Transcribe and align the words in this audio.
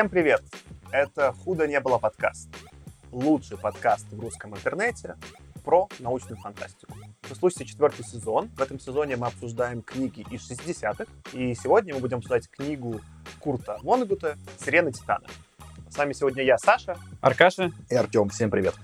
Всем 0.00 0.08
привет! 0.08 0.42
Это 0.92 1.34
«Худо 1.44 1.66
не 1.66 1.78
было» 1.78 1.98
подкаст. 1.98 2.48
Лучший 3.12 3.58
подкаст 3.58 4.06
в 4.10 4.18
русском 4.18 4.54
интернете 4.54 5.16
про 5.62 5.90
научную 5.98 6.40
фантастику. 6.40 6.94
Вы 7.28 7.36
слушаете 7.36 7.66
четвертый 7.66 8.02
сезон. 8.06 8.48
В 8.56 8.62
этом 8.62 8.80
сезоне 8.80 9.16
мы 9.16 9.26
обсуждаем 9.26 9.82
книги 9.82 10.24
из 10.30 10.50
60-х. 10.50 11.04
И 11.34 11.54
сегодня 11.54 11.92
мы 11.92 12.00
будем 12.00 12.16
обсуждать 12.16 12.48
книгу 12.48 13.02
Курта 13.40 13.76
Вонегута 13.82 14.38
«Сирены 14.64 14.90
Титана». 14.90 15.26
С 15.90 15.98
вами 15.98 16.14
сегодня 16.14 16.44
я, 16.44 16.56
Саша. 16.56 16.96
Аркаша. 17.20 17.70
И 17.90 17.94
Артем. 17.94 18.30
Всем 18.30 18.50
привет. 18.50 18.76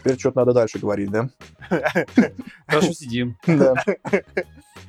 Теперь 0.00 0.18
что-то 0.18 0.40
надо 0.40 0.54
дальше 0.54 0.80
говорить, 0.80 1.12
да? 1.12 1.28
Хорошо 2.66 2.92
сидим. 2.94 3.36
Да. 3.46 3.74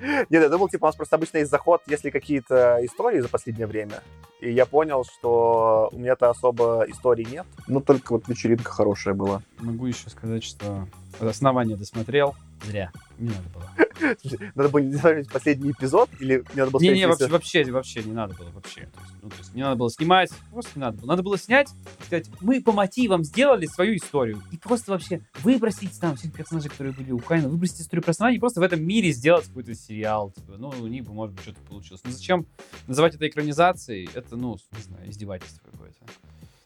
Нет, 0.02 0.28
я 0.30 0.50
думал, 0.50 0.70
типа, 0.70 0.86
у 0.86 0.88
нас 0.88 0.96
просто 0.96 1.16
обычно 1.16 1.38
есть 1.38 1.52
заход, 1.52 1.82
если 1.88 2.10
какие-то 2.10 2.80
истории 2.84 3.20
за 3.20 3.30
последнее 3.30 3.68
время. 3.68 4.02
И 4.40 4.52
я 4.52 4.66
понял, 4.66 5.06
что 5.06 5.90
у 5.92 5.98
меня-то 5.98 6.30
особо 6.30 6.86
историй 6.88 7.26
нет. 7.26 7.46
Ну, 7.68 7.82
только 7.82 8.14
вот 8.14 8.28
вечеринка 8.28 8.72
хорошая 8.72 9.14
была. 9.14 9.42
Могу 9.60 9.86
еще 9.86 10.10
сказать, 10.10 10.44
что 10.44 10.88
основание 11.20 11.78
досмотрел. 11.78 12.36
Зря. 12.64 12.92
Не 13.18 13.30
надо 13.30 13.50
было. 13.54 13.70
Надо 14.56 14.70
было 14.70 14.82
не 14.82 14.98
смотреть 14.98 15.32
последний 15.32 15.72
эпизод, 15.72 16.10
или 16.20 16.44
не 16.54 16.60
надо 16.60 16.72
было 16.72 16.82
Не-не, 16.82 17.08
вообще, 17.08 17.28
вообще, 17.28 17.72
вообще 17.72 18.04
не 18.04 18.14
надо 18.14 18.34
было 18.34 18.50
вообще. 18.50 18.90
Ну, 19.22 19.30
то 19.30 19.38
есть 19.38 19.54
не 19.54 19.62
надо 19.62 19.76
было 19.76 19.90
снимать, 19.90 20.32
просто 20.52 20.72
не 20.76 20.82
надо 20.82 20.98
было. 20.98 21.08
Надо 21.08 21.24
было 21.24 21.38
снять 21.38 21.70
сказать, 22.06 22.30
мы 22.42 22.62
по 22.62 22.72
мотивам 22.72 23.24
сделали 23.24 23.66
свою 23.66 23.96
историю. 23.96 24.42
И 24.52 24.58
просто 24.58 24.92
вообще 24.92 25.22
выбросить 25.44 25.98
там 26.00 26.18
всех 26.18 26.34
персонажей, 26.34 26.70
которые 26.70 26.94
были 26.94 27.12
у 27.12 27.20
Кайна, 27.20 27.48
выбросить 27.48 27.82
историю 27.82 28.04
и 28.34 28.40
просто 28.40 28.60
в 28.60 28.64
этом 28.64 28.84
мире 28.84 29.12
сделать 29.12 29.46
какой-то 29.46 29.74
сериал. 29.76 30.32
Типа, 30.32 30.58
ну, 30.58 30.70
у 30.70 30.88
них 30.88 31.06
бы, 31.06 31.14
может 31.14 31.36
быть, 31.36 31.44
что-то 31.44 31.62
получилось. 31.62 32.02
Но 32.04 32.12
зачем 32.12 32.46
называть 32.88 33.16
это 33.16 33.28
экранизацией? 33.28 34.10
Это, 34.14 34.36
ну, 34.36 34.58
не 34.76 34.84
знаю, 34.84 35.10
издевательство 35.10 35.70
какое-то. 35.72 36.00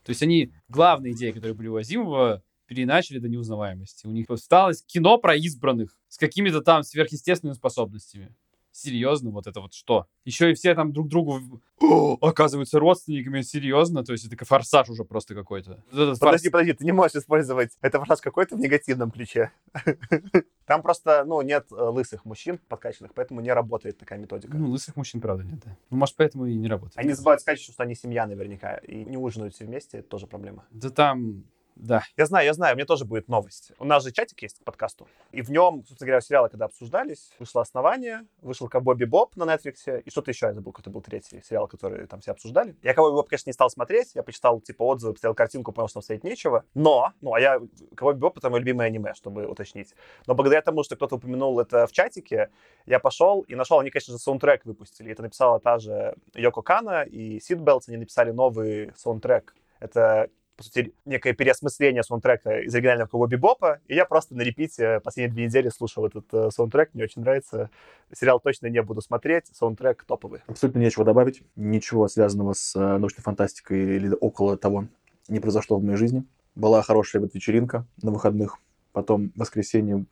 То 0.04 0.10
есть 0.10 0.24
они 0.24 0.52
главные 0.68 1.14
идеи, 1.14 1.32
которые 1.32 1.56
были 1.56 1.68
у 1.68 1.76
Азимова, 1.76 2.42
переначали 2.68 3.20
до 3.20 3.28
неузнаваемости. 3.28 4.08
У 4.08 4.12
них 4.12 4.30
осталось 4.30 4.84
кино 4.84 5.18
про 5.18 5.36
избранных 5.36 5.96
с 6.08 6.18
какими-то 6.18 6.62
там 6.62 6.84
сверхъестественными 6.84 7.56
способностями. 7.56 8.36
Серьезно, 8.76 9.32
вот 9.32 9.48
это 9.48 9.62
вот 9.62 9.74
что? 9.74 10.06
Еще 10.26 10.52
и 10.52 10.54
все 10.54 10.76
там 10.76 10.92
друг 10.92 11.08
другу 11.08 11.40
О, 11.80 12.18
оказываются 12.20 12.78
родственниками, 12.78 13.40
серьезно? 13.40 14.04
То 14.04 14.12
есть 14.12 14.26
это 14.26 14.44
форсаж 14.44 14.90
уже 14.90 15.06
просто 15.06 15.34
какой-то. 15.34 15.82
Подожди, 15.92 16.50
форс- 16.50 16.52
подожди, 16.52 16.74
ты 16.74 16.84
не 16.84 16.92
можешь 16.92 17.16
использовать 17.16 17.72
это 17.80 18.04
фраз 18.04 18.20
какой-то 18.20 18.58
в 18.58 18.60
негативном 18.60 19.12
ключе. 19.12 19.54
Там 20.66 20.82
просто, 20.82 21.24
ну, 21.26 21.42
нет 21.42 21.68
э, 21.72 21.76
лысых 21.76 22.26
мужчин 22.26 22.60
подкачанных, 22.68 23.14
поэтому 23.14 23.40
не 23.40 23.54
работает 23.54 23.98
такая 23.98 24.20
методика. 24.20 24.58
Ну, 24.58 24.70
лысых 24.70 24.98
мужчин, 24.98 25.22
правда, 25.22 25.46
нет, 25.46 25.62
да. 25.64 25.78
Ну, 25.90 25.96
может, 25.96 26.18
поэтому 26.18 26.46
и 26.46 26.56
не 26.56 26.68
работает. 26.68 26.98
Они 26.98 27.14
забывают 27.14 27.40
сказать, 27.40 27.62
что 27.62 27.82
они 27.82 27.96
семья 27.96 28.28
наверняка, 28.28 28.76
и 28.76 29.06
не 29.06 29.16
ужинают 29.16 29.56
все 29.56 29.64
вместе, 29.64 30.00
это 30.00 30.10
тоже 30.10 30.28
проблема. 30.28 30.66
Да 30.72 30.90
там, 30.90 31.46
да. 31.76 32.04
Я 32.16 32.26
знаю, 32.26 32.46
я 32.46 32.54
знаю, 32.54 32.74
у 32.74 32.78
меня 32.78 32.86
тоже 32.86 33.06
будет 33.06 33.28
новость. 33.28 33.74
У 33.80 33.86
нас 33.86 34.04
же 34.04 34.12
чатик 34.12 34.42
есть 34.42 34.60
к 34.60 34.64
подкасту, 34.64 35.08
и 35.32 35.42
в 35.42 35.52
нем, 35.52 35.84
собственно 35.88 36.08
говоря, 36.08 36.22
сериалы, 36.22 36.50
когда 36.50 36.66
обсуждались, 36.66 37.32
вышло 37.38 37.62
«Основание», 37.62 38.26
вышел 38.42 38.70
«Ковбой 38.70 38.96
Бибоп» 38.96 39.36
на 39.36 39.44
Netflix, 39.44 40.02
и 40.02 40.10
что-то 40.10 40.32
еще, 40.32 40.48
я 40.48 40.54
забыл, 40.54 40.72
какой-то 40.72 40.90
был 40.90 41.02
третий 41.02 41.42
сериал, 41.42 41.68
который 41.68 42.08
там 42.08 42.22
все 42.22 42.32
обсуждали. 42.32 42.76
Я 42.82 42.94
«Ковбой 42.94 43.12
Бибоп», 43.12 43.30
конечно, 43.30 43.50
не 43.50 43.54
стал 43.54 43.70
смотреть, 43.70 44.16
я 44.16 44.24
почитал, 44.24 44.62
типа, 44.62 44.84
отзывы, 44.84 45.14
посмотрел 45.14 45.36
картинку, 45.36 45.72
понял, 45.74 45.88
что 45.88 45.96
там 45.96 46.04
смотреть 46.04 46.24
нечего, 46.24 46.64
но, 46.74 47.12
ну, 47.22 47.34
а 47.34 47.40
я 47.40 47.60
«Ковбой 47.96 48.16
Бибоп»— 48.16 48.38
это 48.40 48.50
мое 48.50 48.60
любимое 48.60 48.88
аниме, 48.88 49.14
чтобы 49.14 49.46
уточнить. 49.46 49.94
Но 50.28 50.34
благодаря 50.34 50.62
тому, 50.62 50.84
что 50.84 50.96
кто-то 50.96 51.16
упомянул 51.16 51.60
это 51.60 51.88
в 51.88 51.92
чатике, 51.92 52.50
я 52.86 53.00
пошел 53.00 53.42
и 53.42 53.56
нашел, 53.56 53.80
они, 53.80 53.90
конечно 53.90 54.14
же, 54.14 54.20
саундтрек 54.20 54.66
выпустили. 54.66 55.12
Это 55.12 55.24
написала 55.24 55.60
та 55.60 55.78
же 55.78 56.16
Йоко 56.34 56.62
Кана 56.62 57.04
и 57.04 57.40
Сид 57.40 57.60
Белтс, 57.60 57.90
они 57.90 57.98
написали 57.98 58.32
новый 58.32 58.92
саундтрек. 58.96 59.56
Это 59.80 60.30
по 60.56 60.64
сути, 60.64 60.94
некое 61.06 61.34
переосмысление 61.34 62.04
саундтрека 62.04 62.62
из 62.62 62.74
оригинального 62.74 63.08
Ковбой 63.08 63.28
Бибопа, 63.28 63.80
и 63.88 63.96
я 63.96 64.06
просто 64.06 64.36
на 64.36 64.42
репите 64.42 65.02
последние 65.02 65.34
две 65.34 65.46
недели 65.46 65.70
слушал 65.70 66.06
этот 66.06 66.26
э, 66.34 66.50
саундтрек, 66.52 66.94
мне 66.94 67.04
очень 67.04 67.22
нравится. 67.22 67.70
Сериал 68.14 68.40
точно 68.40 68.68
не 68.68 68.82
буду 68.82 69.02
смотреть, 69.02 69.48
саундтрек 69.54 70.04
топовый. 70.06 70.42
Абсолютно 70.48 70.80
нечего 70.80 71.04
добавить. 71.04 71.44
Ничего 71.56 72.08
связанного 72.08 72.54
с 72.54 72.76
э, 72.76 72.98
научной 72.98 73.22
фантастикой 73.22 73.98
или 73.98 74.16
около 74.20 74.58
того 74.58 74.88
не 75.28 75.40
произошло 75.40 75.78
в 75.78 75.84
моей 75.84 75.98
жизни. 75.98 76.24
Была 76.56 76.82
хорошая 76.82 77.22
вот 77.22 77.34
вечеринка 77.34 77.86
на 78.02 78.12
выходных. 78.12 78.58
Потом 78.94 79.34
воскресенье. 79.36 80.06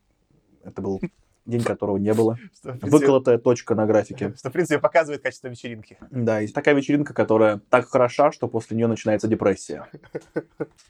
Это 0.63 0.81
был 0.81 0.99
день, 1.45 1.63
которого 1.63 1.97
не 1.97 2.13
было. 2.13 2.37
Что, 2.53 2.69
принципе, 2.69 2.91
Выколотая 2.91 3.37
точка 3.37 3.75
на 3.75 3.85
графике. 3.85 4.33
что, 4.37 4.49
в 4.49 4.53
принципе, 4.53 4.79
показывает 4.79 5.21
качество 5.21 5.47
вечеринки. 5.47 5.97
Да, 6.11 6.41
и 6.41 6.47
такая 6.47 6.75
вечеринка, 6.75 7.13
которая 7.13 7.59
так 7.69 7.87
хороша, 7.89 8.31
что 8.31 8.47
после 8.47 8.77
нее 8.77 8.87
начинается 8.87 9.27
депрессия. 9.27 9.87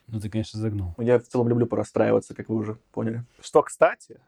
Ну, 0.07 0.19
ты, 0.19 0.29
конечно, 0.29 0.59
загнул. 0.59 0.93
Я 0.99 1.17
в 1.17 1.23
целом 1.23 1.49
люблю 1.49 1.65
порастраиваться, 1.65 2.35
как 2.35 2.47
вы 2.49 2.57
уже 2.57 2.77
поняли. 2.91 3.23
Что, 3.41 3.63
кстати, 3.63 4.19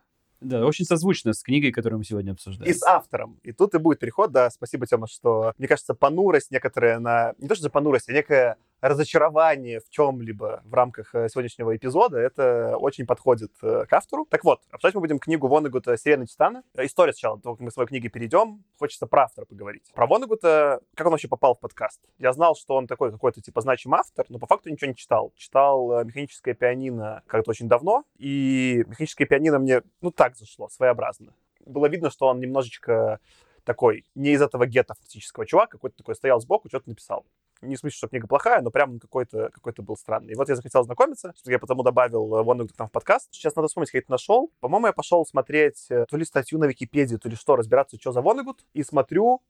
Да, 0.41 0.66
очень 0.66 0.84
созвучно 0.86 1.34
с 1.34 1.44
книгой, 1.44 1.72
которую 1.72 2.00
мы 2.00 2.03
сегодня 2.06 2.31
обсуждаем. 2.31 2.69
и 2.69 2.74
с 2.74 2.81
автором. 2.81 3.40
И 3.44 3.52
тут 3.52 3.75
и 3.75 3.78
будет 3.78 4.00
переход, 4.00 4.31
да, 4.31 4.50
спасибо, 4.50 4.88
Тёма, 4.88 5.07
что, 5.07 5.53
мне 5.59 5.68
кажется, 5.68 5.94
понурость 5.94 6.50
некоторая 6.50 7.00
на... 7.00 7.34
Не 7.38 7.47
то, 7.47 7.56
что 7.56 7.69
понурость, 7.69 8.09
а 8.09 8.13
некое 8.13 8.57
разочарование 8.88 9.79
в 9.79 9.90
чем-либо 9.90 10.62
в 10.63 10.73
рамках 10.73 11.13
э, 11.16 11.28
сегодняшнего 11.29 11.75
эпизода, 11.75 12.19
это 12.19 12.78
очень 12.78 13.07
подходит 13.07 13.51
э, 13.63 13.85
к 13.90 13.94
автору. 13.94 14.28
Так 14.29 14.44
вот, 14.44 14.62
обсуждать 14.69 14.94
мы 14.96 15.01
будем 15.01 15.18
книгу 15.18 15.47
Вонегута 15.47 15.97
«Сирена 15.97 16.28
Титана». 16.28 16.63
Э, 16.75 16.85
История 16.85 17.12
сначала, 17.13 17.40
только 17.40 17.63
мы 17.63 17.72
к 17.72 17.74
своей 17.74 17.88
книге 17.88 18.09
перейдем, 18.09 18.63
хочется 18.78 19.07
про 19.07 19.24
автора 19.24 19.45
поговорить. 19.45 19.91
Про 19.95 20.06
Вонегута, 20.06 20.81
как 20.94 21.07
он 21.07 21.12
вообще 21.12 21.28
попал 21.28 21.56
в 21.56 21.59
подкаст? 21.59 22.00
Я 22.19 22.31
знал, 22.34 22.56
что 22.56 22.75
он 22.75 22.85
такой 22.85 23.12
какой-то, 23.12 23.41
типа, 23.41 23.62
значимый 23.62 24.00
автор, 24.00 24.25
но 24.29 24.38
по 24.38 24.45
факту 24.45 24.69
ничего 24.69 24.90
не 24.90 24.95
читал. 24.95 25.34
Читал 25.35 26.03
«Механическое 26.03 26.53
пианино» 26.53 27.24
как-то 27.25 27.51
очень 27.51 27.68
давно, 27.68 28.03
и 28.18 28.84
«Механическое 28.88 29.25
пианино» 29.25 29.57
мне, 29.57 29.81
ну, 30.01 30.12
так 30.12 30.35
зашло, 30.35 30.69
своеобразно. 30.69 31.34
Было 31.66 31.88
видно, 31.88 32.12
что 32.12 32.28
он 32.28 32.40
немножечко 32.40 33.19
такой, 33.63 34.06
не 34.13 34.31
из 34.34 34.41
этого 34.41 34.68
гетто 34.68 34.94
фантастического 34.94 35.45
чувак, 35.45 35.72
какой-то 35.72 35.97
такой 35.97 36.16
стоял 36.16 36.40
сбоку, 36.40 36.69
что-то 36.69 36.90
написал. 36.90 37.25
Не 37.65 37.75
в 37.75 37.79
смысле, 37.79 37.97
что 37.97 38.07
книга 38.07 38.27
плохая, 38.27 38.61
но 38.61 38.71
прям 38.71 38.99
какой-то 38.99 39.49
какой 39.53 39.73
был 39.77 39.97
странный. 39.97 40.33
И 40.33 40.35
вот 40.35 40.49
я 40.49 40.55
захотел 40.55 40.83
знакомиться, 40.83 41.33
я 41.45 41.59
потому 41.59 41.83
добавил 41.83 42.35
э, 42.35 42.43
Вон 42.43 42.67
к 42.67 42.77
нам 42.77 42.87
в 42.87 42.91
подкаст. 42.91 43.27
Сейчас 43.31 43.55
надо 43.55 43.67
вспомнить, 43.67 43.89
как 43.89 43.95
я 43.95 43.99
это 44.01 44.11
нашел. 44.11 44.51
По-моему, 44.59 44.87
я 44.87 44.93
пошел 44.93 45.25
смотреть 45.25 45.87
э, 45.89 46.05
то 46.07 46.17
ли 46.17 46.25
статью 46.25 46.59
на 46.59 46.65
Википедии, 46.65 47.17
то 47.17 47.29
ли 47.29 47.35
что, 47.35 47.55
разбираться, 47.55 47.97
что 47.99 48.11
за 48.11 48.21
Вонегут. 48.21 48.65
И 48.73 48.83
смотрю, 48.83 49.41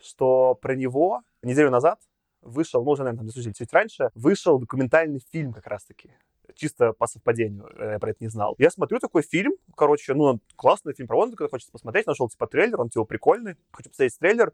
что 0.00 0.54
про 0.54 0.74
него 0.74 1.22
неделю 1.42 1.70
назад 1.70 2.00
вышел, 2.44 2.84
ну, 2.84 2.90
уже, 2.90 3.02
наверное, 3.02 3.30
там, 3.32 3.52
чуть 3.54 3.72
раньше, 3.72 4.10
вышел 4.14 4.58
документальный 4.58 5.22
фильм 5.32 5.52
как 5.52 5.66
раз-таки. 5.66 6.10
Чисто 6.54 6.92
по 6.92 7.06
совпадению, 7.06 7.68
э, 7.76 7.92
я 7.92 7.98
про 7.98 8.10
это 8.10 8.18
не 8.22 8.28
знал. 8.28 8.54
Я 8.58 8.70
смотрю 8.70 8.98
такой 8.98 9.22
фильм, 9.22 9.54
короче, 9.76 10.14
ну, 10.14 10.40
классный 10.56 10.92
фильм 10.92 11.08
про 11.08 11.16
Вонда, 11.16 11.48
хочется 11.48 11.72
посмотреть, 11.72 12.06
нашел, 12.06 12.28
типа, 12.28 12.46
трейлер, 12.46 12.80
он, 12.80 12.90
типа, 12.90 13.04
прикольный, 13.04 13.56
хочу 13.72 13.88
посмотреть 13.88 14.18
трейлер, 14.18 14.52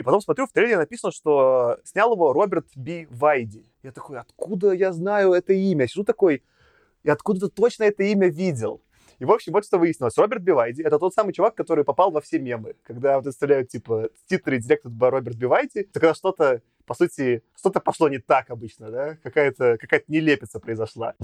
и 0.00 0.02
потом 0.02 0.22
смотрю, 0.22 0.46
в 0.46 0.52
трейлере 0.52 0.78
написано, 0.78 1.12
что 1.12 1.76
снял 1.84 2.14
его 2.14 2.32
Роберт 2.32 2.66
Би 2.74 3.06
Вайди. 3.10 3.70
Я 3.82 3.92
такой, 3.92 4.18
откуда 4.18 4.72
я 4.72 4.92
знаю 4.92 5.34
это 5.34 5.52
имя? 5.52 5.86
Сижу 5.86 6.04
такой, 6.04 6.42
и 7.02 7.10
откуда-то 7.10 7.50
точно 7.50 7.84
это 7.84 8.02
имя 8.04 8.28
видел. 8.28 8.80
И, 9.18 9.26
в 9.26 9.30
общем, 9.30 9.52
вот 9.52 9.66
что 9.66 9.76
выяснилось. 9.78 10.16
Роберт 10.16 10.42
Бивайди— 10.42 10.82
это 10.84 10.98
тот 10.98 11.12
самый 11.12 11.34
чувак, 11.34 11.54
который 11.54 11.84
попал 11.84 12.10
во 12.10 12.22
все 12.22 12.38
мемы. 12.38 12.76
Когда 12.82 13.20
представляют, 13.20 13.68
типа, 13.68 14.08
титры 14.26 14.56
Directed 14.56 14.90
by 14.90 15.10
Роберт 15.10 15.36
Бивайди, 15.36 15.82
то 15.82 16.00
когда 16.00 16.14
что-то, 16.14 16.62
по 16.86 16.94
сути, 16.94 17.42
что-то 17.54 17.80
пошло 17.80 18.08
не 18.08 18.20
так 18.20 18.48
обычно, 18.48 18.90
да? 18.90 19.18
Какая-то 19.22 19.76
какая 19.78 20.02
нелепица 20.08 20.60
произошла. 20.60 21.14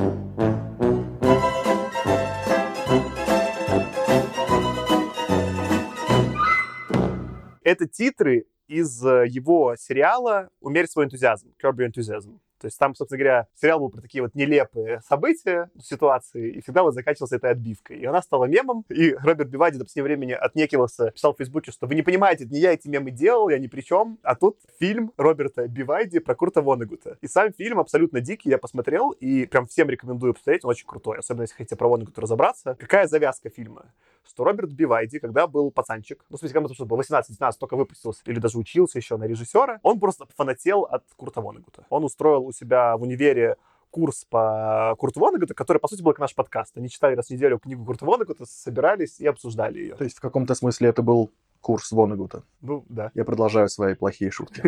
Это 7.62 7.88
титры 7.88 8.44
из 8.68 9.04
э, 9.04 9.26
его 9.28 9.74
сериала 9.78 10.48
«Умерь 10.60 10.86
свой 10.86 11.06
энтузиазм», 11.06 11.52
«Curb 11.62 11.76
Your 11.76 11.88
Enthusiasm». 11.88 12.38
То 12.60 12.66
есть 12.66 12.78
там, 12.78 12.94
собственно 12.94 13.18
говоря, 13.18 13.46
сериал 13.54 13.80
был 13.80 13.90
про 13.90 14.00
такие 14.00 14.22
вот 14.22 14.34
нелепые 14.34 15.00
события, 15.06 15.70
ситуации, 15.80 16.52
и 16.52 16.60
всегда 16.62 16.82
вот 16.82 16.94
заканчивался 16.94 17.36
этой 17.36 17.50
отбивкой. 17.50 17.98
И 17.98 18.04
она 18.04 18.22
стала 18.22 18.46
мемом, 18.46 18.84
и 18.88 19.12
Роберт 19.12 19.50
Бивади 19.50 19.78
до 19.78 19.84
последнего 19.84 20.06
времени 20.06 20.32
отнекивался, 20.32 21.10
писал 21.10 21.34
в 21.34 21.36
Фейсбуке, 21.36 21.70
что 21.70 21.86
вы 21.86 21.94
не 21.94 22.02
понимаете, 22.02 22.46
не 22.46 22.58
я 22.58 22.72
эти 22.72 22.88
мемы 22.88 23.10
делал, 23.10 23.50
я 23.50 23.58
ни 23.58 23.66
при 23.66 23.82
чем. 23.82 24.18
А 24.22 24.34
тут 24.34 24.58
фильм 24.80 25.12
Роберта 25.16 25.68
Бивайди 25.68 26.18
про 26.18 26.34
Курта 26.34 26.62
Вонегута. 26.62 27.18
И 27.20 27.28
сам 27.28 27.52
фильм 27.52 27.78
абсолютно 27.78 28.20
дикий, 28.20 28.48
я 28.48 28.58
посмотрел, 28.58 29.10
и 29.10 29.46
прям 29.46 29.66
всем 29.66 29.90
рекомендую 29.90 30.32
посмотреть, 30.32 30.64
он 30.64 30.70
очень 30.70 30.86
крутой, 30.86 31.18
особенно 31.18 31.42
если 31.42 31.56
хотите 31.56 31.76
про 31.76 31.88
Вонегута 31.88 32.22
разобраться. 32.22 32.74
Какая 32.78 33.06
завязка 33.06 33.50
фильма? 33.50 33.92
Что 34.28 34.44
Роберт 34.44 34.70
Бивайди, 34.70 35.18
когда 35.18 35.46
был 35.46 35.70
пацанчик, 35.70 36.24
ну, 36.30 36.36
в 36.36 36.40
смысле, 36.40 36.54
когда 36.54 36.68
ему 36.68 36.86
был 36.86 37.00
18-19, 37.00 37.52
только 37.58 37.76
выпустился, 37.76 38.22
или 38.26 38.38
даже 38.38 38.58
учился 38.58 38.98
еще 38.98 39.16
на 39.16 39.24
режиссера, 39.24 39.78
он 39.82 40.00
просто 40.00 40.26
фанател 40.36 40.82
от 40.82 41.04
Курта 41.16 41.40
Вонегута. 41.40 41.86
Он 41.90 42.04
устроил 42.04 42.46
у 42.46 42.52
себя 42.52 42.96
в 42.96 43.02
универе 43.02 43.56
курс 43.90 44.26
по 44.28 44.94
Курту 44.98 45.20
Вонегуту, 45.20 45.54
который, 45.54 45.78
по 45.78 45.88
сути, 45.88 46.02
был 46.02 46.12
как 46.12 46.20
наш 46.20 46.34
подкаст. 46.34 46.76
Они 46.76 46.90
читали 46.90 47.14
раз 47.14 47.28
в 47.28 47.30
неделю 47.30 47.58
книгу 47.58 47.84
Курта 47.84 48.04
Вонегута, 48.04 48.44
собирались 48.44 49.20
и 49.20 49.26
обсуждали 49.26 49.78
ее. 49.78 49.94
То 49.94 50.04
есть 50.04 50.18
в 50.18 50.20
каком-то 50.20 50.54
смысле 50.54 50.90
это 50.90 51.02
был 51.02 51.30
курс 51.60 51.90
Вонегута. 51.92 52.42
Ну, 52.60 52.84
да. 52.88 53.10
Я 53.14 53.24
продолжаю 53.24 53.68
свои 53.68 53.94
плохие 53.94 54.30
шутки. 54.30 54.62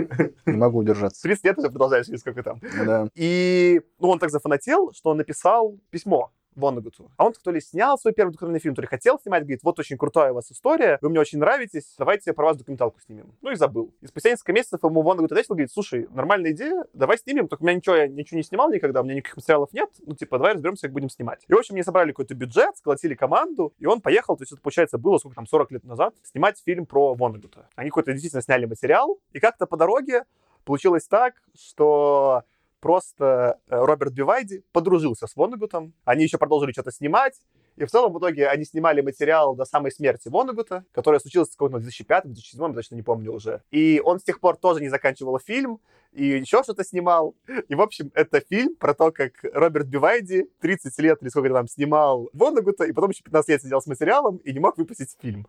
Не 0.47 0.57
могу 0.57 0.79
удержаться. 0.79 1.23
30 1.23 1.45
лет 1.45 1.59
уже 1.59 1.69
продолжаешь, 1.69 2.07
сколько 2.19 2.43
там. 2.43 2.61
Да. 2.85 3.09
И 3.15 3.83
ну, 3.99 4.09
он 4.09 4.19
так 4.19 4.31
зафанател, 4.31 4.93
что 4.93 5.11
он 5.11 5.19
написал 5.19 5.79
письмо 5.91 6.33
Воннегуту. 6.59 7.11
А 7.17 7.27
он 7.27 7.33
то 7.33 7.51
ли 7.51 7.61
снял 7.61 7.99
свой 7.99 8.13
первый 8.13 8.33
документальный 8.33 8.61
фильм, 8.61 8.75
то 8.75 8.83
ли 8.83 8.87
хотел 8.87 9.19
снимать, 9.19 9.43
говорит, 9.43 9.61
вот 9.63 9.79
очень 9.79 9.97
крутая 9.97 10.33
у 10.33 10.35
вас 10.35 10.51
история, 10.51 10.99
вы 11.01 11.09
мне 11.09 11.21
очень 11.21 11.39
нравитесь, 11.39 11.95
давайте 11.99 12.33
про 12.33 12.47
вас 12.47 12.57
документалку 12.57 13.01
снимем. 13.01 13.33
Ну 13.41 13.51
и 13.51 13.55
забыл. 13.55 13.95
И 14.01 14.07
спустя 14.07 14.31
несколько 14.31 14.53
месяцев 14.53 14.83
ему 14.83 15.03
Воннегут 15.03 15.33
ответил, 15.33 15.55
говорит, 15.55 15.73
слушай, 15.73 16.07
нормальная 16.11 16.53
идея, 16.53 16.85
давай 16.93 17.19
снимем, 17.19 17.49
только 17.49 17.63
у 17.63 17.67
меня 17.67 17.77
ничего, 17.77 17.97
я 17.97 18.09
ничего 18.09 18.37
не 18.37 18.43
снимал 18.43 18.71
никогда, 18.71 19.01
у 19.01 19.05
меня 19.05 19.15
никаких 19.15 19.37
материалов 19.37 19.73
нет, 19.73 19.91
ну 20.05 20.15
типа, 20.15 20.39
давай 20.39 20.55
разберемся, 20.55 20.83
как 20.83 20.93
будем 20.93 21.09
снимать. 21.09 21.45
И, 21.49 21.53
в 21.53 21.59
общем, 21.59 21.75
мне 21.75 21.85
собрали 21.85 22.11
какой-то 22.11 22.35
бюджет, 22.35 22.77
сколотили 22.77 23.15
команду, 23.15 23.73
и 23.79 23.87
он 23.87 24.01
поехал, 24.01 24.37
то 24.37 24.43
есть 24.43 24.53
это, 24.53 24.61
получается, 24.61 24.99
было 24.99 25.19
сколько 25.19 25.37
там, 25.37 25.47
40 25.47 25.73
лет 25.73 25.85
назад, 25.85 26.15
снимать 26.23 26.61
фильм 26.65 26.87
про 26.87 27.15
Воннегута. 27.15 27.69
Они 27.77 27.91
какой-то 27.91 28.13
действительно 28.13 28.43
сняли 28.43 28.67
материал, 28.67 29.19
и 29.33 29.41
как-то 29.41 29.67
по 29.67 29.77
дороге 29.77 30.25
получилось 30.65 31.07
так, 31.07 31.35
что 31.55 32.43
просто 32.81 33.59
э, 33.69 33.77
Роберт 33.77 34.13
Бивайди 34.13 34.63
подружился 34.73 35.27
с 35.27 35.37
Воннегутом. 35.37 35.95
Они 36.05 36.25
еще 36.25 36.39
продолжили 36.39 36.73
что-то 36.73 36.93
снимать. 36.93 37.35
И 37.77 37.85
в 37.85 37.91
целом, 37.91 38.13
в 38.13 38.19
итоге, 38.19 38.49
они 38.49 38.65
снимали 38.65 39.01
материал 39.01 39.55
до 39.55 39.65
самой 39.65 39.93
смерти 39.93 40.29
Воннегута, 40.29 40.85
которая 40.93 41.21
случилась 41.21 41.49
в 41.57 41.63
2005-2007, 41.63 42.69
я 42.69 42.73
точно 42.75 42.97
не 42.97 43.03
помню 43.03 43.33
уже. 43.33 43.63
И 43.71 44.03
он 44.05 44.19
с 44.19 44.25
тех 44.25 44.41
пор 44.41 44.57
тоже 44.57 44.81
не 44.81 44.89
заканчивал 44.89 45.39
фильм, 45.39 45.81
и 46.13 46.25
еще 46.25 46.63
что-то 46.65 46.83
снимал. 46.85 47.37
И, 47.69 47.75
в 47.75 47.81
общем, 47.81 48.11
это 48.15 48.41
фильм 48.41 48.75
про 48.75 48.95
то, 48.95 49.13
как 49.13 49.33
Роберт 49.53 49.87
Бивайди 49.87 50.49
30 50.61 50.99
лет 50.99 51.23
или 51.23 51.29
сколько 51.29 51.51
там 51.51 51.69
снимал 51.69 52.29
Воннегута, 52.33 52.85
и 52.85 52.93
потом 52.93 53.11
еще 53.11 53.23
15 53.23 53.49
лет 53.49 53.63
сидел 53.63 53.81
с 53.81 53.87
материалом 53.87 54.39
и 54.39 54.53
не 54.53 54.59
мог 54.59 54.77
выпустить 54.77 55.17
фильм. 55.21 55.47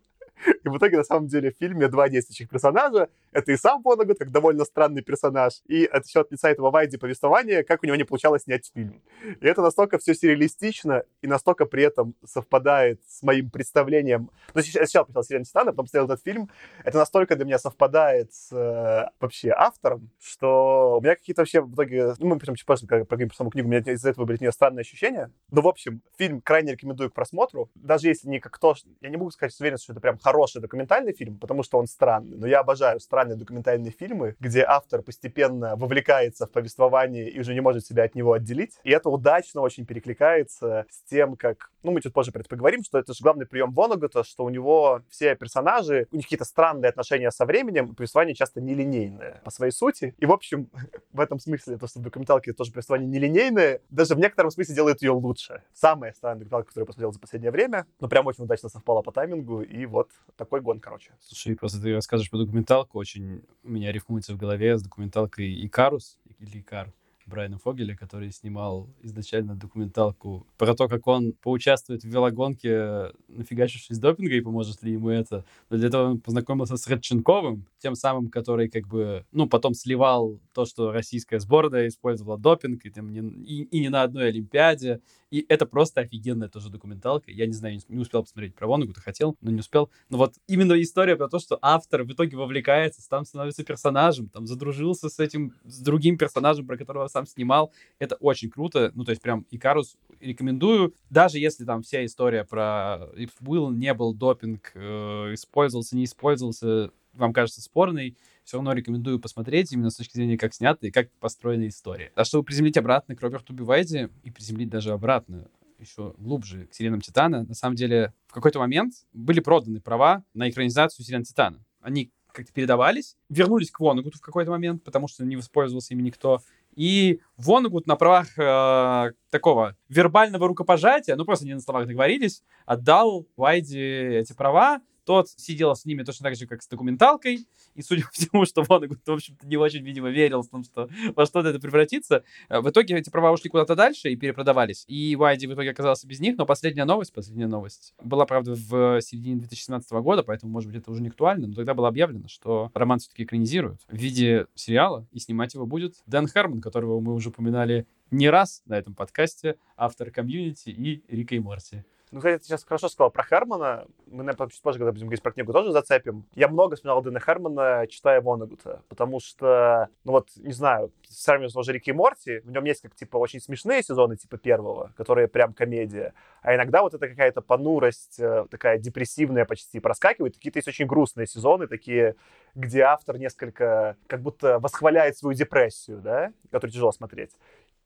И 0.64 0.70
в 0.70 0.78
итоге, 0.78 0.98
на 0.98 1.04
самом 1.04 1.28
деле, 1.28 1.52
в 1.52 1.58
фильме 1.58 1.88
два 1.88 2.10
действующих 2.10 2.50
персонажа. 2.50 3.10
Это 3.32 3.52
и 3.52 3.58
сам 3.58 3.82
Вонагут, 3.84 4.20
как 4.20 4.32
довольно 4.32 4.66
странный 4.66 5.02
персонаж, 5.02 5.62
и 5.68 5.84
это 5.84 6.02
еще 6.06 6.22
от 6.22 6.32
лица 6.32 6.50
этого 6.50 6.72
Вайди 6.72 6.98
повествования, 6.98 7.64
как 7.64 7.84
у 7.84 7.86
него 7.86 7.96
не 7.96 8.04
получалось 8.04 8.44
снять 8.44 8.72
фильм. 8.74 9.02
И 9.24 9.46
это 9.46 9.62
настолько 9.62 9.98
все 9.98 10.14
сюрреалистично 10.14 11.04
и 11.22 11.28
настолько 11.28 11.66
при 11.66 11.84
этом 11.84 12.16
совпадает 12.26 13.02
с 13.08 13.22
моим 13.24 13.50
представлением. 13.50 14.32
Ну, 14.54 14.62
я 14.62 14.86
сначала 14.86 15.06
посмотрел 15.06 15.24
«Сирена 15.24 15.46
Титана», 15.46 15.72
потом 15.72 15.86
посмотрел 15.86 16.06
этот 16.06 16.24
фильм. 16.24 16.50
Это 16.84 16.98
настолько 16.98 17.36
для 17.36 17.46
меня 17.46 17.60
совпадает 17.60 18.34
с 18.34 18.52
э, 18.52 19.10
вообще 19.20 19.52
автором, 19.52 20.10
что 20.20 20.98
у 21.00 21.02
меня 21.02 21.16
какие-то 21.16 21.42
вообще 21.42 21.62
в 21.62 21.74
итоге... 21.74 22.14
Ну, 22.18 22.28
мы 22.28 22.40
прям 22.40 22.56
чуть 22.56 22.66
позже 22.66 22.88
поговорим 22.88 23.30
про 23.30 23.36
саму 23.36 23.50
книгу, 23.52 23.68
у 23.68 23.72
меня 23.72 23.82
из-за 23.94 24.10
этого 24.10 24.26
были 24.26 24.38
от 24.38 24.42
нее 24.42 24.52
странные 24.52 24.82
ощущения. 24.82 25.32
Но, 25.52 25.62
в 25.62 25.68
общем, 25.68 26.02
фильм 26.18 26.42
крайне 26.42 26.74
рекомендую 26.74 27.12
к 27.12 27.14
просмотру. 27.14 27.70
Даже 27.76 28.08
если 28.08 28.28
не 28.28 28.40
как 28.40 28.58
то... 28.58 28.76
Я 29.02 29.10
не 29.10 29.18
могу 29.18 29.32
сказать 29.32 29.54
с 29.54 29.60
уверенностью, 29.60 29.86
что 29.86 29.94
это 29.94 30.02
прям 30.02 30.18
хороший 30.30 30.62
документальный 30.62 31.14
фильм, 31.14 31.38
потому 31.38 31.64
что 31.64 31.80
он 31.80 31.88
странный. 31.88 32.38
Но 32.38 32.48
я 32.48 32.60
обожаю 32.60 33.00
странные 33.00 33.36
документальные 33.36 33.92
фильмы, 33.92 34.36
где 34.40 34.64
автор 34.64 35.02
постепенно 35.02 35.76
вовлекается 35.76 36.46
в 36.46 36.52
повествование 36.52 37.30
и 37.30 37.40
уже 37.40 37.54
не 37.54 37.62
может 37.62 37.86
себя 37.86 38.04
от 38.04 38.16
него 38.16 38.34
отделить. 38.34 38.80
И 38.84 38.92
это 38.92 39.10
удачно 39.10 39.62
очень 39.62 39.86
перекликается 39.86 40.86
с 40.90 41.10
тем, 41.10 41.36
как... 41.36 41.72
Ну, 41.84 41.92
мы 41.92 42.02
чуть 42.02 42.14
позже 42.14 42.32
про 42.32 42.42
это 42.42 42.50
поговорим, 42.50 42.84
что 42.84 42.98
это 42.98 43.14
же 43.14 43.20
главный 43.22 43.46
прием 43.46 43.72
Вонагута, 43.72 44.24
что 44.24 44.44
у 44.44 44.50
него 44.50 45.02
все 45.10 45.36
персонажи, 45.36 46.08
у 46.12 46.16
них 46.16 46.26
какие-то 46.26 46.46
странные 46.46 46.90
отношения 46.90 47.32
со 47.32 47.46
временем, 47.46 47.96
повествование 47.96 48.36
часто 48.36 48.60
нелинейное 48.60 49.42
по 49.46 49.52
своей 49.52 49.72
сути. 49.72 50.14
И, 50.18 50.26
в 50.26 50.32
общем, 50.32 50.70
в 51.14 51.20
этом 51.20 51.40
смысле 51.40 51.78
то, 51.78 51.88
что 51.88 52.00
в 52.00 52.04
документалке 52.04 52.54
тоже 52.54 52.72
повествование 52.72 53.08
нелинейное, 53.10 53.82
даже 53.90 54.16
в 54.16 54.20
некотором 54.20 54.52
смысле 54.52 54.76
делает 54.76 55.02
ее 55.02 55.12
лучше. 55.12 55.64
Самая 55.74 56.14
странная 56.14 56.40
документалка, 56.40 56.68
которую 56.68 56.84
я 56.84 56.88
посмотрел 56.88 57.12
за 57.14 57.20
последнее 57.20 57.52
время, 57.52 57.86
но 58.00 58.10
прям 58.10 58.28
очень 58.28 58.44
удачно 58.44 58.70
совпала 58.70 59.02
по 59.02 59.12
таймингу, 59.12 59.62
и 59.62 59.86
вот 59.86 60.10
такой 60.36 60.62
гон, 60.62 60.80
короче. 60.80 61.12
Слушай, 61.22 61.56
просто 61.56 61.82
ты 61.82 61.94
рассказываешь 61.94 62.30
про 62.30 62.40
документалку, 62.40 62.98
очень 62.98 63.44
у 63.64 63.70
меня 63.70 63.92
рифмуется 63.92 64.34
в 64.34 64.38
голове 64.38 64.78
с 64.78 64.84
документалкой 64.84 65.66
«Икарус» 65.66 66.20
или 66.40 66.60
«Икар», 66.60 66.92
Брайана 67.30 67.58
Фогеля, 67.60 67.96
который 67.96 68.32
снимал 68.32 68.90
изначально 69.02 69.56
документалку 69.56 70.46
про 70.58 70.76
то, 70.76 70.88
как 70.88 71.08
он 71.08 71.34
поучаствует 71.42 72.04
в 72.04 72.08
велогонке, 72.08 73.12
нафигачившись 73.28 74.00
допинга, 74.00 74.36
и 74.36 74.42
поможет 74.42 74.84
ли 74.84 74.94
ему 74.94 75.10
это. 75.10 75.46
Но 75.70 75.78
для 75.78 75.88
этого 75.88 76.10
он 76.10 76.20
познакомился 76.20 76.76
с 76.76 76.88
Родченковым, 76.88 77.66
тем 77.80 77.96
самым, 77.96 78.30
который 78.30 78.70
как 78.70 78.88
бы, 78.88 79.26
ну, 79.32 79.48
потом 79.48 79.74
сливал 79.74 80.40
то, 80.54 80.66
что 80.66 80.92
российская 80.92 81.40
сборная 81.40 81.88
использовала 81.88 82.38
допинг, 82.38 82.86
и, 82.86 82.90
там, 82.90 83.12
не, 83.14 83.22
и, 83.22 83.64
и 83.64 83.80
не 83.80 83.90
на 83.90 84.04
одной 84.04 84.30
Олимпиаде. 84.30 85.02
И 85.32 85.46
это 85.48 85.66
просто 85.66 86.02
офигенная 86.02 86.50
тоже 86.50 86.70
документалка. 86.70 87.32
Я 87.32 87.46
не 87.46 87.54
знаю, 87.54 87.76
не, 87.76 87.96
не 87.96 88.02
успел 88.02 88.24
посмотреть 88.24 88.56
про 88.56 88.68
Вонагу-то 88.68 89.00
хотел, 89.00 89.38
но 89.42 89.52
не 89.52 89.60
успел. 89.60 89.90
Но 90.10 90.18
вот 90.18 90.34
именно 90.48 90.80
история 90.82 91.16
про 91.16 91.30
то, 91.30 91.40
что 91.40 91.60
автор 91.62 92.04
в 92.04 92.12
итоге 92.12 92.36
вовлекается, 92.36 93.08
там 93.08 93.26
становится 93.26 93.64
персонажем, 93.64 94.30
там 94.30 94.48
задружился 94.48 95.10
с 95.10 95.20
этим, 95.20 95.54
с 95.66 95.80
другим 95.80 96.18
персонажем, 96.18 96.66
про 96.66 96.78
которого 96.78 97.08
сам 97.08 97.19
снимал. 97.26 97.72
Это 98.00 98.16
очень 98.16 98.50
круто. 98.50 98.92
Ну, 98.96 99.04
то 99.04 99.12
есть 99.12 99.22
прям 99.22 99.46
Икарус 99.52 99.98
рекомендую. 100.20 100.94
Даже 101.10 101.40
если 101.40 101.66
там 101.66 101.82
вся 101.82 102.06
история 102.06 102.44
про 102.44 103.10
был, 103.40 103.72
не 103.72 103.94
был 103.94 104.14
допинг, 104.14 104.72
э, 104.74 105.34
использовался, 105.34 105.96
не 105.96 106.06
использовался, 106.06 106.92
вам 107.14 107.34
кажется 107.34 107.62
спорной, 107.62 108.18
все 108.44 108.58
равно 108.58 108.74
рекомендую 108.74 109.20
посмотреть 109.20 109.72
именно 109.72 109.90
с 109.90 109.96
точки 109.96 110.14
зрения, 110.14 110.38
как 110.38 110.54
снята 110.54 110.88
и 110.88 110.92
как 110.92 111.12
построена 111.20 111.68
история. 111.68 112.12
А 112.16 112.24
чтобы 112.24 112.44
приземлить 112.44 112.78
обратно 112.78 113.16
к 113.16 113.22
Роберту 113.22 113.54
Бивайди 113.54 114.10
и 114.24 114.32
приземлить 114.32 114.70
даже 114.70 114.92
обратно 114.92 115.48
еще 115.80 116.14
глубже 116.18 116.68
к 116.68 116.74
Сиренам 116.74 117.02
Титана, 117.02 117.44
на 117.44 117.54
самом 117.54 117.76
деле 117.76 118.14
в 118.28 118.34
какой-то 118.34 118.60
момент 118.60 118.94
были 119.14 119.40
проданы 119.40 119.80
права 119.80 120.24
на 120.34 120.50
экранизацию 120.50 121.06
Сирен 121.06 121.24
Титана. 121.24 121.64
Они 121.80 122.12
как-то 122.32 122.54
передавались, 122.54 123.16
вернулись 123.30 123.72
к 123.72 123.80
Вонагуту 123.80 124.18
в 124.18 124.22
какой-то 124.22 124.52
момент, 124.52 124.84
потому 124.84 125.08
что 125.08 125.26
не 125.26 125.36
воспользовался 125.36 125.94
ими 125.94 126.04
никто. 126.04 126.42
И 126.76 127.20
Вонагут 127.38 127.88
на 127.88 127.96
правах 127.96 128.28
э, 128.38 129.12
такого 129.30 129.76
вербального 129.88 130.48
рукопожатия, 130.48 131.16
ну 131.16 131.26
просто 131.26 131.46
не 131.46 131.54
на 131.54 131.62
словах 131.62 131.88
договорились, 131.88 132.44
отдал 132.66 133.28
Вайди 133.38 133.80
эти 133.80 134.34
права, 134.34 134.82
тот 135.10 135.28
сидел 135.28 135.76
с 135.76 135.86
ними 135.86 136.04
точно 136.04 136.26
так 136.26 136.36
же, 136.36 136.46
как 136.46 136.62
с 136.62 136.68
документалкой, 136.68 137.48
и 137.74 137.82
судя 137.82 138.04
по 138.04 138.12
всему, 138.12 138.46
что 138.46 138.62
Вонагут, 138.62 139.00
в 139.04 139.12
общем-то, 139.12 139.48
не 139.48 139.58
очень, 139.58 139.84
видимо, 139.84 140.10
верил 140.10 140.44
в 140.44 140.50
том, 140.50 140.64
что 140.64 140.88
во 141.16 141.26
что-то 141.26 141.50
это 141.50 141.60
превратится, 141.60 142.24
э, 142.48 142.60
в 142.60 142.70
итоге 142.70 142.96
эти 142.96 143.10
права 143.10 143.32
ушли 143.32 143.50
куда-то 143.50 143.76
дальше 143.76 144.12
и 144.12 144.16
перепродавались. 144.16 144.86
И 144.88 145.16
Вайди 145.16 145.48
в 145.48 145.54
итоге 145.56 145.72
оказался 145.72 146.06
без 146.06 146.20
них, 146.20 146.38
но 146.38 146.46
последняя 146.46 146.86
новость, 146.86 147.12
последняя 147.12 147.48
новость, 147.48 147.96
была, 148.04 148.28
правда, 148.28 148.54
в 148.54 149.02
середине 149.02 149.38
2017 149.38 149.92
года, 149.94 150.22
поэтому, 150.22 150.52
может 150.52 150.70
быть, 150.70 150.80
это 150.80 150.92
уже 150.92 151.02
не 151.02 151.08
актуально, 151.08 151.48
но 151.48 151.56
тогда 151.56 151.74
было 151.74 151.88
объявлено, 151.88 152.28
что 152.28 152.70
роман 152.76 153.00
все-таки 153.00 153.24
экранизируют 153.24 153.82
в 153.88 153.98
виде 153.98 154.46
сериала, 154.54 155.08
и 155.12 155.18
снимать 155.18 155.56
его 155.56 155.66
будет 155.66 155.96
Дэн 156.06 156.28
Херман, 156.28 156.62
которого 156.62 157.00
мы 157.00 157.16
уже 157.16 157.30
упоминали 157.30 157.88
не 158.12 158.30
раз 158.30 158.62
на 158.68 158.78
этом 158.78 158.94
подкасте, 158.94 159.56
автор 159.76 160.12
комьюнити 160.12 160.70
и 160.70 161.04
Рика 161.08 161.34
и 161.34 161.40
Морти. 161.40 161.84
Ну, 162.12 162.20
кстати, 162.20 162.40
ты 162.40 162.46
сейчас 162.46 162.64
хорошо 162.64 162.90
сказал 162.90 163.12
про 163.12 163.24
Хермана. 163.24 163.86
Мы, 164.08 164.24
наверное, 164.24 164.50
чуть 164.50 164.62
позже, 164.64 164.80
когда 164.80 164.92
будем 164.92 165.06
говорить 165.06 165.22
про 165.22 165.32
книгу, 165.32 165.54
тоже 165.54 165.72
зацепим. 165.72 166.26
Я 166.34 166.48
много 166.48 166.76
вспоминал 166.76 167.04
Дэна 167.04 167.20
Хермана, 167.20 167.86
читая 167.88 168.20
Вонагута, 168.20 168.82
потому 168.90 169.20
что, 169.20 169.90
ну 170.06 170.14
вот, 170.14 170.30
не 170.38 170.54
знаю, 170.54 170.92
сравнивая 171.08 171.50
с 171.50 171.56
уже 171.56 171.72
Рики 171.72 171.92
и 171.92 171.94
Морти, 171.94 172.40
в 172.40 172.50
нем 172.50 172.64
есть 172.64 172.82
как, 172.82 172.96
типа, 172.96 173.18
очень 173.18 173.40
смешные 173.40 173.84
сезоны, 173.84 174.18
типа, 174.18 174.38
первого, 174.38 174.92
которые 174.98 175.28
прям 175.28 175.54
комедия, 175.54 176.14
а 176.42 176.56
иногда 176.56 176.82
вот 176.82 176.96
это 176.96 177.08
какая-то 177.08 177.42
понурость, 177.42 178.20
э, 178.20 178.46
такая 178.50 178.80
депрессивная 178.80 179.46
почти 179.46 179.80
проскакивает. 179.80 180.34
Какие-то 180.36 180.58
есть 180.58 180.68
очень 180.68 180.88
грустные 180.88 181.28
сезоны, 181.28 181.68
такие, 181.68 182.16
где 182.56 182.82
автор 182.82 183.20
несколько, 183.20 183.98
как 184.08 184.22
будто 184.22 184.58
восхваляет 184.58 185.16
свою 185.16 185.36
депрессию, 185.36 185.98
да, 186.02 186.34
которую 186.52 186.74
тяжело 186.74 186.92
смотреть. 186.92 187.32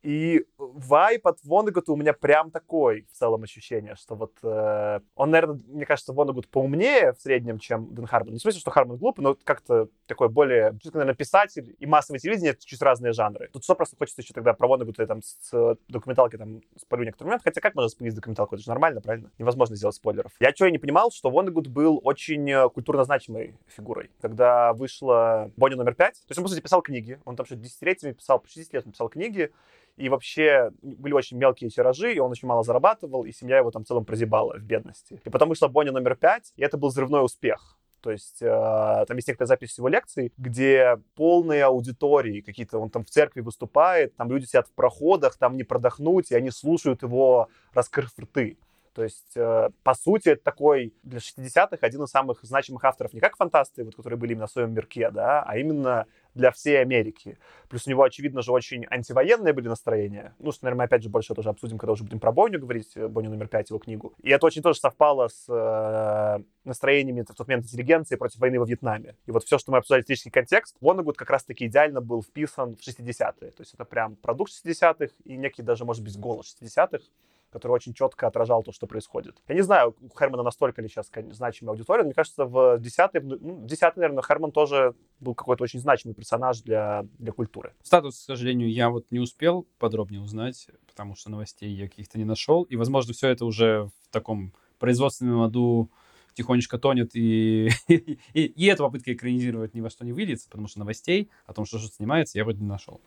И 0.04 0.46
вайп 0.58 1.26
от 1.28 1.40
Вонагута 1.44 1.94
у 1.94 1.96
меня 1.96 2.12
прям 2.12 2.52
такой 2.52 3.08
в 3.10 3.18
целом 3.18 3.44
ощущение, 3.44 3.96
что 3.96 4.16
вот 4.16 4.34
э, 4.44 5.00
он, 5.16 5.32
наверное, 5.32 5.62
мне 5.66 5.86
кажется, 5.86 6.12
Вонагут 6.12 6.50
поумнее 6.50 7.14
в 7.14 7.22
среднем, 7.22 7.58
чем 7.58 7.96
Дэн 7.96 8.06
Хармон. 8.06 8.34
Не 8.34 8.40
в 8.40 8.42
смысле, 8.42 8.60
что 8.60 8.70
Хармон 8.70 8.98
глупый, 8.98 9.24
но 9.24 9.38
как-то 9.46 9.88
такой 10.06 10.28
более, 10.28 10.78
наверное, 10.92 11.16
писатель 11.16 11.74
и 11.80 11.86
массовое 11.86 12.20
телевидение— 12.20 12.52
это 12.54 12.66
чуть 12.66 12.82
разные 12.82 13.14
жанры. 13.14 13.50
Тут 13.54 13.64
что 13.64 13.76
просто 13.76 13.96
хочется 13.96 14.22
еще 14.22 14.34
тогда 14.34 14.52
про 14.54 14.68
Вонагута 14.68 15.08
там 15.08 15.22
с 15.22 15.78
документалки 15.88 16.36
там 16.36 16.62
спалю 16.78 17.06
некоторые 17.06 17.30
моменты. 17.30 17.46
Хотя 17.46 17.62
как 17.62 17.74
можно 17.74 17.88
спалить 17.88 18.14
документалку? 18.14 18.56
Это 18.56 18.64
же 18.64 18.70
нормально, 18.70 19.00
правильно? 19.00 19.32
Невозможно 19.38 19.78
сделать 19.78 19.96
спойлеров. 19.96 20.34
Я 20.42 20.52
что, 20.54 20.66
я 20.66 20.72
не 20.72 20.80
понимал, 20.80 21.12
что 21.12 21.30
Вонагут 21.30 21.68
был 21.68 22.02
очень 22.04 22.52
э, 22.52 22.70
культурно 22.70 23.06
значимой 23.06 23.56
фигурой. 23.68 24.12
Когда 24.22 24.74
вышла 24.74 25.50
Бонни 25.56 25.76
номер 25.76 25.96
пять, 25.96 26.16
то 26.16 26.32
есть 26.32 26.40
он, 26.40 26.44
по 26.44 26.50
сути, 26.50 26.60
писал 26.60 26.82
книги. 26.82 27.22
Он 27.24 27.38
там 27.38 27.46
что-то 27.46 27.62
десятилетиями 27.62 28.14
писал, 28.14 28.40
по 28.40 28.50
60 28.50 28.74
лет 28.74 28.86
он 28.86 28.92
писал 28.92 29.08
книги 29.08 29.50
и 29.96 30.10
вообще 30.10 30.72
были 30.82 31.14
очень 31.14 31.38
мелкие 31.38 31.70
тиражи, 31.70 32.14
и 32.14 32.20
он 32.20 32.32
очень 32.32 32.48
мало 32.48 32.64
зарабатывал, 32.64 33.26
и 33.26 33.32
семья 33.32 33.58
его 33.58 33.72
там 33.72 33.84
в 33.84 33.88
целом 33.88 34.06
прозябала 34.06 34.58
в 34.58 34.64
бедности. 34.64 35.22
И 35.24 35.30
потом 35.30 35.50
вышла 35.50 35.68
Бонни 35.68 35.90
номер 35.90 36.16
пять, 36.16 36.52
и 36.56 36.64
это 36.64 36.78
был 36.78 36.90
взрывной 36.90 37.24
успех. 37.24 37.78
То 38.02 38.12
есть 38.12 38.42
э, 38.42 39.06
там 39.08 39.16
есть 39.16 39.30
некоторая 39.30 39.48
запись 39.48 39.78
его 39.78 39.88
лекций, 39.88 40.34
где 40.38 41.00
полные 41.16 41.64
аудитории, 41.64 42.42
какие-то 42.42 42.78
он 42.78 42.90
там 42.90 43.06
в 43.06 43.10
церкви 43.10 43.40
выступает, 43.40 44.14
там 44.18 44.30
люди 44.30 44.46
сидят 44.46 44.68
в 44.68 44.74
проходах, 44.74 45.38
там 45.38 45.56
не 45.56 45.64
продохнуть, 45.64 46.32
и 46.32 46.36
они 46.36 46.52
слушают 46.52 47.02
его, 47.02 47.48
раскрыв 47.74 48.12
рты. 48.20 48.58
То 48.94 49.04
есть, 49.04 49.36
э, 49.36 49.70
по 49.84 49.94
сути, 49.96 50.30
это 50.30 50.44
такой 50.44 50.94
для 51.04 51.20
60-х 51.20 51.78
один 51.82 52.04
из 52.04 52.10
самых 52.10 52.44
значимых 52.44 52.84
авторов 52.84 53.14
не 53.14 53.20
как 53.20 53.36
фантасты, 53.36 53.84
вот, 53.84 53.96
которые 53.96 54.18
были 54.20 54.34
именно 54.34 54.48
в 54.48 54.52
своем 54.52 54.74
мирке, 54.74 55.10
да, 55.10 55.44
а 55.44 55.58
именно 55.58 56.06
для 56.36 56.52
всей 56.52 56.82
Америки. 56.82 57.38
Плюс 57.70 57.88
у 57.88 57.90
него, 57.90 58.04
очевидно 58.04 58.42
же, 58.42 58.52
очень 58.52 58.86
антивоенные 58.90 59.54
были 59.54 59.68
настроения. 59.68 60.36
Ну, 60.40 60.52
что, 60.52 60.66
наверное, 60.66 60.80
мы 60.80 60.84
опять 60.86 61.04
же 61.04 61.10
больше 61.10 61.34
тоже 61.34 61.50
обсудим, 61.50 61.78
когда 61.78 61.94
уже 61.94 62.04
будем 62.04 62.20
про 62.20 62.32
Боню 62.32 62.60
говорить, 62.60 62.92
э, 62.96 63.08
Боню 63.08 63.30
номер 63.30 63.48
пять, 63.48 63.70
его 63.70 63.80
книгу. 63.80 64.14
И 64.22 64.30
это 64.30 64.46
очень 64.46 64.62
тоже 64.62 64.80
совпало 64.80 65.28
с 65.28 65.46
э, 65.48 66.44
настроениями 66.64 67.22
в 67.22 67.34
тот 67.34 67.48
момент 67.48 67.66
интеллигенции 67.66 68.16
против 68.16 68.40
войны 68.40 68.60
во 68.60 68.66
Вьетнаме. 68.66 69.16
И 69.26 69.32
вот 69.32 69.44
все, 69.44 69.58
что 69.58 69.72
мы 69.72 69.80
обсуждали, 69.80 70.02
исторический 70.02 70.32
контекст, 70.32 70.76
Воннегуд 70.82 71.18
как 71.18 71.30
раз-таки 71.30 71.66
идеально 71.66 72.02
был 72.02 72.22
вписан 72.22 72.76
в 72.76 72.80
60-е. 72.80 73.52
То 73.52 73.62
есть 73.62 73.74
это 73.74 73.86
прям 73.86 74.16
продукт 74.16 74.52
60-х 74.52 75.14
и 75.24 75.38
некий 75.38 75.62
даже, 75.62 75.86
может 75.86 76.04
быть, 76.04 76.18
голос 76.18 76.56
60-х, 76.62 77.04
который 77.54 77.72
очень 77.72 77.94
четко 77.94 78.28
отражал 78.28 78.64
то, 78.64 78.72
что 78.72 78.88
происходит. 78.88 79.38
Я 79.48 79.56
не 79.56 79.62
знаю, 79.62 79.96
у 80.02 80.10
Хермана 80.18 80.44
настолько 80.44 80.82
ли 80.82 80.90
сейчас 80.90 81.10
значимая 81.32 81.74
аудитория, 81.74 82.02
но 82.02 82.08
мне 82.08 82.16
кажется, 82.16 82.46
в 82.46 82.80
10-й, 82.80 83.22
ну, 83.22 83.66
10 83.66 83.96
наверное, 83.96 84.24
Херман 84.24 84.52
тоже 84.52 84.96
был 85.20 85.36
какой-то 85.36 85.64
очень 85.64 85.80
значимый 85.80 86.16
персонаж 86.16 86.62
для, 86.62 87.06
для 87.20 87.32
культуры. 87.32 87.74
Статус, 87.84 88.18
к 88.18 88.24
сожалению, 88.24 88.72
я 88.72 88.90
вот 88.90 89.06
не 89.12 89.20
успел 89.20 89.68
подробнее 89.78 90.22
узнать, 90.22 90.68
потому 90.88 91.16
что 91.16 91.30
новостей 91.30 91.72
я 91.72 91.88
каких-то 91.88 92.18
не 92.18 92.26
нашел, 92.26 92.64
и, 92.64 92.76
возможно, 92.76 93.14
все 93.14 93.30
это 93.30 93.46
уже 93.46 93.90
в 94.02 94.10
таком 94.12 94.54
производственном 94.80 95.42
аду 95.44 95.92
тихонечко 96.34 96.80
тонет, 96.80 97.16
и, 97.16 97.70
и, 97.88 98.18
и 98.34 98.66
эта 98.66 98.84
попытка 98.84 99.14
экранизировать 99.14 99.76
ни 99.76 99.82
во 99.82 99.92
что 99.92 100.04
не 100.04 100.12
выльется, 100.12 100.50
потому 100.50 100.68
что 100.68 100.80
новостей 100.80 101.30
о 101.46 101.54
том, 101.54 101.66
что 101.66 101.78
что-то 101.78 101.96
снимается, 101.96 102.38
я 102.40 102.44
вроде 102.44 102.62
не 102.62 102.68
нашел. 102.68 103.00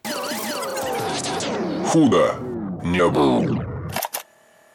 Худо 1.88 2.34
не 2.84 3.08
было. 3.08 3.75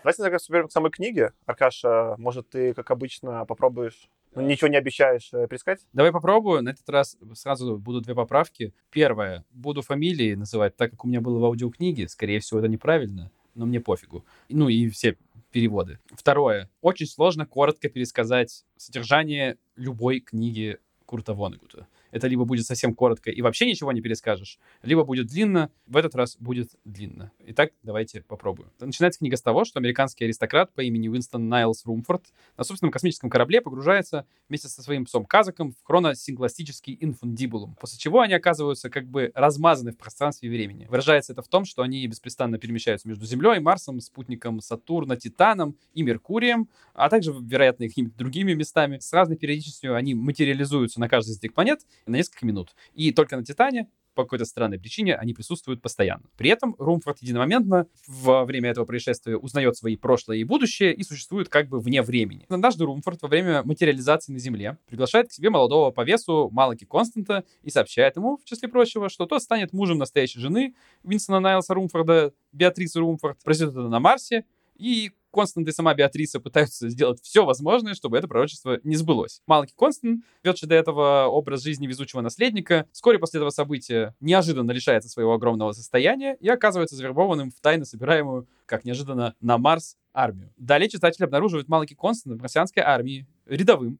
Давайте 0.03 0.23
тогда 0.23 0.39
соберем 0.39 0.67
к 0.67 0.71
самой 0.71 0.91
книге. 0.91 1.33
Аркаша, 1.45 2.15
может, 2.17 2.49
ты, 2.49 2.73
как 2.73 2.89
обычно, 2.91 3.45
попробуешь 3.45 4.09
ну, 4.33 4.41
ничего 4.41 4.69
не 4.69 4.77
обещаешь 4.77 5.29
э, 5.33 5.45
перескать? 5.47 5.85
Давай 5.91 6.11
попробую. 6.11 6.61
На 6.63 6.69
этот 6.69 6.87
раз 6.89 7.17
сразу 7.33 7.77
будут 7.77 8.05
две 8.05 8.15
поправки. 8.15 8.73
Первое. 8.89 9.43
Буду 9.51 9.81
фамилии 9.81 10.35
называть, 10.35 10.75
так 10.77 10.91
как 10.91 11.03
у 11.03 11.07
меня 11.07 11.19
было 11.19 11.37
в 11.37 11.45
аудиокниге. 11.45 12.07
Скорее 12.07 12.39
всего, 12.39 12.59
это 12.59 12.69
неправильно, 12.69 13.29
но 13.55 13.65
мне 13.65 13.81
пофигу. 13.81 14.23
Ну 14.47 14.69
и 14.69 14.89
все 14.89 15.17
переводы. 15.51 15.99
Второе. 16.13 16.69
Очень 16.81 17.07
сложно 17.07 17.45
коротко 17.45 17.89
пересказать 17.89 18.65
содержание 18.77 19.57
любой 19.75 20.21
книги 20.21 20.77
Курта 21.05 21.33
Вонегута 21.33 21.87
это 22.11 22.27
либо 22.27 22.45
будет 22.45 22.65
совсем 22.65 22.93
коротко 22.93 23.31
и 23.31 23.41
вообще 23.41 23.65
ничего 23.65 23.91
не 23.91 24.01
перескажешь, 24.01 24.59
либо 24.83 25.03
будет 25.03 25.27
длинно, 25.27 25.71
в 25.87 25.97
этот 25.97 26.15
раз 26.15 26.37
будет 26.37 26.69
длинно. 26.85 27.31
Итак, 27.39 27.71
давайте 27.83 28.21
попробуем. 28.21 28.69
Начинается 28.79 29.19
книга 29.19 29.37
с 29.37 29.41
того, 29.41 29.65
что 29.65 29.79
американский 29.79 30.25
аристократ 30.25 30.73
по 30.73 30.81
имени 30.81 31.07
Уинстон 31.07 31.49
Найлс 31.49 31.85
Румфорд 31.85 32.25
на 32.57 32.63
собственном 32.63 32.91
космическом 32.91 33.29
корабле 33.29 33.61
погружается 33.61 34.25
вместе 34.47 34.67
со 34.67 34.81
своим 34.81 35.05
псом 35.05 35.25
Казаком 35.25 35.71
в 35.71 35.83
хроносинкластический 35.83 36.97
инфундибулум, 36.99 37.75
после 37.79 37.97
чего 37.97 38.21
они 38.21 38.33
оказываются 38.33 38.89
как 38.89 39.07
бы 39.07 39.31
размазаны 39.33 39.91
в 39.91 39.97
пространстве 39.97 40.49
и 40.49 40.51
времени. 40.51 40.87
Выражается 40.89 41.33
это 41.33 41.41
в 41.41 41.47
том, 41.47 41.65
что 41.65 41.81
они 41.81 42.05
беспрестанно 42.07 42.57
перемещаются 42.57 43.07
между 43.07 43.25
Землей, 43.25 43.59
Марсом, 43.59 43.99
спутником 43.99 44.61
Сатурна, 44.61 45.15
Титаном 45.15 45.75
и 45.93 46.03
Меркурием, 46.03 46.69
а 46.93 47.09
также, 47.09 47.33
вероятно, 47.33 47.87
какими-то 47.87 48.17
другими 48.17 48.53
местами. 48.53 48.99
С 48.99 49.11
разной 49.13 49.37
периодичностью 49.37 49.95
они 49.95 50.13
материализуются 50.13 50.99
на 50.99 51.09
каждой 51.09 51.31
из 51.31 51.37
этих 51.37 51.53
планет 51.53 51.81
на 52.05 52.15
несколько 52.17 52.45
минут. 52.45 52.75
И 52.93 53.11
только 53.11 53.37
на 53.37 53.43
Титане 53.43 53.87
по 54.13 54.23
какой-то 54.23 54.45
странной 54.45 54.79
причине 54.79 55.15
они 55.15 55.33
присутствуют 55.33 55.81
постоянно. 55.81 56.23
При 56.37 56.49
этом 56.49 56.75
Румфорд 56.77 57.19
единомоментно 57.21 57.87
во 58.07 58.45
время 58.45 58.69
этого 58.69 58.85
происшествия 58.85 59.37
узнает 59.37 59.77
свои 59.77 59.95
прошлое 59.95 60.37
и 60.37 60.43
будущее 60.43 60.93
и 60.93 61.03
существует 61.03 61.49
как 61.49 61.69
бы 61.69 61.79
вне 61.79 62.01
времени. 62.01 62.45
Однажды 62.49 62.85
Румфорд 62.85 63.21
во 63.21 63.27
время 63.27 63.63
материализации 63.63 64.33
на 64.33 64.39
Земле 64.39 64.77
приглашает 64.87 65.29
к 65.29 65.31
себе 65.31 65.49
молодого 65.49 65.91
по 65.91 66.03
весу 66.03 66.49
Малаки 66.51 66.85
Константа 66.85 67.43
и 67.63 67.69
сообщает 67.69 68.15
ему, 68.15 68.37
в 68.37 68.45
числе 68.45 68.67
прочего, 68.67 69.09
что 69.09 69.25
тот 69.25 69.41
станет 69.41 69.73
мужем 69.73 69.97
настоящей 69.97 70.39
жены 70.39 70.75
Винсона 71.03 71.39
Найлса 71.39 71.73
Румфорда, 71.73 72.33
Беатрисы 72.51 72.99
Румфорд, 72.99 73.37
это 73.45 73.71
на 73.87 73.99
Марсе, 73.99 74.45
и 74.75 75.11
Констант 75.31 75.67
и 75.67 75.71
сама 75.71 75.93
Беатриса 75.93 76.39
пытаются 76.39 76.89
сделать 76.89 77.21
все 77.21 77.45
возможное, 77.45 77.93
чтобы 77.93 78.17
это 78.17 78.27
пророчество 78.27 78.79
не 78.83 78.95
сбылось. 78.95 79.41
Малки 79.47 79.73
Констант, 79.77 80.23
ведший 80.43 80.67
до 80.67 80.75
этого 80.75 81.25
образ 81.27 81.63
жизни 81.63 81.87
везучего 81.87 82.21
наследника, 82.21 82.85
вскоре 82.91 83.19
после 83.19 83.39
этого 83.39 83.49
события 83.49 84.15
неожиданно 84.19 84.71
лишается 84.71 85.09
своего 85.09 85.33
огромного 85.33 85.71
состояния 85.71 86.35
и 86.39 86.49
оказывается 86.49 86.95
завербованным 86.95 87.51
в 87.51 87.59
тайно 87.61 87.85
собираемую, 87.85 88.47
как 88.65 88.85
неожиданно, 88.85 89.35
на 89.41 89.57
Марс 89.57 89.97
армию. 90.13 90.53
Далее 90.57 90.89
читатель 90.89 91.23
обнаруживает 91.23 91.67
Малки 91.67 91.95
Константа 91.95 92.37
в 92.37 92.41
марсианской 92.41 92.83
армии 92.83 93.27
рядовым, 93.45 93.99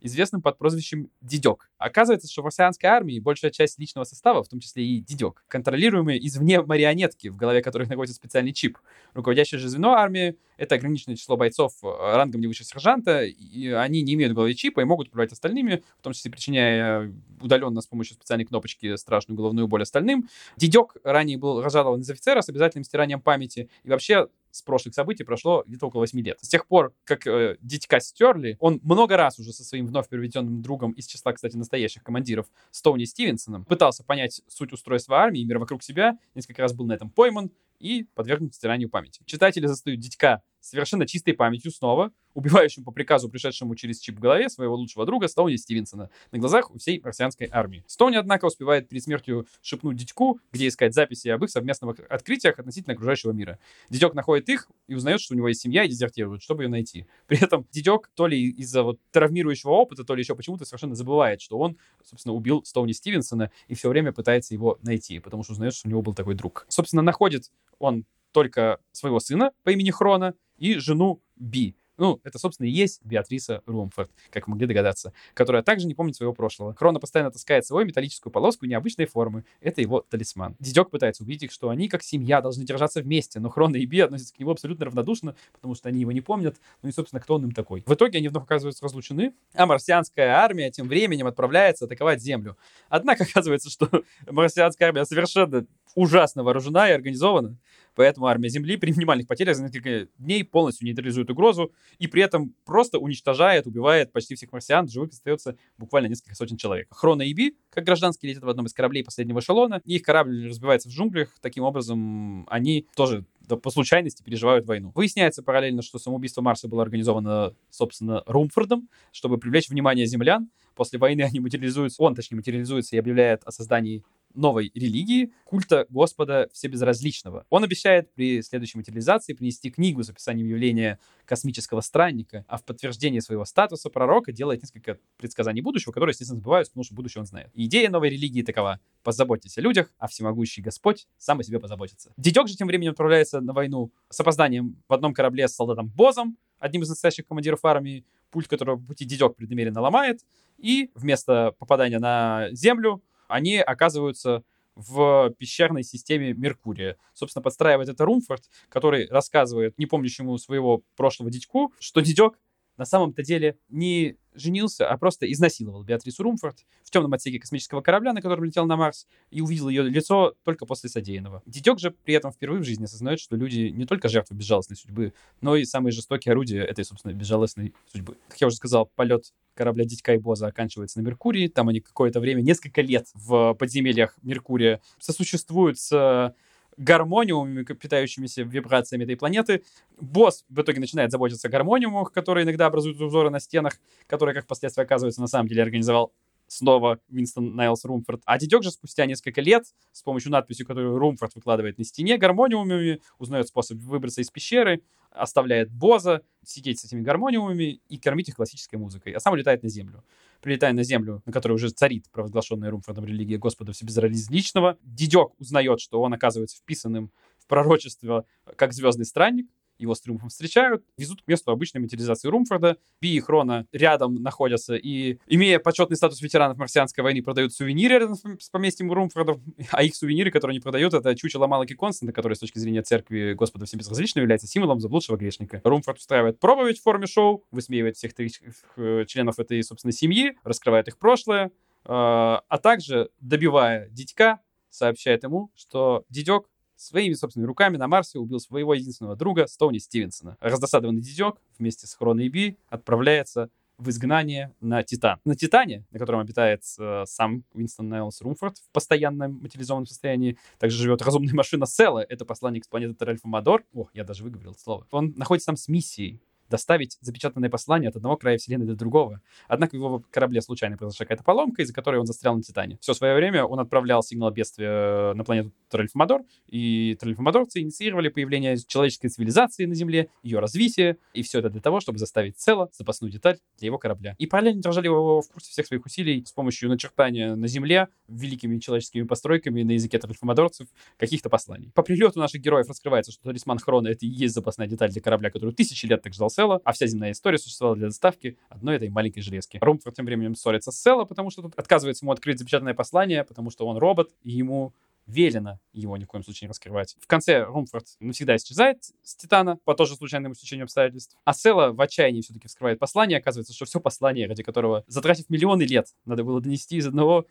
известным 0.00 0.42
под 0.42 0.58
прозвищем 0.58 1.10
Дидек. 1.20 1.70
Оказывается, 1.78 2.30
что 2.30 2.42
в 2.42 2.44
марсианской 2.44 2.88
армии 2.88 3.20
большая 3.20 3.50
часть 3.50 3.78
личного 3.78 4.04
состава, 4.04 4.42
в 4.42 4.48
том 4.48 4.60
числе 4.60 4.84
и 4.84 5.00
Дидек, 5.00 5.44
контролируемые 5.48 6.24
извне 6.26 6.62
марионетки, 6.62 7.28
в 7.28 7.36
голове 7.36 7.62
которых 7.62 7.88
находится 7.88 8.16
специальный 8.16 8.52
чип. 8.52 8.78
Руководящее 9.14 9.58
же 9.58 9.68
звено 9.68 9.92
армии— 9.92 10.36
это 10.56 10.74
ограниченное 10.74 11.16
число 11.16 11.36
бойцов 11.36 11.72
э, 11.82 11.86
рангом 12.16 12.40
не 12.40 12.46
выше 12.46 12.64
сержанта, 12.64 13.24
и 13.24 13.68
они 13.68 14.02
не 14.02 14.14
имеют 14.14 14.32
в 14.32 14.36
голове 14.36 14.54
чипа 14.54 14.80
и 14.80 14.84
могут 14.84 15.08
управлять 15.08 15.32
остальными, 15.32 15.82
в 15.98 16.02
том 16.02 16.12
числе 16.12 16.30
причиняя 16.30 17.12
удаленно 17.40 17.80
с 17.80 17.86
помощью 17.86 18.14
специальной 18.14 18.44
кнопочки 18.44 18.96
страшную 18.96 19.36
головную 19.36 19.68
боль 19.68 19.82
остальным. 19.82 20.28
Дидек 20.56 20.96
ранее 21.02 21.38
был 21.38 21.62
разжалован 21.62 22.00
из 22.00 22.10
офицера 22.10 22.42
с 22.42 22.48
обязательным 22.48 22.84
стиранием 22.84 23.20
памяти, 23.20 23.70
и 23.84 23.88
вообще 23.88 24.28
с 24.50 24.62
прошлых 24.62 24.94
событий 24.94 25.24
прошло 25.24 25.64
где-то 25.66 25.86
около 25.86 26.00
8 26.00 26.20
лет. 26.20 26.38
С 26.40 26.48
тех 26.48 26.66
пор, 26.66 26.94
как 27.04 27.26
э, 27.26 27.56
дитька 27.60 28.00
стерли, 28.00 28.56
он 28.60 28.80
много 28.82 29.16
раз 29.16 29.38
уже 29.38 29.52
со 29.52 29.64
своим 29.64 29.86
вновь 29.86 30.08
приведенным 30.08 30.62
другом 30.62 30.92
из 30.92 31.06
числа, 31.06 31.32
кстати, 31.32 31.56
настоящих 31.56 32.02
командиров 32.02 32.46
Стоуни 32.70 33.04
Стивенсоном 33.04 33.64
пытался 33.64 34.04
понять 34.04 34.42
суть 34.48 34.72
устройства 34.72 35.18
армии 35.18 35.40
и 35.40 35.44
мира 35.44 35.58
вокруг 35.58 35.82
себя, 35.82 36.18
несколько 36.34 36.62
раз 36.62 36.72
был 36.72 36.86
на 36.86 36.92
этом 36.92 37.10
пойман 37.10 37.50
и 37.78 38.06
подвергнут 38.14 38.54
стиранию 38.54 38.90
памяти. 38.90 39.22
Читатели 39.24 39.66
застают 39.66 40.00
дитька 40.00 40.42
совершенно 40.60 41.06
чистой 41.06 41.32
памятью 41.32 41.70
снова, 41.70 42.12
убивающим 42.34 42.84
по 42.84 42.92
приказу, 42.92 43.28
пришедшему 43.28 43.74
через 43.74 43.98
чип 43.98 44.16
в 44.16 44.20
голове 44.20 44.48
своего 44.48 44.76
лучшего 44.76 45.04
друга 45.04 45.28
Стоуни 45.28 45.56
Стивенсона 45.56 46.10
на 46.30 46.38
глазах 46.38 46.70
у 46.70 46.78
всей 46.78 47.00
марсианской 47.00 47.48
армии. 47.50 47.84
Стоуни, 47.86 48.16
однако, 48.16 48.44
успевает 48.44 48.88
перед 48.88 49.02
смертью 49.02 49.46
шепнуть 49.62 49.96
дитьку, 49.96 50.40
где 50.52 50.68
искать 50.68 50.94
записи 50.94 51.28
об 51.28 51.42
их 51.44 51.50
совместных 51.50 51.98
открытиях 52.08 52.58
относительно 52.58 52.94
окружающего 52.94 53.32
мира. 53.32 53.58
Дитек 53.88 54.14
находит 54.14 54.48
их 54.48 54.68
и 54.86 54.94
узнает, 54.94 55.20
что 55.20 55.34
у 55.34 55.36
него 55.36 55.48
есть 55.48 55.60
семья 55.60 55.84
и 55.84 55.88
дезертирует, 55.88 56.42
чтобы 56.42 56.64
ее 56.64 56.68
найти. 56.68 57.06
При 57.26 57.42
этом 57.42 57.66
дитек 57.72 58.10
то 58.14 58.26
ли 58.26 58.50
из-за 58.50 58.82
вот 58.82 59.00
травмирующего 59.10 59.70
опыта, 59.70 60.04
то 60.04 60.14
ли 60.14 60.22
еще 60.22 60.34
почему-то 60.34 60.64
совершенно 60.64 60.94
забывает, 60.94 61.40
что 61.40 61.58
он, 61.58 61.76
собственно, 62.04 62.34
убил 62.34 62.62
Стоуни 62.64 62.92
Стивенсона 62.92 63.50
и 63.66 63.74
все 63.74 63.88
время 63.88 64.12
пытается 64.12 64.54
его 64.54 64.78
найти, 64.82 65.18
потому 65.18 65.42
что 65.42 65.52
узнает, 65.52 65.74
что 65.74 65.88
у 65.88 65.90
него 65.90 66.02
был 66.02 66.14
такой 66.14 66.34
друг. 66.34 66.66
Собственно, 66.68 67.02
находит 67.02 67.50
он 67.78 68.04
только 68.32 68.78
своего 68.92 69.20
сына 69.20 69.52
по 69.64 69.70
имени 69.70 69.90
Хрона 69.90 70.34
и 70.60 70.74
жену 70.76 71.20
Би. 71.36 71.74
Ну, 72.00 72.18
это, 72.24 72.38
собственно, 72.38 72.66
и 72.66 72.70
есть 72.70 73.04
Беатриса 73.04 73.62
Румфорд, 73.66 74.10
как 74.30 74.46
могли 74.48 74.66
догадаться, 74.66 75.12
которая 75.34 75.62
также 75.62 75.86
не 75.86 75.92
помнит 75.92 76.16
своего 76.16 76.32
прошлого. 76.32 76.74
Хрона 76.74 76.98
постоянно 76.98 77.30
таскает 77.30 77.66
свою 77.66 77.86
металлическую 77.86 78.32
полоску 78.32 78.64
необычной 78.64 79.04
формы. 79.04 79.44
Это 79.60 79.82
его 79.82 80.00
талисман. 80.08 80.56
Дидек 80.60 80.88
пытается 80.88 81.22
убедить 81.22 81.42
их, 81.42 81.52
что 81.52 81.68
они, 81.68 81.88
как 81.88 82.02
семья, 82.02 82.40
должны 82.40 82.64
держаться 82.64 83.02
вместе, 83.02 83.38
но 83.38 83.50
Хрона 83.50 83.76
и 83.76 83.84
Би 83.84 84.00
относятся 84.00 84.32
к 84.32 84.38
нему 84.38 84.52
абсолютно 84.52 84.86
равнодушно, 84.86 85.36
потому 85.52 85.74
что 85.74 85.90
они 85.90 86.00
его 86.00 86.10
не 86.10 86.22
помнят. 86.22 86.56
Ну 86.80 86.88
и, 86.88 86.92
собственно, 86.92 87.20
кто 87.20 87.34
он 87.34 87.44
им 87.44 87.52
такой. 87.52 87.82
В 87.84 87.92
итоге 87.92 88.16
они 88.16 88.28
вновь 88.28 88.44
оказываются 88.44 88.82
разлучены, 88.82 89.34
а 89.52 89.66
марсианская 89.66 90.36
армия 90.36 90.70
тем 90.70 90.88
временем 90.88 91.26
отправляется 91.26 91.84
атаковать 91.84 92.22
Землю. 92.22 92.56
Однако 92.88 93.24
оказывается, 93.30 93.68
что 93.68 93.90
марсианская 94.26 94.88
армия 94.88 95.04
совершенно 95.04 95.66
ужасно 95.94 96.44
вооружена 96.44 96.88
и 96.88 96.92
организована. 96.92 97.58
Поэтому 97.94 98.26
армия 98.26 98.48
Земли 98.48 98.76
при 98.76 98.92
минимальных 98.92 99.26
потерях 99.26 99.56
за 99.56 99.64
несколько 99.64 100.08
дней 100.18 100.44
полностью 100.44 100.86
нейтрализует 100.86 101.30
угрозу 101.30 101.72
и 101.98 102.06
при 102.06 102.22
этом 102.22 102.54
просто 102.64 102.98
уничтожает, 102.98 103.66
убивает 103.66 104.12
почти 104.12 104.34
всех 104.34 104.52
марсиан. 104.52 104.88
Живых 104.88 105.10
остается 105.10 105.56
буквально 105.78 106.08
несколько 106.08 106.34
сотен 106.34 106.56
человек. 106.56 106.88
Хрона 106.90 107.22
и 107.22 107.32
Би, 107.32 107.56
как 107.70 107.84
гражданские, 107.84 108.30
летят 108.30 108.44
в 108.44 108.48
одном 108.48 108.66
из 108.66 108.72
кораблей 108.72 109.04
последнего 109.04 109.40
эшелона. 109.40 109.80
И 109.84 109.96
их 109.96 110.02
корабль 110.02 110.48
разбивается 110.48 110.88
в 110.88 110.92
джунглях. 110.92 111.30
Таким 111.40 111.64
образом, 111.64 112.46
они 112.48 112.86
тоже 112.94 113.24
по 113.48 113.70
случайности 113.70 114.22
переживают 114.22 114.66
войну. 114.66 114.92
Выясняется 114.94 115.42
параллельно, 115.42 115.82
что 115.82 115.98
самоубийство 115.98 116.40
Марса 116.40 116.68
было 116.68 116.82
организовано, 116.82 117.54
собственно, 117.70 118.22
Румфордом, 118.26 118.88
чтобы 119.12 119.38
привлечь 119.38 119.68
внимание 119.68 120.06
землян. 120.06 120.50
После 120.76 120.98
войны 120.98 121.22
они 121.22 121.40
материализуются, 121.40 122.02
он, 122.02 122.14
точнее, 122.14 122.36
материализуется 122.36 122.96
и 122.96 122.98
объявляет 122.98 123.42
о 123.44 123.50
создании 123.50 124.04
новой 124.34 124.70
религии, 124.74 125.32
культа 125.44 125.86
Господа 125.88 126.48
Всебезразличного. 126.52 127.46
Он 127.50 127.64
обещает 127.64 128.12
при 128.14 128.42
следующей 128.42 128.78
материализации 128.78 129.32
принести 129.32 129.70
книгу 129.70 130.02
с 130.02 130.10
описанием 130.10 130.46
явления 130.46 130.98
космического 131.24 131.80
странника, 131.80 132.44
а 132.48 132.58
в 132.58 132.64
подтверждение 132.64 133.20
своего 133.20 133.44
статуса 133.44 133.90
пророка 133.90 134.32
делает 134.32 134.62
несколько 134.62 134.98
предсказаний 135.16 135.60
будущего, 135.60 135.92
которые, 135.92 136.12
естественно, 136.12 136.40
сбываются, 136.40 136.72
потому 136.72 136.84
что 136.84 136.94
будущее 136.94 137.20
он 137.20 137.26
знает. 137.26 137.50
Идея 137.54 137.90
новой 137.90 138.10
религии 138.10 138.42
такова. 138.42 138.80
Позаботьтесь 139.02 139.56
о 139.58 139.60
людях, 139.60 139.92
а 139.98 140.08
всемогущий 140.08 140.62
Господь 140.62 141.06
сам 141.18 141.40
о 141.40 141.42
себе 141.42 141.58
позаботится. 141.58 142.12
Дедек 142.16 142.48
же 142.48 142.56
тем 142.56 142.66
временем 142.66 142.92
отправляется 142.92 143.40
на 143.40 143.52
войну 143.52 143.92
с 144.08 144.20
опозданием 144.20 144.76
в 144.88 144.92
одном 144.92 145.14
корабле 145.14 145.48
с 145.48 145.54
солдатом 145.54 145.88
Бозом, 145.88 146.36
одним 146.58 146.82
из 146.82 146.88
настоящих 146.88 147.26
командиров 147.26 147.64
армии, 147.64 148.04
путь 148.30 148.46
которого 148.46 148.76
по 148.76 148.88
пути 148.88 149.04
дедек 149.04 149.34
преднамеренно 149.36 149.80
ломает, 149.80 150.20
и 150.58 150.90
вместо 150.94 151.54
попадания 151.58 151.98
на 151.98 152.48
Землю 152.52 153.02
они 153.30 153.58
оказываются 153.58 154.44
в 154.74 155.30
пещерной 155.38 155.82
системе 155.82 156.32
Меркурия. 156.32 156.96
Собственно, 157.12 157.42
подстраивает 157.42 157.88
это 157.88 158.04
Румфорд, 158.04 158.44
который 158.68 159.08
рассказывает 159.08 159.78
не 159.78 159.86
помнящему 159.86 160.38
своего 160.38 160.82
прошлого 160.96 161.30
дядьку, 161.30 161.72
что 161.80 162.00
дядек 162.00 162.38
на 162.80 162.86
самом-то 162.86 163.22
деле 163.22 163.58
не 163.68 164.16
женился, 164.34 164.88
а 164.88 164.96
просто 164.96 165.30
изнасиловал 165.30 165.82
Беатрису 165.82 166.22
Румфорд 166.22 166.64
в 166.82 166.90
темном 166.90 167.12
отсеке 167.12 167.38
космического 167.38 167.82
корабля, 167.82 168.14
на 168.14 168.22
котором 168.22 168.44
летел 168.44 168.64
на 168.64 168.76
Марс, 168.76 169.06
и 169.30 169.42
увидел 169.42 169.68
ее 169.68 169.82
лицо 169.82 170.34
только 170.44 170.64
после 170.64 170.88
содеянного. 170.88 171.42
Дитек 171.44 171.78
же 171.78 171.90
при 171.90 172.14
этом 172.14 172.32
впервые 172.32 172.62
в 172.62 172.64
жизни 172.64 172.84
осознает, 172.84 173.20
что 173.20 173.36
люди 173.36 173.68
не 173.68 173.84
только 173.84 174.08
жертвы 174.08 174.36
безжалостной 174.36 174.78
судьбы, 174.78 175.12
но 175.42 175.56
и 175.56 175.66
самые 175.66 175.92
жестокие 175.92 176.32
орудия 176.32 176.62
этой, 176.62 176.86
собственно, 176.86 177.12
безжалостной 177.12 177.74
судьбы. 177.92 178.16
Как 178.28 178.40
я 178.40 178.46
уже 178.46 178.56
сказал, 178.56 178.90
полет 178.96 179.34
корабля 179.52 179.84
Дитька 179.84 180.14
и 180.14 180.18
Боза 180.18 180.46
оканчивается 180.46 181.00
на 181.00 181.02
Меркурии. 181.02 181.48
Там 181.48 181.68
они 181.68 181.80
какое-то 181.80 182.18
время, 182.18 182.40
несколько 182.40 182.80
лет 182.80 183.08
в 183.12 183.52
подземельях 183.58 184.16
Меркурия 184.22 184.80
сосуществуют 184.98 185.78
с 185.78 186.34
гармониумами, 186.80 187.62
питающимися 187.62 188.42
вибрациями 188.42 189.04
этой 189.04 189.16
планеты. 189.16 189.62
Босс 190.00 190.44
в 190.48 190.62
итоге 190.62 190.80
начинает 190.80 191.10
заботиться 191.10 191.48
о 191.48 191.50
гармониумах, 191.50 192.10
которые 192.10 192.44
иногда 192.44 192.66
образуют 192.66 193.00
узоры 193.00 193.28
на 193.28 193.38
стенах, 193.38 193.74
которые, 194.06 194.34
как 194.34 194.44
впоследствии 194.44 194.82
оказывается, 194.82 195.20
на 195.20 195.26
самом 195.26 195.48
деле 195.48 195.62
организовал 195.62 196.12
снова 196.50 196.98
Уинстон 197.08 197.54
Найлс 197.54 197.84
Румфорд. 197.84 198.22
А 198.24 198.36
Дедек 198.38 198.64
же 198.64 198.70
спустя 198.72 199.06
несколько 199.06 199.40
лет 199.40 199.64
с 199.92 200.02
помощью 200.02 200.32
надписи, 200.32 200.64
которую 200.64 200.98
Румфорд 200.98 201.34
выкладывает 201.36 201.78
на 201.78 201.84
стене 201.84 202.18
гармониумами, 202.18 203.00
узнает 203.18 203.46
способ 203.46 203.78
выбраться 203.78 204.20
из 204.20 204.30
пещеры, 204.30 204.82
оставляет 205.12 205.70
Боза 205.70 206.22
сидеть 206.44 206.80
с 206.80 206.84
этими 206.84 207.02
гармониумами 207.02 207.80
и 207.88 207.98
кормить 207.98 208.28
их 208.28 208.36
классической 208.36 208.76
музыкой, 208.76 209.12
а 209.12 209.20
сам 209.20 209.32
улетает 209.32 209.62
на 209.62 209.68
Землю. 209.68 210.04
Прилетая 210.40 210.72
на 210.72 210.82
Землю, 210.82 211.22
на 211.24 211.32
которой 211.32 211.52
уже 211.52 211.70
царит 211.70 212.06
провозглашенная 212.10 212.70
Румфордом 212.70 213.04
религия 213.04 213.38
Господа 213.38 213.72
Всебезразличного, 213.72 214.76
Дедек 214.82 215.38
узнает, 215.38 215.80
что 215.80 216.02
он 216.02 216.14
оказывается 216.14 216.56
вписанным 216.56 217.12
в 217.38 217.46
пророчество 217.46 218.24
как 218.56 218.72
звездный 218.72 219.04
странник, 219.04 219.46
его 219.80 219.94
с 219.94 220.00
Триумфом 220.00 220.28
встречают, 220.28 220.84
везут 220.96 221.22
к 221.22 221.28
месту 221.28 221.50
обычной 221.50 221.80
материализации 221.80 222.28
Румфорда. 222.28 222.76
Би 223.00 223.14
и 223.14 223.20
Хрона 223.20 223.66
рядом 223.72 224.16
находятся 224.16 224.74
и, 224.74 225.18
имея 225.26 225.58
почетный 225.58 225.96
статус 225.96 226.20
ветеранов 226.20 226.58
марсианской 226.58 227.02
войны, 227.02 227.22
продают 227.22 227.52
сувениры 227.52 227.94
рядом 227.98 228.14
с 228.14 228.48
поместьем 228.50 228.92
Румфордов, 228.92 229.38
а 229.72 229.82
их 229.82 229.94
сувениры, 229.94 230.30
которые 230.30 230.54
они 230.54 230.60
продают, 230.60 230.94
это 230.94 231.14
чучело 231.14 231.46
Малаки 231.46 231.74
Константа, 231.74 232.12
который 232.12 232.34
с 232.34 232.40
точки 232.40 232.58
зрения 232.58 232.82
церкви 232.82 233.34
Господа 233.34 233.66
всем 233.66 233.78
безразличного 233.78 234.22
является 234.22 234.46
символом 234.46 234.80
заблудшего 234.80 235.16
грешника. 235.16 235.60
Румфорд 235.64 235.98
устраивает 235.98 236.38
проповедь 236.38 236.78
в 236.78 236.82
форме 236.82 237.06
шоу, 237.06 237.44
высмеивает 237.50 237.96
всех 237.96 238.14
трех 238.14 238.32
э, 238.76 239.04
членов 239.06 239.38
этой, 239.38 239.62
собственно, 239.62 239.92
семьи, 239.92 240.36
раскрывает 240.44 240.88
их 240.88 240.98
прошлое, 240.98 241.46
э, 241.46 241.50
а 241.84 242.58
также 242.62 243.10
добивая 243.20 243.88
дитька, 243.88 244.40
сообщает 244.70 245.24
ему, 245.24 245.50
что 245.54 246.04
дедек 246.08 246.44
своими 246.80 247.14
собственными 247.14 247.46
руками 247.46 247.76
на 247.76 247.88
Марсе 247.88 248.18
убил 248.18 248.40
своего 248.40 248.74
единственного 248.74 249.16
друга 249.16 249.46
Стоуни 249.46 249.78
Стивенсона. 249.78 250.36
Раздосадованный 250.40 251.02
дедек 251.02 251.36
вместе 251.58 251.86
с 251.86 251.94
Хроной 251.94 252.28
Би 252.28 252.56
отправляется 252.68 253.50
в 253.80 253.88
изгнание 253.88 254.54
на 254.60 254.82
Титан. 254.82 255.18
На 255.24 255.34
Титане, 255.34 255.86
на 255.90 255.98
котором 255.98 256.20
обитает 256.20 256.62
э, 256.78 257.04
сам 257.06 257.44
Уинстон 257.54 257.88
Найлс 257.88 258.20
Румфорд 258.20 258.58
в 258.58 258.70
постоянном 258.72 259.40
материализованном 259.42 259.86
состоянии, 259.86 260.36
также 260.58 260.76
живет 260.76 261.02
разумная 261.02 261.34
машина 261.34 261.66
Села, 261.66 262.04
это 262.06 262.24
посланник 262.24 262.64
с 262.64 262.68
планеты 262.68 262.94
Теральфа 262.94 263.26
Мадор. 263.26 263.64
О, 263.72 263.88
я 263.94 264.04
даже 264.04 264.22
выговорил 264.22 264.52
это 264.52 264.60
слово. 264.60 264.86
Он 264.90 265.14
находится 265.16 265.46
там 265.46 265.56
с 265.56 265.68
миссией 265.68 266.20
доставить 266.50 266.98
запечатанное 267.00 267.48
послание 267.48 267.88
от 267.88 267.96
одного 267.96 268.16
края 268.16 268.36
Вселенной 268.36 268.66
до 268.66 268.74
другого. 268.74 269.20
Однако 269.48 269.72
в 269.72 269.74
его 269.74 270.02
корабле 270.10 270.42
случайно 270.42 270.76
произошла 270.76 271.04
какая-то 271.04 271.24
поломка, 271.24 271.62
из-за 271.62 271.72
которой 271.72 272.00
он 272.00 272.06
застрял 272.06 272.36
на 272.36 272.42
Титане. 272.42 272.78
Все 272.80 272.92
свое 272.92 273.14
время 273.14 273.44
он 273.44 273.60
отправлял 273.60 274.02
сигнал 274.02 274.30
бедствия 274.30 275.14
на 275.14 275.24
планету 275.24 275.52
Тральфомадор, 275.70 276.22
и 276.48 276.96
Тральфомадорцы 277.00 277.60
инициировали 277.60 278.08
появление 278.08 278.56
человеческой 278.58 279.08
цивилизации 279.08 279.64
на 279.64 279.74
Земле, 279.74 280.08
ее 280.22 280.40
развитие, 280.40 280.98
и 281.14 281.22
все 281.22 281.38
это 281.38 281.48
для 281.48 281.60
того, 281.60 281.80
чтобы 281.80 281.98
заставить 281.98 282.38
Цела 282.38 282.68
запасную 282.72 283.12
деталь 283.12 283.38
для 283.58 283.66
его 283.66 283.78
корабля. 283.78 284.14
И 284.18 284.26
параллельно 284.26 284.62
держали 284.62 284.86
его 284.86 285.22
в 285.22 285.28
курсе 285.28 285.50
всех 285.50 285.66
своих 285.66 285.86
усилий 285.86 286.24
с 286.24 286.32
помощью 286.32 286.68
начертания 286.68 287.34
на 287.36 287.46
Земле 287.46 287.88
великими 288.08 288.58
человеческими 288.58 289.04
постройками 289.04 289.62
на 289.62 289.72
языке 289.72 289.98
Тральфомадорцев 289.98 290.68
каких-то 290.98 291.28
посланий. 291.28 291.70
По 291.74 291.82
прилету 291.82 292.18
наших 292.18 292.40
героев 292.40 292.68
раскрывается, 292.68 293.12
что 293.12 293.24
талисман 293.24 293.58
Хрона— 293.58 293.88
это 293.88 294.06
и 294.06 294.08
есть 294.08 294.34
запасная 294.34 294.66
деталь 294.66 294.90
для 294.90 295.00
корабля, 295.00 295.30
которую 295.30 295.54
тысячи 295.54 295.86
лет 295.86 296.02
так 296.02 296.14
ждал 296.14 296.30
Села, 296.40 296.62
а 296.64 296.72
вся 296.72 296.86
земная 296.86 297.12
история 297.12 297.36
существовала 297.36 297.76
для 297.76 297.88
доставки 297.88 298.38
одной 298.48 298.76
этой 298.76 298.88
маленькой 298.88 299.20
железки. 299.20 299.58
Румфорд 299.60 299.94
тем 299.94 300.06
временем 300.06 300.34
ссорится 300.34 300.72
с 300.72 300.80
Села, 300.80 301.04
потому 301.04 301.28
что 301.28 301.42
тут 301.42 301.52
отказывается 301.54 302.02
ему 302.02 302.12
открыть 302.12 302.38
запечатанное 302.38 302.72
послание, 302.72 303.24
потому 303.24 303.50
что 303.50 303.66
он 303.66 303.76
робот, 303.76 304.10
и 304.22 304.30
ему 304.30 304.72
велено 305.06 305.58
его 305.74 305.98
ни 305.98 306.04
в 306.04 306.06
коем 306.06 306.24
случае 306.24 306.46
не 306.46 306.50
раскрывать. 306.50 306.96
В 306.98 307.06
конце 307.06 307.44
Румфорд 307.44 307.84
навсегда 308.00 308.36
исчезает 308.36 308.84
с 309.02 309.16
Титана 309.16 309.58
по 309.64 309.74
тоже 309.74 309.96
случайному 309.96 310.34
стечению 310.34 310.64
обстоятельств. 310.64 311.14
А 311.24 311.34
Села 311.34 311.72
в 311.72 311.80
отчаянии 311.80 312.22
все-таки 312.22 312.48
вскрывает 312.48 312.78
послание. 312.78 313.18
Оказывается, 313.18 313.52
что 313.52 313.66
все 313.66 313.78
послание, 313.78 314.26
ради 314.26 314.42
которого, 314.42 314.84
затратив 314.86 315.28
миллионы 315.28 315.64
лет, 315.64 315.88
надо 316.06 316.24
было 316.24 316.40
донести 316.40 316.76
из 316.76 316.86
одного 316.86 317.26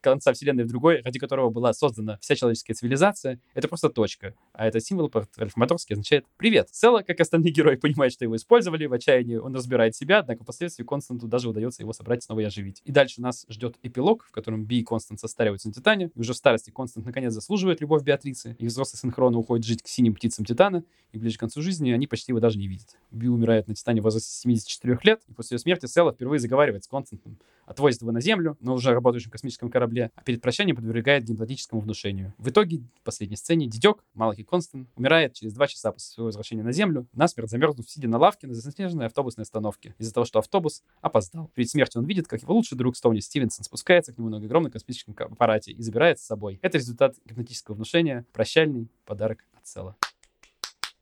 конца 0.00 0.32
вселенной 0.32 0.64
в 0.64 0.68
другой, 0.68 1.02
ради 1.02 1.18
которого 1.18 1.50
была 1.50 1.72
создана 1.72 2.18
вся 2.20 2.34
человеческая 2.34 2.74
цивилизация, 2.74 3.40
это 3.54 3.68
просто 3.68 3.88
точка. 3.90 4.34
А 4.52 4.66
это 4.66 4.80
символ 4.80 5.08
по-альфа-моторски 5.08 5.92
означает 5.92 6.26
«Привет». 6.36 6.68
Цело, 6.70 7.02
как 7.02 7.20
остальные 7.20 7.52
герои, 7.52 7.76
понимает, 7.76 8.12
что 8.12 8.24
его 8.24 8.36
использовали, 8.36 8.86
в 8.86 8.92
отчаянии 8.92 9.36
он 9.36 9.54
разбирает 9.54 9.94
себя, 9.94 10.20
однако 10.20 10.42
впоследствии 10.42 10.84
Константу 10.84 11.26
даже 11.26 11.48
удается 11.48 11.82
его 11.82 11.92
собрать 11.92 12.22
снова 12.22 12.40
и 12.40 12.44
оживить. 12.44 12.82
И 12.84 12.92
дальше 12.92 13.20
нас 13.20 13.46
ждет 13.48 13.76
эпилог, 13.82 14.24
в 14.24 14.30
котором 14.30 14.64
Би 14.64 14.80
и 14.80 14.84
Констант 14.84 15.20
состариваются 15.20 15.68
на 15.68 15.74
Титане, 15.74 16.10
и 16.14 16.20
уже 16.20 16.32
в 16.32 16.36
старости 16.36 16.70
Констант 16.70 17.06
наконец 17.06 17.32
заслуживает 17.32 17.80
любовь 17.80 18.02
Беатрицы, 18.02 18.56
и 18.58 18.66
взрослый 18.66 18.98
синхронно 18.98 19.38
уходит 19.38 19.66
жить 19.66 19.82
к 19.82 19.88
синим 19.88 20.14
птицам 20.14 20.44
Титана, 20.44 20.84
и 21.12 21.18
ближе 21.18 21.36
к 21.36 21.40
концу 21.40 21.62
жизни 21.62 21.90
они 21.90 22.06
почти 22.06 22.32
его 22.32 22.40
даже 22.40 22.58
не 22.58 22.68
видят. 22.68 22.96
Би 23.10 23.28
умирает 23.28 23.68
на 23.68 23.74
Титане 23.74 24.00
в 24.00 24.04
возрасте 24.04 24.30
74 24.30 24.98
лет, 25.02 25.22
и 25.28 25.32
после 25.32 25.56
ее 25.56 25.58
смерти 25.58 25.86
Села 25.86 26.12
впервые 26.12 26.38
заговаривает 26.38 26.84
с 26.84 26.88
Константом, 26.88 27.38
отвозит 27.68 28.00
его 28.00 28.12
на 28.12 28.20
Землю, 28.20 28.56
но 28.60 28.74
уже 28.74 28.92
работающем 28.92 29.30
космическом 29.30 29.70
корабле, 29.70 30.10
а 30.14 30.22
перед 30.22 30.40
прощанием 30.40 30.76
подвергает 30.76 31.24
гипнотическому 31.24 31.80
внушению. 31.80 32.34
В 32.38 32.48
итоге, 32.48 32.78
в 32.78 33.04
последней 33.04 33.36
сцене, 33.36 33.66
Дидек, 33.66 34.04
Малахи 34.14 34.42
Констант, 34.42 34.88
умирает 34.96 35.34
через 35.34 35.52
два 35.52 35.66
часа 35.66 35.92
после 35.92 36.12
своего 36.14 36.26
возвращения 36.26 36.62
на 36.62 36.72
Землю, 36.72 37.06
насмерть 37.12 37.50
замерзнув, 37.50 37.88
сидя 37.88 38.08
на 38.08 38.18
лавке 38.18 38.46
на 38.46 38.54
заснеженной 38.54 39.06
автобусной 39.06 39.42
остановке, 39.42 39.94
из-за 39.98 40.14
того, 40.14 40.24
что 40.24 40.38
автобус 40.38 40.82
опоздал. 41.00 41.50
Перед 41.54 41.68
смертью 41.68 42.00
он 42.00 42.06
видит, 42.06 42.26
как 42.26 42.42
его 42.42 42.54
лучший 42.54 42.76
друг 42.76 42.96
Стоуни 42.96 43.20
Стивенсон 43.20 43.64
спускается 43.64 44.12
к 44.12 44.18
нему 44.18 44.28
на 44.30 44.38
огромном 44.38 44.72
космическом 44.72 45.14
аппарате 45.18 45.72
и 45.72 45.82
забирает 45.82 46.18
с 46.18 46.22
собой. 46.22 46.58
Это 46.62 46.78
результат 46.78 47.16
гипнотического 47.24 47.74
внушения, 47.74 48.24
прощальный 48.32 48.88
подарок 49.04 49.44
от 49.54 49.66
Села. 49.66 49.96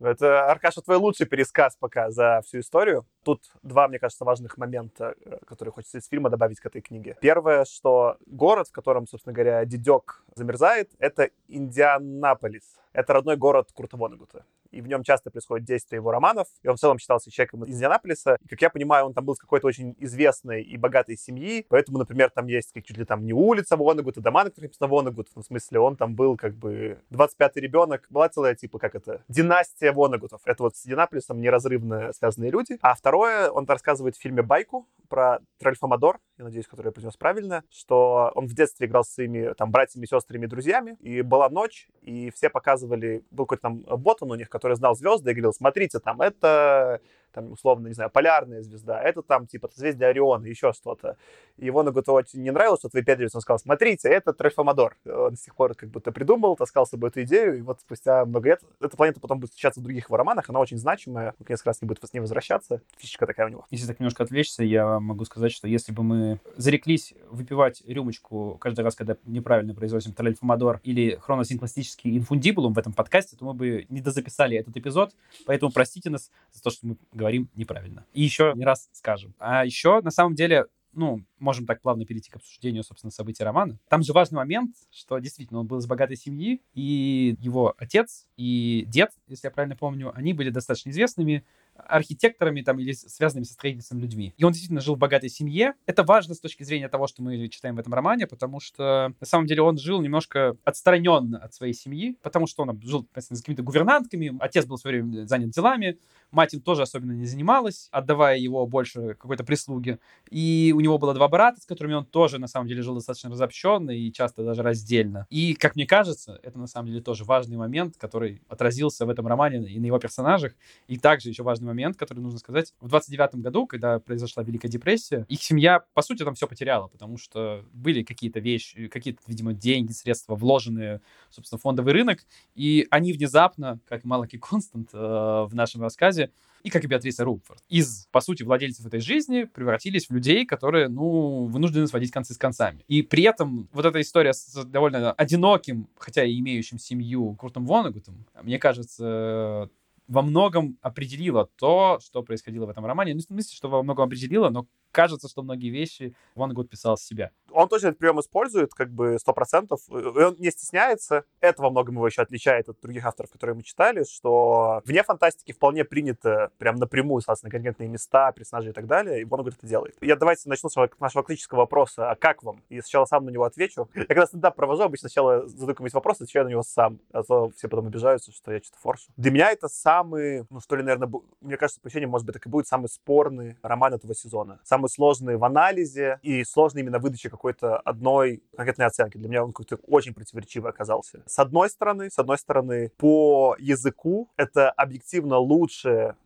Это, 0.00 0.50
Аркаша, 0.50 0.82
твой 0.82 0.96
лучший 0.96 1.26
пересказ 1.26 1.76
пока 1.78 2.10
за 2.10 2.42
всю 2.44 2.60
историю. 2.60 3.06
Тут 3.24 3.42
два, 3.62 3.88
мне 3.88 3.98
кажется, 3.98 4.24
важных 4.24 4.58
момента, 4.58 5.14
э, 5.24 5.38
которые 5.46 5.72
хочется 5.72 5.98
из 5.98 6.06
фильма 6.06 6.28
добавить 6.28 6.60
к 6.60 6.66
этой 6.66 6.82
книге. 6.82 7.16
Первое, 7.20 7.64
что 7.64 8.16
город, 8.26 8.68
в 8.68 8.72
котором, 8.72 9.06
собственно 9.06 9.32
говоря, 9.32 9.64
Дидек 9.64 10.22
замерзает, 10.34 10.90
это 10.98 11.30
Индианаполис. 11.48 12.76
Это 12.92 13.12
родной 13.14 13.36
город 13.36 13.70
Курта 13.72 13.96
Вонегута 13.96 14.44
и 14.70 14.80
в 14.80 14.86
нем 14.86 15.02
часто 15.02 15.30
происходит 15.30 15.66
действие 15.66 15.98
его 15.98 16.10
романов, 16.10 16.48
и 16.62 16.68
он 16.68 16.76
в 16.76 16.80
целом 16.80 16.98
считался 16.98 17.30
человеком 17.30 17.64
из 17.64 17.76
Индианаполиса. 17.76 18.36
И, 18.44 18.48
как 18.48 18.60
я 18.62 18.70
понимаю, 18.70 19.06
он 19.06 19.14
там 19.14 19.24
был 19.24 19.34
с 19.34 19.38
какой-то 19.38 19.66
очень 19.66 19.94
известной 19.98 20.62
и 20.62 20.76
богатой 20.76 21.16
семьи, 21.16 21.66
поэтому, 21.68 21.98
например, 21.98 22.30
там 22.30 22.46
есть 22.46 22.72
как 22.72 22.84
чуть 22.84 22.98
ли 22.98 23.04
там 23.04 23.24
не 23.24 23.32
улица 23.32 23.76
Вонегута, 23.76 24.20
дома, 24.20 24.44
на 24.44 24.50
которых 24.50 24.70
написано 24.70 24.88
Вонегут, 24.88 25.28
в 25.34 25.42
смысле, 25.42 25.80
он 25.80 25.96
там 25.96 26.14
был 26.14 26.36
как 26.36 26.54
бы 26.54 26.98
25-й 27.10 27.60
ребенок, 27.60 28.06
была 28.10 28.28
целая, 28.28 28.54
типа, 28.54 28.78
как 28.78 28.94
это, 28.94 29.22
династия 29.28 29.92
Вонегутов. 29.92 30.40
Это 30.44 30.62
вот 30.62 30.76
с 30.76 30.86
Индианаполисом 30.86 31.40
неразрывно 31.40 32.12
связанные 32.12 32.50
люди. 32.50 32.78
А 32.80 32.94
второе, 32.94 33.50
он 33.50 33.66
рассказывает 33.66 34.16
в 34.16 34.20
фильме 34.20 34.42
«Байку» 34.42 34.88
про 35.08 35.38
Тральфамадор, 35.58 36.18
я 36.38 36.44
надеюсь, 36.44 36.66
который 36.66 36.86
я 36.86 36.92
произнес 36.92 37.16
правильно, 37.16 37.62
что 37.70 38.30
он 38.34 38.46
в 38.46 38.54
детстве 38.54 38.86
играл 38.86 39.04
с 39.04 39.10
своими 39.10 39.54
там 39.54 39.70
братьями, 39.70 40.06
сестрами, 40.06 40.46
друзьями, 40.46 40.96
и 41.00 41.22
была 41.22 41.48
ночь, 41.48 41.88
и 42.02 42.30
все 42.30 42.50
показывали, 42.50 43.24
был 43.30 43.46
какой-то 43.46 43.62
там 43.62 43.80
ботан 44.02 44.30
у 44.30 44.34
них, 44.34 44.48
который 44.48 44.65
знал 44.74 44.96
звезды 44.96 45.30
и 45.30 45.34
говорил, 45.34 45.52
смотрите, 45.52 46.00
там 46.00 46.20
это 46.20 47.00
там, 47.36 47.52
условно, 47.52 47.88
не 47.88 47.92
знаю, 47.92 48.10
полярная 48.10 48.62
звезда, 48.62 49.00
это 49.00 49.20
там, 49.20 49.46
типа, 49.46 49.68
созвездие 49.68 50.08
Ориона, 50.08 50.46
еще 50.46 50.72
что-то. 50.72 51.18
И 51.58 51.70
Вонегуту 51.70 52.12
очень 52.12 52.42
не 52.42 52.50
нравилось, 52.50 52.80
что 52.80 52.88
выпендривается, 52.90 53.36
он 53.36 53.42
сказал, 53.42 53.58
смотрите, 53.58 54.08
это 54.08 54.32
Тральфомадор. 54.32 54.96
Он 55.04 55.36
с 55.36 55.42
тех 55.42 55.54
пор 55.54 55.74
как 55.74 55.90
будто 55.90 56.12
придумал, 56.12 56.56
таскал 56.56 56.86
с 56.86 56.90
собой 56.90 57.10
эту 57.10 57.22
идею, 57.24 57.58
и 57.58 57.60
вот 57.60 57.80
спустя 57.80 58.24
много 58.24 58.48
лет 58.48 58.62
эта 58.80 58.96
планета 58.96 59.20
потом 59.20 59.38
будет 59.38 59.50
встречаться 59.50 59.80
в 59.80 59.82
других 59.82 60.06
его 60.06 60.16
романах, 60.16 60.48
она 60.48 60.60
очень 60.60 60.78
значимая, 60.78 61.34
он 61.38 61.46
несколько 61.46 61.70
раз 61.70 61.82
не 61.82 61.86
будет 61.86 62.02
с 62.02 62.12
ней 62.14 62.20
возвращаться, 62.20 62.80
фишечка 62.96 63.26
такая 63.26 63.46
у 63.46 63.50
него. 63.50 63.66
Если 63.70 63.86
так 63.86 64.00
немножко 64.00 64.22
отвлечься, 64.22 64.64
я 64.64 64.98
могу 64.98 65.26
сказать, 65.26 65.52
что 65.52 65.68
если 65.68 65.92
бы 65.92 66.02
мы 66.02 66.40
зареклись 66.56 67.12
выпивать 67.28 67.82
рюмочку 67.86 68.56
каждый 68.58 68.80
раз, 68.80 68.94
когда 68.94 69.16
неправильно 69.26 69.74
произносим 69.74 70.14
Тральфомадор 70.14 70.80
или 70.84 71.16
хроносинкластический 71.16 72.16
инфундибулум 72.16 72.72
в 72.72 72.78
этом 72.78 72.94
подкасте, 72.94 73.36
то 73.36 73.44
мы 73.44 73.52
бы 73.52 73.86
не 73.90 74.00
дозаписали 74.00 74.56
этот 74.56 74.74
эпизод, 74.76 75.12
поэтому 75.44 75.70
простите 75.70 76.08
нас 76.08 76.30
за 76.52 76.62
то, 76.62 76.70
что 76.70 76.86
мы 76.86 76.96
говорим 77.12 77.25
неправильно. 77.54 78.04
И 78.12 78.22
еще 78.22 78.52
не 78.54 78.64
раз 78.64 78.88
скажем. 78.92 79.34
А 79.38 79.64
еще, 79.64 80.00
на 80.02 80.10
самом 80.10 80.34
деле, 80.34 80.66
ну, 80.96 81.22
можем 81.38 81.66
так 81.66 81.82
плавно 81.82 82.06
перейти 82.06 82.30
к 82.30 82.36
обсуждению, 82.36 82.82
собственно, 82.82 83.10
событий 83.10 83.44
романа. 83.44 83.78
Там 83.88 84.02
же 84.02 84.12
важный 84.12 84.36
момент, 84.36 84.74
что 84.90 85.18
действительно 85.18 85.60
он 85.60 85.66
был 85.66 85.78
из 85.78 85.86
богатой 85.86 86.16
семьи, 86.16 86.62
и 86.72 87.36
его 87.40 87.74
отец 87.76 88.26
и 88.36 88.84
дед, 88.88 89.10
если 89.28 89.46
я 89.46 89.50
правильно 89.50 89.76
помню, 89.76 90.12
они 90.16 90.32
были 90.32 90.50
достаточно 90.50 90.90
известными 90.90 91.44
архитекторами 91.76 92.62
там 92.62 92.78
или 92.78 92.92
связанными 92.92 93.44
со 93.44 93.54
строительством 93.54 94.00
людьми. 94.00 94.34
И 94.36 94.44
он 94.44 94.52
действительно 94.52 94.80
жил 94.80 94.96
в 94.96 94.98
богатой 94.98 95.28
семье. 95.28 95.74
Это 95.86 96.02
важно 96.02 96.34
с 96.34 96.40
точки 96.40 96.62
зрения 96.62 96.88
того, 96.88 97.06
что 97.06 97.22
мы 97.22 97.48
читаем 97.48 97.76
в 97.76 97.78
этом 97.78 97.94
романе, 97.94 98.26
потому 98.26 98.60
что 98.60 99.12
на 99.20 99.26
самом 99.26 99.46
деле 99.46 99.62
он 99.62 99.78
жил 99.78 100.00
немножко 100.00 100.56
отстраненно 100.64 101.38
от 101.38 101.54
своей 101.54 101.74
семьи, 101.74 102.16
потому 102.22 102.46
что 102.46 102.62
он 102.62 102.80
жил 102.82 103.06
с 103.14 103.28
какими-то 103.28 103.62
гувернантками, 103.62 104.36
отец 104.40 104.66
был 104.66 104.76
все 104.76 104.88
время 104.88 105.26
занят 105.26 105.50
делами, 105.50 105.98
мать 106.30 106.54
им 106.54 106.60
тоже 106.60 106.82
особенно 106.82 107.12
не 107.12 107.26
занималась, 107.26 107.88
отдавая 107.90 108.38
его 108.38 108.66
больше 108.66 109.14
какой-то 109.14 109.44
прислуге. 109.44 109.98
И 110.30 110.72
у 110.76 110.80
него 110.80 110.98
было 110.98 111.14
два 111.14 111.28
брата, 111.28 111.60
с 111.60 111.66
которыми 111.66 111.94
он 111.94 112.04
тоже 112.04 112.38
на 112.38 112.48
самом 112.48 112.68
деле 112.68 112.82
жил 112.82 112.94
достаточно 112.94 113.30
разобщенно 113.30 113.90
и 113.90 114.12
часто 114.12 114.44
даже 114.44 114.62
раздельно. 114.62 115.26
И, 115.30 115.54
как 115.54 115.76
мне 115.76 115.86
кажется, 115.86 116.40
это 116.42 116.58
на 116.58 116.66
самом 116.66 116.88
деле 116.88 117.00
тоже 117.00 117.24
важный 117.24 117.56
момент, 117.56 117.96
который 117.96 118.42
отразился 118.48 119.06
в 119.06 119.10
этом 119.10 119.26
романе 119.26 119.68
и 119.68 119.78
на 119.80 119.86
его 119.86 119.98
персонажах. 119.98 120.52
И 120.86 120.98
также 120.98 121.28
еще 121.28 121.42
важный 121.42 121.65
момент, 121.66 121.96
который 121.96 122.20
нужно 122.20 122.38
сказать. 122.38 122.72
В 122.80 122.88
29 122.88 123.36
году, 123.36 123.66
когда 123.66 123.98
произошла 123.98 124.42
Великая 124.42 124.68
депрессия, 124.68 125.26
их 125.28 125.42
семья, 125.42 125.84
по 125.94 126.02
сути, 126.02 126.24
там 126.24 126.34
все 126.34 126.46
потеряла, 126.46 126.88
потому 126.88 127.18
что 127.18 127.64
были 127.72 128.02
какие-то 128.02 128.40
вещи, 128.40 128.88
какие-то, 128.88 129.20
видимо, 129.26 129.52
деньги, 129.52 129.92
средства, 129.92 130.34
вложенные, 130.34 131.00
собственно, 131.30 131.58
в 131.58 131.62
фондовый 131.62 131.92
рынок, 131.92 132.24
и 132.54 132.86
они 132.90 133.12
внезапно, 133.12 133.78
как 133.86 134.04
Малаки 134.04 134.38
Констант 134.38 134.90
э, 134.92 134.96
в 134.96 135.50
нашем 135.52 135.82
рассказе, 135.82 136.30
и 136.66 136.70
как 136.70 136.82
и 136.82 136.88
Беатриса 136.88 137.24
Рупфорд, 137.24 137.62
из, 137.68 138.08
по 138.10 138.20
сути, 138.20 138.42
владельцев 138.42 138.84
этой 138.86 138.98
жизни 138.98 139.44
превратились 139.44 140.08
в 140.08 140.10
людей, 140.12 140.44
которые, 140.44 140.88
ну, 140.88 141.44
вынуждены 141.44 141.86
сводить 141.86 142.10
концы 142.10 142.34
с 142.34 142.38
концами. 142.38 142.84
И 142.88 143.02
при 143.02 143.22
этом 143.22 143.68
вот 143.72 143.84
эта 143.84 144.00
история 144.00 144.32
с 144.32 144.64
довольно 144.64 145.12
одиноким, 145.12 145.88
хотя 145.96 146.24
и 146.24 146.40
имеющим 146.40 146.80
семью 146.80 147.36
Куртом 147.36 147.66
Вонегутом, 147.66 148.26
мне 148.42 148.58
кажется, 148.58 149.70
во 150.08 150.22
многом 150.22 150.78
определила 150.82 151.48
то, 151.56 151.98
что 152.02 152.22
происходило 152.22 152.66
в 152.66 152.70
этом 152.70 152.86
романе. 152.86 153.14
Ну, 153.14 153.20
в 153.20 153.24
смысле, 153.24 153.56
что 153.56 153.68
во 153.68 153.82
многом 153.82 154.06
определила, 154.06 154.50
но 154.50 154.66
кажется, 154.92 155.28
что 155.28 155.42
многие 155.42 155.70
вещи 155.70 156.14
Ван 156.34 156.52
Гог 156.52 156.68
писал 156.68 156.96
с 156.96 157.02
себя. 157.02 157.32
Он 157.56 157.68
тоже 157.68 157.88
этот 157.88 157.98
прием 157.98 158.20
использует, 158.20 158.74
как 158.74 158.90
бы, 158.90 159.18
сто 159.18 159.32
процентов. 159.32 159.80
Он 159.88 160.36
не 160.38 160.50
стесняется. 160.50 161.24
Это 161.40 161.62
во 161.62 161.70
многом 161.70 161.94
его 161.94 162.06
еще 162.06 162.20
отличает 162.20 162.68
от 162.68 162.78
других 162.80 163.06
авторов, 163.06 163.30
которые 163.30 163.56
мы 163.56 163.62
читали, 163.62 164.04
что 164.04 164.82
вне 164.84 165.02
фантастики 165.02 165.52
вполне 165.52 165.84
принято 165.84 166.50
прям 166.58 166.76
напрямую 166.76 167.22
ссылаться 167.22 167.46
на 167.46 167.50
конкретные 167.50 167.88
места, 167.88 168.30
персонажей 168.32 168.72
и 168.72 168.74
так 168.74 168.86
далее, 168.86 169.22
и 169.22 169.24
Гог 169.24 169.46
это 169.46 169.66
делает. 169.66 169.96
Я 170.02 170.16
давайте 170.16 170.48
начну 170.50 170.68
с 170.68 170.76
нашего 171.00 171.22
классического 171.22 171.60
вопроса, 171.60 172.10
а 172.10 172.14
как 172.14 172.42
вам? 172.42 172.62
И 172.68 172.80
сначала 172.80 173.06
сам 173.06 173.24
на 173.24 173.30
него 173.30 173.44
отвечу. 173.44 173.88
Я 173.94 174.04
когда 174.04 174.26
стендап 174.26 174.54
провожу, 174.54 174.82
обычно 174.82 175.08
сначала 175.08 175.46
задаю 175.46 175.68
какой-нибудь 175.68 175.94
вопрос, 175.94 176.16
отвечаю 176.16 176.44
на 176.44 176.50
него 176.50 176.62
сам, 176.62 177.00
а 177.12 177.22
то 177.22 177.50
все 177.56 177.68
потом 177.68 177.86
обижаются, 177.86 178.32
что 178.32 178.52
я 178.52 178.58
что-то 178.58 178.78
форшу. 178.78 179.10
Для 179.16 179.30
меня 179.30 179.50
это 179.50 179.68
самый, 179.68 180.44
ну 180.50 180.60
что 180.60 180.76
ли, 180.76 180.82
наверное, 180.82 181.10
мне 181.40 181.56
кажется, 181.56 181.80
по 181.80 181.86
ощущениям, 181.86 182.10
может 182.10 182.26
быть, 182.26 182.34
так 182.34 182.46
и 182.46 182.50
будет 182.50 182.66
самый 182.66 182.88
спорный 182.88 183.56
роман 183.62 183.94
этого 183.94 184.14
сезона. 184.14 184.60
Самый 184.64 184.88
сложный 184.88 185.36
в 185.36 185.44
анализе 185.44 186.18
и 186.22 186.44
сложный 186.44 186.82
именно 186.82 186.98
выдаче 186.98 187.30
какой-то 187.46 187.78
одной 187.78 188.42
конкретной 188.56 188.86
оценки. 188.86 189.18
Для 189.18 189.28
меня 189.28 189.44
он 189.44 189.52
какой-то 189.52 189.76
очень 189.86 190.14
противоречивый 190.14 190.70
оказался. 190.70 191.22
С 191.26 191.38
одной 191.38 191.70
стороны, 191.70 192.10
с 192.10 192.18
одной 192.18 192.38
стороны, 192.38 192.90
по 192.96 193.56
языку 193.58 194.28
это 194.36 194.70
объективно 194.70 195.38
лучше 195.38 196.16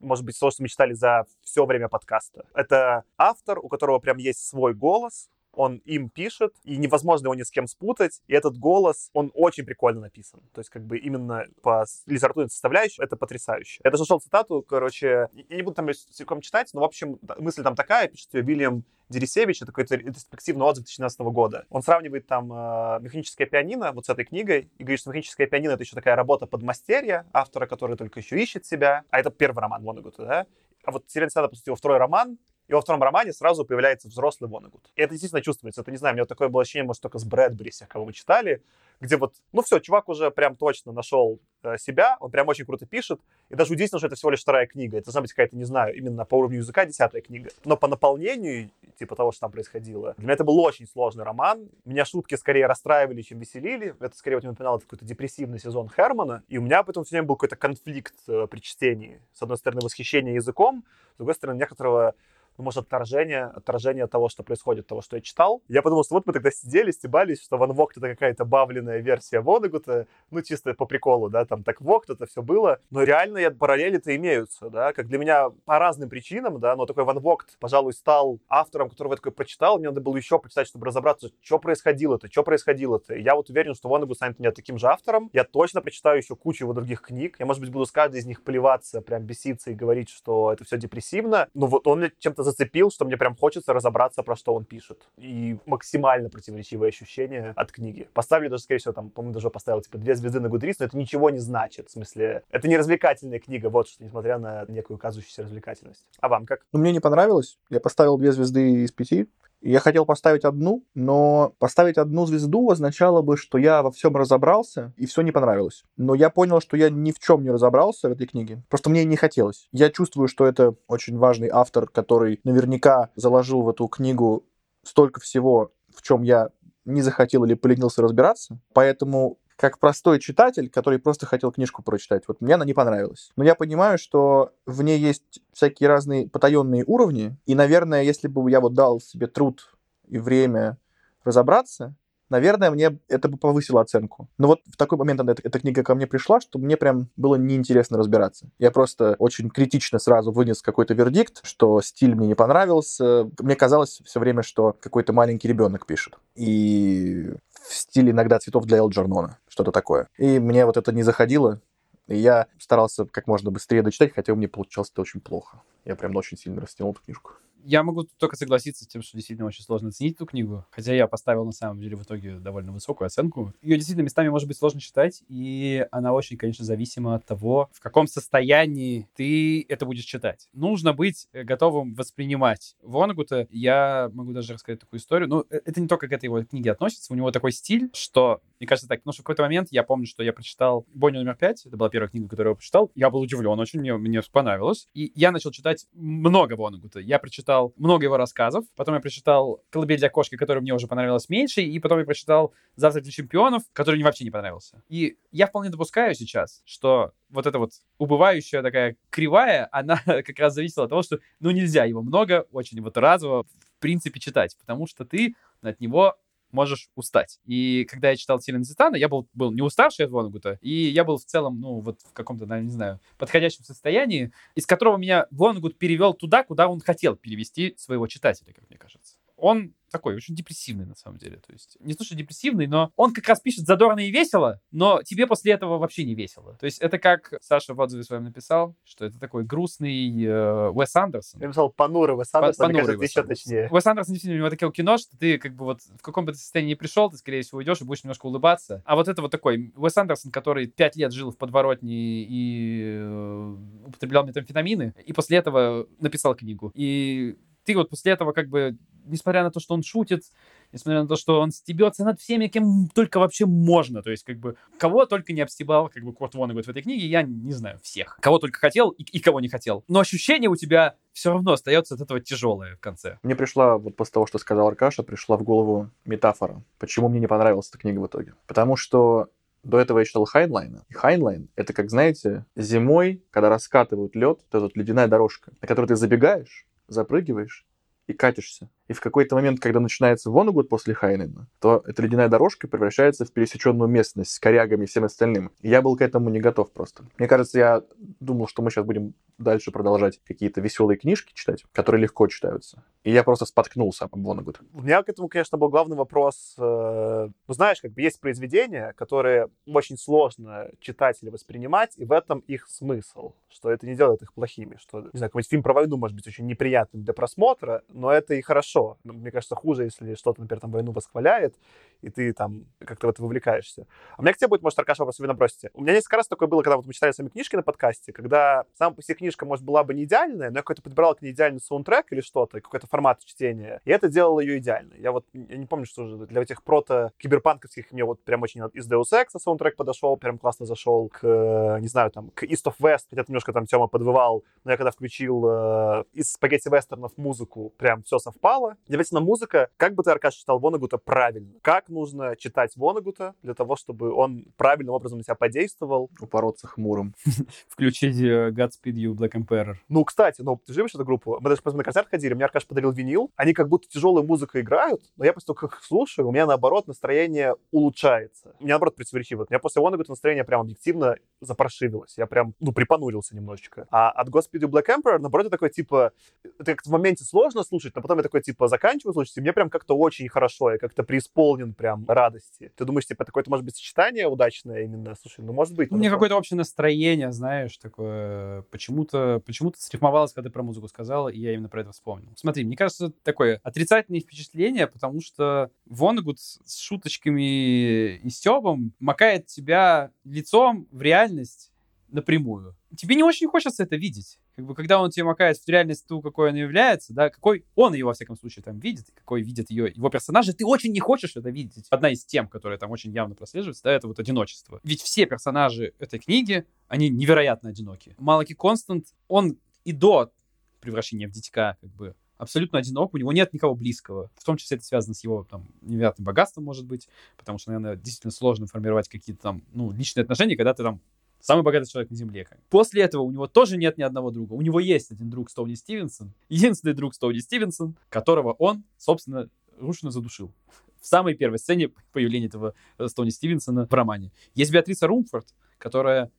может 0.00 0.24
быть, 0.24 0.36
то, 0.36 0.50
что 0.50 0.62
мы 0.64 0.68
читали 0.68 0.94
за 0.94 1.26
все 1.42 1.64
время 1.64 1.88
подкаста. 1.88 2.44
Это 2.54 3.04
автор, 3.16 3.60
у 3.60 3.68
которого 3.68 4.00
прям 4.00 4.16
есть 4.16 4.44
свой 4.44 4.74
голос, 4.74 5.30
он 5.52 5.76
им 5.84 6.08
пишет, 6.08 6.54
и 6.64 6.76
невозможно 6.76 7.26
его 7.26 7.34
ни 7.34 7.42
с 7.42 7.50
кем 7.50 7.66
спутать, 7.66 8.22
и 8.26 8.34
этот 8.34 8.58
голос, 8.58 9.10
он 9.12 9.30
очень 9.34 9.64
прикольно 9.64 10.02
написан. 10.02 10.40
То 10.52 10.60
есть, 10.60 10.70
как 10.70 10.84
бы 10.84 10.98
именно 10.98 11.44
по 11.62 11.84
литературной 12.06 12.50
составляющей 12.50 13.02
это 13.02 13.16
потрясающе. 13.16 13.80
Даже 13.84 14.02
нашел 14.02 14.20
цитату, 14.20 14.62
короче, 14.62 15.28
я 15.48 15.56
не 15.56 15.62
буду 15.62 15.76
там 15.76 15.88
целиком 15.92 16.40
читать, 16.40 16.70
но, 16.72 16.80
в 16.80 16.84
общем, 16.84 17.18
мысль 17.38 17.62
там 17.62 17.74
такая, 17.74 18.08
пишет 18.08 18.34
ее 18.34 18.42
Вильям 18.42 18.84
Дерисевич, 19.10 19.60
это 19.60 19.72
какой-то 19.72 19.96
ретроспективный 19.96 20.64
отзыв 20.64 20.84
2017 20.84 21.20
года. 21.20 21.66
Он 21.68 21.82
сравнивает 21.82 22.28
там 22.28 22.52
э, 22.52 23.00
механическое 23.00 23.44
пианино 23.44 23.90
вот 23.90 24.06
с 24.06 24.08
этой 24.08 24.24
книгой 24.24 24.70
и 24.78 24.84
говорит, 24.84 25.00
что 25.00 25.10
механическое 25.10 25.46
пианино— 25.46 25.72
это 25.72 25.82
еще 25.82 25.96
такая 25.96 26.14
работа 26.14 26.46
подмастерья, 26.46 27.26
автора, 27.32 27.66
который 27.66 27.96
только 27.96 28.20
еще 28.20 28.40
ищет 28.40 28.66
себя. 28.66 29.02
А 29.10 29.18
это 29.18 29.30
первый 29.30 29.60
роман 29.60 29.82
Вонегута, 29.82 30.24
да? 30.24 30.46
А 30.84 30.92
вот 30.92 31.04
по 31.04 31.10
сути, 31.10 31.68
его 31.68 31.76
второй 31.76 31.98
роман, 31.98 32.38
и 32.70 32.72
во 32.72 32.80
втором 32.80 33.02
романе 33.02 33.32
сразу 33.32 33.64
появляется 33.64 34.06
взрослый 34.06 34.48
Вонегут. 34.48 34.92
И 34.94 35.02
это 35.02 35.10
действительно 35.10 35.42
чувствуется. 35.42 35.80
Это, 35.80 35.90
не 35.90 35.96
знаю, 35.96 36.12
у 36.12 36.14
меня 36.14 36.22
вот 36.22 36.28
такое 36.28 36.48
было 36.48 36.62
ощущение, 36.62 36.86
может, 36.86 37.02
только 37.02 37.18
с 37.18 37.24
Брэдбери, 37.24 37.70
всех, 37.70 37.88
кого 37.88 38.04
мы 38.04 38.12
читали, 38.12 38.62
где 39.00 39.16
вот, 39.16 39.34
ну 39.52 39.62
все, 39.62 39.80
чувак 39.80 40.08
уже 40.08 40.30
прям 40.30 40.54
точно 40.54 40.92
нашел 40.92 41.40
э, 41.64 41.78
себя, 41.78 42.16
он 42.20 42.30
прям 42.30 42.46
очень 42.46 42.64
круто 42.64 42.86
пишет, 42.86 43.20
и 43.48 43.56
даже 43.56 43.72
удивительно, 43.72 43.98
что 43.98 44.06
это 44.06 44.14
всего 44.14 44.30
лишь 44.30 44.42
вторая 44.42 44.68
книга. 44.68 44.98
Это 44.98 45.06
должна 45.06 45.22
быть 45.22 45.32
какая-то, 45.32 45.56
не 45.56 45.64
знаю, 45.64 45.96
именно 45.96 46.24
по 46.24 46.36
уровню 46.36 46.58
языка 46.58 46.84
десятая 46.84 47.22
книга. 47.22 47.50
Но 47.64 47.76
по 47.76 47.88
наполнению, 47.88 48.70
типа 49.00 49.16
того, 49.16 49.32
что 49.32 49.40
там 49.40 49.50
происходило, 49.50 50.14
для 50.16 50.24
меня 50.26 50.34
это 50.34 50.44
был 50.44 50.60
очень 50.60 50.86
сложный 50.86 51.24
роман. 51.24 51.68
Меня 51.84 52.04
шутки 52.04 52.36
скорее 52.36 52.66
расстраивали, 52.66 53.22
чем 53.22 53.40
веселили. 53.40 53.96
Это 53.98 54.16
скорее 54.16 54.36
вот 54.36 54.44
напоминало 54.44 54.78
какой-то 54.78 55.04
депрессивный 55.04 55.58
сезон 55.58 55.88
Хермана. 55.88 56.44
И 56.46 56.58
у 56.58 56.62
меня 56.62 56.84
поэтому 56.84 57.02
все 57.02 57.16
время 57.16 57.26
был 57.26 57.34
какой-то 57.34 57.56
конфликт 57.56 58.14
э, 58.28 58.46
при 58.48 58.60
чтении. 58.60 59.20
С 59.32 59.42
одной 59.42 59.58
стороны, 59.58 59.80
восхищение 59.82 60.36
языком, 60.36 60.84
с 61.14 61.16
другой 61.16 61.34
стороны, 61.34 61.58
некоторого 61.58 62.14
ну, 62.60 62.64
может, 62.64 62.84
отторжение, 62.84 63.44
отторжение 63.44 64.06
того, 64.06 64.28
что 64.28 64.42
происходит, 64.42 64.86
того, 64.86 65.00
что 65.00 65.16
я 65.16 65.22
читал. 65.22 65.62
Я 65.66 65.80
подумал, 65.80 66.04
что 66.04 66.14
вот 66.14 66.26
мы 66.26 66.34
тогда 66.34 66.50
сидели, 66.50 66.90
стебались, 66.90 67.42
что 67.42 67.56
Ван 67.56 67.72
Вогт 67.72 67.96
это 67.96 68.08
какая-то 68.08 68.44
бавленная 68.44 68.98
версия 68.98 69.40
Вонегута, 69.40 70.06
ну, 70.30 70.42
чисто 70.42 70.74
по 70.74 70.84
приколу, 70.84 71.30
да, 71.30 71.46
там 71.46 71.64
так 71.64 71.80
Вогт 71.80 72.10
это 72.10 72.26
все 72.26 72.42
было. 72.42 72.78
Но 72.90 73.02
реально 73.02 73.50
параллели-то 73.50 74.14
имеются, 74.14 74.68
да, 74.68 74.92
как 74.92 75.06
для 75.08 75.16
меня 75.16 75.48
по 75.64 75.78
разным 75.78 76.10
причинам, 76.10 76.60
да, 76.60 76.76
но 76.76 76.84
такой 76.84 77.04
Ван 77.04 77.18
Вогт, 77.20 77.56
пожалуй, 77.58 77.94
стал 77.94 78.40
автором, 78.48 78.90
которого 78.90 79.14
я 79.14 79.16
такой 79.16 79.32
прочитал, 79.32 79.78
мне 79.78 79.88
надо 79.88 80.02
было 80.02 80.18
еще 80.18 80.38
почитать, 80.38 80.66
чтобы 80.66 80.86
разобраться, 80.86 81.30
что 81.40 81.58
происходило-то, 81.58 82.30
что 82.30 82.42
происходило-то. 82.42 83.14
Я 83.14 83.36
вот 83.36 83.48
уверен, 83.48 83.74
что 83.74 83.88
Вонегут 83.88 84.16
станет 84.16 84.38
у 84.38 84.42
меня 84.42 84.52
таким 84.52 84.76
же 84.76 84.86
автором. 84.86 85.30
Я 85.32 85.44
точно 85.44 85.80
прочитаю 85.80 86.18
еще 86.18 86.36
кучу 86.36 86.64
его 86.64 86.74
других 86.74 87.00
книг. 87.00 87.36
Я, 87.38 87.46
может 87.46 87.62
быть, 87.62 87.70
буду 87.70 87.86
с 87.86 87.90
каждой 87.90 88.20
из 88.20 88.26
них 88.26 88.44
плеваться, 88.44 89.00
прям 89.00 89.22
беситься 89.22 89.70
и 89.70 89.74
говорить, 89.74 90.10
что 90.10 90.52
это 90.52 90.64
все 90.64 90.76
депрессивно. 90.76 91.48
Но 91.54 91.66
вот 91.66 91.86
он 91.86 92.10
чем-то 92.18 92.42
зацепил, 92.50 92.90
что 92.90 93.04
мне 93.04 93.16
прям 93.16 93.36
хочется 93.36 93.72
разобраться, 93.72 94.22
про 94.22 94.36
что 94.36 94.54
он 94.54 94.64
пишет. 94.64 95.08
И 95.16 95.58
максимально 95.66 96.28
противоречивые 96.28 96.88
ощущения 96.88 97.52
от 97.56 97.72
книги. 97.72 98.08
Поставлю 98.12 98.50
даже, 98.50 98.64
скорее 98.64 98.78
всего, 98.78 98.92
там, 98.92 99.10
по-моему, 99.10 99.34
даже 99.34 99.50
поставил, 99.50 99.80
типа, 99.80 99.98
две 99.98 100.14
звезды 100.14 100.40
на 100.40 100.48
Гудрис, 100.48 100.78
но 100.78 100.86
это 100.86 100.96
ничего 100.96 101.30
не 101.30 101.38
значит. 101.38 101.88
В 101.88 101.92
смысле, 101.92 102.42
это 102.50 102.68
не 102.68 102.76
развлекательная 102.76 103.38
книга, 103.38 103.70
вот 103.70 103.88
что, 103.88 104.04
несмотря 104.04 104.38
на 104.38 104.64
некую 104.68 104.98
казущуюся 104.98 105.42
развлекательность. 105.42 106.04
А 106.20 106.28
вам 106.28 106.46
как? 106.46 106.60
Ну, 106.72 106.80
мне 106.80 106.92
не 106.92 107.00
понравилось. 107.00 107.58
Я 107.70 107.80
поставил 107.80 108.18
две 108.18 108.32
звезды 108.32 108.84
из 108.84 108.92
пяти. 108.92 109.28
Я 109.62 109.80
хотел 109.80 110.06
поставить 110.06 110.44
одну, 110.44 110.84
но 110.94 111.54
поставить 111.58 111.98
одну 111.98 112.24
звезду 112.24 112.70
означало 112.70 113.20
бы, 113.20 113.36
что 113.36 113.58
я 113.58 113.82
во 113.82 113.90
всем 113.90 114.16
разобрался, 114.16 114.92
и 114.96 115.04
все 115.04 115.20
не 115.22 115.32
понравилось. 115.32 115.84
Но 115.96 116.14
я 116.14 116.30
понял, 116.30 116.60
что 116.60 116.76
я 116.76 116.88
ни 116.88 117.12
в 117.12 117.18
чем 117.18 117.42
не 117.42 117.50
разобрался 117.50 118.08
в 118.08 118.12
этой 118.12 118.26
книге. 118.26 118.62
Просто 118.70 118.88
мне 118.88 119.04
не 119.04 119.16
хотелось. 119.16 119.68
Я 119.72 119.90
чувствую, 119.90 120.28
что 120.28 120.46
это 120.46 120.74
очень 120.88 121.18
важный 121.18 121.48
автор, 121.48 121.86
который 121.86 122.40
наверняка 122.44 123.10
заложил 123.16 123.62
в 123.62 123.68
эту 123.68 123.86
книгу 123.88 124.46
столько 124.82 125.20
всего, 125.20 125.72
в 125.94 126.02
чем 126.02 126.22
я 126.22 126.50
не 126.86 127.02
захотел 127.02 127.44
или 127.44 127.54
поленился 127.54 128.00
разбираться. 128.02 128.58
Поэтому 128.72 129.38
как 129.60 129.78
простой 129.78 130.20
читатель, 130.20 130.70
который 130.70 130.98
просто 130.98 131.26
хотел 131.26 131.52
книжку 131.52 131.82
прочитать. 131.82 132.22
Вот 132.26 132.40
мне 132.40 132.54
она 132.54 132.64
не 132.64 132.72
понравилась. 132.72 133.30
Но 133.36 133.44
я 133.44 133.54
понимаю, 133.54 133.98
что 133.98 134.52
в 134.64 134.82
ней 134.82 134.98
есть 134.98 135.42
всякие 135.52 135.86
разные 135.86 136.30
потаенные 136.30 136.82
уровни, 136.86 137.36
и, 137.44 137.54
наверное, 137.54 138.02
если 138.02 138.26
бы 138.26 138.50
я 138.50 138.60
вот 138.60 138.72
дал 138.72 139.00
себе 139.00 139.26
труд 139.26 139.74
и 140.08 140.16
время 140.16 140.78
разобраться, 141.24 141.94
наверное, 142.30 142.70
мне 142.70 142.98
это 143.08 143.28
бы 143.28 143.36
повысило 143.36 143.82
оценку. 143.82 144.30
Но 144.38 144.46
вот 144.48 144.60
в 144.64 144.78
такой 144.78 144.96
момент 144.96 145.20
эта, 145.20 145.42
эта 145.42 145.60
книга 145.60 145.82
ко 145.82 145.94
мне 145.94 146.06
пришла, 146.06 146.40
что 146.40 146.58
мне 146.58 146.78
прям 146.78 147.10
было 147.16 147.34
неинтересно 147.34 147.98
разбираться. 147.98 148.48
Я 148.58 148.70
просто 148.70 149.16
очень 149.18 149.50
критично 149.50 149.98
сразу 149.98 150.32
вынес 150.32 150.62
какой-то 150.62 150.94
вердикт, 150.94 151.40
что 151.42 151.82
стиль 151.82 152.14
мне 152.14 152.28
не 152.28 152.34
понравился. 152.34 153.28
Мне 153.38 153.56
казалось 153.56 154.00
все 154.06 154.20
время, 154.20 154.42
что 154.42 154.74
какой-то 154.80 155.12
маленький 155.12 155.48
ребенок 155.48 155.84
пишет. 155.84 156.14
И 156.34 157.34
в 157.70 157.74
стиле 157.74 158.10
иногда 158.10 158.38
цветов 158.38 158.66
для 158.66 158.78
Элджернона, 158.78 159.38
что-то 159.48 159.70
такое. 159.70 160.08
И 160.18 160.40
мне 160.40 160.66
вот 160.66 160.76
это 160.76 160.92
не 160.92 161.02
заходило, 161.02 161.60
и 162.08 162.16
я 162.16 162.48
старался 162.58 163.04
как 163.04 163.28
можно 163.28 163.52
быстрее 163.52 163.82
дочитать, 163.82 164.12
хотя 164.12 164.32
у 164.32 164.36
меня 164.36 164.48
получалось 164.48 164.90
это 164.90 165.02
очень 165.02 165.20
плохо. 165.20 165.62
Я 165.84 165.94
прям 165.94 166.16
очень 166.16 166.36
сильно 166.36 166.60
растянул 166.60 166.92
эту 166.92 167.02
книжку. 167.02 167.34
Я 167.64 167.82
могу 167.82 168.04
только 168.18 168.36
согласиться 168.36 168.84
с 168.84 168.86
тем, 168.86 169.02
что 169.02 169.16
действительно 169.16 169.46
очень 169.48 169.62
сложно 169.62 169.88
оценить 169.88 170.14
эту 170.14 170.26
книгу. 170.26 170.66
Хотя 170.70 170.94
я 170.94 171.06
поставил, 171.06 171.44
на 171.44 171.52
самом 171.52 171.80
деле, 171.80 171.96
в 171.96 172.02
итоге 172.02 172.38
довольно 172.38 172.72
высокую 172.72 173.06
оценку. 173.06 173.52
Ее 173.62 173.76
действительно 173.76 174.04
местами 174.04 174.28
может 174.28 174.48
быть 174.48 174.56
сложно 174.56 174.80
читать, 174.80 175.22
и 175.28 175.86
она 175.90 176.12
очень, 176.12 176.36
конечно, 176.36 176.64
зависима 176.64 177.14
от 177.14 177.26
того, 177.26 177.68
в 177.72 177.80
каком 177.80 178.06
состоянии 178.06 179.08
ты 179.14 179.64
это 179.68 179.86
будешь 179.86 180.04
читать. 180.04 180.48
Нужно 180.52 180.92
быть 180.92 181.28
э, 181.32 181.42
готовым 181.42 181.94
воспринимать 181.94 182.76
Вонагута. 182.82 183.46
Я 183.50 184.10
могу 184.12 184.32
даже 184.32 184.54
рассказать 184.54 184.80
такую 184.80 185.00
историю. 185.00 185.28
Ну, 185.28 185.44
э, 185.50 185.60
это 185.64 185.80
не 185.80 185.88
только 185.88 186.08
к 186.08 186.12
этой 186.12 186.26
его 186.26 186.42
книге 186.44 186.72
относится. 186.72 187.12
У 187.12 187.16
него 187.16 187.30
такой 187.30 187.52
стиль, 187.52 187.90
что, 187.92 188.40
мне 188.58 188.66
кажется, 188.66 188.88
так, 188.88 189.00
ну, 189.04 189.12
что 189.12 189.22
в 189.22 189.24
какой-то 189.24 189.42
момент 189.42 189.68
я 189.70 189.82
помню, 189.82 190.06
что 190.06 190.22
я 190.22 190.32
прочитал 190.32 190.86
«Бонни 190.94 191.18
номер 191.18 191.36
пять». 191.36 191.66
Это 191.66 191.76
была 191.76 191.88
первая 191.88 192.08
книга, 192.08 192.28
которую 192.28 192.52
я 192.52 192.56
прочитал. 192.56 192.90
Я 192.94 193.10
был 193.10 193.20
удивлен 193.20 193.58
очень, 193.58 193.80
мне, 193.80 193.96
мне 193.96 194.22
понравилось. 194.32 194.88
И 194.94 195.12
я 195.14 195.30
начал 195.30 195.50
читать 195.50 195.86
много 195.92 196.54
Вонагута. 196.54 197.00
Я 197.00 197.18
прочитал 197.18 197.49
прочитал 197.50 197.74
много 197.76 198.04
его 198.04 198.16
рассказов, 198.16 198.64
потом 198.76 198.94
я 198.94 199.00
прочитал 199.00 199.62
«Колыбель 199.70 199.98
для 199.98 200.08
кошки», 200.08 200.36
который 200.36 200.60
мне 200.60 200.72
уже 200.72 200.86
понравилось 200.86 201.28
меньше, 201.28 201.62
и 201.62 201.78
потом 201.80 201.98
я 201.98 202.04
прочитал 202.04 202.54
«Завтрак 202.76 203.02
для 203.02 203.12
чемпионов», 203.12 203.62
который 203.72 203.96
мне 203.96 204.04
вообще 204.04 204.24
не 204.24 204.30
понравился. 204.30 204.82
И 204.88 205.16
я 205.32 205.46
вполне 205.46 205.70
допускаю 205.70 206.14
сейчас, 206.14 206.62
что 206.64 207.12
вот 207.28 207.46
эта 207.46 207.58
вот 207.58 207.72
убывающая 207.98 208.62
такая 208.62 208.96
кривая, 209.10 209.68
она 209.72 210.00
как 210.06 210.38
раз 210.38 210.54
зависела 210.54 210.84
от 210.84 210.90
того, 210.90 211.02
что, 211.02 211.18
ну, 211.40 211.50
нельзя 211.50 211.84
его 211.84 212.02
много, 212.02 212.46
очень 212.52 212.80
вот 212.82 212.96
разово, 212.96 213.44
в 213.44 213.80
принципе, 213.80 214.20
читать, 214.20 214.56
потому 214.56 214.86
что 214.86 215.04
ты 215.04 215.34
от 215.62 215.80
него 215.80 216.16
можешь 216.52 216.88
устать. 216.94 217.40
И 217.44 217.86
когда 217.88 218.10
я 218.10 218.16
читал 218.16 218.38
Тилин 218.38 218.64
Зитана, 218.64 218.96
я 218.96 219.08
был, 219.08 219.28
был 219.34 219.52
не 219.52 219.62
уставший 219.62 220.06
от 220.06 220.10
Вонагута, 220.10 220.58
и 220.60 220.70
я 220.70 221.04
был 221.04 221.18
в 221.18 221.24
целом, 221.24 221.60
ну, 221.60 221.80
вот 221.80 222.00
в 222.02 222.12
каком-то, 222.12 222.46
наверное, 222.46 222.68
не 222.68 222.74
знаю, 222.74 223.00
подходящем 223.18 223.64
состоянии, 223.64 224.32
из 224.54 224.66
которого 224.66 224.96
меня 224.96 225.26
Вонагут 225.30 225.78
перевел 225.78 226.14
туда, 226.14 226.44
куда 226.44 226.68
он 226.68 226.80
хотел 226.80 227.16
перевести 227.16 227.74
своего 227.76 228.06
читателя, 228.06 228.52
как 228.52 228.68
мне 228.68 228.78
кажется. 228.78 229.16
Он 229.36 229.74
такой 229.90 230.14
очень 230.14 230.34
депрессивный 230.34 230.86
на 230.86 230.94
самом 230.94 231.18
деле. 231.18 231.36
То 231.36 231.52
есть 231.52 231.76
не 231.80 231.94
то, 231.94 232.04
что 232.04 232.14
депрессивный, 232.14 232.66
но 232.66 232.92
он 232.96 233.12
как 233.12 233.26
раз 233.28 233.40
пишет 233.40 233.66
задорно 233.66 234.00
и 234.00 234.10
весело, 234.10 234.60
но 234.70 235.02
тебе 235.02 235.26
после 235.26 235.52
этого 235.52 235.78
вообще 235.78 236.04
не 236.04 236.14
весело. 236.14 236.56
То 236.58 236.66
есть 236.66 236.78
это 236.78 236.98
как 236.98 237.34
Саша 237.40 237.74
в 237.74 237.80
отзыве 237.80 238.04
своем 238.04 238.24
написал, 238.24 238.76
что 238.84 239.04
это 239.04 239.18
такой 239.18 239.44
грустный 239.44 240.24
э, 240.24 240.70
Уэс 240.70 240.94
Андерсон. 240.96 241.40
Я 241.40 241.48
написал 241.48 241.70
понурый 241.70 242.16
Уэс 242.16 242.34
Андерсон, 242.34 242.66
Понурый 242.66 242.96
кажется, 242.96 243.00
Уэс 243.00 243.10
еще 243.10 243.22
точнее. 243.22 243.68
Уэс 243.70 243.86
Андерсон 243.86 244.14
действительно, 244.14 244.42
у 244.42 244.46
него 244.46 244.50
такое 244.50 244.70
кино, 244.70 244.98
что 244.98 245.16
ты 245.16 245.38
как 245.38 245.54
бы 245.54 245.64
вот 245.64 245.80
в 245.82 246.02
каком 246.02 246.24
бы 246.24 246.32
ты 246.32 246.38
состоянии 246.38 246.70
не 246.70 246.76
пришел, 246.76 247.10
ты, 247.10 247.16
скорее 247.16 247.42
всего, 247.42 247.58
уйдешь 247.58 247.80
и 247.80 247.84
будешь 247.84 248.04
немножко 248.04 248.26
улыбаться. 248.26 248.82
А 248.84 248.96
вот 248.96 249.08
это 249.08 249.22
вот 249.22 249.30
такой 249.30 249.72
Уэс 249.76 249.96
Андерсон, 249.96 250.30
который 250.30 250.66
пять 250.66 250.96
лет 250.96 251.12
жил 251.12 251.30
в 251.30 251.36
подворотне 251.36 252.24
и 252.24 252.98
э, 252.98 253.56
употреблял 253.86 254.26
метамфетамины, 254.26 254.94
и 255.04 255.12
после 255.12 255.38
этого 255.38 255.86
написал 255.98 256.34
книгу. 256.34 256.70
И 256.74 257.36
ты 257.70 257.76
вот 257.76 257.88
после 257.88 258.12
этого 258.12 258.32
как 258.32 258.48
бы, 258.48 258.76
несмотря 259.06 259.44
на 259.44 259.52
то, 259.52 259.60
что 259.60 259.74
он 259.74 259.84
шутит, 259.84 260.24
несмотря 260.72 261.02
на 261.02 261.08
то, 261.08 261.14
что 261.14 261.40
он 261.40 261.52
стебется 261.52 262.04
над 262.04 262.18
всеми, 262.18 262.48
кем 262.48 262.88
только 262.88 263.20
вообще 263.20 263.46
можно. 263.46 264.02
То 264.02 264.10
есть, 264.10 264.24
как 264.24 264.38
бы, 264.38 264.56
кого 264.76 265.06
только 265.06 265.32
не 265.32 265.40
обстебал, 265.40 265.88
как 265.88 266.02
бы, 266.02 266.12
Курт 266.12 266.34
Воннегут 266.34 266.66
в 266.66 266.68
этой 266.68 266.82
книге, 266.82 267.06
я 267.06 267.22
не 267.22 267.52
знаю 267.52 267.78
всех. 267.80 268.18
Кого 268.20 268.40
только 268.40 268.58
хотел 268.58 268.90
и, 268.90 269.04
и 269.04 269.20
кого 269.20 269.38
не 269.38 269.48
хотел. 269.48 269.84
Но 269.86 270.00
ощущение 270.00 270.50
у 270.50 270.56
тебя 270.56 270.96
все 271.12 271.30
равно 271.30 271.52
остается 271.52 271.94
от 271.94 272.00
этого 272.00 272.20
тяжелое 272.20 272.74
в 272.74 272.80
конце. 272.80 273.18
Мне 273.22 273.36
пришла, 273.36 273.78
вот 273.78 273.94
после 273.94 274.14
того, 274.14 274.26
что 274.26 274.38
сказал 274.38 274.66
Аркаша, 274.66 275.04
пришла 275.04 275.36
в 275.36 275.44
голову 275.44 275.90
метафора. 276.04 276.64
Почему 276.80 277.08
мне 277.08 277.20
не 277.20 277.28
понравилась 277.28 277.68
эта 277.68 277.78
книга 277.78 278.00
в 278.00 278.06
итоге? 278.08 278.34
Потому 278.48 278.74
что 278.74 279.28
до 279.62 279.78
этого 279.78 280.00
я 280.00 280.04
читал 280.04 280.24
Хайнлайна. 280.24 280.84
И 280.88 280.94
Хайнлайн— 280.94 281.48
это, 281.54 281.72
как 281.72 281.90
знаете, 281.90 282.46
зимой, 282.56 283.22
когда 283.30 283.48
раскатывают 283.48 284.16
лед, 284.16 284.38
вот 284.38 284.48
эта 284.48 284.60
вот 284.60 284.76
ледяная 284.76 285.06
дорожка, 285.06 285.52
на 285.60 285.68
которой 285.68 285.86
ты 285.86 285.96
забегаешь, 285.96 286.66
запрыгиваешь 286.90 287.66
и 288.06 288.12
катишься. 288.12 288.68
И 288.90 288.92
в 288.92 289.00
какой-то 289.00 289.36
момент, 289.36 289.60
когда 289.60 289.78
начинается 289.78 290.32
Воннегут 290.32 290.68
после 290.68 290.94
Хайнлайна, 290.94 291.46
то 291.60 291.84
эта 291.86 292.02
ледяная 292.02 292.28
дорожка 292.28 292.66
превращается 292.66 293.24
в 293.24 293.30
пересеченную 293.32 293.88
местность 293.88 294.32
с 294.32 294.40
корягами 294.40 294.82
и 294.82 294.86
всем 294.88 295.04
остальным. 295.04 295.52
И 295.60 295.68
я 295.68 295.80
был 295.80 295.96
к 295.96 296.02
этому 296.02 296.28
не 296.28 296.40
готов 296.40 296.72
просто. 296.72 297.04
Мне 297.16 297.28
кажется, 297.28 297.56
я 297.56 297.82
думал, 298.18 298.48
что 298.48 298.62
мы 298.62 298.70
сейчас 298.72 298.84
будем 298.84 299.14
дальше 299.38 299.70
продолжать 299.70 300.18
какие-то 300.26 300.60
веселые 300.60 300.98
книжки 300.98 301.32
читать, 301.34 301.64
которые 301.72 302.02
легко 302.02 302.26
читаются. 302.26 302.82
И 303.04 303.12
я 303.12 303.22
просто 303.22 303.46
споткнулся 303.46 304.06
об 304.06 304.16
Воннегут. 304.16 304.60
У 304.72 304.82
меня 304.82 305.04
к 305.04 305.08
этому, 305.08 305.28
конечно, 305.28 305.56
был 305.56 305.68
главный 305.68 305.96
вопрос. 305.96 306.56
э, 306.58 307.28
Ну, 307.46 307.54
знаешь, 307.54 307.80
как 307.80 307.92
бы 307.92 308.02
есть 308.02 308.20
произведения, 308.20 308.92
которые 308.96 309.50
очень 309.66 309.98
сложно 309.98 310.68
читать 310.80 311.18
или 311.22 311.30
воспринимать, 311.30 311.92
и 311.96 312.04
в 312.04 312.10
этом 312.10 312.40
их 312.40 312.68
смысл, 312.68 313.34
что 313.48 313.70
это 313.70 313.86
не 313.86 313.94
делает 313.94 314.22
их 314.22 314.32
плохими, 314.34 314.76
что, 314.80 315.00
не 315.00 315.10
знаю, 315.18 315.30
какой-нибудь 315.30 315.50
фильм 315.50 315.62
про 315.62 315.74
войну 315.74 315.96
может 315.96 316.16
быть 316.16 316.26
очень 316.26 316.46
неприятным 316.46 317.04
для 317.04 317.14
просмотра, 317.14 317.82
но 317.88 318.10
это 318.10 318.34
и 318.34 318.42
хорошо. 318.42 318.79
Ну, 319.04 319.12
Мне 319.14 319.30
кажется, 319.30 319.54
хуже, 319.54 319.84
если 319.84 320.14
что-то, 320.14 320.40
например, 320.40 320.60
там 320.60 320.70
войну 320.70 320.92
восхваляет, 320.92 321.54
и 322.02 322.10
ты 322.10 322.32
там 322.32 322.66
как-то 322.78 323.06
в 323.06 323.10
это 323.10 323.22
вовлекаешься. 323.22 323.86
А 324.16 324.20
у 324.20 324.22
меня 324.22 324.32
к 324.32 324.36
тебе 324.36 324.48
будет, 324.48 324.62
может, 324.62 324.78
Аркаша, 324.78 325.02
вопрос 325.02 325.18
вы 325.18 325.26
набросите. 325.26 325.70
У 325.74 325.82
меня 325.82 325.94
несколько 325.94 326.16
раз 326.16 326.28
такое 326.28 326.48
было, 326.48 326.62
когда 326.62 326.76
вот 326.76 326.86
мы 326.86 326.92
читали 326.92 327.12
сами 327.12 327.28
книжки 327.28 327.56
на 327.56 327.62
подкасте, 327.62 328.12
когда 328.12 328.64
сам 328.78 328.94
по 328.94 329.02
себе 329.02 329.16
книжка, 329.16 329.46
может, 329.46 329.64
была 329.64 329.84
бы 329.84 329.94
не 329.94 330.04
идеальная, 330.04 330.50
но 330.50 330.58
я 330.58 330.62
какой-то 330.62 330.82
подбирал 330.82 331.14
к 331.14 331.22
ней 331.22 331.32
идеальный 331.32 331.60
саундтрек 331.60 332.06
или 332.12 332.20
что-то, 332.20 332.60
какой-то 332.60 332.86
формат 332.86 333.24
чтения, 333.24 333.80
и 333.84 333.90
это 333.90 334.08
делало 334.08 334.40
ее 334.40 334.58
идеальной. 334.58 334.98
Я 335.00 335.12
вот 335.12 335.26
я 335.32 335.56
не 335.56 335.66
помню, 335.66 335.86
что 335.86 336.06
же 336.06 336.16
для 336.26 336.42
этих 336.42 336.62
прото-киберпанковских 336.62 337.92
мне 337.92 338.04
вот 338.04 338.22
прям 338.24 338.42
очень 338.42 338.62
из 338.72 338.90
Deus 338.90 339.12
Ex 339.12 339.38
саундтрек 339.38 339.76
подошел, 339.76 340.16
прям 340.16 340.38
классно 340.38 340.66
зашел 340.66 341.08
к, 341.08 341.78
не 341.80 341.88
знаю, 341.88 342.10
там, 342.10 342.30
к 342.30 342.44
East 342.44 342.66
of 342.66 342.74
West, 342.80 343.06
хотя 343.10 343.24
немножко 343.28 343.52
там 343.52 343.66
Тёма 343.66 343.86
подвывал, 343.86 344.44
но 344.64 344.72
я 344.72 344.76
когда 344.76 344.90
включил 344.90 345.44
э, 345.46 346.04
из 346.12 346.32
спагетти-вестернов 346.32 347.12
музыку, 347.16 347.72
прям 347.76 348.02
все 348.02 348.18
совпало. 348.18 348.59
Действительно, 348.88 349.20
музыка, 349.20 349.68
как 349.76 349.94
бы 349.94 350.02
ты, 350.02 350.10
Аркаш, 350.10 350.34
читал 350.34 350.58
Вонагута 350.58 350.98
правильно? 350.98 351.52
Как 351.62 351.88
нужно 351.88 352.36
читать 352.36 352.76
Вонагута 352.76 353.34
для 353.42 353.54
того, 353.54 353.76
чтобы 353.76 354.12
он 354.12 354.46
правильным 354.56 354.94
образом 354.94 355.18
на 355.18 355.24
тебя 355.24 355.34
подействовал? 355.34 356.10
Упороться 356.20 356.66
хмурым. 356.66 357.14
Включить 357.68 358.20
э, 358.20 358.50
Godspeed 358.50 358.94
You 358.94 359.14
Black 359.14 359.32
Emperor. 359.32 359.74
Ну, 359.88 360.04
кстати, 360.04 360.42
ну, 360.42 360.60
ты 360.64 360.72
живешь 360.72 360.94
эту 360.94 361.04
группу? 361.04 361.38
Мы 361.40 361.50
даже 361.50 361.62
на 361.64 361.84
концерт 361.84 362.08
ходили, 362.08 362.34
мне 362.34 362.44
Аркаш 362.44 362.66
подарил 362.66 362.92
винил. 362.92 363.30
Они 363.36 363.52
как 363.52 363.68
будто 363.68 363.88
тяжелую 363.88 364.24
музыку 364.26 364.58
играют, 364.58 365.02
но 365.16 365.24
я 365.24 365.32
после 365.32 365.46
того, 365.46 365.56
как 365.56 365.74
их 365.74 365.84
слушаю, 365.84 366.28
у 366.28 366.32
меня, 366.32 366.46
наоборот, 366.46 366.86
настроение 366.86 367.56
улучшается. 367.70 368.54
У 368.58 368.64
меня, 368.64 368.74
наоборот, 368.74 368.96
противоречиво. 368.96 369.42
У 369.42 369.46
меня 369.50 369.58
после 369.58 369.82
Вонагута 369.82 370.10
настроение 370.10 370.44
прям 370.44 370.62
объективно 370.62 371.16
запаршивилось. 371.40 372.16
Я 372.18 372.26
прям, 372.26 372.54
ну, 372.60 372.72
припонурился 372.72 373.34
немножечко. 373.34 373.86
А 373.90 374.10
от 374.10 374.28
Godspeed 374.28 374.60
You 374.62 374.68
Black 374.68 374.86
Emperor, 374.86 375.18
наоборот, 375.18 375.46
я 375.46 375.50
такой, 375.50 375.70
типа, 375.70 376.12
это 376.58 376.74
как 376.74 376.84
в 376.84 376.90
моменте 376.90 377.24
сложно 377.24 377.62
слушать, 377.62 377.94
но 377.94 378.02
потом 378.02 378.18
я 378.18 378.22
такой, 378.22 378.42
типа, 378.42 378.49
заканчиваю 378.58 379.12
слушать, 379.12 379.36
и 379.36 379.40
мне 379.40 379.52
прям 379.52 379.70
как-то 379.70 379.96
очень 379.96 380.28
хорошо, 380.28 380.72
я 380.72 380.78
как-то 380.78 381.02
преисполнен 381.02 381.74
прям 381.74 382.04
радости. 382.06 382.72
Ты 382.76 382.84
думаешь, 382.84 383.06
типа, 383.06 383.22
это 383.22 383.32
какое-то, 383.32 383.50
может 383.50 383.64
быть, 383.64 383.76
сочетание 383.76 384.26
удачное 384.26 384.84
именно? 384.84 385.14
Слушай, 385.20 385.44
ну, 385.44 385.52
может 385.52 385.74
быть. 385.74 385.90
У 385.90 385.94
ну, 385.94 386.00
меня 386.00 386.10
такое. 386.10 386.18
какое-то 386.18 386.36
общее 386.38 386.56
настроение, 386.56 387.32
знаешь, 387.32 387.76
такое 387.78 388.62
почему-то 388.70 389.42
почему-то 389.44 389.80
срифмовалось, 389.80 390.32
когда 390.32 390.48
ты 390.48 390.52
про 390.52 390.62
музыку 390.62 390.88
сказала, 390.88 391.28
и 391.28 391.38
я 391.38 391.54
именно 391.54 391.68
про 391.68 391.82
это 391.82 391.92
вспомнил. 391.92 392.32
Смотри, 392.36 392.64
мне 392.64 392.76
кажется, 392.76 393.12
такое 393.22 393.60
отрицательное 393.62 394.20
впечатление, 394.20 394.86
потому 394.86 395.20
что 395.20 395.70
Вонегуд 395.86 396.38
с 396.38 396.78
шуточками 396.78 398.16
и 398.16 398.30
стебом 398.30 398.92
макает 398.98 399.46
тебя 399.46 400.10
лицом 400.24 400.86
в 400.90 401.02
реальность 401.02 401.70
напрямую. 402.12 402.76
Тебе 402.96 403.14
не 403.14 403.22
очень 403.22 403.48
хочется 403.48 403.82
это 403.82 403.96
видеть. 403.96 404.38
Как 404.56 404.64
бы, 404.64 404.74
когда 404.74 405.00
он 405.00 405.10
тебе 405.10 405.24
макает 405.24 405.56
в 405.56 405.68
реальность 405.68 406.06
ту, 406.06 406.20
какой 406.20 406.50
он 406.50 406.56
является, 406.56 407.12
да, 407.12 407.30
какой 407.30 407.64
он 407.74 407.94
ее, 407.94 408.04
во 408.04 408.12
всяком 408.12 408.36
случае, 408.36 408.62
там 408.62 408.78
видит, 408.78 409.06
какой 409.14 409.42
видит 409.42 409.70
ее, 409.70 409.92
его 409.94 410.10
персонажи, 410.10 410.52
ты 410.52 410.64
очень 410.64 410.92
не 410.92 411.00
хочешь 411.00 411.36
это 411.36 411.50
видеть. 411.50 411.86
Одна 411.90 412.10
из 412.10 412.24
тем, 412.24 412.48
которая 412.48 412.78
там 412.78 412.90
очень 412.90 413.12
явно 413.12 413.34
прослеживается, 413.34 413.84
да, 413.84 413.92
это 413.92 414.08
вот 414.08 414.18
одиночество. 414.18 414.80
Ведь 414.82 415.02
все 415.02 415.26
персонажи 415.26 415.94
этой 415.98 416.18
книги, 416.18 416.66
они 416.88 417.08
невероятно 417.08 417.70
одиноки. 417.70 418.14
Малаки 418.18 418.54
Констант, 418.54 419.06
он 419.28 419.58
и 419.84 419.92
до 419.92 420.32
превращения 420.80 421.28
в 421.28 421.30
дитька, 421.30 421.76
как 421.80 421.90
бы, 421.90 422.14
абсолютно 422.40 422.78
одинок, 422.78 423.12
у 423.14 423.18
него 423.18 423.32
нет 423.32 423.52
никого 423.52 423.74
близкого. 423.74 424.30
В 424.34 424.44
том 424.44 424.56
числе 424.56 424.78
это 424.78 424.86
связано 424.86 425.14
с 425.14 425.22
его 425.22 425.44
там 425.44 425.68
невероятным 425.82 426.24
богатством, 426.24 426.64
может 426.64 426.86
быть, 426.86 427.06
потому 427.36 427.58
что, 427.58 427.70
наверное, 427.70 427.96
действительно 427.96 428.30
сложно 428.32 428.66
формировать 428.66 429.08
какие-то 429.08 429.42
там, 429.42 429.62
ну, 429.72 429.92
личные 429.92 430.22
отношения, 430.22 430.56
когда 430.56 430.72
ты 430.72 430.82
там 430.82 431.00
самый 431.40 431.62
богатый 431.62 431.88
человек 431.88 432.10
на 432.10 432.16
Земле. 432.16 432.44
Как. 432.44 432.58
После 432.70 433.02
этого 433.02 433.22
у 433.22 433.30
него 433.30 433.46
тоже 433.46 433.76
нет 433.76 433.98
ни 433.98 434.02
одного 434.02 434.30
друга. 434.30 434.54
У 434.54 434.62
него 434.62 434.80
есть 434.80 435.10
один 435.10 435.30
друг 435.30 435.50
Стоуни 435.50 435.74
Стивенсон, 435.74 436.32
единственный 436.48 436.94
друг 436.94 437.14
Стоуни 437.14 437.38
Стивенсон, 437.38 437.96
которого 438.08 438.52
он, 438.52 438.84
собственно, 438.98 439.48
ручно 439.78 440.10
задушил. 440.10 440.52
в 441.00 441.06
самой 441.06 441.34
первой 441.34 441.58
сцене 441.58 441.90
появления 442.12 442.46
этого 442.48 442.74
э, 442.98 443.08
Стони 443.08 443.30
Стивенсона 443.30 443.86
в 443.86 443.92
романе. 443.94 444.32
Есть 444.54 444.70
Беатриса 444.70 445.06
Румфорд, 445.06 445.46
которая 445.78 446.30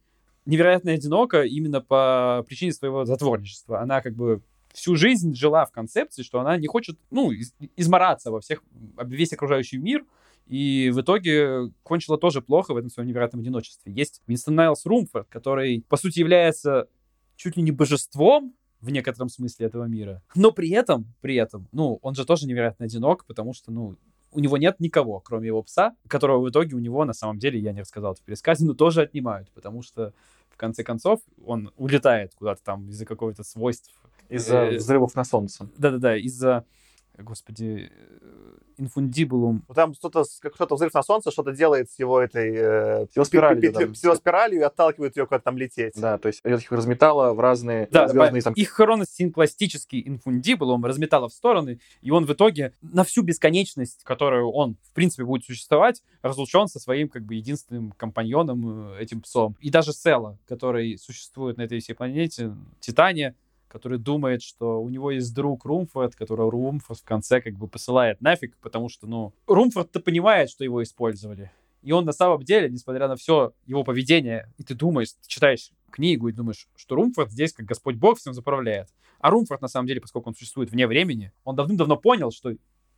невероятно 0.45 0.91
одинока 0.91 1.43
именно 1.43 1.81
по 1.81 2.45
причине 2.47 2.71
своего 2.71 3.05
затворничества. 3.05 3.81
Она 3.81 4.01
как 4.01 4.13
бы 4.15 4.41
всю 4.73 4.95
жизнь 4.95 5.33
жила 5.35 5.65
в 5.65 5.71
концепции, 5.71 6.23
что 6.23 6.39
она 6.39 6.57
не 6.57 6.67
хочет, 6.67 6.97
ну, 7.09 7.31
из- 7.31 7.53
измораться 7.75 8.31
во 8.31 8.39
всех, 8.39 8.63
весь 9.03 9.33
окружающий 9.33 9.77
мир, 9.77 10.05
и 10.51 10.91
в 10.93 10.99
итоге 10.99 11.71
кончила 11.81 12.17
тоже 12.17 12.41
плохо 12.41 12.73
в 12.73 12.77
этом 12.77 12.89
своем 12.89 13.07
невероятном 13.07 13.39
одиночестве. 13.39 13.93
Есть 13.93 14.21
Винстон 14.27 14.55
Найлс 14.55 14.85
Румфорд, 14.85 15.29
который, 15.29 15.85
по 15.87 15.95
сути, 15.95 16.19
является 16.19 16.89
чуть 17.37 17.55
ли 17.55 17.63
не 17.63 17.71
божеством 17.71 18.53
в 18.81 18.89
некотором 18.89 19.29
смысле 19.29 19.67
этого 19.67 19.85
мира. 19.85 20.21
Но 20.35 20.51
при 20.51 20.69
этом, 20.71 21.05
при 21.21 21.35
этом, 21.35 21.69
ну, 21.71 21.99
он 22.01 22.15
же 22.15 22.25
тоже 22.25 22.47
невероятно 22.47 22.83
одинок, 22.83 23.23
потому 23.27 23.53
что, 23.53 23.71
ну, 23.71 23.95
у 24.33 24.41
него 24.41 24.57
нет 24.57 24.81
никого, 24.81 25.21
кроме 25.21 25.47
его 25.47 25.63
пса, 25.63 25.95
которого 26.09 26.41
в 26.41 26.49
итоге 26.49 26.75
у 26.75 26.79
него, 26.79 27.05
на 27.05 27.13
самом 27.13 27.39
деле, 27.39 27.57
я 27.57 27.71
не 27.71 27.79
рассказал 27.79 28.11
это 28.11 28.21
в 28.21 28.25
пересказе, 28.25 28.65
но 28.65 28.73
тоже 28.73 29.03
отнимают, 29.03 29.49
потому 29.51 29.81
что 29.81 30.13
в 30.49 30.57
конце 30.57 30.83
концов 30.83 31.21
он 31.45 31.71
улетает 31.77 32.33
куда-то 32.35 32.61
там 32.61 32.89
из-за 32.89 33.05
какого-то 33.05 33.43
свойств. 33.43 33.95
Из-за 34.27 34.57
Э, 34.57 34.75
взрывов 34.75 35.15
на 35.15 35.23
солнце. 35.23 35.69
Да-да-да, 35.77 36.17
из-за, 36.17 36.65
господи, 37.17 37.91
инфундибулум. 38.77 39.63
Ну, 39.67 39.73
Там 39.73 39.93
что-то, 39.93 40.23
как 40.39 40.55
что-то 40.55 40.75
взрыв 40.75 40.93
на 40.93 41.03
солнце, 41.03 41.31
что-то 41.31 41.51
делает 41.51 41.91
с 41.91 41.99
его 41.99 42.19
этой... 42.19 42.53
Э, 42.55 43.05
С 43.11 43.15
его 43.15 43.25
спиралью, 43.25 43.71
да. 43.71 43.93
с 43.93 44.03
его 44.03 44.15
спиралью 44.15 44.61
и 44.61 44.63
отталкивает 44.63 45.15
ее 45.15 45.25
куда-то 45.25 45.45
там 45.45 45.57
лететь. 45.57 45.93
Да, 45.95 46.17
то 46.17 46.27
есть 46.27 46.41
их 46.43 46.71
разметало 46.71 47.33
в 47.33 47.39
разные 47.39 47.87
Да, 47.91 48.07
звездные 48.07 48.41
там... 48.41 48.53
их 48.53 48.69
хроносинкластический 48.69 50.01
инфундибулум 50.05 50.85
разметало 50.85 51.29
в 51.29 51.33
стороны, 51.33 51.79
и 52.01 52.11
он 52.11 52.25
в 52.25 52.33
итоге 52.33 52.73
на 52.81 53.03
всю 53.03 53.21
бесконечность, 53.21 54.03
которую 54.03 54.49
он, 54.51 54.77
в 54.83 54.93
принципе, 54.93 55.23
будет 55.23 55.45
существовать, 55.45 56.01
разлучен 56.21 56.67
со 56.67 56.79
своим, 56.79 57.09
как 57.09 57.23
бы, 57.23 57.35
единственным 57.35 57.91
компаньоном, 57.91 58.93
э, 58.93 59.01
этим 59.01 59.21
псом. 59.21 59.55
И 59.59 59.69
даже 59.69 59.93
Села, 59.93 60.37
который 60.47 60.97
существует 60.97 61.57
на 61.57 61.63
этой 61.63 61.79
всей 61.79 61.93
планете, 61.93 62.55
Титане, 62.79 63.35
который 63.71 63.97
думает, 63.97 64.43
что 64.43 64.81
у 64.81 64.89
него 64.89 65.11
есть 65.11 65.33
друг 65.33 65.63
Румфорд, 65.63 66.15
которого 66.15 66.51
Румфорд 66.51 66.99
в 66.99 67.05
конце 67.05 67.39
как 67.39 67.53
бы 67.53 67.67
посылает 67.67 68.19
нафиг, 68.21 68.57
потому 68.57 68.89
что, 68.89 69.07
ну, 69.07 69.33
Румфорд-то 69.47 70.01
понимает, 70.01 70.49
что 70.49 70.65
его 70.65 70.83
использовали. 70.83 71.51
И 71.81 71.93
он 71.93 72.05
на 72.05 72.11
самом 72.11 72.43
деле, 72.43 72.69
несмотря 72.69 73.07
на 73.07 73.15
все 73.15 73.53
его 73.65 73.83
поведение, 73.83 74.51
и 74.57 74.63
ты 74.63 74.75
думаешь, 74.75 75.13
ты 75.13 75.27
читаешь 75.27 75.71
книгу 75.89 76.27
и 76.27 76.33
думаешь, 76.33 76.67
что 76.75 76.95
Румфорд 76.95 77.31
здесь 77.31 77.53
как 77.53 77.65
Господь 77.65 77.95
Бог 77.95 78.19
всем 78.19 78.33
заправляет. 78.33 78.89
А 79.19 79.29
Румфорд, 79.29 79.61
на 79.61 79.67
самом 79.67 79.87
деле, 79.87 80.01
поскольку 80.01 80.29
он 80.29 80.35
существует 80.35 80.69
вне 80.69 80.85
времени, 80.85 81.31
он 81.43 81.55
давным-давно 81.55 81.95
понял, 81.95 82.31
что 82.31 82.53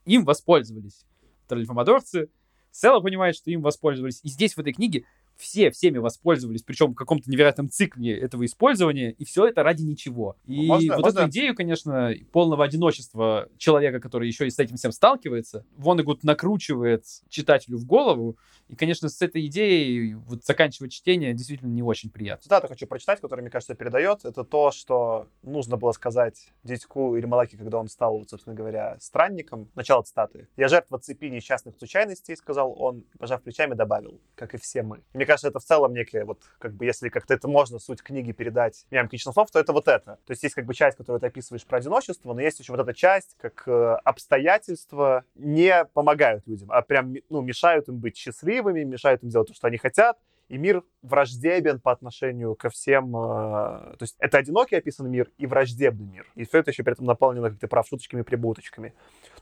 им 0.06 0.26
воспользовались 0.26 1.06
троллифомодорцы, 1.48 2.30
Села 2.74 3.00
понимает, 3.02 3.36
что 3.36 3.52
им 3.52 3.62
воспользовались. 3.62 4.20
И 4.24 4.30
здесь, 4.30 4.56
в 4.56 4.60
этой 4.60 4.74
книге, 4.74 5.06
все 5.38 5.72
всеми 5.72 5.98
воспользовались, 5.98 6.62
причем 6.64 6.92
в 6.92 6.96
каком-то 6.96 7.30
невероятном 7.30 7.70
цикле 7.70 8.18
этого 8.18 8.46
использования, 8.46 9.12
и 9.12 9.26
все 9.26 9.46
это 9.48 9.64
ради 9.64 9.84
ничего. 9.84 10.36
И 10.46 10.68
Можно- 10.68 10.96
вот 10.96 11.06
можно- 11.06 11.20
эту 11.20 11.30
идею, 11.30 11.56
конечно, 11.56 12.14
полного 12.32 12.64
одиночества 12.64 13.50
человека, 13.58 14.00
который 14.00 14.28
еще 14.28 14.48
и 14.48 14.50
с 14.50 14.60
этим 14.60 14.78
всем 14.78 14.92
сталкивается, 14.92 15.66
Вонегут 15.78 16.24
накручивает 16.24 17.06
читателю 17.30 17.78
в 17.78 17.86
голову, 17.86 18.38
и, 18.70 18.76
конечно, 18.76 19.10
с 19.10 19.22
этой 19.22 19.46
идеей 19.48 20.14
вот 20.16 20.46
заканчивать 20.46 20.92
чтение 20.94 21.34
действительно 21.34 21.70
не 21.70 21.84
очень 21.84 22.10
приятно. 22.10 22.44
Цитату 22.44 22.68
хочу 22.68 22.88
прочитать, 22.88 23.20
которая, 23.20 23.44
мне 23.44 23.52
кажется, 23.52 23.76
передает. 23.76 24.26
Это 24.26 24.44
то, 24.44 24.72
что 24.72 25.28
нужно 25.42 25.78
было 25.78 25.92
сказать 25.92 26.50
Дитьку 26.64 27.16
или 27.18 27.26
Малаки, 27.26 27.58
когда 27.58 27.78
он 27.78 27.88
стал, 27.88 28.26
собственно 28.28 28.56
говоря, 28.56 28.98
странником. 29.00 29.70
Начало 29.76 30.04
цитаты. 30.04 30.48
«Я 30.58 30.68
жертва 30.70 31.00
цепи 31.00 31.26
несчастных 31.26 31.76
случайностей»,— 31.78 32.36
сказал 32.38 32.74
он, 32.78 33.04
и, 33.14 33.18
пожав 33.18 33.42
плечами, 33.42 33.74
добавил, 33.74 34.20
«как 34.36 34.54
и 34.54 34.58
все 34.58 34.84
мы». 34.84 35.02
И 35.14 35.18
мне 35.24 35.28
кажется, 35.28 35.48
это 35.48 35.60
в 35.60 35.64
целом 35.64 35.94
некое, 35.94 36.26
вот, 36.26 36.40
как 36.60 36.74
бы, 36.74 36.84
если 36.84 37.08
как-то 37.08 37.34
это 37.34 37.48
можно 37.48 37.80
суть 37.80 38.04
книги 38.04 38.34
передать 38.34 38.86
мягким 38.92 39.14
личных 39.14 39.34
слов, 39.34 39.50
то 39.52 39.58
это 39.58 39.72
вот 39.72 39.88
это. 39.88 40.20
То 40.26 40.32
есть 40.32 40.44
есть 40.44 40.54
как 40.54 40.66
бы 40.66 40.74
часть, 40.74 40.98
которую 40.98 41.22
ты 41.22 41.28
описываешь 41.28 41.66
про 41.66 41.78
одиночество, 41.78 42.34
но 42.34 42.42
есть 42.42 42.60
еще 42.60 42.74
вот 42.74 42.82
эта 42.82 42.94
часть, 42.94 43.38
как 43.40 43.64
э, 43.66 43.96
обстоятельства 44.04 45.24
не 45.36 45.86
помогают 45.94 46.46
людям, 46.46 46.70
а 46.74 46.82
прям, 46.82 47.14
ну, 47.30 47.40
мешают 47.40 47.88
им 47.88 48.00
быть 48.00 48.18
счастливыми, 48.18 48.84
мешают 48.84 49.24
им 49.24 49.30
делать 49.30 49.48
то, 49.48 49.54
что 49.54 49.68
они 49.68 49.78
хотят, 49.78 50.18
и 50.50 50.58
мир 50.58 50.84
враждебен 51.02 51.80
по 51.80 51.94
отношению 51.94 52.56
ко 52.56 52.70
всем. 52.70 53.16
э, 53.16 53.96
то 53.98 54.02
есть 54.02 54.16
это 54.20 54.38
одинокий 54.38 54.76
описанный 54.76 55.10
мир 55.10 55.32
и 55.38 55.48
враждебный 55.48 56.06
мир. 56.06 56.28
И 56.36 56.44
все 56.44 56.60
это 56.60 56.72
еще 56.72 56.84
при 56.84 56.92
этом 56.92 57.06
наполнено, 57.06 57.50
как 57.50 57.60
ты 57.60 57.68
прав, 57.68 57.88
шуточками 57.88 58.22
и 58.22 58.24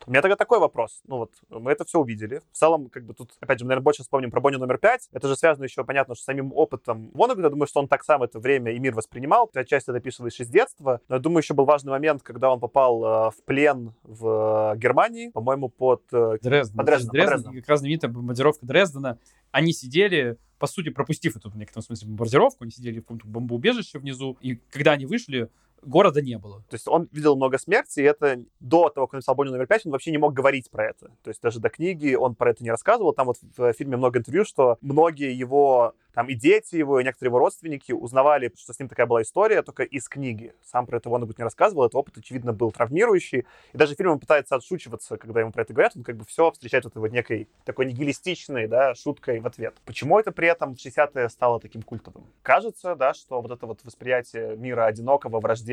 прибуточками. 0.02 0.08
У 0.08 0.12
меня 0.12 0.22
тогда 0.22 0.36
такой 0.36 0.60
вопрос. 0.60 1.02
Ну 1.08 1.18
вот, 1.18 1.32
мы 1.50 1.72
это 1.72 1.86
все 1.86 2.00
увидели. 2.00 2.42
В 2.52 2.58
целом, 2.58 2.90
как 2.90 3.06
бы 3.06 3.14
тут, 3.14 3.32
опять 3.40 3.60
же, 3.60 3.66
мы, 3.66 3.70
наверное, 3.70 3.84
больше 3.84 4.04
вспомним 4.04 4.32
про 4.32 4.42
Бонни 4.42 4.58
номер 4.58 4.78
пять. 4.78 5.08
Это 5.12 5.28
же 5.28 5.36
связано 5.36 5.66
еще, 5.66 5.84
понятно, 5.84 6.16
что 6.16 6.24
с 6.24 6.26
самим 6.26 6.52
опытом 6.54 7.12
Воннега. 7.14 7.44
Я 7.44 7.50
думаю, 7.50 7.68
что 7.68 7.80
он 7.80 7.88
так 7.88 8.04
сам 8.04 8.24
это 8.24 8.40
время 8.40 8.72
и 8.72 8.80
мир 8.80 8.94
воспринимал. 8.94 9.48
Ты 9.48 9.62
отчасти 9.62 9.90
это 9.90 9.98
описываешь 9.98 10.40
из 10.40 10.50
детства. 10.50 11.02
Но 11.08 11.16
я 11.16 11.22
думаю, 11.22 11.42
еще 11.42 11.54
был 11.54 11.66
важный 11.66 11.92
момент, 11.92 12.24
когда 12.24 12.52
он 12.52 12.60
попал 12.60 13.04
э, 13.04 13.32
в 13.32 13.44
плен 13.46 13.94
в 14.04 14.74
э, 14.74 14.78
Германии, 14.78 15.30
по-моему, 15.30 15.70
под 15.70 16.04
э, 16.12 16.38
Дрезден. 16.42 16.78
Под 16.78 16.86
Дрезденом, 16.86 17.08
под 17.08 17.12
Дрезден, 17.12 17.12
Дрезденом. 17.12 17.58
и 17.58 17.60
как 17.62 17.70
раз 17.70 17.80
знаменитая 17.80 18.12
бомбардировка 18.12 18.66
Дрездена. 18.66 19.20
Они 19.52 19.74
сидели, 19.74 20.38
по 20.60 20.68
сути, 20.68 20.90
пропустив 20.90 21.36
эту, 21.36 21.50
в 21.50 21.58
некотором 21.58 21.84
смысле, 21.84 22.08
бомбардировку, 22.08 22.64
они 22.64 22.72
сидели 22.72 23.00
в 23.00 23.02
каком-то 23.02 23.28
бомбоубежище 23.28 24.00
внизу, 24.00 24.38
и 24.40 24.56
когда 24.72 24.92
они 24.94 25.06
вышли, 25.06 25.50
города 25.82 26.22
не 26.22 26.38
было. 26.38 26.60
То 26.70 26.76
есть 26.76 26.88
он 26.88 27.08
видел 27.12 27.36
много 27.36 27.58
смерти, 27.58 28.00
и 28.00 28.04
это 28.04 28.44
до 28.60 28.89
того, 28.89 29.08
как 29.08 29.13
он 29.13 29.17
написал 29.17 29.36
Бонни 29.36 29.52
номер 29.52 29.67
пять, 29.67 29.86
он 29.86 29.91
вообще 29.91 30.12
не 30.12 30.17
мог 30.17 30.34
говорить 30.34 30.70
про 30.70 30.86
это. 30.86 31.12
То 31.24 31.30
есть 31.30 31.41
даже 31.41 31.60
до 31.60 31.70
книги 31.70 32.15
он 32.15 32.36
про 32.36 32.52
это 32.52 32.63
не 32.63 32.72
рассказывал. 32.72 33.13
Там 33.13 33.28
вот 33.28 33.38
в 33.58 33.74
фильме 33.74 33.98
много 33.98 34.20
интервью, 34.20 34.46
что 34.46 34.78
многие 34.82 35.34
его, 35.34 35.94
там 36.13 36.28
и 36.28 36.36
дети 36.36 36.76
его, 36.76 37.00
и 37.00 37.04
некоторые 37.04 37.30
его 37.30 37.39
родственники 37.39 37.91
узнавали, 37.91 38.52
что 38.58 38.74
с 38.74 38.80
ним 38.80 38.89
такая 38.89 39.06
была 39.06 39.22
история 39.22 39.62
только 39.62 39.84
из 39.84 40.08
книги. 40.08 40.54
Сам 40.63 40.86
про 40.86 40.98
это 40.98 41.10
Воннегут 41.10 41.38
не 41.38 41.44
рассказывал, 41.44 41.86
этот 41.86 41.96
опыт, 41.96 42.17
очевидно, 42.17 42.54
был 42.54 42.72
травмирующий. 42.72 43.46
И 43.74 43.78
даже 43.78 43.96
фильм 43.96 44.12
он 44.12 44.20
пытается 44.20 44.56
отшучиваться, 44.56 45.17
когда 45.17 45.39
ему 45.39 45.52
про 45.52 45.63
это 45.63 45.74
говорят, 45.74 45.94
он 45.96 46.04
как 46.04 46.17
бы 46.17 46.26
все 46.26 46.52
встречает 46.52 46.86
вот 46.86 46.96
вот 46.96 47.12
некой 47.12 47.48
такой 47.65 47.86
нигилистичной, 47.86 48.67
да, 48.67 48.94
шуткой 48.96 49.39
в 49.39 49.48
ответ. 49.48 49.76
Почему 49.86 50.20
это 50.20 50.32
при 50.32 50.48
этом 50.48 50.76
в 50.76 50.78
60-е 50.78 51.30
стало 51.30 51.60
таким 51.60 51.82
культовым? 51.82 52.26
Кажется, 52.41 52.96
да, 52.96 53.13
что 53.13 53.41
вот 53.41 53.52
это 53.52 53.65
вот 53.65 53.80
восприятие 53.84 54.56
мира 54.58 54.86
одинокого, 54.86 55.39
враждебного, 55.39 55.71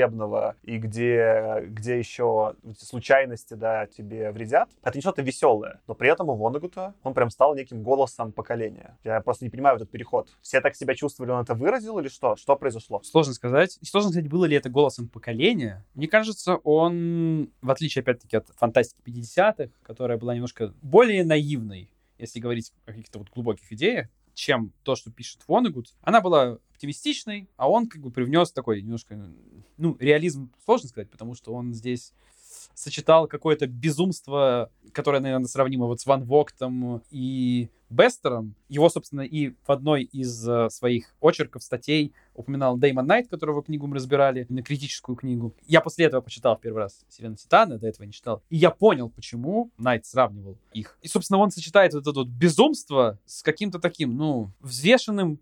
и 0.63 0.79
где, 0.79 1.65
где 1.67 1.99
еще 1.99 2.55
случайности, 2.79 3.55
да, 3.55 3.87
тебе 3.87 4.31
вредят, 4.31 4.69
это 4.83 4.97
не 4.97 5.03
что-то 5.03 5.23
веселое. 5.23 5.81
Но 5.87 5.95
при 5.95 6.11
этом 6.11 6.29
у 6.29 6.35
Воннегута 6.35 6.95
он 7.03 7.15
прям 7.15 7.31
стал 7.31 7.55
неким 7.55 7.83
голосом 7.83 8.33
поколения. 8.33 8.97
Я 9.05 9.21
просто 9.21 9.45
не 9.45 9.51
понимаю 9.51 9.77
этот 9.77 9.91
переход. 9.91 10.29
Все 10.43 10.61
так 10.61 10.75
себя 10.75 10.95
чувствовали, 10.95 11.33
он 11.33 11.43
это 11.43 11.55
выразил 11.55 11.99
или 11.99 12.09
что? 12.09 12.37
Что 12.37 12.57
произошло? 12.57 13.03
Сложно 13.03 13.35
сказать. 13.35 13.79
Сложно 13.83 14.11
сказать, 14.11 14.29
было 14.29 14.45
ли 14.45 14.57
это 14.57 14.69
голосом 14.69 15.09
поколения. 15.09 15.85
Мне 15.95 16.09
кажется, 16.09 16.57
он, 16.57 17.51
в 17.63 17.71
отличие, 17.71 18.03
опять-таки, 18.03 18.37
от 18.37 18.49
фантастики 18.57 19.01
50-х, 19.05 19.71
которая 19.83 20.19
была 20.19 20.35
немножко 20.35 20.73
более 20.83 21.25
наивной, 21.25 21.91
если 22.19 22.41
говорить 22.41 22.73
о 22.87 22.93
каких-то 22.93 23.19
вот 23.21 23.31
глубоких 23.31 23.73
идеях, 23.73 24.09
чем 24.39 24.73
то, 24.85 24.95
что 24.95 25.11
пишет 25.11 25.43
Вонегут, 25.49 25.95
она 26.01 26.21
была 26.21 26.59
оптимистичной, 26.73 27.49
а 27.57 27.69
он 27.69 27.89
как 27.89 28.01
бы 28.01 28.11
привнес 28.11 28.53
такой 28.53 28.81
немножко, 28.83 29.31
ну, 29.77 29.97
реализм 29.99 30.53
сложно 30.65 30.89
сказать, 30.89 31.11
потому 31.11 31.35
что 31.35 31.53
он 31.53 31.75
здесь 31.75 32.13
сочетал 32.75 33.27
какое-то 33.27 33.67
безумство, 33.67 34.71
которое, 34.93 35.21
наверное, 35.21 35.47
сравнимо 35.47 35.87
вот 35.87 36.01
с 36.01 36.07
Ван 36.07 36.25
Воктом 36.25 37.03
и 37.11 37.69
Бестером. 37.91 38.55
Его, 38.69 38.89
собственно, 38.89 39.23
и 39.23 39.55
в 39.67 39.73
одной 39.73 40.03
из 40.03 40.47
э, 40.47 40.69
своих 40.71 41.15
очерков, 41.21 41.63
статей 41.63 42.13
упоминал 42.35 42.77
Дэймон 42.77 43.07
Найт, 43.07 43.29
которого 43.29 43.63
книгу 43.63 43.87
мы 43.87 43.97
разбирали, 43.97 44.47
на 44.49 44.63
критическую 44.63 45.17
книгу. 45.17 45.55
Я 45.67 45.81
после 45.81 46.07
этого 46.07 46.21
почитал 46.21 46.57
в 46.57 46.61
первый 46.61 46.79
раз 46.79 47.05
Сирена 47.09 47.37
Титана, 47.37 47.79
до 47.79 47.89
этого 47.89 48.05
не 48.05 48.13
читал. 48.13 48.43
И 48.51 48.57
я 48.57 48.71
понял, 48.71 49.09
почему 49.09 49.71
Найт 49.79 50.05
сравнивал 50.05 50.59
их. 50.73 50.99
И, 51.03 51.09
собственно, 51.09 51.39
он 51.39 51.51
сочетает 51.51 51.95
вот 51.95 52.03
это 52.03 52.13
вот 52.13 52.29
безумство 52.29 53.19
с 53.25 53.43
каким-то 53.43 53.79
таким, 53.79 54.17
ну, 54.17 54.51
взвешенным 54.61 55.41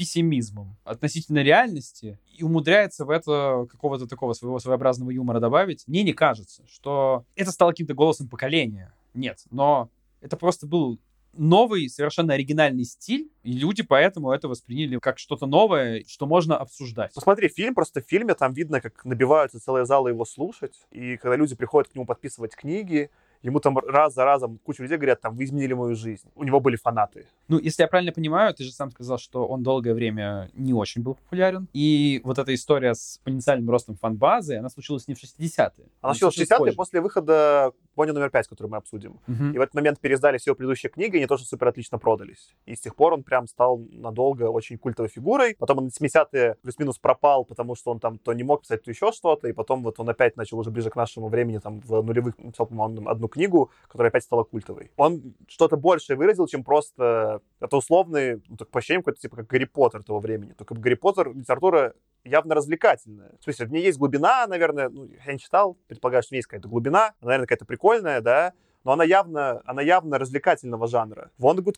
пессимизмом 0.00 0.78
относительно 0.82 1.42
реальности 1.42 2.18
и 2.34 2.42
умудряется 2.42 3.04
в 3.04 3.10
это 3.10 3.66
какого-то 3.70 4.06
такого 4.06 4.32
своего 4.32 4.58
своеобразного 4.58 5.10
юмора 5.10 5.40
добавить. 5.40 5.86
Мне 5.86 6.02
не 6.02 6.14
кажется, 6.14 6.64
что 6.72 7.26
это 7.36 7.52
стало 7.52 7.72
каким-то 7.72 7.92
голосом 7.92 8.26
поколения. 8.26 8.94
Нет, 9.12 9.44
но 9.50 9.90
это 10.22 10.38
просто 10.38 10.66
был 10.66 10.98
новый, 11.34 11.90
совершенно 11.90 12.32
оригинальный 12.32 12.84
стиль, 12.84 13.30
и 13.42 13.52
люди 13.52 13.82
поэтому 13.82 14.32
это 14.32 14.48
восприняли 14.48 14.98
как 15.00 15.18
что-то 15.18 15.44
новое, 15.44 16.02
что 16.08 16.24
можно 16.26 16.56
обсуждать. 16.56 17.12
Посмотри 17.12 17.48
фильм, 17.48 17.74
просто 17.74 18.00
в 18.00 18.06
фильме 18.06 18.32
там 18.32 18.54
видно, 18.54 18.80
как 18.80 19.04
набиваются 19.04 19.60
целые 19.60 19.84
залы 19.84 20.10
его 20.10 20.24
слушать, 20.24 20.86
и 20.90 21.18
когда 21.18 21.36
люди 21.36 21.54
приходят 21.54 21.92
к 21.92 21.94
нему 21.94 22.06
подписывать 22.06 22.56
книги, 22.56 23.10
ему 23.42 23.60
там 23.60 23.78
раз 23.78 24.14
за 24.14 24.24
разом 24.24 24.58
куча 24.58 24.82
людей 24.82 24.96
говорят, 24.96 25.20
там, 25.20 25.36
вы 25.36 25.44
изменили 25.44 25.72
мою 25.72 25.94
жизнь. 25.94 26.28
У 26.34 26.44
него 26.44 26.60
были 26.60 26.76
фанаты. 26.76 27.26
Ну, 27.48 27.58
если 27.58 27.82
я 27.82 27.88
правильно 27.88 28.12
понимаю, 28.12 28.54
ты 28.54 28.64
же 28.64 28.72
сам 28.72 28.90
сказал, 28.90 29.18
что 29.18 29.46
он 29.46 29.62
долгое 29.62 29.94
время 29.94 30.50
не 30.54 30.72
очень 30.72 31.02
был 31.02 31.14
популярен. 31.14 31.68
И 31.72 32.20
вот 32.24 32.38
эта 32.38 32.54
история 32.54 32.94
с 32.94 33.16
экспоненциальным 33.16 33.70
ростом 33.70 33.96
фан-базы, 33.96 34.56
она 34.56 34.68
случилась 34.68 35.08
не 35.08 35.14
в 35.14 35.22
60-е. 35.22 35.86
Она 36.00 36.14
случилась 36.14 36.48
в 36.48 36.52
60-е 36.52 36.72
после 36.72 37.00
выхода 37.00 37.72
Пони 37.94 38.12
номер 38.12 38.30
5, 38.30 38.48
который 38.48 38.68
мы 38.68 38.76
обсудим. 38.76 39.20
Мгм. 39.26 39.52
И 39.52 39.58
в 39.58 39.60
этот 39.60 39.74
момент 39.74 40.00
переиздали 40.00 40.38
все 40.38 40.54
предыдущие 40.54 40.90
книги, 40.90 41.16
и 41.16 41.18
они 41.18 41.26
тоже 41.26 41.44
супер 41.44 41.68
отлично 41.68 41.98
продались. 41.98 42.54
И 42.64 42.74
с 42.74 42.80
тех 42.80 42.94
пор 42.94 43.14
он 43.14 43.22
прям 43.22 43.46
стал 43.46 43.78
надолго 43.90 44.44
очень 44.44 44.78
культовой 44.78 45.08
фигурой. 45.08 45.56
Потом 45.58 45.78
он 45.78 45.90
в 45.90 46.00
70-е 46.00 46.56
плюс-минус 46.62 46.98
пропал, 46.98 47.44
потому 47.44 47.74
что 47.74 47.90
он 47.90 48.00
там 48.00 48.18
то 48.18 48.32
не 48.32 48.42
мог 48.42 48.62
писать, 48.62 48.84
то 48.84 48.90
еще 48.90 49.12
что-то. 49.12 49.48
И 49.48 49.52
потом 49.52 49.82
вот 49.82 49.98
он 49.98 50.08
опять 50.08 50.36
начал 50.36 50.58
уже 50.58 50.70
ближе 50.70 50.90
к 50.90 50.96
нашему 50.96 51.28
времени, 51.28 51.58
там 51.58 51.80
в 51.80 52.02
нулевых 52.02 52.38
написал, 52.38 52.66
по-моему, 52.66 53.08
одну 53.08 53.28
книгу, 53.30 53.70
которая 53.88 54.10
опять 54.10 54.24
стала 54.24 54.44
культовой. 54.44 54.90
Он 54.96 55.34
что-то 55.48 55.76
большее 55.76 56.16
выразил, 56.16 56.46
чем 56.46 56.64
просто... 56.64 57.40
Это 57.60 57.76
условный, 57.76 58.42
ну, 58.48 58.56
так 58.56 58.68
по 58.68 58.78
ощущениям, 58.78 59.02
какой-то 59.02 59.20
типа 59.20 59.36
как 59.36 59.46
Гарри 59.46 59.64
Поттер 59.64 60.02
того 60.02 60.20
времени. 60.20 60.52
Только 60.52 60.74
Гарри 60.74 60.94
Поттер 60.94 61.34
литература 61.34 61.94
явно 62.24 62.54
развлекательная. 62.54 63.32
В 63.40 63.44
смысле, 63.44 63.66
в 63.66 63.72
ней 63.72 63.82
есть 63.82 63.98
глубина, 63.98 64.46
наверное, 64.46 64.88
ну, 64.88 65.08
я 65.26 65.32
не 65.32 65.38
читал, 65.38 65.78
предполагаю, 65.88 66.22
что 66.22 66.30
в 66.30 66.32
ней 66.32 66.38
есть 66.38 66.48
какая-то 66.48 66.68
глубина, 66.68 67.14
наверное, 67.20 67.46
какая-то 67.46 67.64
прикольная, 67.64 68.20
да, 68.20 68.52
но 68.84 68.92
она 68.92 69.04
явно, 69.04 69.62
она 69.64 69.82
явно 69.82 70.18
развлекательного 70.18 70.86
жанра. 70.86 71.30
Вондегуд, 71.38 71.76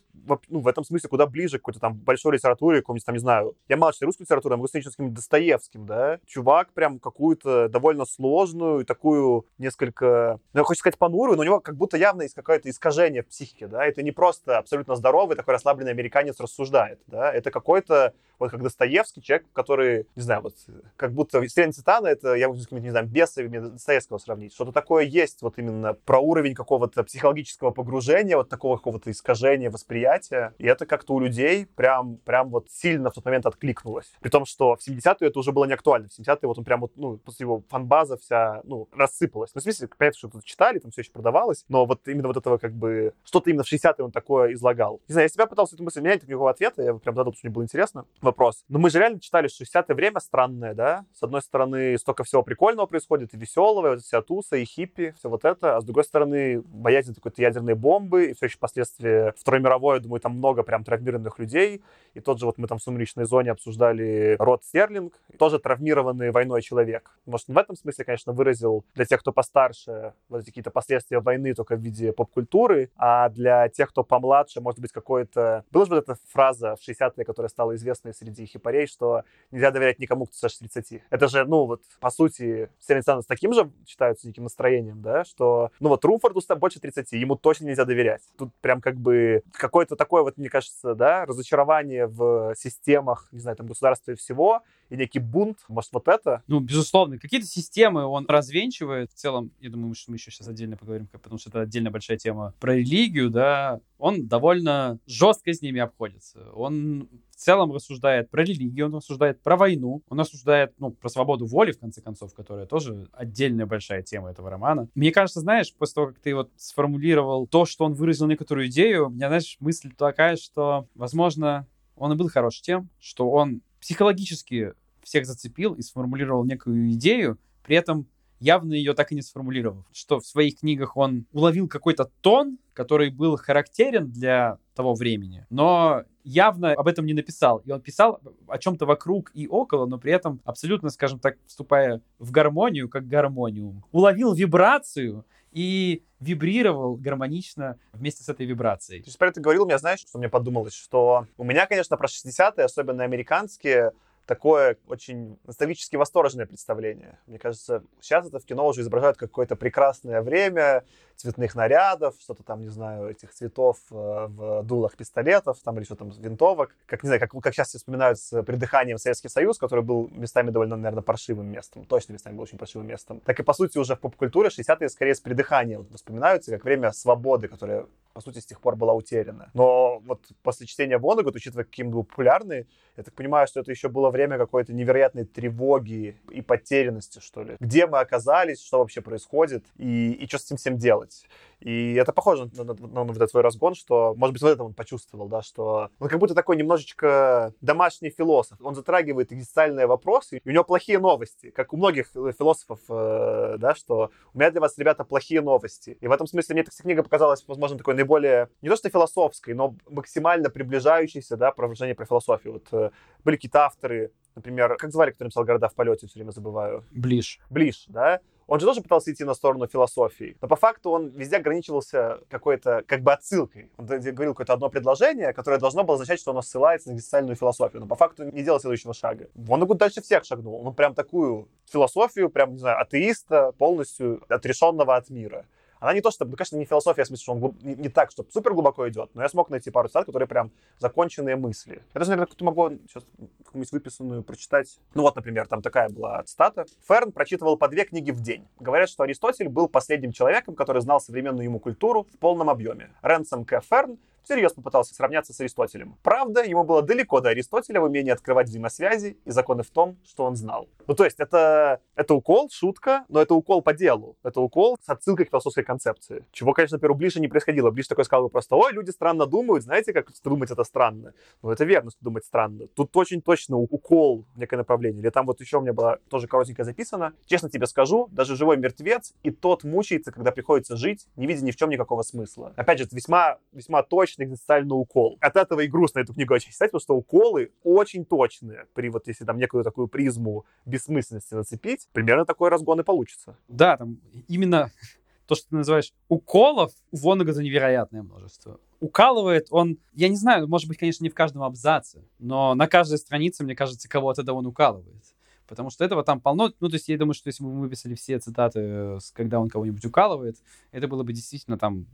ну, 0.48 0.60
в 0.60 0.68
этом 0.68 0.84
смысле 0.84 1.08
куда 1.08 1.26
ближе 1.26 1.58
к 1.58 1.62
какой-то 1.62 1.80
там 1.80 1.94
большой 1.94 2.34
литературе, 2.34 2.80
какому-нибудь 2.80 3.06
там, 3.06 3.14
не 3.14 3.20
знаю, 3.20 3.56
я 3.68 3.76
мало 3.76 3.92
читаю 3.92 4.08
русскую 4.08 4.24
литературу, 4.24 4.54
я 4.54 4.56
могу 4.56 4.68
с 4.68 4.72
каким-нибудь 4.72 5.14
Достоевским, 5.14 5.86
да. 5.86 6.18
Чувак 6.26 6.72
прям 6.72 6.98
какую-то 6.98 7.68
довольно 7.68 8.04
сложную, 8.04 8.84
такую 8.84 9.46
несколько, 9.58 10.38
ну, 10.52 10.60
я 10.60 10.64
хочу 10.64 10.78
сказать 10.78 10.98
понурую, 10.98 11.36
но 11.36 11.42
у 11.42 11.44
него 11.44 11.60
как 11.60 11.76
будто 11.76 11.96
явно 11.96 12.22
есть 12.22 12.34
какое-то 12.34 12.70
искажение 12.70 13.22
в 13.22 13.28
психике, 13.28 13.66
да. 13.66 13.84
Это 13.84 14.02
не 14.02 14.12
просто 14.12 14.58
абсолютно 14.58 14.96
здоровый, 14.96 15.36
такой 15.36 15.52
расслабленный 15.52 15.92
американец 15.92 16.38
рассуждает, 16.40 17.00
да. 17.06 17.32
Это 17.32 17.50
какой-то, 17.50 18.14
вот 18.38 18.50
как 18.50 18.62
Достоевский 18.62 19.22
человек, 19.22 19.46
который, 19.52 20.06
не 20.16 20.22
знаю, 20.22 20.42
вот 20.42 20.54
как 20.96 21.12
будто 21.12 21.40
«Вселенная 21.42 21.72
Титана»— 21.72 22.06
это, 22.08 22.34
я 22.34 22.48
могу 22.48 22.60
с 22.60 22.64
какими-то, 22.64 22.84
не 22.84 22.90
знаю, 22.90 23.06
бесами 23.06 23.58
Достоевского 23.58 24.18
сравнить. 24.18 24.54
Что-то 24.54 24.72
такое 24.72 25.04
есть 25.04 25.42
вот 25.42 25.58
именно 25.58 25.94
про 25.94 26.18
уровень 26.18 26.54
какого-то 26.54 26.91
психологического 26.94 27.70
погружения, 27.70 28.36
вот 28.36 28.48
такого 28.48 28.76
какого-то 28.76 29.10
искажения 29.10 29.70
восприятия. 29.70 30.54
И 30.58 30.66
это 30.66 30.86
как-то 30.86 31.14
у 31.14 31.20
людей 31.20 31.66
прям, 31.66 32.16
прям 32.18 32.50
вот 32.50 32.70
сильно 32.70 33.10
в 33.10 33.14
тот 33.14 33.24
момент 33.24 33.46
откликнулось. 33.46 34.12
При 34.20 34.28
том, 34.30 34.44
что 34.44 34.76
в 34.76 34.86
70-е 34.86 35.28
это 35.28 35.38
уже 35.38 35.52
было 35.52 35.64
не 35.64 35.72
актуально. 35.72 36.08
В 36.08 36.18
70-е 36.18 36.48
вот 36.48 36.58
он 36.58 36.64
прям 36.64 36.80
вот, 36.80 36.92
ну, 36.96 37.16
после 37.18 37.44
его 37.44 37.62
фанбаза 37.68 38.16
вся, 38.16 38.60
ну, 38.64 38.88
рассыпалась. 38.92 39.52
Ну, 39.54 39.60
в 39.60 39.62
смысле, 39.62 39.88
понятно, 39.96 40.18
что 40.18 40.28
тут 40.28 40.44
читали, 40.44 40.78
там 40.78 40.90
все 40.90 41.02
еще 41.02 41.12
продавалось, 41.12 41.64
но 41.68 41.86
вот 41.86 42.06
именно 42.08 42.28
вот 42.28 42.36
этого 42.36 42.58
как 42.58 42.72
бы, 42.72 43.14
что-то 43.24 43.50
именно 43.50 43.64
в 43.64 43.72
60-е 43.72 44.04
он 44.04 44.12
такое 44.12 44.52
излагал. 44.52 45.00
Не 45.08 45.12
знаю, 45.12 45.24
я 45.24 45.28
себя 45.28 45.46
пытался 45.46 45.76
эту 45.76 45.84
мысль 45.84 46.00
менять, 46.00 46.22
никакого 46.22 46.50
ответа, 46.50 46.82
я 46.82 46.94
прям 46.94 47.14
задал, 47.14 47.32
что 47.32 47.46
мне 47.46 47.54
было 47.54 47.62
интересно 47.62 48.04
вопрос. 48.20 48.64
Но 48.68 48.78
мы 48.78 48.90
же 48.90 48.98
реально 48.98 49.20
читали, 49.20 49.48
что 49.48 49.64
60-е 49.64 49.94
время 49.94 50.20
странное, 50.20 50.74
да? 50.74 51.04
С 51.14 51.22
одной 51.22 51.42
стороны, 51.42 51.98
столько 51.98 52.24
всего 52.24 52.42
прикольного 52.42 52.86
происходит, 52.86 53.34
и 53.34 53.36
веселого, 53.36 53.86
и 53.86 53.90
вот 53.90 54.00
вся 54.02 54.22
туса, 54.22 54.56
и 54.56 54.64
хиппи, 54.64 55.14
все 55.18 55.28
вот 55.28 55.44
это, 55.44 55.76
а 55.76 55.80
с 55.80 55.84
другой 55.84 56.04
стороны, 56.04 56.62
боязнь 56.82 57.14
какой-то 57.14 57.40
ядерной 57.40 57.74
бомбы, 57.74 58.26
и 58.26 58.34
все 58.34 58.46
еще 58.46 58.58
последствия 58.58 59.34
Второй 59.36 59.60
мировой, 59.60 59.96
я 59.96 60.00
думаю, 60.02 60.20
там 60.20 60.32
много 60.32 60.62
прям 60.62 60.84
травмированных 60.84 61.38
людей, 61.38 61.82
и 62.14 62.20
тот 62.20 62.38
же 62.38 62.46
вот 62.46 62.58
мы 62.58 62.68
там 62.68 62.78
в 62.78 62.82
«Сумеречной 62.82 63.24
зоне» 63.24 63.52
обсуждали 63.52 64.36
Род 64.38 64.64
Стерлинг, 64.64 65.14
тоже 65.38 65.58
травмированный 65.58 66.30
войной 66.30 66.62
человек. 66.62 67.10
Может, 67.26 67.48
он 67.48 67.54
в 67.54 67.58
этом 67.58 67.76
смысле, 67.76 68.04
конечно, 68.04 68.32
выразил 68.32 68.84
для 68.94 69.04
тех, 69.04 69.20
кто 69.20 69.32
постарше, 69.32 70.12
вот 70.28 70.44
какие-то 70.44 70.70
последствия 70.70 71.20
войны 71.20 71.54
только 71.54 71.76
в 71.76 71.80
виде 71.80 72.12
поп-культуры, 72.12 72.90
а 72.96 73.28
для 73.28 73.68
тех, 73.68 73.90
кто 73.90 74.04
помладше, 74.04 74.60
может 74.60 74.80
быть, 74.80 74.92
какой-то... 74.92 75.64
Была 75.70 75.84
же 75.84 75.94
вот 75.94 76.04
эта 76.04 76.16
фраза 76.28 76.76
в 76.76 76.88
60-е, 76.88 77.24
которая 77.24 77.48
стала 77.48 77.74
известной 77.76 78.12
среди 78.12 78.44
хипарей, 78.46 78.86
что 78.86 79.22
нельзя 79.50 79.70
доверять 79.70 79.98
никому, 79.98 80.26
кто 80.26 80.34
старше 80.36 80.58
30. 80.58 81.02
Это 81.10 81.28
же, 81.28 81.44
ну, 81.44 81.66
вот, 81.66 81.82
по 82.00 82.10
сути, 82.10 82.68
Стерлинг 82.80 83.22
с 83.22 83.26
таким 83.26 83.52
же 83.52 83.70
читаются 83.84 84.26
неким 84.26 84.44
настроением, 84.44 85.02
да, 85.02 85.24
что, 85.24 85.70
ну, 85.80 85.88
вот, 85.88 86.04
Румфорду 86.04 86.40
больше 86.56 86.71
30, 86.80 87.12
ему 87.12 87.36
точно 87.36 87.66
нельзя 87.66 87.84
доверять. 87.84 88.22
Тут 88.38 88.50
прям 88.60 88.80
как 88.80 88.96
бы 88.96 89.42
какое-то 89.52 89.96
такое 89.96 90.22
вот, 90.22 90.38
мне 90.38 90.48
кажется, 90.48 90.94
да, 90.94 91.24
разочарование 91.24 92.06
в 92.06 92.54
системах, 92.56 93.28
не 93.32 93.40
знаю, 93.40 93.56
там, 93.56 93.66
государства 93.66 94.12
и 94.12 94.14
всего, 94.14 94.62
и 94.90 94.96
некий 94.96 95.20
бунт, 95.20 95.58
может, 95.68 95.92
вот 95.92 96.08
это? 96.08 96.42
Ну, 96.46 96.60
безусловно, 96.60 97.18
какие-то 97.18 97.46
системы 97.46 98.04
он 98.04 98.26
развенчивает. 98.28 99.10
В 99.10 99.14
целом, 99.14 99.50
я 99.60 99.70
думаю, 99.70 99.94
что 99.94 100.10
мы 100.10 100.18
еще 100.18 100.30
сейчас 100.30 100.48
отдельно 100.48 100.76
поговорим, 100.76 101.06
потому 101.06 101.38
что 101.38 101.48
это 101.48 101.62
отдельно 101.62 101.90
большая 101.90 102.18
тема 102.18 102.52
про 102.60 102.74
религию, 102.74 103.30
да. 103.30 103.80
Он 103.98 104.26
довольно 104.26 104.98
жестко 105.06 105.52
с 105.52 105.62
ними 105.62 105.80
обходится. 105.80 106.50
Он 106.52 107.08
целом 107.42 107.72
рассуждает 107.72 108.30
про 108.30 108.44
религию, 108.44 108.86
он 108.86 108.94
рассуждает 108.96 109.42
про 109.42 109.56
войну, 109.56 110.02
он 110.08 110.20
рассуждает, 110.20 110.72
ну, 110.78 110.90
про 110.90 111.08
свободу 111.08 111.46
воли, 111.46 111.72
в 111.72 111.78
конце 111.78 112.00
концов, 112.00 112.34
которая 112.34 112.66
тоже 112.66 113.08
отдельная 113.12 113.66
большая 113.66 114.02
тема 114.02 114.30
этого 114.30 114.50
романа. 114.50 114.88
Мне 114.94 115.12
кажется, 115.12 115.40
знаешь, 115.40 115.74
после 115.74 115.94
того, 115.94 116.06
как 116.08 116.20
ты 116.20 116.34
вот 116.34 116.50
сформулировал 116.56 117.46
то, 117.46 117.64
что 117.64 117.84
он 117.84 117.94
выразил 117.94 118.26
некоторую 118.26 118.68
идею, 118.68 119.08
у 119.08 119.10
меня, 119.10 119.28
знаешь, 119.28 119.56
мысль 119.60 119.90
такая, 119.96 120.36
что, 120.36 120.88
возможно, 120.94 121.66
он 121.96 122.12
и 122.12 122.16
был 122.16 122.28
хорош 122.28 122.60
тем, 122.60 122.88
что 122.98 123.30
он 123.30 123.62
психологически 123.80 124.74
всех 125.02 125.26
зацепил 125.26 125.74
и 125.74 125.82
сформулировал 125.82 126.44
некую 126.44 126.92
идею, 126.92 127.38
при 127.64 127.76
этом 127.76 128.06
явно 128.42 128.74
ее 128.74 128.92
так 128.94 129.12
и 129.12 129.14
не 129.14 129.22
сформулировав. 129.22 129.84
Что 129.92 130.18
в 130.18 130.26
своих 130.26 130.58
книгах 130.60 130.96
он 130.96 131.26
уловил 131.32 131.68
какой-то 131.68 132.10
тон, 132.20 132.58
который 132.74 133.10
был 133.10 133.36
характерен 133.36 134.10
для 134.10 134.58
того 134.74 134.94
времени, 134.94 135.46
но 135.50 136.02
явно 136.24 136.72
об 136.72 136.88
этом 136.88 137.06
не 137.06 137.14
написал. 137.14 137.58
И 137.58 137.70
он 137.70 137.80
писал 137.80 138.20
о 138.48 138.58
чем-то 138.58 138.86
вокруг 138.86 139.30
и 139.34 139.46
около, 139.46 139.86
но 139.86 139.98
при 139.98 140.12
этом 140.12 140.40
абсолютно, 140.44 140.90
скажем 140.90 141.18
так, 141.18 141.36
вступая 141.46 142.00
в 142.18 142.30
гармонию, 142.30 142.88
как 142.88 143.06
гармониум. 143.06 143.84
Уловил 143.92 144.32
вибрацию 144.32 145.24
и 145.52 146.02
вибрировал 146.18 146.96
гармонично 146.96 147.78
вместе 147.92 148.24
с 148.24 148.28
этой 148.28 148.46
вибрацией. 148.46 149.02
Есть, 149.04 149.18
про 149.18 149.28
это 149.28 149.40
говорил, 149.40 149.66
мне 149.66 149.78
знаешь, 149.78 150.00
что 150.00 150.18
мне 150.18 150.28
подумалось, 150.28 150.74
что 150.74 151.26
у 151.36 151.44
меня, 151.44 151.66
конечно, 151.66 151.96
про 151.96 152.06
60-е, 152.06 152.64
особенно 152.64 153.04
американские, 153.04 153.92
такое 154.32 154.78
очень 154.86 155.38
ностальгически 155.44 155.96
восторженное 155.96 156.46
представление. 156.46 157.18
Мне 157.26 157.38
кажется, 157.38 157.84
сейчас 158.00 158.26
это 158.26 158.38
в 158.38 158.46
кино 158.46 158.66
уже 158.66 158.80
изображают 158.80 159.18
какое-то 159.18 159.56
прекрасное 159.56 160.22
время, 160.22 160.84
цветных 161.16 161.54
нарядов, 161.54 162.14
что-то 162.18 162.42
там, 162.42 162.62
не 162.62 162.68
знаю, 162.70 163.10
этих 163.10 163.32
цветов 163.32 163.76
э, 163.90 163.94
в 163.94 164.62
дулах 164.62 164.96
пистолетов, 164.96 165.58
там 165.62 165.76
или 165.76 165.84
что 165.84 165.96
там, 165.96 166.10
винтовок. 166.10 166.74
Как, 166.86 167.02
не 167.02 167.08
знаю, 167.08 167.20
как, 167.20 167.30
как 167.30 167.54
сейчас 167.54 167.74
вспоминают 167.74 168.18
с 168.18 168.42
придыханием 168.42 168.98
Советский 168.98 169.28
Союз, 169.28 169.58
который 169.58 169.84
был 169.84 170.08
местами 170.08 170.50
довольно, 170.50 170.76
наверное, 170.76 171.02
паршивым 171.02 171.46
местом. 171.46 171.84
Точно 171.84 172.14
местами 172.14 172.34
был 172.34 172.42
очень 172.42 172.58
паршивым 172.58 172.86
местом. 172.86 173.20
Так 173.20 173.38
и, 173.38 173.42
по 173.42 173.52
сути, 173.52 173.78
уже 173.78 173.96
в 173.96 174.00
поп-культуре 174.00 174.48
60-е 174.48 174.88
скорее 174.88 175.14
с 175.14 175.20
придыханием 175.20 175.86
воспоминаются, 175.90 176.50
как 176.50 176.64
время 176.64 176.92
свободы, 176.92 177.48
которое, 177.48 177.86
по 178.14 178.20
сути, 178.20 178.38
с 178.38 178.46
тех 178.46 178.60
пор 178.60 178.76
была 178.76 178.94
утеряна. 178.94 179.50
Но 179.54 180.00
вот 180.00 180.20
после 180.42 180.66
чтения 180.66 180.96
Воннегут, 180.96 181.36
учитывая, 181.36 181.64
каким 181.64 181.90
был 181.90 182.04
популярный, 182.04 182.66
я 182.96 183.02
так 183.02 183.14
понимаю, 183.14 183.46
что 183.46 183.60
это 183.60 183.70
еще 183.70 183.88
было 183.88 184.10
время 184.10 184.21
какой-то 184.28 184.72
невероятной 184.72 185.24
тревоги 185.24 186.16
и 186.30 186.42
потерянности, 186.42 187.20
что 187.20 187.42
ли. 187.42 187.56
Где 187.60 187.86
мы 187.86 187.98
оказались, 187.98 188.62
что 188.64 188.78
вообще 188.78 189.00
происходит 189.00 189.64
и, 189.76 190.12
и 190.12 190.26
что 190.26 190.38
с 190.38 190.46
этим 190.46 190.56
всем 190.56 190.76
делать. 190.78 191.26
И 191.60 191.94
это 191.94 192.12
похоже 192.12 192.50
на, 192.56 192.64
на, 192.64 192.74
на, 192.74 193.04
на, 193.04 193.12
на 193.12 193.26
твой 193.26 193.42
разгон, 193.42 193.74
что, 193.74 194.14
может 194.16 194.32
быть, 194.32 194.42
вот 194.42 194.48
это 194.48 194.64
он 194.64 194.74
почувствовал, 194.74 195.28
да, 195.28 195.42
что 195.42 195.90
он 196.00 196.08
как 196.08 196.18
будто 196.18 196.34
такой 196.34 196.56
немножечко 196.56 197.54
домашний 197.60 198.10
философ. 198.10 198.58
Он 198.60 198.74
затрагивает 198.74 199.32
экзистенциальные 199.32 199.86
вопросы, 199.86 200.40
и 200.44 200.48
у 200.48 200.52
него 200.52 200.64
плохие 200.64 200.98
новости, 200.98 201.50
как 201.50 201.72
у 201.72 201.76
многих 201.76 202.08
философов, 202.08 202.80
э, 202.88 203.56
да, 203.58 203.76
что 203.76 204.10
у 204.34 204.38
меня 204.38 204.50
для 204.50 204.60
вас, 204.60 204.76
ребята, 204.76 205.04
плохие 205.04 205.40
новости. 205.40 205.96
И 206.00 206.08
в 206.08 206.12
этом 206.12 206.26
смысле 206.26 206.54
мне 206.54 206.62
эта 206.62 206.70
книга 206.70 207.04
показалась, 207.04 207.44
возможно, 207.46 207.78
такой 207.78 207.94
наиболее, 207.94 208.48
не 208.60 208.68
то 208.68 208.76
что 208.76 208.90
философской, 208.90 209.54
но 209.54 209.76
максимально 209.88 210.50
приближающейся, 210.50 211.36
да, 211.36 211.52
про 211.52 211.68
про 211.68 212.06
философию. 212.06 212.54
Вот 212.54 212.66
э, 212.72 212.90
были 213.24 213.36
какие-то 213.36 213.66
авторы, 213.66 214.11
например, 214.34 214.76
как 214.76 214.92
звали, 214.92 215.10
кто 215.10 215.24
написал 215.24 215.44
«Города 215.44 215.68
в 215.68 215.74
полете», 215.74 216.06
все 216.06 216.18
время 216.18 216.30
забываю. 216.30 216.84
Ближ. 216.90 217.40
Ближ, 217.50 217.84
да? 217.88 218.20
Он 218.46 218.60
же 218.60 218.66
тоже 218.66 218.82
пытался 218.82 219.12
идти 219.12 219.24
на 219.24 219.34
сторону 219.34 219.66
философии, 219.66 220.36
но 220.42 220.48
по 220.48 220.56
факту 220.56 220.90
он 220.90 221.08
везде 221.08 221.36
ограничивался 221.36 222.20
какой-то 222.28 222.82
как 222.86 223.00
бы 223.00 223.12
отсылкой. 223.12 223.70
Он 223.78 223.86
говорил 223.86 224.34
какое-то 224.34 224.52
одно 224.52 224.68
предложение, 224.68 225.32
которое 225.32 225.58
должно 225.58 225.84
было 225.84 225.94
означать, 225.94 226.20
что 226.20 226.32
оно 226.32 226.42
ссылается 226.42 226.90
на 226.90 226.94
экзистенциальную 226.94 227.36
философию, 227.36 227.80
но 227.80 227.86
по 227.86 227.96
факту 227.96 228.24
не 228.24 228.42
делал 228.42 228.60
следующего 228.60 228.92
шага. 228.92 229.28
Он 229.48 229.66
дальше 229.78 230.02
всех 230.02 230.24
шагнул. 230.24 230.66
Он 230.66 230.74
прям 230.74 230.94
такую 230.94 231.48
философию, 231.70 232.28
прям, 232.28 232.52
не 232.52 232.58
знаю, 232.58 232.80
атеиста, 232.80 233.52
полностью 233.52 234.22
отрешенного 234.28 234.96
от 234.96 235.08
мира. 235.08 235.46
Она 235.82 235.94
не 235.94 236.00
то, 236.00 236.12
что, 236.12 236.24
ну, 236.24 236.36
конечно, 236.36 236.56
не 236.56 236.64
философия, 236.64 237.02
в 237.02 237.08
смысле, 237.08 237.22
что 237.24 237.32
он 237.32 237.56
не, 237.60 237.74
не 237.74 237.88
так, 237.88 238.12
что 238.12 238.24
супер 238.30 238.54
глубоко 238.54 238.88
идет, 238.88 239.10
но 239.14 239.22
я 239.22 239.28
смог 239.28 239.50
найти 239.50 239.72
пару 239.72 239.88
цитат, 239.88 240.06
которые 240.06 240.28
прям 240.28 240.52
законченные 240.78 241.34
мысли. 241.34 241.82
Я 241.92 241.98
даже, 241.98 242.12
наверное, 242.12 242.32
могу 242.38 242.70
сейчас 242.88 243.04
какую-нибудь 243.44 243.72
выписанную 243.72 244.22
прочитать. 244.22 244.78
Ну 244.94 245.02
вот, 245.02 245.16
например, 245.16 245.48
там 245.48 245.60
такая 245.60 245.88
была 245.88 246.22
цитата. 246.22 246.66
Ферн 246.86 247.10
прочитывал 247.10 247.56
по 247.56 247.66
две 247.66 247.84
книги 247.84 248.12
в 248.12 248.20
день. 248.20 248.46
Говорят, 248.60 248.90
что 248.90 249.02
Аристотель 249.02 249.48
был 249.48 249.68
последним 249.68 250.12
человеком, 250.12 250.54
который 250.54 250.82
знал 250.82 251.00
современную 251.00 251.46
ему 251.46 251.58
культуру 251.58 252.04
в 252.04 252.18
полном 252.18 252.48
объеме. 252.48 252.92
Ренсом 253.02 253.44
К. 253.44 253.60
Ферн 253.60 253.98
всерьез 254.24 254.52
попытался 254.52 254.94
сравняться 254.94 255.32
с 255.32 255.40
Аристотелем. 255.40 255.96
Правда, 256.02 256.42
ему 256.42 256.64
было 256.64 256.82
далеко 256.82 257.20
до 257.20 257.30
Аристотеля 257.30 257.80
в 257.80 257.84
умении 257.84 258.10
открывать 258.10 258.48
взаимосвязи 258.48 259.18
и 259.24 259.30
законы 259.30 259.62
в 259.62 259.70
том, 259.70 259.96
что 260.04 260.24
он 260.24 260.36
знал. 260.36 260.68
Ну, 260.86 260.94
то 260.94 261.04
есть 261.04 261.20
это, 261.20 261.80
это 261.94 262.14
укол, 262.14 262.50
шутка, 262.50 263.04
но 263.08 263.20
это 263.20 263.34
укол 263.34 263.62
по 263.62 263.72
делу. 263.72 264.16
Это 264.22 264.40
укол 264.40 264.78
с 264.84 264.88
отсылкой 264.88 265.26
к 265.26 265.30
философской 265.30 265.64
концепции. 265.64 266.24
Чего, 266.32 266.52
конечно, 266.52 266.76
например, 266.76 266.94
ближе 266.94 267.20
не 267.20 267.28
происходило. 267.28 267.70
Ближе 267.70 267.88
такой 267.88 268.04
сказал 268.04 268.24
бы 268.24 268.30
просто, 268.30 268.56
ой, 268.56 268.72
люди 268.72 268.90
странно 268.90 269.26
думают, 269.26 269.64
знаете, 269.64 269.92
как 269.92 270.08
думать 270.24 270.50
это 270.50 270.64
странно. 270.64 271.14
Ну, 271.42 271.50
это 271.50 271.64
верно, 271.64 271.90
что 271.90 272.00
думать 272.02 272.24
странно. 272.24 272.66
Тут 272.68 272.96
очень 272.96 273.22
точно 273.22 273.56
укол 273.58 274.24
в 274.34 274.38
некое 274.38 274.56
направление. 274.56 275.00
Или 275.00 275.10
там 275.10 275.26
вот 275.26 275.40
еще 275.40 275.58
у 275.58 275.60
меня 275.60 275.72
было 275.72 275.98
тоже 276.08 276.26
коротенько 276.26 276.64
записано. 276.64 277.12
Честно 277.26 277.50
тебе 277.50 277.66
скажу, 277.66 278.08
даже 278.10 278.36
живой 278.36 278.56
мертвец 278.56 279.14
и 279.22 279.30
тот 279.30 279.64
мучается, 279.64 280.12
когда 280.12 280.30
приходится 280.30 280.76
жить, 280.76 281.06
не 281.16 281.26
видя 281.26 281.44
ни 281.44 281.50
в 281.50 281.56
чем 281.56 281.70
никакого 281.70 282.02
смысла. 282.02 282.52
Опять 282.56 282.78
же, 282.78 282.84
это 282.84 282.96
весьма, 282.96 283.38
весьма 283.52 283.82
точный 284.12 284.26
экзистенциальный 284.26 284.74
укол. 284.74 285.18
От 285.20 285.36
этого 285.36 285.60
и 285.60 285.68
грустно 285.68 286.00
эту 286.00 286.14
книгу 286.14 286.34
очень 286.34 286.52
читать, 286.52 286.70
потому 286.70 286.80
что 286.80 286.96
уколы 286.96 287.52
очень 287.64 288.04
точные. 288.04 288.66
При 288.74 288.88
вот 288.88 289.06
если 289.06 289.24
там 289.24 289.38
некую 289.38 289.64
такую 289.64 289.88
призму 289.88 290.44
бессмысленности 290.66 291.34
нацепить, 291.34 291.88
примерно 291.92 292.24
такой 292.24 292.50
разгон 292.50 292.80
и 292.80 292.84
получится. 292.84 293.36
Да, 293.48 293.76
там 293.76 293.98
именно 294.28 294.70
то, 295.26 295.34
что 295.34 295.48
ты 295.48 295.56
называешь 295.56 295.92
уколов, 296.08 296.72
у 296.90 296.96
Воннегата 296.96 297.42
невероятное 297.42 298.02
множество. 298.02 298.60
Укалывает 298.80 299.46
он, 299.50 299.78
я 299.94 300.08
не 300.08 300.16
знаю, 300.16 300.48
может 300.48 300.68
быть, 300.68 300.78
конечно, 300.78 301.04
не 301.04 301.10
в 301.10 301.14
каждом 301.14 301.42
абзаце, 301.42 302.04
но 302.18 302.54
на 302.54 302.66
каждой 302.66 302.98
странице, 302.98 303.44
мне 303.44 303.54
кажется, 303.54 303.88
кого-то 303.88 304.22
да 304.22 304.34
он 304.34 304.46
укалывает. 304.46 305.04
Потому 305.46 305.70
что 305.70 305.84
этого 305.84 306.02
там 306.02 306.20
полно. 306.20 306.50
Ну, 306.60 306.68
то 306.68 306.76
есть 306.76 306.88
я 306.88 306.96
думаю, 306.96 307.14
что 307.14 307.28
если 307.28 307.44
бы 307.44 307.52
мы 307.52 307.60
выписали 307.62 307.94
все 307.94 308.18
цитаты, 308.18 308.98
когда 309.12 309.38
он 309.38 309.50
кого-нибудь 309.50 309.84
укалывает, 309.84 310.38
это 310.70 310.88
было 310.88 311.02
бы 311.02 311.12
действительно 311.12 311.58
там 311.58 311.86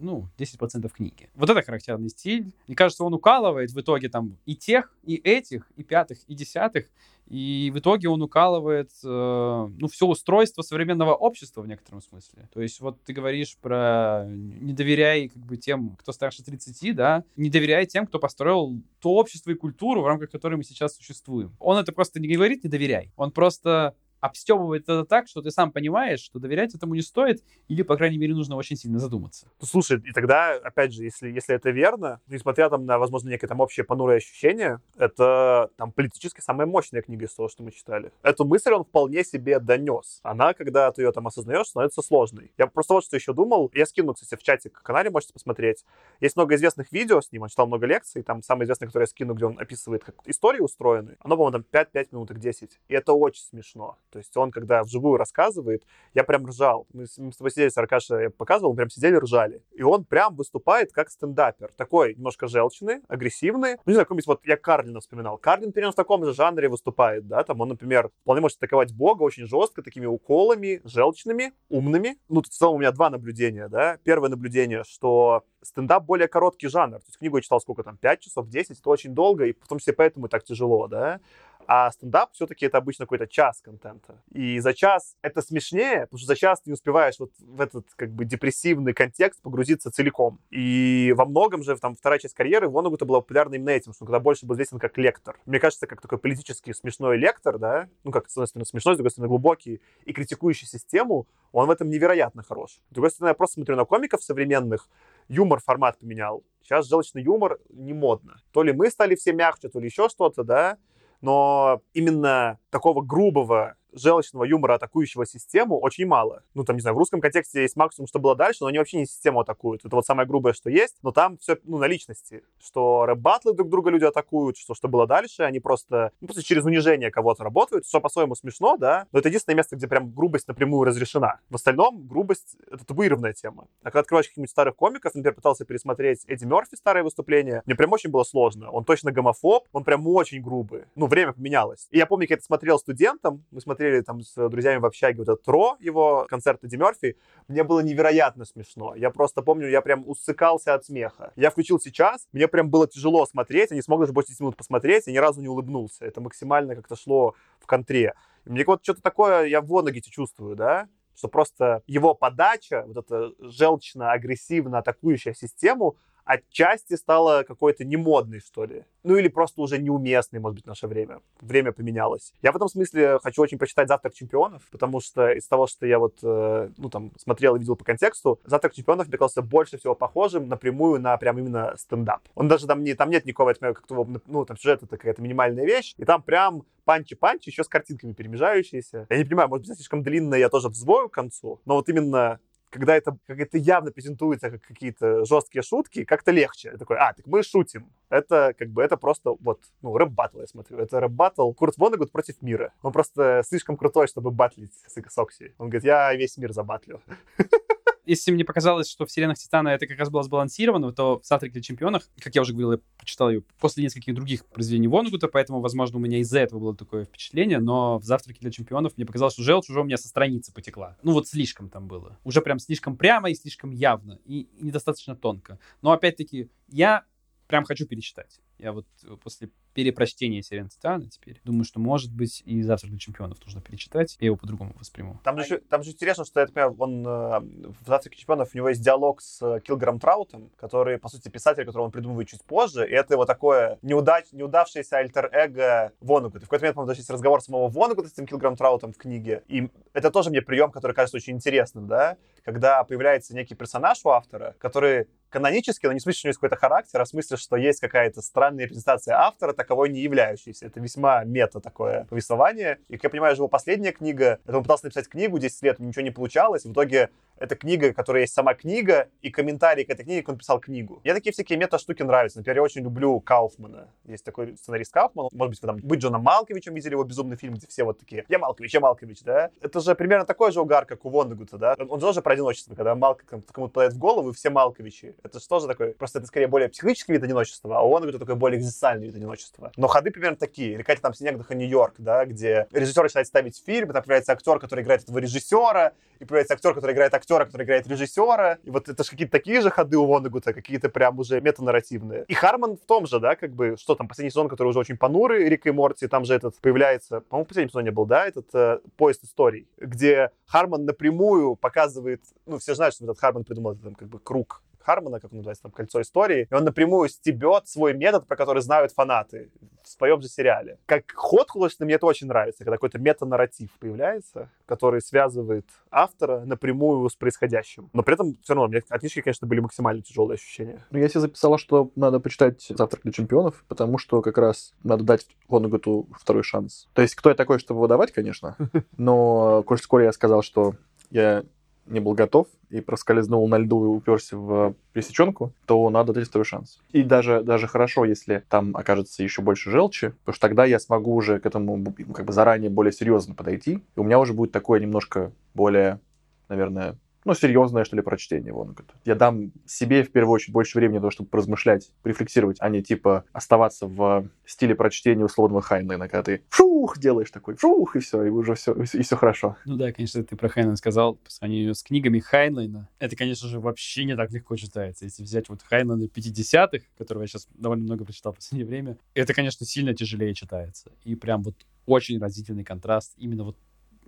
ну, 0.00 0.28
10% 0.38 0.90
книги. 0.92 1.28
Вот 1.34 1.50
это 1.50 1.62
характерный 1.62 2.08
стиль. 2.08 2.52
Мне 2.66 2.76
кажется, 2.76 3.04
он 3.04 3.14
укалывает 3.14 3.70
в 3.70 3.80
итоге 3.80 4.08
там 4.08 4.36
и 4.46 4.54
тех, 4.56 4.92
и 5.02 5.16
этих, 5.16 5.70
и 5.76 5.82
пятых, 5.82 6.18
и 6.26 6.34
десятых. 6.34 6.86
И 7.26 7.72
в 7.74 7.78
итоге 7.78 8.08
он 8.10 8.20
укалывает, 8.20 8.90
э, 9.02 9.68
ну, 9.78 9.88
все 9.88 10.06
устройство 10.06 10.60
современного 10.60 11.14
общества 11.14 11.62
в 11.62 11.66
некотором 11.66 12.02
смысле. 12.02 12.48
То 12.52 12.60
есть 12.60 12.80
вот 12.80 13.02
ты 13.02 13.14
говоришь 13.14 13.56
про 13.56 14.26
не 14.28 14.74
доверяй 14.74 15.28
как 15.28 15.42
бы 15.42 15.56
тем, 15.56 15.96
кто 15.96 16.12
старше 16.12 16.44
30, 16.44 16.94
да, 16.94 17.24
не 17.36 17.48
доверяй 17.48 17.86
тем, 17.86 18.06
кто 18.06 18.18
построил 18.18 18.78
то 19.00 19.14
общество 19.14 19.50
и 19.50 19.54
культуру, 19.54 20.02
в 20.02 20.06
рамках 20.06 20.30
которой 20.30 20.56
мы 20.56 20.64
сейчас 20.64 20.96
существуем. 20.96 21.56
Он 21.60 21.78
это 21.78 21.92
просто 21.92 22.20
не 22.20 22.28
говорит 22.28 22.62
не 22.62 22.68
доверяй. 22.68 23.10
Он 23.16 23.30
просто 23.30 23.94
обстебывает 24.24 24.84
это 24.84 25.04
так, 25.04 25.28
что 25.28 25.42
ты 25.42 25.50
сам 25.50 25.70
понимаешь, 25.70 26.20
что 26.20 26.38
доверять 26.38 26.74
этому 26.74 26.94
не 26.94 27.02
стоит, 27.02 27.44
или, 27.68 27.82
по 27.82 27.96
крайней 27.96 28.16
мере, 28.16 28.34
нужно 28.34 28.56
очень 28.56 28.76
сильно 28.76 28.98
задуматься. 28.98 29.46
Ну, 29.60 29.66
слушай, 29.66 29.98
и 29.98 30.12
тогда, 30.12 30.54
опять 30.54 30.94
же, 30.94 31.04
если, 31.04 31.30
если 31.30 31.54
это 31.54 31.70
верно, 31.70 32.20
несмотря 32.26 32.70
там 32.70 32.86
на, 32.86 32.98
возможно, 32.98 33.28
некое 33.28 33.48
там 33.48 33.60
общее 33.60 33.84
понурое 33.84 34.16
ощущение, 34.16 34.80
это 34.96 35.68
там 35.76 35.92
политически 35.92 36.40
самая 36.40 36.66
мощная 36.66 37.02
книга 37.02 37.26
из 37.26 37.34
того, 37.34 37.48
что 37.48 37.62
мы 37.62 37.70
читали. 37.70 38.12
Эту 38.22 38.46
мысль 38.46 38.72
он 38.72 38.84
вполне 38.84 39.24
себе 39.24 39.60
донес. 39.60 40.20
Она, 40.22 40.54
когда 40.54 40.90
ты 40.90 41.02
ее 41.02 41.12
там 41.12 41.26
осознаешь, 41.26 41.66
становится 41.66 42.00
сложной. 42.00 42.50
Я 42.56 42.66
просто 42.66 42.94
вот 42.94 43.04
что 43.04 43.16
еще 43.16 43.34
думал. 43.34 43.70
Я 43.74 43.84
скину, 43.84 44.14
кстати, 44.14 44.40
в 44.40 44.42
чатик 44.42 44.80
канале, 44.80 45.10
можете 45.10 45.34
посмотреть. 45.34 45.84
Есть 46.20 46.36
много 46.36 46.54
известных 46.54 46.90
видео 46.92 47.20
с 47.20 47.30
ним, 47.30 47.42
он 47.42 47.48
читал 47.50 47.66
много 47.66 47.86
лекций. 47.86 48.22
Там 48.22 48.42
самое 48.42 48.64
известное, 48.64 48.86
которое 48.86 49.02
я 49.02 49.08
скину, 49.08 49.34
где 49.34 49.44
он 49.44 49.58
описывает, 49.58 50.02
как 50.02 50.14
истории 50.24 50.60
устроены. 50.60 51.18
Оно, 51.20 51.36
по-моему, 51.36 51.62
там 51.70 51.86
5-5 51.86 52.08
минуток 52.12 52.38
10. 52.38 52.80
И 52.88 52.94
это 52.94 53.12
очень 53.12 53.42
смешно. 53.42 53.98
То 54.14 54.18
есть 54.18 54.36
он, 54.36 54.52
когда 54.52 54.84
вживую 54.84 55.16
рассказывает, 55.16 55.82
я 56.14 56.22
прям 56.22 56.46
ржал. 56.46 56.86
Мы 56.92 57.08
с, 57.08 57.18
мы 57.18 57.32
с 57.32 57.36
тобой 57.36 57.50
сидели 57.50 57.68
с 57.68 57.76
Аркашей, 57.76 58.22
я 58.22 58.30
показывал, 58.30 58.72
прям 58.72 58.88
сидели, 58.88 59.16
ржали. 59.16 59.60
И 59.72 59.82
он 59.82 60.04
прям 60.04 60.36
выступает 60.36 60.92
как 60.92 61.10
стендапер. 61.10 61.72
Такой 61.76 62.14
немножко 62.14 62.46
желчный, 62.46 63.00
агрессивный. 63.08 63.72
Ну, 63.72 63.82
не 63.86 63.94
знаю, 63.94 64.06
какой-нибудь 64.06 64.28
вот 64.28 64.40
я 64.44 64.56
Карлина 64.56 65.00
вспоминал. 65.00 65.36
Карлин, 65.36 65.72
примерно 65.72 65.90
в 65.90 65.96
таком 65.96 66.24
же 66.24 66.32
жанре 66.32 66.68
выступает, 66.68 67.26
да, 67.26 67.42
там 67.42 67.60
он, 67.60 67.70
например, 67.70 68.10
вполне 68.22 68.40
может 68.40 68.58
атаковать 68.58 68.94
Бога 68.94 69.24
очень 69.24 69.48
жестко, 69.48 69.82
такими 69.82 70.06
уколами, 70.06 70.80
желчными, 70.84 71.52
умными. 71.68 72.16
Ну, 72.28 72.40
тут 72.40 72.52
в 72.52 72.56
целом 72.56 72.76
у 72.76 72.78
меня 72.78 72.92
два 72.92 73.10
наблюдения, 73.10 73.66
да. 73.66 73.98
Первое 74.04 74.28
наблюдение, 74.28 74.84
что 74.84 75.42
стендап 75.64 76.04
более 76.04 76.28
короткий 76.28 76.68
жанр. 76.68 76.98
То 76.98 77.06
есть 77.06 77.18
книгу 77.18 77.36
я 77.36 77.42
читал 77.42 77.60
сколько 77.60 77.82
там, 77.82 77.96
5 77.96 78.20
часов, 78.20 78.48
10, 78.48 78.78
это 78.78 78.90
очень 78.90 79.14
долго, 79.14 79.46
и 79.46 79.52
в 79.52 79.66
том 79.66 79.78
числе 79.78 79.92
поэтому 79.92 80.28
так 80.28 80.44
тяжело, 80.44 80.86
да. 80.86 81.20
А 81.66 81.90
стендап 81.90 82.32
все-таки 82.32 82.66
это 82.66 82.78
обычно 82.78 83.04
какой-то 83.04 83.26
час 83.26 83.60
контента. 83.60 84.22
И 84.32 84.58
за 84.58 84.74
час 84.74 85.16
это 85.22 85.42
смешнее, 85.42 86.02
потому 86.02 86.18
что 86.18 86.26
за 86.26 86.36
час 86.36 86.60
ты 86.60 86.70
не 86.70 86.74
успеваешь 86.74 87.18
вот 87.18 87.32
в 87.38 87.60
этот 87.60 87.86
как 87.96 88.10
бы 88.10 88.24
депрессивный 88.24 88.92
контекст 88.92 89.40
погрузиться 89.42 89.90
целиком. 89.90 90.40
И 90.50 91.14
во 91.16 91.24
многом 91.24 91.62
же 91.62 91.76
там 91.76 91.96
вторая 91.96 92.18
часть 92.18 92.34
карьеры 92.34 92.68
Вонагута 92.68 93.04
была 93.04 93.20
популярна 93.20 93.54
именно 93.54 93.70
этим, 93.70 93.92
что 93.92 94.04
он 94.04 94.06
когда 94.06 94.20
больше 94.20 94.46
был 94.46 94.54
известен 94.54 94.78
как 94.78 94.96
лектор. 94.98 95.38
Мне 95.46 95.58
кажется, 95.58 95.86
как 95.86 96.00
такой 96.00 96.18
политически 96.18 96.72
смешной 96.72 97.16
лектор, 97.16 97.58
да, 97.58 97.88
ну 98.04 98.10
как, 98.10 98.28
с 98.28 98.32
одной 98.32 98.48
стороны, 98.48 98.66
смешной, 98.66 98.94
с 98.94 98.98
другой 98.98 99.10
стороны, 99.10 99.28
глубокий 99.28 99.80
и 100.04 100.12
критикующий 100.12 100.66
систему, 100.66 101.26
он 101.52 101.66
в 101.66 101.70
этом 101.70 101.88
невероятно 101.88 102.42
хорош. 102.42 102.80
С 102.90 102.94
другой 102.94 103.10
стороны, 103.10 103.30
я 103.30 103.34
просто 103.34 103.54
смотрю 103.54 103.76
на 103.76 103.84
комиков 103.84 104.22
современных, 104.22 104.88
юмор 105.28 105.60
формат 105.60 105.98
поменял. 105.98 106.42
Сейчас 106.62 106.88
желчный 106.88 107.22
юмор 107.22 107.58
не 107.70 107.92
модно. 107.92 108.40
То 108.52 108.62
ли 108.62 108.72
мы 108.72 108.90
стали 108.90 109.14
все 109.14 109.32
мягче, 109.32 109.68
то 109.68 109.78
ли 109.80 109.86
еще 109.86 110.08
что-то, 110.08 110.44
да 110.44 110.78
но 111.24 111.80
именно 111.94 112.58
такого 112.68 113.00
грубого 113.00 113.76
желчного 113.94 114.44
юмора, 114.44 114.74
атакующего 114.74 115.26
систему, 115.26 115.78
очень 115.78 116.06
мало. 116.06 116.42
Ну, 116.54 116.64
там, 116.64 116.76
не 116.76 116.82
знаю, 116.82 116.94
в 116.94 116.98
русском 116.98 117.20
контексте 117.20 117.62
есть 117.62 117.76
максимум, 117.76 118.06
что 118.06 118.18
было 118.18 118.36
дальше, 118.36 118.58
но 118.62 118.66
они 118.66 118.78
вообще 118.78 118.98
не 118.98 119.06
систему 119.06 119.40
атакуют. 119.40 119.84
Это 119.84 119.94
вот 119.94 120.04
самое 120.04 120.28
грубое, 120.28 120.52
что 120.52 120.70
есть, 120.70 120.96
но 121.02 121.12
там 121.12 121.38
все, 121.38 121.56
ну, 121.64 121.78
на 121.78 121.86
личности. 121.86 122.42
Что 122.58 123.06
рэп-батлы 123.06 123.54
друг 123.54 123.68
друга 123.68 123.90
люди 123.90 124.04
атакуют, 124.04 124.56
что 124.56 124.74
что 124.74 124.88
было 124.88 125.06
дальше, 125.06 125.42
они 125.42 125.60
просто, 125.60 126.12
ну, 126.20 126.28
просто 126.28 126.42
через 126.42 126.64
унижение 126.64 127.10
кого-то 127.10 127.44
работают, 127.44 127.86
что 127.86 128.00
по-своему 128.00 128.34
смешно, 128.34 128.76
да, 128.76 129.06
но 129.12 129.18
это 129.18 129.28
единственное 129.28 129.56
место, 129.56 129.76
где 129.76 129.86
прям 129.86 130.12
грубость 130.12 130.48
напрямую 130.48 130.84
разрешена. 130.84 131.40
В 131.50 131.54
остальном 131.54 132.06
грубость— 132.06 132.56
это 132.70 132.84
табуированная 132.84 133.32
тема. 133.32 133.68
А 133.82 133.86
когда 133.86 134.00
открываешь 134.00 134.26
каких-нибудь 134.26 134.50
старых 134.50 134.76
комиков, 134.76 135.14
например, 135.14 135.34
пытался 135.34 135.64
пересмотреть 135.64 136.24
Эдди 136.26 136.44
Мерфи 136.44 136.76
старое 136.76 137.04
выступление, 137.04 137.62
мне 137.66 137.74
прям 137.74 137.92
очень 137.92 138.10
было 138.10 138.24
сложно. 138.24 138.70
Он 138.70 138.84
точно 138.84 139.12
гомофоб, 139.12 139.66
он 139.72 139.84
прям 139.84 140.06
очень 140.08 140.42
грубый. 140.42 140.84
Ну, 140.94 141.06
время 141.06 141.32
поменялось. 141.32 141.86
И 141.90 141.98
я 141.98 142.06
помню, 142.06 142.26
как 142.26 142.30
я 142.30 142.36
это 142.36 142.44
смотрел 142.44 142.78
студентом, 142.78 143.44
мы 143.50 143.60
смотрели 143.60 143.83
там 144.02 144.20
с 144.20 144.48
друзьями 144.48 144.78
в 144.78 144.86
общаге 144.86 145.18
вот 145.18 145.28
этот 145.28 145.46
Ро, 145.48 145.76
его 145.80 146.26
концерт 146.28 146.62
Эдди 146.64 146.76
Мерфи, 146.76 147.16
мне 147.48 147.64
было 147.64 147.80
невероятно 147.80 148.44
смешно. 148.44 148.94
Я 148.94 149.10
просто 149.10 149.42
помню, 149.42 149.68
я 149.68 149.80
прям 149.80 150.08
усыкался 150.08 150.74
от 150.74 150.84
смеха. 150.84 151.32
Я 151.36 151.50
включил 151.50 151.80
сейчас, 151.80 152.26
мне 152.32 152.48
прям 152.48 152.70
было 152.70 152.86
тяжело 152.86 153.26
смотреть, 153.26 153.70
я 153.70 153.76
не 153.76 153.82
смог 153.82 154.00
даже 154.00 154.12
больше 154.12 154.28
10 154.28 154.40
минут 154.40 154.56
посмотреть, 154.56 155.06
я 155.06 155.12
ни 155.12 155.18
разу 155.18 155.40
не 155.40 155.48
улыбнулся. 155.48 156.04
Это 156.04 156.20
максимально 156.20 156.74
как-то 156.74 156.96
шло 156.96 157.34
в 157.60 157.66
контре. 157.66 158.14
Мне 158.44 158.64
вот 158.66 158.82
что-то 158.82 159.02
такое 159.02 159.46
я 159.46 159.60
в 159.60 159.66
Вонагите 159.66 160.10
чувствую, 160.10 160.56
да, 160.56 160.88
что 161.16 161.28
просто 161.28 161.82
его 161.86 162.14
подача, 162.14 162.84
вот 162.86 162.96
эта 162.96 163.32
желчно-агрессивно 163.38 164.78
атакующая 164.78 165.32
систему, 165.32 165.96
отчасти 166.24 166.94
стала 166.94 167.42
какой-то 167.42 167.84
немодной, 167.84 168.40
что 168.40 168.64
ли. 168.64 168.84
Ну 169.02 169.16
или 169.16 169.28
просто 169.28 169.60
уже 169.60 169.78
неуместной, 169.78 170.40
может 170.40 170.56
быть, 170.56 170.64
в 170.64 170.68
наше 170.68 170.86
время. 170.86 171.20
Время 171.40 171.72
поменялось. 171.72 172.32
Я 172.42 172.52
в 172.52 172.56
этом 172.56 172.68
смысле 172.68 173.18
хочу 173.22 173.42
очень 173.42 173.58
прочитать 173.58 173.88
«Завтрак 173.88 174.14
чемпионов», 174.14 174.62
потому 174.70 175.00
что 175.00 175.30
из 175.30 175.46
того, 175.46 175.66
что 175.66 175.86
я 175.86 175.98
вот, 175.98 176.18
э, 176.22 176.70
ну 176.76 176.88
там, 176.88 177.12
смотрел 177.18 177.56
и 177.56 177.58
видел 177.58 177.76
по 177.76 177.84
контексту, 177.84 178.40
«Завтрак 178.44 178.74
чемпионов» 178.74 179.08
мне 179.08 179.18
казался 179.18 179.42
больше 179.42 179.78
всего 179.78 179.94
похожим 179.94 180.48
напрямую 180.48 181.00
на 181.00 181.16
прям 181.18 181.38
именно 181.38 181.74
стендап. 181.76 182.22
Он 182.34 182.48
даже 182.48 182.66
там, 182.66 182.82
не, 182.82 182.94
там 182.94 183.10
нет 183.10 183.26
никакого, 183.26 183.52
как-то, 183.52 184.06
ну 184.26 184.44
там 184.44 184.56
сюжет 184.56 184.82
это 184.82 184.96
какая-то 184.96 185.20
минимальная 185.20 185.66
вещь, 185.66 185.94
и 185.98 186.04
там 186.04 186.22
прям 186.22 186.64
панчи-панчи 186.86 187.48
еще 187.48 187.64
с 187.64 187.68
картинками 187.68 188.12
перемежающиеся. 188.12 189.06
Я 189.08 189.18
не 189.18 189.24
понимаю, 189.24 189.48
может 189.48 189.66
быть, 189.66 189.76
слишком 189.76 190.02
длинно 190.02 190.34
я 190.34 190.48
тоже 190.48 190.68
взвою 190.68 191.08
к 191.08 191.14
концу, 191.14 191.60
но 191.64 191.74
вот 191.74 191.88
именно 191.88 192.40
когда 192.74 192.96
это, 192.96 193.16
как 193.26 193.38
это 193.38 193.56
явно 193.56 193.92
презентуется 193.92 194.50
как 194.50 194.62
какие-то 194.62 195.24
жесткие 195.24 195.62
шутки, 195.62 196.04
как-то 196.04 196.32
легче. 196.32 196.70
Я 196.72 196.78
такой, 196.78 196.96
а, 196.98 197.12
так 197.12 197.26
мы 197.26 197.42
шутим. 197.42 197.86
Это 198.08 198.52
как 198.58 198.68
бы, 198.68 198.82
это 198.82 198.96
просто 198.96 199.36
вот, 199.40 199.60
ну, 199.80 199.96
рэп-баттл, 199.96 200.40
я 200.40 200.46
смотрю. 200.46 200.78
Это 200.78 201.00
рэп-баттл 201.00 201.52
Курт 201.52 201.76
Воннегут 201.78 202.10
против 202.10 202.42
мира. 202.42 202.72
Он 202.82 202.92
просто 202.92 203.42
слишком 203.46 203.76
крутой, 203.76 204.08
чтобы 204.08 204.30
батлить 204.32 204.72
с 204.86 205.18
Окси. 205.18 205.52
Он 205.58 205.68
говорит, 205.68 205.84
я 205.84 206.12
весь 206.14 206.36
мир 206.36 206.52
забатлю. 206.52 207.00
если 208.06 208.30
мне 208.30 208.44
показалось, 208.44 208.88
что 208.88 209.06
в 209.06 209.08
«Сиренах 209.08 209.34
Титана» 209.34 209.68
это 209.68 209.86
как 209.86 209.98
раз 209.98 210.10
было 210.10 210.22
сбалансировано, 210.22 210.92
то 210.92 211.20
в 211.20 211.26
«Завтраке 211.26 211.54
для 211.54 211.62
чемпионов», 211.62 212.04
как 212.20 212.34
я 212.34 212.42
уже 212.42 212.52
говорил, 212.52 212.72
я 212.72 212.78
почитал 212.98 213.30
ее 213.30 213.42
после 213.60 213.84
нескольких 213.84 214.14
других 214.14 214.46
произведений 214.46 214.88
Воннегута, 214.88 215.28
поэтому, 215.28 215.60
возможно, 215.60 215.98
у 215.98 216.00
меня 216.00 216.18
из-за 216.18 216.40
этого 216.40 216.60
было 216.60 216.76
такое 216.76 217.04
впечатление, 217.04 217.58
но 217.58 217.98
в 217.98 218.04
«Завтраке 218.04 218.40
для 218.40 218.50
чемпионов» 218.50 218.96
мне 218.96 219.06
показалось, 219.06 219.34
что 219.34 219.42
желчь 219.42 219.70
уже 219.70 219.80
у 219.80 219.84
меня 219.84 219.96
со 219.96 220.08
страницы 220.08 220.52
потекла. 220.52 220.96
Ну 221.02 221.12
вот 221.12 221.28
слишком 221.28 221.68
там 221.68 221.88
было. 221.88 222.18
Уже 222.24 222.40
прям 222.40 222.58
слишком 222.58 222.96
прямо 222.96 223.30
и 223.30 223.34
слишком 223.34 223.70
явно, 223.70 224.18
и 224.24 224.48
недостаточно 224.60 225.16
тонко. 225.16 225.58
Но 225.82 225.92
опять-таки, 225.92 226.50
я 226.68 227.04
прям 227.46 227.64
хочу 227.64 227.86
перечитать. 227.86 228.40
Я 228.58 228.72
вот 228.72 228.86
э, 229.04 229.16
после 229.22 229.50
перепрочтения 229.74 230.40
«Сирен 230.40 230.68
Титана» 230.68 231.08
теперь 231.10 231.40
думаю, 231.44 231.64
что, 231.64 231.80
может 231.80 232.12
быть, 232.14 232.42
и 232.46 232.62
«Завтрак 232.62 232.90
для 232.92 232.98
чемпионов» 233.00 233.38
нужно 233.44 233.60
перечитать. 233.60 234.16
Я 234.20 234.26
его 234.26 234.36
по-другому 234.36 234.72
восприму. 234.78 235.20
Там 235.24 235.36
же, 235.38 235.44
еще- 235.44 235.58
там 235.58 235.82
же 235.82 235.90
интересно, 235.90 236.24
что, 236.24 236.38
я 236.40 236.46
так 236.46 236.54
понимаю, 236.54 236.76
он 236.78 237.04
э, 237.04 237.40
в 237.72 237.86
«Завтраке 237.86 238.16
чемпионов» 238.16 238.50
у 238.54 238.56
него 238.56 238.68
есть 238.68 238.80
диалог 238.82 239.20
с 239.20 239.42
э, 239.42 239.60
Килграм 239.60 239.98
Траутом, 239.98 240.50
который, 240.56 240.98
по 240.98 241.08
сути, 241.08 241.28
писатель, 241.28 241.64
которого 241.64 241.86
он 241.86 241.90
придумывает 241.90 242.28
чуть 242.28 242.44
позже, 242.44 242.88
и 242.88 242.92
это 242.92 243.14
его 243.14 243.24
такое 243.24 243.78
неудач, 243.82 244.26
неудавшееся 244.30 244.98
альтер-эго 244.98 245.92
Воннегута. 246.00 246.38
В 246.38 246.42
какой-то 246.44 246.62
момент, 246.62 246.74
по-моему, 246.76 246.88
даже 246.88 247.00
есть 247.00 247.10
разговор 247.10 247.42
самого 247.42 247.68
Воннегута 247.68 248.08
с 248.08 248.12
этим 248.12 248.26
Килграм 248.26 248.56
Траутом 248.56 248.92
в 248.92 248.96
книге, 248.96 249.42
и 249.48 249.68
это 249.92 250.12
тоже 250.12 250.30
мне 250.30 250.40
прием, 250.40 250.70
который 250.70 250.92
кажется 250.92 251.16
очень 251.16 251.34
интересным, 251.34 251.88
да, 251.88 252.16
когда 252.44 252.84
появляется 252.84 253.34
некий 253.34 253.54
персонаж 253.56 254.00
у 254.04 254.10
автора, 254.10 254.54
который 254.58 255.08
канонически, 255.30 255.86
но 255.86 255.92
не 255.92 255.98
в 255.98 256.02
смысле, 256.02 256.16
что 256.18 256.26
у 256.26 256.28
него 256.28 256.30
есть 256.30 256.38
какой-то 256.40 256.56
характер, 256.56 257.00
а 257.00 257.04
в 257.04 257.08
смысле, 257.08 257.36
что 257.36 257.56
есть 257.56 257.80
какая-то 257.80 258.22
странная 258.44 258.64
репрезентация 258.64 259.16
автора, 259.16 259.54
таковой 259.54 259.88
не 259.88 260.00
являющейся. 260.00 260.66
Это 260.66 260.78
весьма 260.78 261.24
мета 261.24 261.60
такое 261.60 262.04
повествование. 262.10 262.78
И, 262.88 262.96
как 262.96 263.04
я 263.04 263.10
понимаю, 263.10 263.34
его 263.34 263.48
последняя 263.48 263.92
книга, 263.92 264.38
это 264.46 264.58
он 264.58 264.62
пытался 264.62 264.84
написать 264.84 265.08
книгу 265.08 265.38
10 265.38 265.62
лет, 265.62 265.78
ничего 265.78 266.02
не 266.02 266.10
получалось. 266.10 266.64
В 266.64 266.72
итоге 266.72 267.08
это 267.38 267.56
книга, 267.56 267.92
которая 267.92 268.22
есть 268.22 268.34
сама 268.34 268.54
книга, 268.54 269.08
и 269.22 269.30
комментарий 269.30 269.84
к 269.84 269.90
этой 269.90 270.04
книге, 270.04 270.22
как 270.22 270.28
он 270.30 270.38
писал 270.38 270.60
книгу. 270.60 271.00
Мне 271.04 271.14
такие 271.14 271.32
всякие 271.32 271.58
мета-штуки 271.58 272.02
нравятся. 272.02 272.38
Например, 272.38 272.58
я 272.58 272.62
очень 272.62 272.82
люблю 272.82 273.18
Кауфмана. 273.20 273.88
Есть 274.04 274.24
такой 274.24 274.56
сценарист 274.56 274.92
Кауфман. 274.92 275.28
Может 275.32 275.50
быть, 275.50 275.62
вы 275.62 275.66
там 275.66 275.76
«Быть 275.78 276.00
Джоном 276.00 276.22
Малковичем» 276.22 276.74
видели 276.74 276.92
его 276.92 277.02
безумный 277.02 277.36
фильм, 277.36 277.54
где 277.54 277.66
все 277.66 277.84
вот 277.84 277.98
такие 277.98 278.24
«Я 278.28 278.38
Малкович, 278.38 278.74
я 278.74 278.80
Малкович», 278.80 279.22
да? 279.22 279.50
Это 279.60 279.80
же 279.80 279.94
примерно 279.94 280.26
такой 280.26 280.52
же 280.52 280.60
угар, 280.60 280.86
как 280.86 281.04
у 281.04 281.10
Воннегута, 281.10 281.58
да? 281.58 281.74
Он 281.78 281.98
же 281.98 282.06
тоже 282.06 282.22
про 282.22 282.34
одиночество, 282.34 282.74
когда 282.74 282.94
Малк 282.94 283.24
кому-то 283.24 283.52
попадает 283.52 283.94
в 283.94 283.98
голову, 283.98 284.30
и 284.30 284.32
все 284.32 284.50
Малковичи. 284.50 285.16
Это 285.22 285.40
же 285.40 285.48
тоже 285.48 285.66
такой, 285.66 285.94
просто 285.94 286.18
это 286.20 286.28
скорее 286.28 286.46
более 286.46 286.68
психологический 286.68 287.12
вид 287.12 287.24
одиночества, 287.24 287.78
а 287.78 287.82
у 287.82 287.90
Воннегута 287.90 288.20
такой 288.20 288.33
более 288.34 288.58
экзистенциальный 288.58 289.06
вид 289.06 289.16
одиночества. 289.16 289.72
Но 289.76 289.86
ходы 289.86 290.10
примерно 290.10 290.36
такие. 290.36 290.72
Или 290.72 290.78
какая-то 290.78 291.02
там 291.02 291.14
Снегдаха 291.14 291.54
Нью-Йорк, 291.54 291.94
да, 291.98 292.24
где 292.24 292.66
режиссер 292.72 293.02
начинает 293.02 293.26
ставить 293.26 293.62
фильм, 293.64 293.90
и 293.90 293.92
там 293.92 294.02
появляется 294.02 294.32
актер, 294.32 294.58
который 294.58 294.82
играет 294.82 295.02
этого 295.02 295.18
режиссера, 295.18 295.92
и 296.18 296.24
появляется 296.24 296.54
актер, 296.54 296.74
который 296.74 296.94
играет 296.94 297.14
актера, 297.14 297.44
который 297.44 297.64
играет 297.64 297.86
режиссера. 297.86 298.58
И 298.62 298.70
вот 298.70 298.88
это 298.88 299.02
же 299.04 299.10
какие-то 299.10 299.32
такие 299.32 299.60
же 299.60 299.70
ходы 299.70 299.96
у 299.96 300.06
Воннегута, 300.06 300.52
какие-то 300.52 300.88
прям 300.88 301.18
уже 301.18 301.40
метанарративные. 301.40 302.24
И 302.28 302.34
Харман 302.34 302.76
в 302.76 302.84
том 302.86 303.06
же, 303.06 303.20
да, 303.20 303.36
как 303.36 303.52
бы, 303.52 303.76
что 303.78 303.94
там, 303.94 304.08
последний 304.08 304.30
сезон, 304.30 304.48
который 304.48 304.68
уже 304.68 304.78
очень 304.78 304.96
понурый, 304.96 305.48
Рик 305.48 305.66
и 305.66 305.70
Морти, 305.70 306.06
там 306.06 306.24
же 306.24 306.34
этот 306.34 306.56
появляется, 306.60 307.20
по-моему, 307.20 307.44
в 307.44 307.48
последнем 307.48 307.70
сезоне 307.70 307.90
был, 307.90 308.06
да, 308.06 308.26
этот 308.26 308.46
э, 308.54 308.78
поезд 308.96 309.24
историй, 309.24 309.68
где 309.78 310.30
Харман 310.46 310.84
напрямую 310.84 311.56
показывает, 311.56 312.22
ну, 312.46 312.58
все 312.58 312.74
знают, 312.74 312.94
что 312.94 313.04
этот 313.04 313.18
Харман 313.18 313.44
придумал 313.44 313.72
этот, 313.72 313.96
как 313.96 314.08
бы, 314.08 314.18
круг 314.18 314.62
Хармана, 314.84 315.20
как 315.20 315.32
он 315.32 315.38
называется, 315.38 315.62
там, 315.62 315.72
«Кольцо 315.72 316.00
истории», 316.00 316.46
и 316.50 316.54
он 316.54 316.64
напрямую 316.64 317.08
стебет 317.08 317.68
свой 317.68 317.94
метод, 317.94 318.26
про 318.26 318.36
который 318.36 318.62
знают 318.62 318.92
фанаты 318.92 319.50
в 319.82 319.88
своем 319.88 320.20
же 320.20 320.28
сериале. 320.28 320.78
Как 320.86 321.12
ход 321.14 321.50
художественный 321.50 321.86
мне 321.86 321.94
это 321.96 322.06
очень 322.06 322.26
нравится, 322.26 322.64
когда 322.64 322.76
какой-то 322.76 322.98
метанарратив 322.98 323.70
появляется, 323.78 324.48
который 324.66 325.00
связывает 325.00 325.66
автора 325.90 326.40
напрямую 326.44 327.08
с 327.08 327.16
происходящим. 327.16 327.90
Но 327.92 328.02
при 328.02 328.14
этом 328.14 328.36
все 328.42 328.54
равно, 328.54 328.66
у 328.66 328.68
меня 328.68 328.80
от 328.88 329.00
книжки, 329.00 329.20
конечно, 329.20 329.46
были 329.46 329.60
максимально 329.60 330.02
тяжелые 330.02 330.34
ощущения. 330.34 330.84
Ну, 330.90 330.98
я 330.98 331.08
себе 331.08 331.20
записала, 331.20 331.58
что 331.58 331.90
надо 331.96 332.20
почитать 332.20 332.66
«Завтрак 332.68 333.02
для 333.02 333.12
чемпионов», 333.12 333.64
потому 333.68 333.98
что 333.98 334.22
как 334.22 334.38
раз 334.38 334.72
надо 334.82 335.04
дать 335.04 335.26
Воннегуту 335.48 336.08
второй 336.18 336.42
шанс. 336.42 336.88
То 336.94 337.02
есть, 337.02 337.14
кто 337.14 337.28
я 337.28 337.34
такой, 337.34 337.58
чтобы 337.58 337.78
его 337.78 337.86
давать, 337.86 338.12
конечно, 338.12 338.56
но 338.96 339.62
коль 339.64 339.78
скоро 339.78 340.04
я 340.04 340.12
сказал, 340.12 340.42
что 340.42 340.74
я 341.10 341.44
не 341.86 342.00
был 342.00 342.14
готов 342.14 342.46
и 342.70 342.80
проскользнул 342.80 343.46
на 343.48 343.58
льду 343.58 343.84
и 343.84 343.88
уперся 343.88 344.36
в 344.36 344.74
пересеченку, 344.92 345.52
то 345.66 345.88
надо 345.90 346.12
дать 346.12 346.28
второй 346.28 346.44
шанс. 346.44 346.80
И 346.92 347.02
даже, 347.02 347.42
даже 347.42 347.66
хорошо, 347.66 348.04
если 348.04 348.42
там 348.48 348.76
окажется 348.76 349.22
еще 349.22 349.42
больше 349.42 349.70
желчи, 349.70 350.10
потому 350.10 350.34
что 350.34 350.40
тогда 350.40 350.64
я 350.64 350.78
смогу 350.78 351.14
уже 351.14 351.38
к 351.38 351.46
этому 351.46 351.94
как 352.14 352.24
бы 352.24 352.32
заранее 352.32 352.70
более 352.70 352.92
серьезно 352.92 353.34
подойти, 353.34 353.82
и 353.96 354.00
у 354.00 354.02
меня 354.02 354.18
уже 354.18 354.32
будет 354.32 354.52
такое 354.52 354.80
немножко 354.80 355.32
более, 355.54 356.00
наверное, 356.48 356.96
ну, 357.24 357.34
серьезное, 357.34 357.84
что 357.84 357.96
ли, 357.96 358.02
прочтение 358.02 358.52
Воннегута. 358.52 358.94
Я 359.04 359.14
дам 359.14 359.52
себе, 359.66 360.02
в 360.02 360.12
первую 360.12 360.34
очередь, 360.34 360.52
больше 360.52 360.78
времени 360.78 360.94
для 360.94 361.00
того, 361.00 361.10
чтобы 361.10 361.30
поразмышлять, 361.30 361.90
рефлексировать, 362.04 362.58
а 362.60 362.68
не, 362.68 362.82
типа, 362.82 363.24
оставаться 363.32 363.86
в 363.86 364.28
стиле 364.44 364.74
прочтения 364.74 365.24
условного 365.24 365.62
Хайнлайна, 365.62 366.08
когда 366.08 366.22
ты 366.22 366.42
фух 366.48 366.98
делаешь 366.98 367.30
такой, 367.30 367.56
фух, 367.56 367.96
и 367.96 368.00
все, 368.00 368.24
и 368.24 368.28
уже 368.28 368.54
все, 368.54 368.74
и 368.74 369.02
все 369.02 369.16
хорошо. 369.16 369.56
Ну 369.64 369.76
да, 369.76 369.92
конечно, 369.92 370.22
ты 370.22 370.36
про 370.36 370.48
Хайнлайн 370.48 370.76
сказал, 370.76 371.14
по 371.14 371.30
сравнению 371.30 371.74
с 371.74 371.82
книгами 371.82 372.18
Хайнлайна, 372.18 372.88
это, 372.98 373.16
конечно 373.16 373.48
же, 373.48 373.60
вообще 373.60 374.04
не 374.04 374.16
так 374.16 374.30
легко 374.30 374.56
читается. 374.56 375.04
Если 375.04 375.22
взять 375.22 375.48
вот 375.48 375.62
Хайнлайна 375.62 376.04
50-х, 376.04 376.84
которого 376.98 377.22
я 377.22 377.28
сейчас 377.28 377.48
довольно 377.54 377.84
много 377.84 378.04
прочитал 378.04 378.32
в 378.32 378.36
последнее 378.36 378.66
время, 378.66 378.98
это, 379.14 379.32
конечно, 379.32 379.64
сильно 379.64 379.94
тяжелее 379.94 380.34
читается. 380.34 380.92
И 381.04 381.14
прям 381.14 381.42
вот 381.42 381.54
очень 381.86 382.18
разительный 382.18 382.64
контраст 382.64 383.12
именно 383.16 383.44
вот 383.44 383.56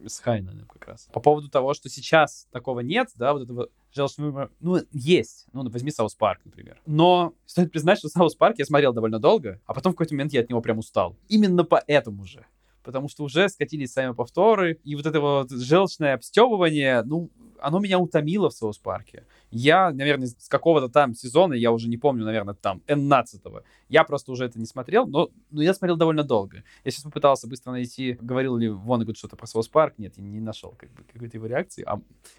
с 0.04 0.20
Хайнлайном 0.20 0.66
как 0.66 0.88
раз. 0.88 1.08
По 1.12 1.20
поводу 1.20 1.48
того, 1.48 1.74
что 1.74 1.88
сейчас 1.88 2.46
такого 2.50 2.80
нет, 2.80 3.08
да, 3.14 3.32
вот 3.32 3.42
этого 3.42 3.68
желчного 3.92 4.28
юмора, 4.28 4.50
ну, 4.60 4.80
есть. 4.92 5.46
Ну, 5.52 5.68
возьми 5.68 5.90
South 5.90 6.14
Park, 6.14 6.40
например. 6.44 6.80
Но 6.86 7.34
стоит 7.46 7.72
признать, 7.72 7.98
что 7.98 8.08
South 8.08 8.34
Park 8.34 8.58
я 8.58 8.64
смотрел 8.64 8.92
довольно 8.92 9.18
долго, 9.18 9.60
а 9.66 9.74
потом 9.74 9.92
в 9.92 9.96
какой-то 9.96 10.14
момент 10.14 10.32
я 10.32 10.40
от 10.40 10.50
него 10.50 10.60
прям 10.60 10.78
устал. 10.78 11.16
Именно 11.28 11.64
поэтому 11.64 12.24
же. 12.24 12.46
Потому 12.86 13.08
что 13.08 13.24
уже 13.24 13.48
скатились 13.48 13.92
сами 13.92 14.12
повторы, 14.12 14.78
и 14.84 14.94
вот 14.94 15.06
это 15.06 15.20
вот 15.20 15.50
желчное 15.50 16.14
обстебывание, 16.14 17.02
ну, 17.02 17.30
оно 17.58 17.80
меня 17.80 17.98
утомило 17.98 18.48
в 18.48 18.52
South 18.52 18.78
Park'е. 18.78 19.24
Я, 19.50 19.90
наверное, 19.90 20.28
с 20.28 20.48
какого-то 20.48 20.88
там 20.88 21.12
сезона, 21.12 21.54
я 21.54 21.72
уже 21.72 21.88
не 21.88 21.96
помню, 21.96 22.24
наверное, 22.24 22.54
там, 22.54 22.80
15-го, 22.86 23.62
я 23.88 24.04
просто 24.04 24.30
уже 24.30 24.44
это 24.44 24.60
не 24.60 24.66
смотрел, 24.66 25.08
но, 25.08 25.30
но 25.50 25.62
я 25.62 25.74
смотрел 25.74 25.96
довольно 25.96 26.22
долго. 26.22 26.62
Я 26.84 26.92
сейчас 26.92 27.02
попытался 27.02 27.48
быстро 27.48 27.72
найти, 27.72 28.18
говорил 28.20 28.56
ли 28.56 28.68
Воннегут 28.68 29.16
что-то 29.16 29.34
про 29.34 29.48
South 29.48 29.66
Park, 29.66 29.94
нет, 29.98 30.14
я 30.16 30.22
не 30.22 30.38
нашел 30.38 30.72
как 30.78 30.88
бы, 30.92 31.02
какой-то 31.12 31.38
его 31.38 31.46
реакции, 31.46 31.82
а 31.84 31.96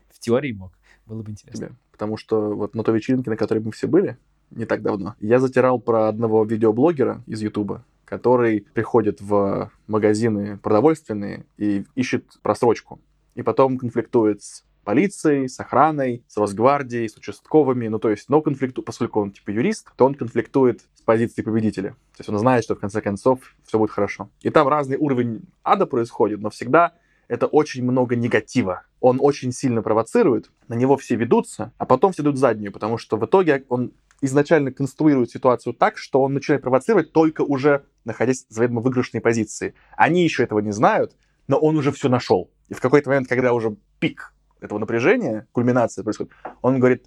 в 0.09 0.19
теории 0.19 0.53
мог. 0.53 0.71
Было 1.05 1.23
бы 1.23 1.31
интересно. 1.31 1.67
Тебе. 1.67 1.75
Потому 1.91 2.15
что 2.15 2.55
вот 2.55 2.73
на 2.73 2.85
той 2.85 2.95
вечеринке, 2.95 3.29
на 3.29 3.35
которой 3.35 3.59
мы 3.59 3.73
все 3.73 3.87
были, 3.87 4.17
не 4.51 4.63
так 4.63 4.81
давно, 4.81 5.15
я 5.19 5.39
затирал 5.39 5.77
про 5.77 6.07
одного 6.07 6.45
видеоблогера 6.45 7.21
из 7.27 7.41
Ютуба, 7.41 7.83
который 8.07 8.65
приходит 8.73 9.19
в 9.19 9.69
магазины 9.85 10.57
продовольственные 10.57 11.45
и 11.57 11.83
ищет 11.95 12.25
просрочку. 12.41 13.01
И 13.35 13.43
потом 13.43 13.77
конфликтует 13.77 14.41
с 14.41 14.63
полицией, 14.85 15.49
с 15.49 15.59
охраной, 15.59 16.23
с 16.29 16.37
Росгвардией, 16.37 17.09
с 17.09 17.17
участковыми. 17.17 17.89
Ну, 17.89 17.99
то 17.99 18.09
есть, 18.09 18.29
но 18.29 18.41
конфликту, 18.41 18.81
поскольку 18.81 19.19
он 19.19 19.31
типа 19.31 19.51
юрист, 19.51 19.91
то 19.97 20.05
он 20.05 20.15
конфликтует 20.15 20.81
с 20.95 21.01
позиции 21.01 21.41
победителя. 21.41 21.89
То 21.89 22.19
есть 22.19 22.29
он 22.29 22.39
знает, 22.39 22.63
что 22.63 22.75
в 22.75 22.79
конце 22.79 23.01
концов 23.01 23.39
все 23.65 23.77
будет 23.77 23.91
хорошо. 23.91 24.29
И 24.39 24.49
там 24.49 24.69
разный 24.69 24.95
уровень 24.95 25.41
ада 25.61 25.85
происходит, 25.85 26.39
но 26.39 26.49
всегда 26.49 26.93
это 27.27 27.47
очень 27.47 27.83
много 27.83 28.15
негатива. 28.15 28.83
Он 29.01 29.17
очень 29.19 29.51
сильно 29.51 29.81
провоцирует, 29.81 30.49
на 30.69 30.75
него 30.75 30.95
все 30.95 31.17
ведутся, 31.17 31.73
а 31.77 31.85
потом 31.85 32.13
все 32.13 32.23
идут 32.23 32.37
заднюю, 32.37 32.71
потому 32.71 32.97
что 32.97 33.17
в 33.17 33.25
итоге 33.25 33.65
он 33.67 33.91
изначально 34.21 34.71
конструирует 34.71 35.31
ситуацию 35.31 35.73
так, 35.73 35.97
что 35.97 36.21
он 36.21 36.33
начинает 36.33 36.61
провоцировать 36.61 37.11
только 37.11 37.41
уже 37.41 37.85
находясь 38.05 38.45
в 38.49 38.53
заведомо 38.53 38.81
выигрышной 38.81 39.21
позиции. 39.21 39.75
Они 39.95 40.23
еще 40.23 40.43
этого 40.43 40.59
не 40.59 40.71
знают, 40.71 41.15
но 41.47 41.57
он 41.57 41.77
уже 41.77 41.91
все 41.91 42.09
нашел. 42.09 42.49
И 42.69 42.73
в 42.73 42.81
какой-то 42.81 43.09
момент, 43.09 43.27
когда 43.27 43.53
уже 43.53 43.75
пик 43.99 44.33
этого 44.59 44.79
напряжения, 44.79 45.47
кульминация 45.51 46.03
происходит, 46.03 46.31
он 46.61 46.79
говорит, 46.79 47.05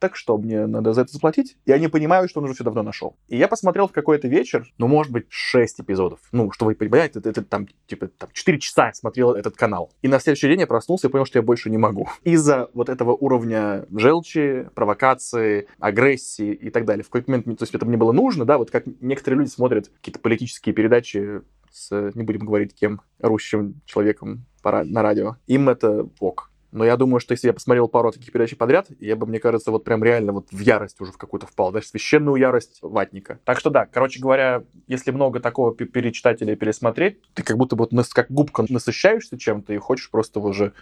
так 0.00 0.16
что, 0.16 0.38
мне 0.38 0.66
надо 0.66 0.92
за 0.92 1.02
это 1.02 1.12
заплатить? 1.12 1.56
И 1.66 1.72
они 1.72 1.88
понимают, 1.88 2.30
что 2.30 2.40
он 2.40 2.46
уже 2.46 2.54
все 2.54 2.64
давно 2.64 2.82
нашел. 2.82 3.16
И 3.28 3.36
я 3.36 3.48
посмотрел 3.48 3.86
в 3.86 3.92
какой-то 3.92 4.26
вечер, 4.28 4.66
ну, 4.78 4.88
может 4.88 5.12
быть, 5.12 5.26
6 5.28 5.80
эпизодов. 5.80 6.20
Ну, 6.32 6.50
что 6.50 6.64
вы 6.64 6.74
понимаете, 6.74 7.18
это, 7.18 7.28
это 7.28 7.44
там, 7.44 7.68
типа, 7.86 8.08
там, 8.08 8.30
4 8.32 8.58
часа 8.58 8.86
я 8.86 8.94
смотрел 8.94 9.32
этот 9.32 9.56
канал. 9.56 9.92
И 10.02 10.08
на 10.08 10.18
следующий 10.18 10.48
день 10.48 10.60
я 10.60 10.66
проснулся 10.66 11.08
и 11.08 11.10
понял, 11.10 11.26
что 11.26 11.38
я 11.38 11.42
больше 11.42 11.70
не 11.70 11.78
могу. 11.78 12.08
Из-за 12.24 12.70
вот 12.72 12.88
этого 12.88 13.12
уровня 13.12 13.86
желчи, 13.94 14.68
провокации, 14.74 15.68
агрессии 15.78 16.52
и 16.52 16.70
так 16.70 16.86
далее. 16.86 17.04
В 17.04 17.08
какой-то 17.08 17.30
момент, 17.30 17.58
то 17.58 17.62
есть 17.62 17.74
это 17.74 17.84
мне 17.84 17.96
было 17.96 18.12
нужно, 18.12 18.44
да, 18.44 18.58
вот 18.58 18.70
как 18.70 18.84
некоторые 19.00 19.40
люди 19.40 19.50
смотрят 19.50 19.88
какие-то 19.88 20.20
политические 20.20 20.74
передачи 20.74 21.42
с, 21.70 22.12
не 22.14 22.22
будем 22.22 22.40
говорить 22.40 22.74
кем, 22.74 23.02
орущим 23.20 23.80
человеком 23.84 24.46
на 24.64 25.02
радио. 25.02 25.36
Им 25.46 25.68
это 25.68 26.08
ок. 26.18 26.49
Но 26.72 26.84
я 26.84 26.96
думаю, 26.96 27.20
что 27.20 27.32
если 27.32 27.48
я 27.48 27.52
посмотрел 27.52 27.88
пару 27.88 28.12
таких 28.12 28.32
передач 28.32 28.56
подряд, 28.56 28.86
я 29.00 29.16
бы, 29.16 29.26
мне 29.26 29.40
кажется, 29.40 29.70
вот 29.70 29.84
прям 29.84 30.04
реально 30.04 30.32
вот 30.32 30.52
в 30.52 30.60
ярость 30.60 31.00
уже 31.00 31.12
в 31.12 31.18
какую-то 31.18 31.46
впал. 31.46 31.72
Даже 31.72 31.86
священную 31.86 32.36
ярость 32.36 32.78
ватника. 32.82 33.40
Так 33.44 33.58
что 33.58 33.70
да, 33.70 33.86
короче 33.86 34.20
говоря, 34.20 34.62
если 34.86 35.10
много 35.10 35.40
такого 35.40 35.74
перечитать 35.74 36.42
или 36.42 36.54
пересмотреть, 36.54 37.20
ты 37.34 37.42
как 37.42 37.56
будто 37.56 37.76
бы 37.76 37.88
вот 37.90 38.08
как 38.12 38.30
губка 38.30 38.64
насыщаешься 38.68 39.38
чем-то 39.38 39.72
и 39.72 39.78
хочешь 39.78 40.10
просто 40.10 40.40
уже 40.40 40.72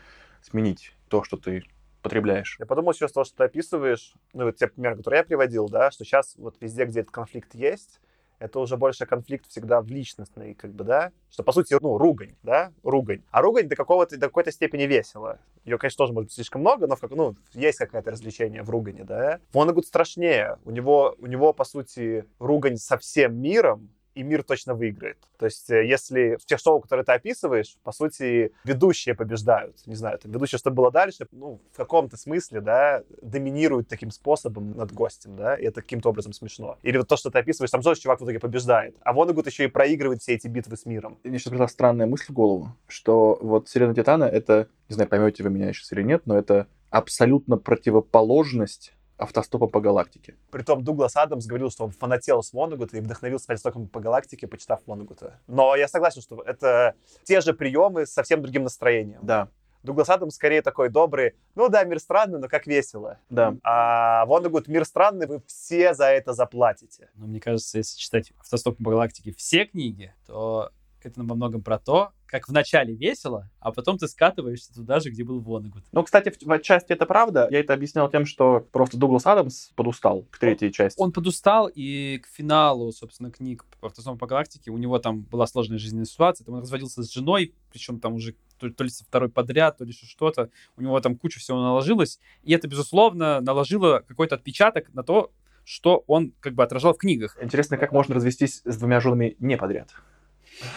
сменить 0.43 0.93
то, 1.09 1.25
что 1.25 1.37
ты 1.37 1.65
потребляешь. 2.03 2.57
Я 2.59 2.67
подумал 2.67 2.93
сейчас 2.93 3.13
то, 3.13 3.25
что 3.25 3.39
ты 3.39 3.45
описываешь, 3.45 4.15
ну, 4.33 4.45
вот 4.45 4.57
те 4.57 4.69
примеры, 4.69 4.97
которые 4.97 5.19
я 5.19 5.25
приводил, 5.25 5.69
да, 5.69 5.91
что 5.91 6.05
сейчас 6.05 6.35
вот 6.37 6.57
везде, 6.61 6.85
где 6.85 7.01
этот 7.01 7.13
конфликт 7.13 7.55
есть, 7.55 8.01
это 8.39 8.61
уже 8.61 8.77
больше 8.77 9.07
конфликт 9.07 9.49
всегда 9.49 9.81
в 9.81 9.89
личностной, 9.89 10.55
как 10.55 10.73
бы, 10.73 10.85
да, 10.85 11.13
что, 11.31 11.43
по 11.43 11.53
сути, 11.53 11.77
ну, 11.81 11.99
ругань, 11.99 12.37
да, 12.43 12.73
ругань. 12.83 13.23
А 13.31 13.43
ругань 13.43 13.69
до 13.69 13.77
какого-то, 13.77 14.17
до 14.17 14.27
какой-то 14.27 14.53
степени 14.53 14.85
весело. 14.85 15.39
Ее, 15.65 15.79
конечно, 15.79 15.99
тоже 15.99 16.13
может 16.13 16.29
быть 16.29 16.35
слишком 16.35 16.61
много, 16.61 16.87
но, 16.87 16.97
в 16.97 17.03
ну, 17.11 17.37
есть 17.53 17.79
какое-то 17.79 18.11
развлечение 18.11 18.63
в 18.63 18.71
ругане, 18.71 19.05
да. 19.05 19.41
Вонагуд 19.53 19.87
страшнее. 19.87 20.59
У 20.65 20.71
него, 20.71 21.15
у 21.19 21.27
него, 21.27 21.53
по 21.53 21.65
сути, 21.65 22.25
ругань 22.39 22.77
со 22.77 22.97
всем 22.99 23.37
миром, 23.37 23.91
и 24.19 24.23
мир 24.25 24.43
точно 24.43 24.75
выиграет. 24.75 25.19
То 25.39 25.47
есть, 25.47 25.71
э, 25.71 25.87
если 25.87 26.37
в 26.41 26.45
тех 26.45 26.59
шоу, 26.59 26.81
которые 26.81 27.05
ты 27.05 27.13
описываешь, 27.13 27.77
по 27.85 27.93
сути, 27.93 28.53
ведущие 28.65 29.15
побеждают. 29.15 29.77
Не 29.87 29.95
знаю, 29.95 30.19
там, 30.19 30.33
ведущие, 30.33 30.59
что 30.59 30.73
было 30.73 30.91
дальше, 30.91 31.29
ну, 31.31 31.61
в 31.73 31.77
каком-то 31.77 32.17
смысле, 32.17 32.61
да, 32.61 33.05
доминируют 33.23 33.89
таким 33.89 34.11
способом 34.11 34.73
над 34.73 34.93
гостем, 34.93 35.37
да, 35.37 35.55
и 35.55 35.65
это 35.65 35.83
каким-то 35.83 36.11
образом 36.11 36.33
смешно. 36.33 36.79
Или 36.83 36.99
вот 36.99 37.07
то, 37.07 37.17
что 37.17 37.31
ты 37.31 37.39
описываешь, 37.39 37.71
там 37.71 37.83
тоже 37.83 38.01
чувак 38.01 38.21
в 38.21 38.25
итоге 38.25 38.41
побеждает. 38.41 38.97
А 39.03 39.13
Вонагуд 39.13 39.47
еще 39.47 39.65
и 39.65 39.69
проигрывает 39.69 40.21
все 40.21 40.35
эти 40.35 40.49
битвы 40.49 40.77
с 40.77 40.85
миром. 40.85 41.19
Мне 41.23 41.39
сейчас 41.39 41.51
пришла 41.51 41.69
странная 41.69 42.07
мысль 42.07 42.27
в 42.29 42.33
голову, 42.33 42.75
что 42.89 43.39
вот 43.41 43.69
«Сирена 43.69 43.95
Титана»— 43.95 44.25
это, 44.25 44.69
не 44.89 44.95
знаю, 44.95 45.09
поймете 45.09 45.45
вы 45.45 45.51
меня 45.51 45.73
сейчас 45.73 45.93
или 45.93 46.03
нет, 46.03 46.23
но 46.27 46.37
это 46.37 46.67
абсолютно 46.91 47.57
противоположность 47.57 48.95
автостопа 49.19 49.67
по 49.67 49.81
галактике. 49.81 50.37
Притом 50.51 50.83
Дуглас 50.83 51.17
Адамс 51.17 51.47
говорил, 51.47 51.71
что 51.71 51.85
он 51.85 51.91
фанател 51.91 52.43
с 52.43 52.53
Вонагута 52.53 52.97
и 52.97 53.01
вдохновился 53.01 53.53
автостопом 53.53 53.89
по 53.89 54.01
галактике, 54.01 54.47
почитав 54.47 54.81
Вонагута. 54.87 55.41
Но 55.47 55.77
я 55.77 55.89
согласен, 55.89 56.23
что 56.23 56.41
это 56.43 56.95
те 57.25 57.41
же 57.41 57.53
приемы 57.53 58.07
с 58.07 58.13
совсем 58.13 58.41
другим 58.41 58.63
настроением. 58.63 59.21
Да, 59.23 59.49
Дуглас 59.83 60.09
Адамс 60.09 60.35
скорее 60.35 60.63
такой 60.63 60.89
добрый, 60.89 61.35
ну 61.55 61.69
да, 61.69 61.85
мир 61.85 62.01
странный, 62.01 62.39
но 62.39 62.49
как 62.49 62.67
весело. 62.67 63.19
да. 63.31 63.57
А 63.63 64.27
Вонагут, 64.27 64.69
мир 64.69 64.85
странный, 64.85 65.27
вы 65.27 65.41
все 65.47 65.95
за 65.95 66.07
это 66.07 66.33
заплатите. 66.33 67.11
Но 67.15 67.27
мне 67.27 67.41
кажется, 67.41 67.79
если 67.79 67.99
читать 67.99 68.33
«Автостоп 68.39 68.77
по 68.83 68.91
галактике» 68.91 69.33
все 69.33 69.65
книги, 69.67 70.15
то 70.27 70.71
это 71.09 71.23
во 71.23 71.35
многом 71.35 71.63
про 71.63 71.79
то, 71.79 72.13
как 72.27 72.49
вначале 72.49 72.95
весело, 72.95 73.51
а 73.59 73.73
потом 73.73 73.99
ты 73.99 74.07
скатываешься 74.07 74.73
туда 74.75 75.01
же, 75.01 75.11
где 75.11 75.25
был 75.25 75.41
Вонегуд. 75.41 75.83
Ну, 75.93 76.03
кстати, 76.03 76.31
в, 76.31 76.37
в 76.41 76.53
отчасти 76.53 76.93
это 76.93 77.07
правда. 77.07 77.49
Я 77.51 77.61
это 77.61 77.73
объяснял 77.75 78.11
тем, 78.11 78.27
что 78.27 78.61
просто 78.71 78.99
Дуглас 78.99 79.27
Адамс 79.27 79.71
подустал 79.75 80.27
к 80.31 80.39
третьей 80.39 80.73
части. 80.73 81.01
Он 81.01 81.11
подустал, 81.11 81.71
и 81.75 82.19
к 82.23 82.27
финалу, 82.29 82.93
собственно, 82.93 83.31
книг 83.31 83.65
по 83.81 83.89
«Автостоп 83.89 84.19
по 84.19 84.27
галактике» 84.27 84.71
у 84.71 84.79
него 84.79 84.99
там 84.99 85.23
была 85.23 85.47
сложная 85.47 85.79
жизненная 85.79 86.05
ситуация, 86.05 86.45
там 86.45 86.55
он 86.57 86.61
разводился 86.61 87.03
с 87.03 87.13
женой, 87.13 87.55
причем 87.73 87.99
там 87.99 88.15
уже 88.15 88.35
то, 88.59 88.69
то 88.71 88.85
ли 88.85 88.91
со 88.91 89.05
второй 89.05 89.31
подряд, 89.31 89.79
то 89.79 89.85
ли 89.85 89.91
еще 89.91 90.07
что-то. 90.07 90.51
У 90.77 90.83
него 90.83 91.01
там 91.01 91.17
куча 91.17 91.41
всего 91.41 91.61
наложилось, 91.61 92.21
и 92.43 92.53
это, 92.53 92.69
безусловно, 92.69 93.41
наложило 93.41 94.05
какой-то 94.07 94.35
отпечаток 94.35 94.93
на 94.93 95.03
то, 95.03 95.33
что 95.65 96.03
он 96.07 96.33
как 96.41 96.55
бы 96.55 96.63
отражал 96.63 96.95
в 96.95 96.99
книгах. 96.99 97.37
Интересно, 97.43 97.77
как 97.77 97.93
можно 97.93 98.15
развестись 98.15 98.63
с 98.65 98.77
двумя 98.79 99.01
женами 99.01 99.37
не 99.39 99.57
подряд. 99.57 99.91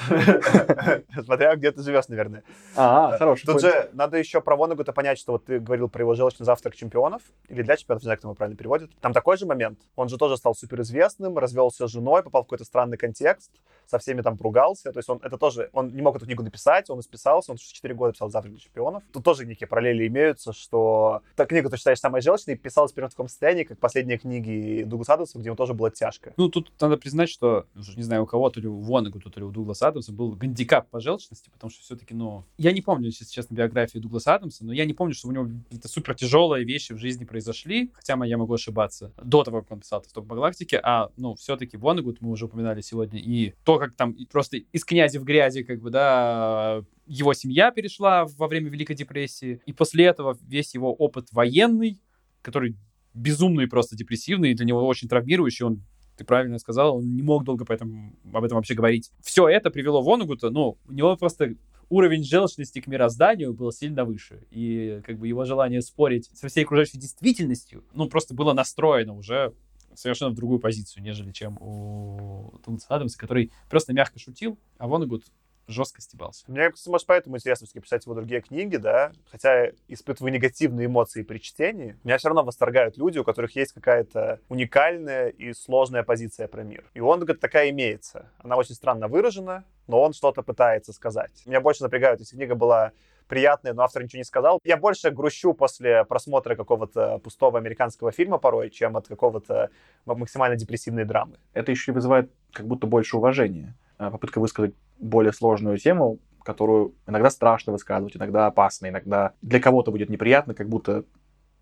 Смотря 1.23 1.55
где 1.55 1.71
ты 1.71 1.81
живешь, 1.81 2.07
наверное. 2.07 2.43
А, 2.75 3.17
хороший 3.17 3.45
Тут 3.45 3.61
же 3.61 3.89
надо 3.93 4.17
еще 4.17 4.41
про 4.41 4.55
Вонагута 4.55 4.93
понять, 4.93 5.17
что 5.17 5.33
вот 5.33 5.45
ты 5.45 5.59
говорил 5.59 5.89
про 5.89 6.01
его 6.01 6.13
желчный 6.15 6.45
завтрак 6.45 6.75
чемпионов, 6.75 7.21
или 7.47 7.61
для 7.61 7.77
чемпионов, 7.77 8.03
не 8.03 8.05
знаю, 8.05 8.17
как 8.17 8.23
его 8.23 8.33
правильно 8.33 8.57
переводят. 8.57 8.91
Там 8.99 9.13
такой 9.13 9.37
же 9.37 9.45
момент. 9.45 9.79
Он 9.95 10.09
же 10.09 10.17
тоже 10.17 10.37
стал 10.37 10.55
суперизвестным, 10.55 11.37
развелся 11.37 11.87
с 11.87 11.91
женой, 11.91 12.23
попал 12.23 12.43
в 12.43 12.45
какой-то 12.45 12.65
странный 12.65 12.97
контекст, 12.97 13.51
со 13.85 13.99
всеми 13.99 14.21
там 14.21 14.37
поругался. 14.37 14.91
То 14.91 14.99
есть 14.99 15.09
он 15.09 15.19
это 15.23 15.37
тоже, 15.37 15.69
он 15.73 15.93
не 15.93 16.01
мог 16.01 16.15
эту 16.15 16.25
книгу 16.25 16.43
написать, 16.43 16.89
он 16.89 16.99
исписался, 16.99 17.51
он 17.51 17.57
4 17.57 17.93
года 17.93 18.13
писал 18.13 18.29
завтрак 18.29 18.53
для 18.53 18.61
чемпионов. 18.61 19.03
Тут 19.11 19.23
тоже 19.23 19.45
некие 19.45 19.67
параллели 19.67 20.07
имеются, 20.07 20.53
что 20.53 21.21
та 21.35 21.45
книга, 21.45 21.69
ты 21.69 21.77
считаешь 21.77 21.99
самой 21.99 22.21
желчной, 22.21 22.55
писалась 22.55 22.91
примерно 22.91 23.09
в 23.09 23.13
таком 23.13 23.27
состоянии, 23.27 23.63
как 23.63 23.79
последние 23.79 24.17
книги 24.17 24.83
Дугласа 24.83 25.15
Адамса, 25.15 25.39
где 25.39 25.47
ему 25.47 25.55
тоже 25.55 25.73
было 25.73 25.91
тяжко. 25.91 26.33
Ну, 26.37 26.49
тут 26.49 26.71
надо 26.79 26.97
признать, 26.97 27.29
что, 27.29 27.65
не 27.95 28.03
знаю, 28.03 28.23
у 28.23 28.25
кого, 28.25 28.49
то 28.49 28.59
ли 28.59 28.67
у 28.67 28.79
Вонегута, 28.79 29.29
то 29.29 29.39
ли 29.39 29.45
у 29.45 29.51
Дугласа 29.51 29.70
Адамса 29.79 30.11
был 30.11 30.31
гандикап 30.31 30.89
по 30.89 30.99
желчности, 30.99 31.49
потому 31.49 31.71
что 31.71 31.81
все-таки, 31.81 32.13
ну... 32.13 32.43
Я 32.57 32.71
не 32.71 32.81
помню, 32.81 33.07
если 33.07 33.25
честно, 33.25 33.55
биографии 33.55 33.99
Дугласа 33.99 34.35
Адамса, 34.35 34.65
но 34.65 34.73
я 34.73 34.85
не 34.85 34.93
помню, 34.93 35.13
что 35.13 35.27
у 35.27 35.31
него 35.31 35.49
какие-то 35.63 35.87
супер 35.87 36.15
тяжелые 36.15 36.65
вещи 36.65 36.93
в 36.93 36.97
жизни 36.97 37.25
произошли, 37.25 37.91
хотя 37.93 38.17
я 38.25 38.37
могу 38.37 38.53
ошибаться, 38.53 39.11
до 39.23 39.43
того, 39.43 39.61
как 39.61 39.71
он 39.71 39.79
писал 39.79 40.03
«Стоп 40.03 40.27
по 40.27 40.35
галактике», 40.35 40.79
а, 40.83 41.09
ну, 41.17 41.35
все-таки 41.35 41.77
Вонегут, 41.77 42.21
мы 42.21 42.31
уже 42.31 42.45
упоминали 42.45 42.81
сегодня, 42.81 43.19
и 43.19 43.53
то, 43.63 43.77
как 43.79 43.95
там 43.95 44.15
просто 44.29 44.57
из 44.57 44.85
князя 44.85 45.19
в 45.19 45.23
грязи, 45.23 45.63
как 45.63 45.81
бы, 45.81 45.89
да, 45.89 46.83
его 47.05 47.33
семья 47.33 47.71
перешла 47.71 48.25
во 48.25 48.47
время 48.47 48.69
Великой 48.69 48.95
депрессии, 48.95 49.61
и 49.65 49.73
после 49.73 50.05
этого 50.05 50.37
весь 50.41 50.73
его 50.73 50.93
опыт 50.93 51.27
военный, 51.31 51.99
который 52.41 52.75
безумный 53.13 53.67
просто 53.67 53.95
депрессивный, 53.95 54.51
и 54.51 54.53
для 54.53 54.65
него 54.65 54.85
очень 54.85 55.07
травмирующий, 55.07 55.65
он 55.65 55.81
ты 56.17 56.23
правильно 56.23 56.59
сказал, 56.59 56.97
он 56.97 57.15
не 57.15 57.21
мог 57.21 57.43
долго 57.43 57.65
поэтому, 57.65 58.13
об 58.33 58.43
этом 58.43 58.57
вообще 58.57 58.73
говорить. 58.73 59.11
Все 59.21 59.47
это 59.47 59.69
привело 59.69 60.01
Вонагута, 60.01 60.49
ну, 60.49 60.77
у 60.87 60.93
него 60.93 61.15
просто 61.17 61.55
уровень 61.89 62.23
желчности 62.23 62.79
к 62.79 62.87
мирозданию 62.87 63.53
был 63.53 63.71
сильно 63.71 64.05
выше. 64.05 64.45
И 64.49 65.01
как 65.05 65.19
бы 65.19 65.27
его 65.27 65.43
желание 65.45 65.81
спорить 65.81 66.29
со 66.33 66.47
всей 66.47 66.63
окружающей 66.63 66.97
действительностью, 66.97 67.83
ну, 67.93 68.07
просто 68.07 68.33
было 68.33 68.53
настроено 68.53 69.13
уже 69.13 69.53
совершенно 69.93 70.31
в 70.31 70.35
другую 70.35 70.59
позицию, 70.59 71.03
нежели 71.03 71.31
чем 71.31 71.57
у 71.59 72.53
Дугласа 72.65 72.87
Адамса, 72.95 73.17
который 73.17 73.51
просто 73.69 73.93
мягко 73.93 74.19
шутил, 74.19 74.57
а 74.77 74.87
Вонагут 74.87 75.25
жестко 75.67 76.01
стебался. 76.01 76.43
Мне, 76.47 76.69
кстати, 76.69 76.89
может, 76.89 77.07
поэтому 77.07 77.37
интересно 77.37 77.65
все-таки 77.65 77.83
писать 77.83 78.05
его 78.05 78.15
другие 78.15 78.41
книги, 78.41 78.77
да, 78.77 79.11
хотя 79.29 79.65
я 79.65 79.71
испытываю 79.87 80.33
негативные 80.33 80.87
эмоции 80.87 81.23
при 81.23 81.37
чтении, 81.39 81.97
меня 82.03 82.17
все 82.17 82.29
равно 82.29 82.43
восторгают 82.43 82.97
люди, 82.97 83.19
у 83.19 83.23
которых 83.23 83.55
есть 83.55 83.73
какая-то 83.73 84.39
уникальная 84.49 85.29
и 85.29 85.53
сложная 85.53 86.03
позиция 86.03 86.47
про 86.47 86.63
мир. 86.63 86.83
И 86.93 86.99
он, 86.99 87.19
говорит, 87.19 87.41
такая 87.41 87.69
имеется. 87.69 88.29
Она 88.39 88.57
очень 88.57 88.75
странно 88.75 89.07
выражена, 89.07 89.63
но 89.87 90.01
он 90.01 90.13
что-то 90.13 90.41
пытается 90.41 90.93
сказать. 90.93 91.31
Меня 91.45 91.61
больше 91.61 91.83
напрягают, 91.83 92.19
если 92.19 92.35
книга 92.35 92.55
была 92.55 92.91
приятная, 93.31 93.73
но 93.73 93.83
автор 93.83 94.03
ничего 94.03 94.17
не 94.17 94.25
сказал. 94.25 94.59
Я 94.65 94.75
больше 94.75 95.09
грущу 95.09 95.53
после 95.53 96.03
просмотра 96.03 96.55
какого-то 96.55 97.19
пустого 97.19 97.57
американского 97.57 98.11
фильма 98.11 98.37
порой, 98.39 98.69
чем 98.69 98.97
от 98.97 99.07
какого-то 99.07 99.69
максимально 100.05 100.57
депрессивной 100.57 101.05
драмы. 101.05 101.37
Это 101.53 101.71
еще 101.71 101.93
и 101.93 101.95
вызывает 101.95 102.29
как 102.51 102.67
будто 102.67 102.87
больше 102.87 103.15
уважения. 103.15 103.73
А, 104.01 104.09
Попытка 104.09 104.39
высказать 104.39 104.73
более 104.97 105.31
сложную 105.31 105.77
тему, 105.77 106.17
которую 106.43 106.95
иногда 107.05 107.29
страшно 107.29 107.71
высказывать, 107.71 108.17
иногда 108.17 108.47
опасно, 108.47 108.87
иногда 108.87 109.33
для 109.43 109.59
кого-то 109.59 109.91
будет 109.91 110.09
неприятно, 110.09 110.55
как 110.55 110.67
будто, 110.69 111.05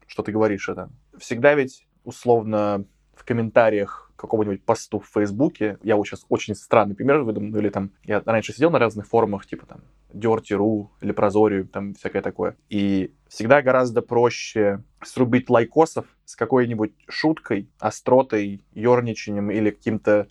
что 0.07 0.23
ты 0.23 0.31
говоришь 0.31 0.69
это. 0.69 0.89
Всегда 1.17 1.53
ведь, 1.53 1.85
условно, 2.05 2.85
в 3.13 3.25
комментариях 3.25 4.13
к 4.15 4.21
какому-нибудь 4.21 4.63
посту 4.63 5.01
в 5.01 5.07
Фейсбуке, 5.07 5.79
я 5.83 5.97
вот 5.97 6.07
сейчас 6.07 6.25
очень 6.29 6.55
странный 6.55 6.95
пример 6.95 7.23
выдам, 7.23 7.49
ну 7.49 7.57
или 7.57 7.67
там, 7.67 7.91
я 8.05 8.23
раньше 8.25 8.53
сидел 8.53 8.71
на 8.71 8.79
разных 8.79 9.07
форумах, 9.07 9.45
типа 9.45 9.65
там 9.65 9.81
Dirty.ru 10.13 10.87
или 11.01 11.11
Прозорию, 11.11 11.67
там 11.67 11.93
всякое 11.93 12.21
такое. 12.21 12.55
И 12.69 13.13
всегда 13.27 13.61
гораздо 13.61 14.01
проще 14.01 14.81
срубить 15.03 15.49
лайкосов 15.49 16.05
с 16.23 16.37
какой-нибудь 16.37 16.93
шуткой, 17.09 17.69
остротой, 17.79 18.63
ерничанием 18.71 19.51
или 19.51 19.71
каким-то 19.71 20.29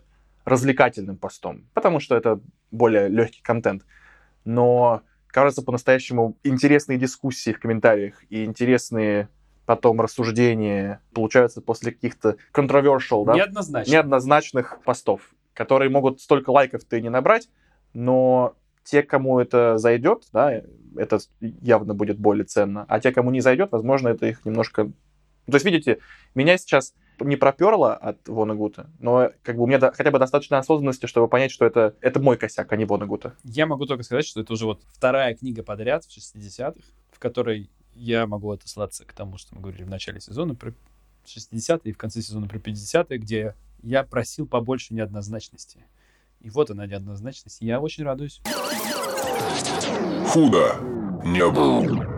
развлекательным 0.49 1.17
постом, 1.17 1.69
потому 1.75 2.01
что 2.01 2.17
это 2.17 2.41
более 2.71 3.09
легкий 3.09 3.43
контент. 3.43 3.85
Но, 4.45 5.03
кажется, 5.29 5.63
по-настоящему 5.63 6.39
интересные 6.43 6.99
дискуссии 6.99 7.53
в 7.53 7.61
комментариях 7.61 8.23
и 8.31 8.45
интересные 8.45 9.29
потом 9.67 10.01
рассуждения 10.01 11.03
получаются 11.13 11.61
после 11.61 11.93
каких-то 11.93 12.37
controversial, 12.55 13.27
да, 13.27 13.35
Неоднозначно. 13.35 13.91
неоднозначных 13.93 14.81
постов, 14.83 15.35
которые 15.53 15.91
могут 15.91 16.23
столько 16.23 16.51
лайков-то 16.51 16.97
и 16.97 17.03
не 17.03 17.11
набрать, 17.11 17.51
но 17.93 18.55
те, 18.85 19.03
кому 19.03 19.39
это 19.39 19.77
зайдет, 19.77 20.25
да, 20.33 20.63
это 20.97 21.19
явно 21.41 21.93
будет 21.93 22.19
более 22.19 22.45
ценно, 22.45 22.87
а 22.89 23.01
те, 23.01 23.13
кому 23.13 23.31
не 23.31 23.41
зайдет, 23.41 23.71
возможно, 23.71 24.09
это 24.09 24.27
их 24.27 24.47
немножко... 24.47 24.87
То 24.87 25.55
есть, 25.55 25.67
видите, 25.67 25.99
меня 26.35 26.57
сейчас 26.57 26.95
не 27.21 27.37
проперло 27.37 27.95
от 27.95 28.29
Вонагута, 28.29 28.91
но 28.99 29.31
как 29.43 29.57
бы 29.57 29.63
у 29.65 29.67
меня 29.67 29.79
до- 29.79 29.93
хотя 29.93 30.11
бы 30.11 30.19
достаточно 30.19 30.59
осознанности, 30.59 31.07
чтобы 31.07 31.29
понять, 31.29 31.51
что 31.51 31.65
это, 31.65 31.95
это 32.01 32.21
мой 32.21 32.37
косяк, 32.37 32.73
а 32.73 32.77
не 32.77 32.85
Вонагута. 32.85 33.35
Я 33.45 33.67
могу 33.67 33.87
только 33.87 34.03
сказать, 34.03 34.27
что 34.27 34.41
это 34.41 34.53
уже 34.53 34.67
вот 34.67 34.81
вторая 34.93 35.35
книга 35.35 35.63
подряд 35.63 36.05
в 36.05 36.09
60-х, 36.17 36.81
в 37.13 37.19
которой 37.19 37.71
я 37.95 38.27
могу 38.27 38.51
отослаться 38.51 39.05
к 39.05 39.13
тому, 39.13 39.39
что 39.39 39.55
мы 39.55 39.61
говорили 39.63 39.83
в 39.85 39.91
начале 39.91 40.21
сезона 40.21 40.55
про 40.55 40.73
60-е 41.27 41.81
и 41.85 41.93
в 41.93 41.99
конце 41.99 42.23
сезона 42.23 42.47
про 42.49 42.59
50-е, 42.59 43.19
где 43.19 43.55
я 43.83 44.03
просил 44.05 44.47
побольше 44.47 44.95
неоднозначности. 44.95 45.85
И 46.41 46.51
вот 46.51 46.71
она 46.71 46.87
неоднозначность. 46.87 47.61
Я 47.61 47.81
очень 47.81 48.05
радуюсь. 48.05 48.41
Худо 50.29 50.77
не 51.25 51.49
было. 51.51 52.18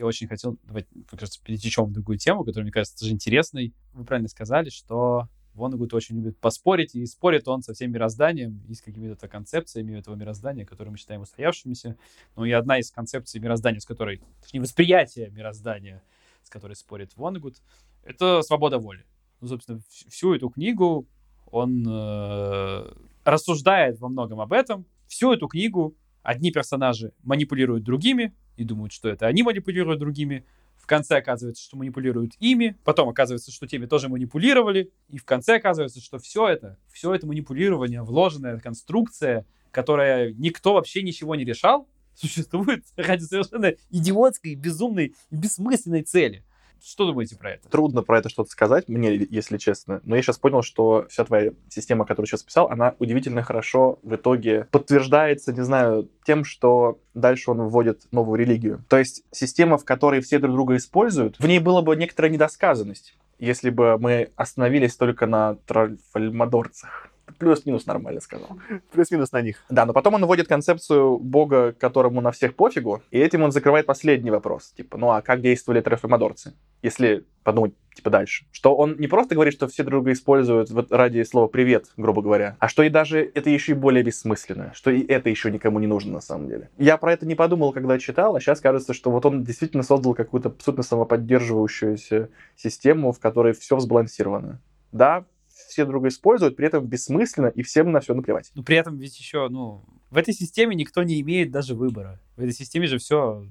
Я 0.00 0.06
очень 0.06 0.28
хотел, 0.28 0.56
давайте, 0.64 0.88
мне 0.94 1.04
кажется, 1.10 1.38
перетечем 1.44 1.84
в 1.84 1.92
другую 1.92 2.16
тему, 2.16 2.42
которая, 2.42 2.62
мне 2.62 2.72
кажется, 2.72 2.98
тоже 2.98 3.12
интересной. 3.12 3.74
Вы 3.92 4.06
правильно 4.06 4.30
сказали, 4.30 4.70
что 4.70 5.28
Вонагут 5.52 5.92
очень 5.92 6.16
любит 6.16 6.38
поспорить, 6.38 6.94
и 6.94 7.04
спорит 7.04 7.46
он 7.48 7.60
со 7.60 7.74
всем 7.74 7.92
мирозданием 7.92 8.62
и 8.66 8.72
с 8.72 8.80
какими-то 8.80 9.28
концепциями 9.28 9.98
этого 9.98 10.14
мироздания, 10.14 10.64
которые 10.64 10.92
мы 10.92 10.96
считаем 10.96 11.20
устоявшимися. 11.20 11.98
Ну 12.34 12.46
и 12.46 12.50
одна 12.50 12.78
из 12.78 12.90
концепций 12.90 13.40
мироздания, 13.40 13.78
с 13.78 13.84
которой, 13.84 14.22
точнее, 14.40 14.62
восприятие 14.62 15.28
мироздания, 15.28 16.02
с 16.44 16.48
которой 16.48 16.76
спорит 16.76 17.14
Вонагут, 17.16 17.58
это 18.02 18.40
свобода 18.40 18.78
воли. 18.78 19.04
Ну, 19.42 19.48
собственно, 19.48 19.80
вс- 19.80 20.08
всю 20.08 20.32
эту 20.32 20.48
книгу 20.48 21.06
он 21.50 21.84
э, 21.86 22.90
рассуждает 23.24 24.00
во 24.00 24.08
многом 24.08 24.40
об 24.40 24.54
этом. 24.54 24.86
Всю 25.08 25.30
эту 25.30 25.46
книгу 25.46 25.94
одни 26.22 26.50
персонажи 26.50 27.12
манипулируют 27.22 27.84
другими 27.84 28.34
и 28.56 28.64
думают, 28.64 28.92
что 28.92 29.08
это 29.08 29.26
они 29.26 29.42
манипулируют 29.42 30.00
другими. 30.00 30.44
В 30.76 30.86
конце 30.86 31.18
оказывается, 31.18 31.62
что 31.62 31.76
манипулируют 31.76 32.32
ими, 32.40 32.76
потом 32.84 33.08
оказывается, 33.08 33.52
что 33.52 33.66
теми 33.66 33.86
тоже 33.86 34.08
манипулировали, 34.08 34.90
и 35.08 35.18
в 35.18 35.24
конце 35.24 35.56
оказывается, 35.56 36.00
что 36.00 36.18
все 36.18 36.48
это, 36.48 36.78
все 36.90 37.14
это 37.14 37.26
манипулирование, 37.26 38.02
вложенная 38.02 38.58
конструкция, 38.58 39.46
которая 39.70 40.32
никто 40.32 40.74
вообще 40.74 41.02
ничего 41.02 41.34
не 41.34 41.44
решал, 41.44 41.88
существует 42.14 42.84
ради 42.96 43.22
совершенно 43.22 43.74
идиотской, 43.90 44.54
безумной 44.54 45.14
бессмысленной 45.30 46.02
цели. 46.02 46.44
Что 46.82 47.06
думаете 47.06 47.36
про 47.36 47.52
это? 47.52 47.68
Трудно 47.68 48.02
про 48.02 48.18
это 48.18 48.28
что-то 48.28 48.50
сказать, 48.50 48.88
мне, 48.88 49.14
если 49.14 49.58
честно. 49.58 50.00
Но 50.04 50.16
я 50.16 50.22
сейчас 50.22 50.38
понял, 50.38 50.62
что 50.62 51.06
вся 51.08 51.24
твоя 51.24 51.52
система, 51.68 52.04
которую 52.04 52.26
сейчас 52.26 52.42
писал, 52.42 52.68
она 52.70 52.94
удивительно 52.98 53.42
хорошо 53.42 53.98
в 54.02 54.14
итоге 54.14 54.66
подтверждается, 54.70 55.52
не 55.52 55.62
знаю, 55.62 56.08
тем, 56.24 56.44
что 56.44 56.98
дальше 57.14 57.50
он 57.50 57.62
вводит 57.68 58.02
новую 58.12 58.38
религию. 58.38 58.84
То 58.88 58.98
есть 58.98 59.24
система, 59.30 59.78
в 59.78 59.84
которой 59.84 60.20
все 60.20 60.38
друг 60.38 60.54
друга 60.54 60.76
используют, 60.76 61.38
в 61.38 61.46
ней 61.46 61.58
была 61.58 61.82
бы 61.82 61.96
некоторая 61.96 62.32
недосказанность, 62.32 63.16
если 63.38 63.70
бы 63.70 63.98
мы 63.98 64.30
остановились 64.36 64.96
только 64.96 65.26
на 65.26 65.56
тральфальмадорцах 65.66 67.09
плюс-минус 67.38 67.86
нормально 67.86 68.20
сказал. 68.20 68.58
Плюс-минус 68.92 69.32
на 69.32 69.40
них. 69.42 69.64
Да, 69.68 69.86
но 69.86 69.92
потом 69.92 70.14
он 70.14 70.24
вводит 70.24 70.48
концепцию 70.48 71.18
бога, 71.18 71.72
которому 71.72 72.20
на 72.20 72.32
всех 72.32 72.54
пофигу, 72.54 73.02
и 73.10 73.18
этим 73.18 73.42
он 73.42 73.52
закрывает 73.52 73.86
последний 73.86 74.30
вопрос. 74.30 74.72
Типа, 74.76 74.96
ну 74.96 75.10
а 75.10 75.22
как 75.22 75.40
действовали 75.40 75.80
трефемодорцы? 75.80 76.54
Если 76.82 77.24
подумать, 77.42 77.74
типа, 77.94 78.10
дальше. 78.10 78.44
Что 78.52 78.74
он 78.74 78.96
не 78.98 79.06
просто 79.06 79.34
говорит, 79.34 79.54
что 79.54 79.66
все 79.68 79.82
друга 79.82 80.12
используют 80.12 80.70
вот 80.70 80.92
ради 80.92 81.22
слова 81.22 81.48
«привет», 81.48 81.86
грубо 81.96 82.22
говоря, 82.22 82.56
а 82.58 82.68
что 82.68 82.82
и 82.82 82.88
даже 82.88 83.30
это 83.34 83.50
еще 83.50 83.72
и 83.72 83.74
более 83.74 84.02
бессмысленно, 84.02 84.72
что 84.74 84.90
и 84.90 85.04
это 85.06 85.30
еще 85.30 85.50
никому 85.50 85.78
не 85.78 85.86
нужно 85.86 86.12
на 86.12 86.20
самом 86.20 86.48
деле. 86.48 86.70
Я 86.78 86.96
про 86.96 87.12
это 87.12 87.26
не 87.26 87.34
подумал, 87.34 87.72
когда 87.72 87.98
читал, 87.98 88.36
а 88.36 88.40
сейчас 88.40 88.60
кажется, 88.60 88.94
что 88.94 89.10
вот 89.10 89.26
он 89.26 89.44
действительно 89.44 89.82
создал 89.82 90.14
какую-то 90.14 90.50
абсолютно 90.50 90.82
самоподдерживающуюся 90.82 92.28
систему, 92.56 93.12
в 93.12 93.20
которой 93.20 93.52
все 93.52 93.76
взбалансировано. 93.76 94.60
Да, 94.92 95.24
все 95.70 95.84
друга 95.84 96.08
используют, 96.08 96.56
при 96.56 96.66
этом 96.66 96.86
бессмысленно, 96.86 97.48
и 97.48 97.62
всем 97.62 97.92
на 97.92 98.00
все 98.00 98.14
наплевать. 98.14 98.50
Ну, 98.54 98.62
при 98.62 98.76
этом 98.76 98.98
ведь 98.98 99.18
еще, 99.18 99.48
ну, 99.48 99.84
в 100.10 100.16
этой 100.16 100.34
системе 100.34 100.74
никто 100.74 101.02
не 101.02 101.20
имеет 101.20 101.50
даже 101.50 101.74
выбора. 101.74 102.20
В 102.36 102.40
этой 102.40 102.52
системе 102.52 102.86
же 102.86 102.98
все 102.98 103.46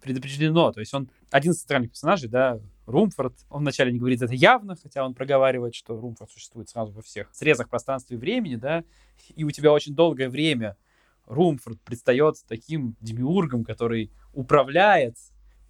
предопределено. 0.00 0.70
То 0.72 0.80
есть 0.80 0.92
он 0.94 1.08
один 1.30 1.52
из 1.52 1.60
центральных 1.60 1.90
персонажей, 1.90 2.28
да, 2.28 2.60
Румфорд, 2.86 3.34
он 3.48 3.62
вначале 3.62 3.90
не 3.90 3.98
говорит 3.98 4.22
это 4.22 4.34
явно, 4.34 4.76
хотя 4.76 5.04
он 5.04 5.14
проговаривает, 5.14 5.74
что 5.74 5.98
Румфорд 5.98 6.30
существует 6.30 6.68
сразу 6.68 6.92
во 6.92 7.02
всех 7.02 7.34
срезах 7.34 7.68
пространства 7.68 8.14
и 8.14 8.18
времени, 8.18 8.56
да, 8.56 8.84
и 9.34 9.44
у 9.44 9.50
тебя 9.50 9.72
очень 9.72 9.94
долгое 9.94 10.28
время 10.28 10.76
Румфорд 11.26 11.80
предстает 11.80 12.36
таким 12.46 12.96
демиургом, 13.00 13.64
который 13.64 14.10
управляет 14.34 15.16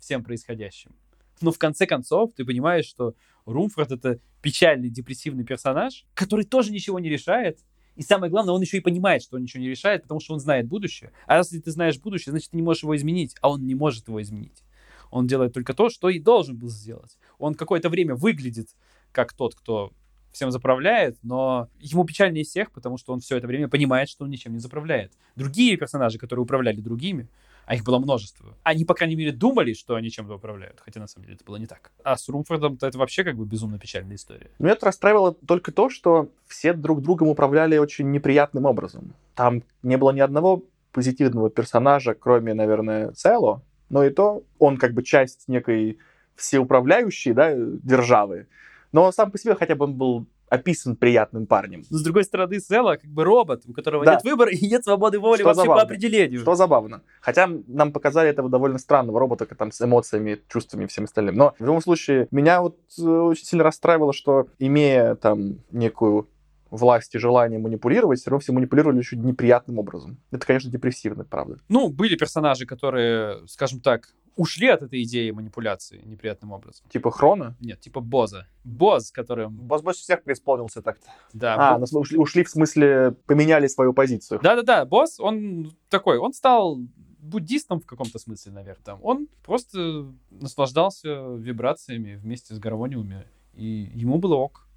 всем 0.01 0.25
происходящим. 0.25 0.93
Но 1.41 1.53
в 1.53 1.59
конце 1.59 1.87
концов 1.87 2.33
ты 2.35 2.45
понимаешь, 2.45 2.87
что 2.87 3.15
Румфорд— 3.47 3.93
это 3.93 4.21
печальный, 4.43 4.91
депрессивный 4.91 5.45
персонаж, 5.45 6.07
который 6.15 6.45
тоже 6.45 6.73
ничего 6.73 6.99
не 6.99 7.09
решает. 7.09 7.59
И 7.97 8.03
самое 8.03 8.31
главное, 8.31 8.55
он 8.55 8.61
еще 8.61 8.79
и 8.79 8.81
понимает, 8.81 9.23
что 9.23 9.37
он 9.37 9.43
ничего 9.43 9.63
не 9.63 9.69
решает, 9.69 10.03
потому 10.03 10.21
что 10.21 10.35
он 10.35 10.41
знает 10.41 10.67
будущее. 10.67 11.13
А 11.27 11.39
если 11.39 11.61
ты 11.61 11.71
знаешь 11.71 11.99
будущее, 12.01 12.33
значит, 12.33 12.51
ты 12.51 12.57
не 12.57 12.63
можешь 12.63 12.83
его 12.83 12.97
изменить, 12.97 13.37
а 13.41 13.51
он 13.51 13.65
не 13.67 13.75
может 13.75 14.09
его 14.09 14.21
изменить. 14.21 14.65
Он 15.11 15.27
делает 15.27 15.53
только 15.53 15.75
то, 15.75 15.91
что 15.91 16.09
и 16.09 16.19
должен 16.19 16.57
был 16.57 16.71
сделать. 16.71 17.19
Он 17.39 17.55
какое-то 17.55 17.89
время 17.89 18.17
выглядит 18.17 18.71
как 19.13 19.33
тот, 19.33 19.55
кто 19.55 19.93
всем 20.33 20.51
заправляет, 20.51 21.17
но 21.23 21.69
ему 21.79 22.05
печальнее 22.05 22.45
всех, 22.45 22.73
потому 22.73 22.99
что 22.99 23.13
он 23.13 23.21
все 23.21 23.37
это 23.37 23.47
время 23.47 23.69
понимает, 23.69 24.09
что 24.09 24.25
он 24.25 24.31
ничем 24.31 24.53
не 24.53 24.59
заправляет. 24.59 25.13
Другие 25.37 25.77
персонажи, 25.77 26.19
которые 26.19 26.43
управляли 26.43 26.81
другими, 26.81 27.29
а 27.67 27.75
их 27.75 27.85
было 27.85 27.99
множество. 27.99 28.55
Они, 28.63 28.85
по 28.85 28.95
крайней 28.95 29.17
мере, 29.17 29.33
думали, 29.33 29.73
что 29.73 29.95
они 29.95 30.11
чем-то 30.11 30.35
управляют, 30.35 30.81
хотя 30.81 31.01
на 31.01 31.07
самом 31.07 31.27
деле 31.27 31.37
это 31.37 31.45
было 31.45 31.57
не 31.57 31.67
так. 31.67 31.93
А 32.03 32.17
с 32.17 32.29
Румфордом 32.29 32.79
это 32.81 32.99
вообще 32.99 33.25
как 33.25 33.37
бы 33.37 33.45
безумно 33.45 33.79
печальная 33.79 34.17
история. 34.17 34.51
Меня 34.59 34.73
это 34.73 34.87
расстраивало 34.87 35.35
только 35.35 35.73
то, 35.73 35.89
что 35.89 36.29
все 36.47 36.73
друг 36.73 37.03
другом 37.03 37.29
управляли 37.29 37.79
очень 37.79 38.11
неприятным 38.11 38.67
образом. 38.67 39.15
Там 39.35 39.63
не 39.83 39.97
было 39.97 40.11
ни 40.11 40.21
одного 40.21 40.63
позитивного 40.93 41.51
персонажа, 41.51 42.15
кроме, 42.15 42.55
наверное, 42.55 43.13
Цело, 43.13 43.63
но 43.89 44.05
и 44.05 44.11
то 44.11 44.45
он 44.59 44.77
как 44.77 44.95
бы 44.95 45.03
часть 45.03 45.49
некой 45.49 45.99
всеуправляющей 46.37 47.33
да, 47.33 47.53
державы. 47.55 48.47
Но 48.93 49.11
сам 49.11 49.31
по 49.31 49.39
себе 49.39 49.55
хотя 49.55 49.75
бы 49.75 49.85
он 49.87 49.95
был 49.95 50.27
описан 50.49 50.97
приятным 50.97 51.47
парнем. 51.47 51.85
Но 51.91 51.99
с 51.99 52.03
другой 52.03 52.25
стороны, 52.25 52.61
Села 52.61 52.97
как 52.97 53.11
бы 53.11 53.25
робот, 53.25 53.63
у 53.67 53.73
которого 53.73 54.05
Да. 54.05 54.15
нет 54.15 54.25
выбора 54.25 54.51
и 54.53 54.67
нет 54.67 54.85
свободы 54.85 55.19
воли 55.19 55.39
Что 55.39 55.47
вообще 55.47 55.63
забавно. 55.63 55.81
по 55.83 55.87
определению. 55.87 56.41
Что 56.41 56.55
забавно. 56.55 57.03
Хотя 57.21 57.49
нам 57.67 57.93
показали 57.93 58.29
этого 58.31 58.49
довольно 58.49 58.79
странного 58.79 59.19
робота, 59.21 59.47
там 59.47 59.73
с 59.73 59.81
эмоциями, 59.81 60.41
чувствами 60.49 60.85
и 60.85 60.87
всем 60.87 61.05
остальным. 61.05 61.35
Но 61.37 61.55
в 61.59 61.65
любом 61.65 61.81
случае, 61.81 62.29
меня 62.31 62.63
вот 62.63 62.79
э, 62.99 63.03
очень 63.03 63.45
сильно 63.45 63.65
расстраивало, 63.65 64.13
что 64.13 64.47
имея 64.59 65.15
там 65.17 65.61
некую 65.71 66.29
власть 66.71 67.15
и 67.15 67.19
желание 67.19 67.59
манипулировать, 67.61 68.19
все 68.21 68.31
равно 68.31 68.41
все 68.41 68.53
манипулировали 68.53 68.99
очень 68.99 69.23
неприятным 69.23 69.79
образом. 69.79 70.19
Это, 70.33 70.45
конечно, 70.47 70.71
депрессивно, 70.71 71.25
правда. 71.25 71.59
Ну, 71.69 71.89
были 71.89 72.17
персонажи, 72.17 72.67
которые, 72.67 73.47
скажем 73.47 73.81
так, 73.81 74.09
ушли 74.37 74.69
от 74.69 74.83
этой 74.83 75.03
идеи 75.03 75.31
манипуляции 75.31 76.01
неприятным 76.05 76.53
образом. 76.53 76.87
Типа 76.89 77.11
Хрона. 77.11 77.57
Нет, 77.61 77.81
типа 77.81 78.01
Боза. 78.01 78.47
Боз, 78.65 79.11
которым... 79.11 79.55
Босс 79.57 79.83
больше 79.83 80.01
всех 80.01 80.23
преисполнился 80.23 80.83
так-то. 80.83 81.07
Да, 81.33 81.55
А, 81.75 81.79
Бо- 81.79 81.87
ну, 81.91 82.01
ушли, 82.01 82.19
ушли 82.19 82.45
в 82.45 82.51
смысле, 82.51 83.13
поменяли 83.27 83.67
свою 83.67 83.93
позицию. 83.93 84.41
Да-да-да, 84.43 84.85
босс, 84.85 85.21
он 85.21 85.73
такой, 85.89 86.19
он 86.19 86.33
стал 86.33 86.79
буддистом 87.19 87.81
в 87.81 87.87
каком-то 87.87 88.19
смысле, 88.19 88.53
наверное, 88.53 88.85
там. 88.85 88.99
Он 89.03 89.29
просто 89.45 90.13
наслаждался 90.31 91.09
вибрациями 91.37 92.17
вместе 92.17 92.55
с 92.55 92.59
гармониумами, 92.59 93.27
и 93.55 93.91
ему 93.95 94.19
было 94.19 94.35
ок. 94.37 94.69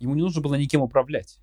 Ему 0.00 0.14
не 0.14 0.22
нужно 0.22 0.42
было 0.42 0.54
никем 0.56 0.82
управлять. 0.82 1.38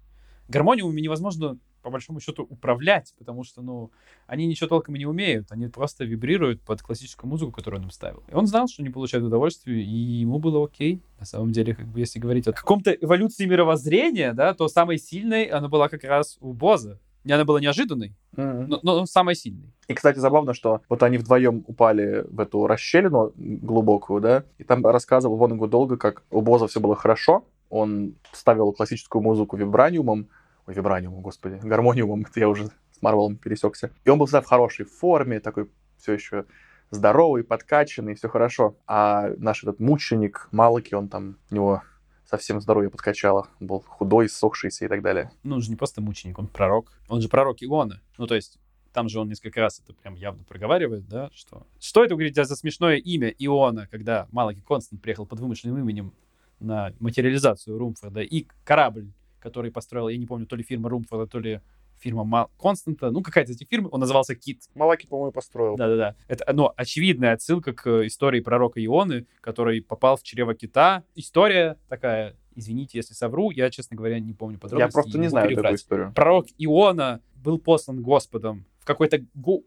Гармониумами 0.49 0.99
невозможно, 0.99 1.57
по 1.81 1.89
большому 1.89 2.19
счету, 2.19 2.45
управлять, 2.49 3.13
потому 3.17 3.43
что, 3.43 3.61
ну, 3.61 3.91
они 4.27 4.45
ничего 4.47 4.67
толком 4.67 4.95
и 4.95 4.99
не 4.99 5.05
умеют, 5.05 5.51
они 5.51 5.67
просто 5.67 6.03
вибрируют 6.05 6.61
под 6.61 6.81
классическую 6.81 7.29
музыку, 7.29 7.51
которую 7.51 7.79
он 7.81 7.85
им 7.85 7.91
ставил. 7.91 8.23
И 8.27 8.33
он 8.33 8.47
знал, 8.47 8.67
что 8.67 8.83
не 8.83 8.89
получает 8.89 9.23
удовольствия, 9.23 9.81
и 9.81 9.89
ему 9.89 10.39
было 10.39 10.63
окей. 10.65 11.01
На 11.19 11.25
самом 11.25 11.51
деле, 11.51 11.75
как 11.75 11.87
бы, 11.87 11.99
если 11.99 12.19
говорить 12.19 12.47
о 12.47 12.53
каком-то 12.53 12.91
эволюции 12.91 13.45
мировоззрения, 13.45 14.33
да, 14.33 14.53
то 14.53 14.67
самой 14.67 14.97
сильной 14.97 15.45
она 15.45 15.67
была 15.67 15.89
как 15.89 16.03
раз 16.03 16.37
у 16.41 16.53
Боза. 16.53 16.99
И 17.25 17.31
она 17.31 17.43
была 17.43 17.59
неожиданной, 17.59 18.15
Мгм. 18.37 18.67
но, 18.69 18.79
но 18.81 19.05
самой 19.05 19.35
сильной. 19.35 19.73
И, 19.89 19.93
кстати, 19.93 20.19
забавно, 20.19 20.53
что 20.53 20.81
вот 20.87 21.03
они 21.03 21.17
вдвоем 21.17 21.65
упали 21.67 22.25
в 22.29 22.39
эту 22.39 22.65
расщелину 22.65 23.33
глубокую, 23.35 24.21
да, 24.21 24.43
и 24.57 24.63
там 24.63 24.85
рассказывал 24.85 25.35
Вонагу 25.35 25.67
долго, 25.67 25.97
как 25.97 26.23
у 26.31 26.41
Боза 26.41 26.67
все 26.67 26.79
было 26.79 26.95
хорошо, 26.95 27.45
он 27.69 28.15
ставил 28.31 28.71
классическую 28.71 29.21
музыку 29.21 29.57
вибраниумом, 29.57 30.29
вибраниумом, 30.73 31.21
господи, 31.21 31.59
гармониумом, 31.63 32.25
это 32.29 32.39
я 32.39 32.49
уже 32.49 32.67
с 32.67 33.01
Марвелом 33.01 33.37
пересекся, 33.37 33.91
и 34.03 34.09
он 34.09 34.19
был 34.19 34.25
всегда 34.25 34.41
в 34.41 34.45
хорошей 34.45 34.85
форме, 34.85 35.39
такой 35.39 35.69
все 35.97 36.13
еще 36.13 36.45
здоровый, 36.91 37.43
подкачанный, 37.43 38.15
все 38.15 38.29
хорошо. 38.29 38.77
А 38.87 39.29
наш 39.37 39.63
этот 39.63 39.79
мученик 39.79 40.47
Малаки, 40.51 40.95
он 40.95 41.07
там, 41.07 41.37
у 41.51 41.55
него 41.55 41.83
совсем 42.25 42.61
здоровье 42.61 42.89
подкачало, 42.89 43.47
он 43.59 43.67
был 43.67 43.81
худой, 43.81 44.29
ссохшийся 44.29 44.85
и 44.85 44.87
так 44.87 45.01
далее. 45.01 45.31
Ну, 45.43 45.55
он 45.55 45.61
же 45.61 45.69
не 45.69 45.75
просто 45.75 46.01
мученик, 46.01 46.37
он 46.39 46.47
пророк. 46.47 46.91
Он 47.07 47.21
же 47.21 47.29
пророк 47.29 47.57
Иона. 47.61 48.01
Ну, 48.17 48.27
то 48.27 48.35
есть, 48.35 48.59
там 48.93 49.09
же 49.09 49.19
он 49.19 49.29
несколько 49.29 49.61
раз 49.61 49.81
это 49.83 49.93
прям 49.93 50.15
явно 50.15 50.43
проговаривает, 50.43 51.07
да, 51.07 51.29
что... 51.33 51.65
Что 51.79 52.03
это, 52.03 52.15
говорить, 52.15 52.35
за 52.35 52.55
смешное 52.55 52.97
имя 52.97 53.29
Иона, 53.39 53.87
когда 53.89 54.27
Малаки 54.31 54.61
Констант 54.61 55.01
приехал 55.01 55.25
под 55.25 55.39
вымышленным 55.39 55.79
именем 55.79 56.13
на 56.59 56.93
материализацию 56.99 57.77
Румфорда, 57.77 58.21
и 58.21 58.47
корабль, 58.63 59.11
который 59.39 59.71
построил, 59.71 60.09
я 60.09 60.17
не 60.17 60.25
помню, 60.25 60.45
то 60.45 60.55
ли 60.55 60.63
фирма 60.63 60.89
Румфорда, 60.89 61.27
то 61.27 61.39
ли 61.39 61.61
фирма 61.99 62.23
Мал- 62.23 62.49
Константа, 62.57 63.11
ну, 63.11 63.21
какая-то 63.21 63.51
из 63.51 63.57
этих 63.57 63.67
фирм, 63.67 63.89
он 63.91 63.99
назывался 63.99 64.35
Кит. 64.35 64.63
Малаки, 64.73 65.05
по-моему, 65.07 65.31
построил. 65.31 65.75
Да-да-да. 65.75 66.15
Это, 66.27 66.51
ну, 66.53 66.71
очевидная 66.75 67.33
отсылка 67.33 67.73
к 67.73 68.05
истории 68.07 68.39
пророка 68.39 68.83
Ионы, 68.83 69.25
который 69.41 69.81
попал 69.81 70.15
в 70.15 70.23
чрево 70.23 70.55
кита. 70.55 71.03
История 71.15 71.77
такая, 71.89 72.35
извините, 72.55 72.97
если 72.97 73.13
совру, 73.13 73.51
я, 73.51 73.69
честно 73.69 73.97
говоря, 73.97 74.19
не 74.19 74.33
помню 74.33 74.57
подробностей. 74.59 74.87
Я 74.87 75.03
просто 75.03 75.19
не 75.19 75.27
знаю 75.27 75.49
такую 75.49 75.57
переврать. 75.63 75.79
историю. 75.81 76.13
Пророк 76.15 76.47
Иона 76.57 77.21
был 77.35 77.59
послан 77.59 78.01
Господом 78.01 78.65
в 78.79 78.85
какой-то, 78.85 79.19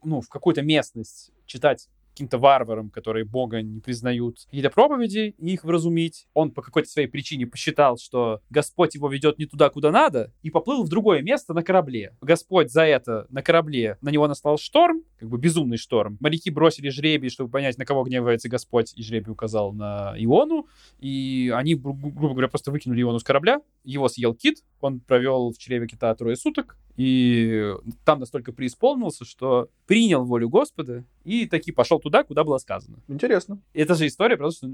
ну, 0.02 0.20
в 0.20 0.28
какую-то 0.28 0.62
местность 0.62 1.32
читать 1.46 1.88
каким-то 2.12 2.38
варварам, 2.38 2.90
которые 2.90 3.24
Бога 3.24 3.62
не 3.62 3.80
признают, 3.80 4.44
какие-то 4.44 4.70
проповеди 4.70 5.34
и 5.38 5.52
их 5.52 5.64
вразумить. 5.64 6.26
Он 6.34 6.50
по 6.50 6.62
какой-то 6.62 6.88
своей 6.88 7.08
причине 7.08 7.46
посчитал, 7.46 7.98
что 7.98 8.40
Господь 8.50 8.94
его 8.94 9.08
ведет 9.08 9.38
не 9.38 9.46
туда, 9.46 9.70
куда 9.70 9.90
надо, 9.90 10.32
и 10.42 10.50
поплыл 10.50 10.84
в 10.84 10.88
другое 10.88 11.22
место 11.22 11.54
на 11.54 11.62
корабле. 11.62 12.16
Господь 12.20 12.70
за 12.70 12.82
это 12.82 13.26
на 13.30 13.42
корабле, 13.42 13.98
на 14.02 14.10
него 14.10 14.28
настал 14.28 14.58
шторм, 14.58 15.02
как 15.18 15.28
бы 15.28 15.38
безумный 15.38 15.78
шторм. 15.78 16.18
Моряки 16.20 16.50
бросили 16.50 16.88
жребий, 16.90 17.30
чтобы 17.30 17.50
понять, 17.50 17.78
на 17.78 17.84
кого 17.84 18.04
гневается 18.04 18.48
Господь, 18.48 18.92
и 18.94 19.02
жребий 19.02 19.32
указал 19.32 19.72
на 19.72 20.14
Иону, 20.18 20.68
и 20.98 21.52
они, 21.54 21.74
гру- 21.74 21.94
грубо 21.94 22.34
говоря, 22.34 22.48
просто 22.48 22.70
выкинули 22.70 23.02
Иону 23.02 23.18
с 23.18 23.24
корабля, 23.24 23.60
его 23.84 24.08
съел 24.08 24.34
кит, 24.34 24.62
он 24.80 25.00
провел 25.00 25.50
в 25.50 25.58
чреве 25.58 25.86
кита 25.86 26.14
трое 26.14 26.36
суток, 26.36 26.76
и 26.96 27.74
там 28.04 28.20
настолько 28.20 28.52
преисполнился, 28.52 29.24
что 29.24 29.68
принял 29.86 30.24
волю 30.24 30.48
Господа 30.48 31.04
и 31.24 31.46
таки 31.46 31.72
пошел 31.72 31.98
туда, 31.98 32.22
куда 32.22 32.44
было 32.44 32.58
сказано. 32.58 32.98
Интересно. 33.08 33.60
Это 33.72 33.94
же 33.94 34.06
история 34.06 34.36
про 34.36 34.50
то, 34.50 34.56
что 34.56 34.70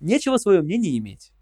нечего 0.00 0.36
свое 0.36 0.62
мнение 0.62 0.98
иметь. 0.98 1.32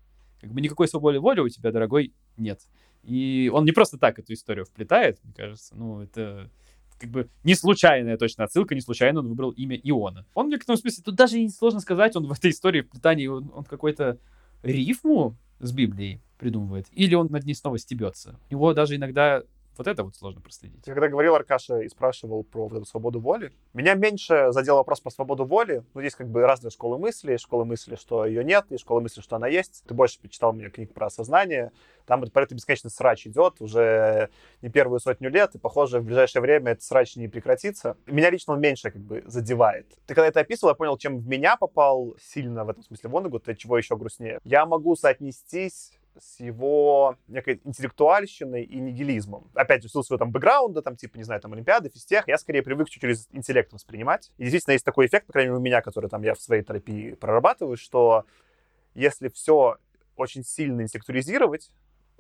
Как 0.40 0.52
бы 0.52 0.60
никакой 0.60 0.86
свободы 0.88 1.18
воли 1.18 1.40
у 1.40 1.48
тебя, 1.48 1.72
дорогой, 1.72 2.12
нет. 2.36 2.60
И 3.02 3.50
он 3.52 3.64
не 3.64 3.72
просто 3.72 3.98
так 3.98 4.18
эту 4.18 4.34
историю 4.34 4.66
вплетает, 4.66 5.18
мне 5.24 5.32
кажется. 5.34 5.74
Ну, 5.74 6.02
это 6.02 6.50
как 6.98 7.10
бы 7.10 7.28
не 7.44 7.54
случайная 7.54 8.16
точно 8.18 8.44
отсылка, 8.44 8.74
не 8.74 8.80
случайно 8.80 9.20
он 9.20 9.28
выбрал 9.28 9.50
имя 9.50 9.76
Иона. 9.76 10.26
Он 10.34 10.46
в 10.46 10.50
некотором 10.50 10.78
смысле, 10.78 11.02
тут 11.04 11.14
даже 11.14 11.40
и 11.40 11.48
сложно 11.48 11.80
сказать, 11.80 12.16
он 12.16 12.26
в 12.26 12.32
этой 12.32 12.50
истории 12.50 12.82
вплетании, 12.82 13.28
он, 13.28 13.50
он 13.54 13.64
какой-то 13.64 14.18
рифму 14.62 15.36
с 15.60 15.72
Библией 15.72 16.20
придумывает, 16.38 16.86
или 16.92 17.14
он 17.14 17.28
над 17.30 17.44
ней 17.44 17.54
снова 17.54 17.78
стебется. 17.78 18.38
У 18.48 18.54
него 18.54 18.74
даже 18.74 18.96
иногда 18.96 19.42
вот 19.78 19.86
это 19.86 20.02
вот 20.02 20.16
сложно 20.16 20.40
проследить. 20.40 20.82
Ты 20.82 20.92
когда 20.92 21.08
говорил, 21.08 21.34
Аркаша, 21.34 21.80
и 21.80 21.88
спрашивал 21.88 22.42
про 22.42 22.68
вот 22.68 22.76
эту 22.76 22.84
свободу 22.84 23.20
воли, 23.20 23.52
меня 23.72 23.94
меньше 23.94 24.48
задел 24.50 24.76
вопрос 24.76 25.00
про 25.00 25.10
свободу 25.10 25.44
воли. 25.44 25.84
Ну, 25.94 26.00
есть 26.00 26.16
как 26.16 26.28
бы 26.28 26.42
разные 26.42 26.70
школы 26.70 26.98
мысли. 26.98 27.36
Школа 27.36 27.64
мысли, 27.64 27.94
что 27.94 28.26
ее 28.26 28.42
нет, 28.44 28.66
есть 28.70 28.82
школа 28.82 29.00
мысли, 29.00 29.20
что 29.20 29.36
она 29.36 29.46
есть. 29.46 29.84
Ты 29.86 29.94
больше 29.94 30.20
почитал 30.20 30.52
мне 30.52 30.68
книг 30.68 30.92
про 30.92 31.06
осознание. 31.06 31.70
Там 32.06 32.22
про 32.22 32.42
это 32.42 32.54
бесконечно 32.54 32.90
срач 32.90 33.26
идет 33.26 33.60
уже 33.60 34.30
не 34.62 34.68
первую 34.68 34.98
сотню 34.98 35.30
лет, 35.30 35.54
и, 35.54 35.58
похоже, 35.58 36.00
в 36.00 36.04
ближайшее 36.04 36.42
время 36.42 36.72
этот 36.72 36.82
срач 36.82 37.16
не 37.16 37.28
прекратится. 37.28 37.96
Меня 38.06 38.30
лично 38.30 38.54
он 38.54 38.60
меньше 38.60 38.90
как 38.90 39.00
бы 39.00 39.22
задевает. 39.26 39.86
Ты 40.06 40.14
когда 40.14 40.26
это 40.26 40.40
описывал, 40.40 40.70
я 40.70 40.74
понял, 40.74 40.96
чем 40.96 41.18
в 41.18 41.28
меня 41.28 41.56
попал 41.56 42.16
сильно 42.20 42.64
в 42.64 42.70
этом 42.70 42.82
смысле 42.82 43.10
Вонегут, 43.10 43.48
от 43.48 43.58
чего 43.58 43.78
еще 43.78 43.96
грустнее. 43.96 44.40
Я 44.42 44.66
могу 44.66 44.96
соотнестись 44.96 45.92
с 46.20 46.40
его 46.40 47.16
некой 47.26 47.60
интеллектуальщиной 47.64 48.64
и 48.64 48.80
нигилизмом. 48.80 49.50
Опять 49.54 49.82
же, 49.82 49.88
в 49.88 49.92
силу 49.92 50.04
своего 50.04 50.18
там 50.18 50.30
бэкграунда, 50.30 50.82
там, 50.82 50.96
типа, 50.96 51.16
не 51.16 51.24
знаю, 51.24 51.40
там, 51.40 51.52
Олимпиады, 51.52 51.88
физтех, 51.88 52.26
я 52.26 52.38
скорее 52.38 52.62
привык 52.62 52.88
чуть 52.88 53.00
через 53.00 53.28
интеллект 53.32 53.72
воспринимать. 53.72 54.30
И 54.38 54.44
действительно 54.44 54.72
есть 54.72 54.84
такой 54.84 55.06
эффект, 55.06 55.26
по 55.26 55.32
крайней 55.32 55.50
мере, 55.50 55.58
у 55.58 55.62
меня, 55.62 55.82
который 55.82 56.08
там 56.10 56.22
я 56.22 56.34
в 56.34 56.40
своей 56.40 56.62
терапии 56.62 57.14
прорабатываю, 57.14 57.76
что 57.76 58.24
если 58.94 59.28
все 59.28 59.76
очень 60.16 60.44
сильно 60.44 60.82
интеллектуализировать, 60.82 61.70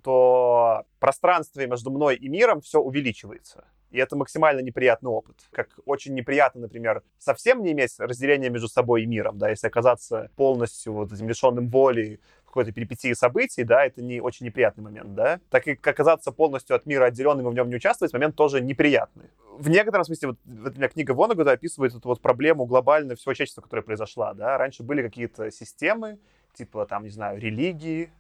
то 0.02 0.84
пространство 1.00 1.66
между 1.66 1.90
мной 1.90 2.16
и 2.16 2.28
миром 2.28 2.60
все 2.60 2.80
увеличивается. 2.80 3.66
И 3.90 3.98
это 3.98 4.16
максимально 4.16 4.60
неприятный 4.60 5.10
опыт. 5.10 5.36
Как 5.50 5.70
очень 5.86 6.14
неприятно, 6.14 6.62
например, 6.62 7.02
совсем 7.18 7.62
не 7.62 7.72
иметь 7.72 7.98
разделения 7.98 8.50
между 8.50 8.68
собой 8.68 9.02
и 9.02 9.06
миром, 9.06 9.38
да, 9.38 9.48
если 9.48 9.66
оказаться 9.66 10.30
полностью 10.36 10.92
вот 10.92 11.12
этим 11.12 11.28
лишенным 11.28 11.68
воли 11.68 12.20
какой-то 12.48 12.72
перипетии 12.72 13.12
событий, 13.12 13.62
да, 13.62 13.84
это 13.84 14.02
не 14.02 14.20
очень 14.20 14.46
неприятный 14.46 14.82
момент, 14.82 15.14
да. 15.14 15.40
Так 15.50 15.68
и 15.68 15.72
оказаться 15.72 16.32
полностью 16.32 16.74
от 16.74 16.86
мира 16.86 17.04
отделенным 17.04 17.46
и 17.46 17.50
в 17.50 17.54
нем 17.54 17.68
не 17.68 17.76
участвовать, 17.76 18.12
момент 18.12 18.36
тоже 18.36 18.60
неприятный. 18.60 19.26
В 19.58 19.68
некотором 19.68 20.04
смысле, 20.04 20.28
вот, 20.28 20.38
вот 20.44 20.74
у 20.74 20.76
меня 20.76 20.88
книга 20.88 21.12
Вонагуда 21.12 21.52
описывает 21.52 21.94
эту 21.94 22.08
вот 22.08 22.20
проблему 22.20 22.64
глобально 22.64 23.16
всего 23.16 23.34
человечества, 23.34 23.60
которая 23.60 23.84
произошла, 23.84 24.34
да. 24.34 24.56
Раньше 24.56 24.82
были 24.82 25.02
какие-то 25.02 25.50
системы, 25.50 26.18
типа, 26.54 26.86
там, 26.86 27.04
не 27.04 27.10
знаю, 27.10 27.38
религии 27.38 28.10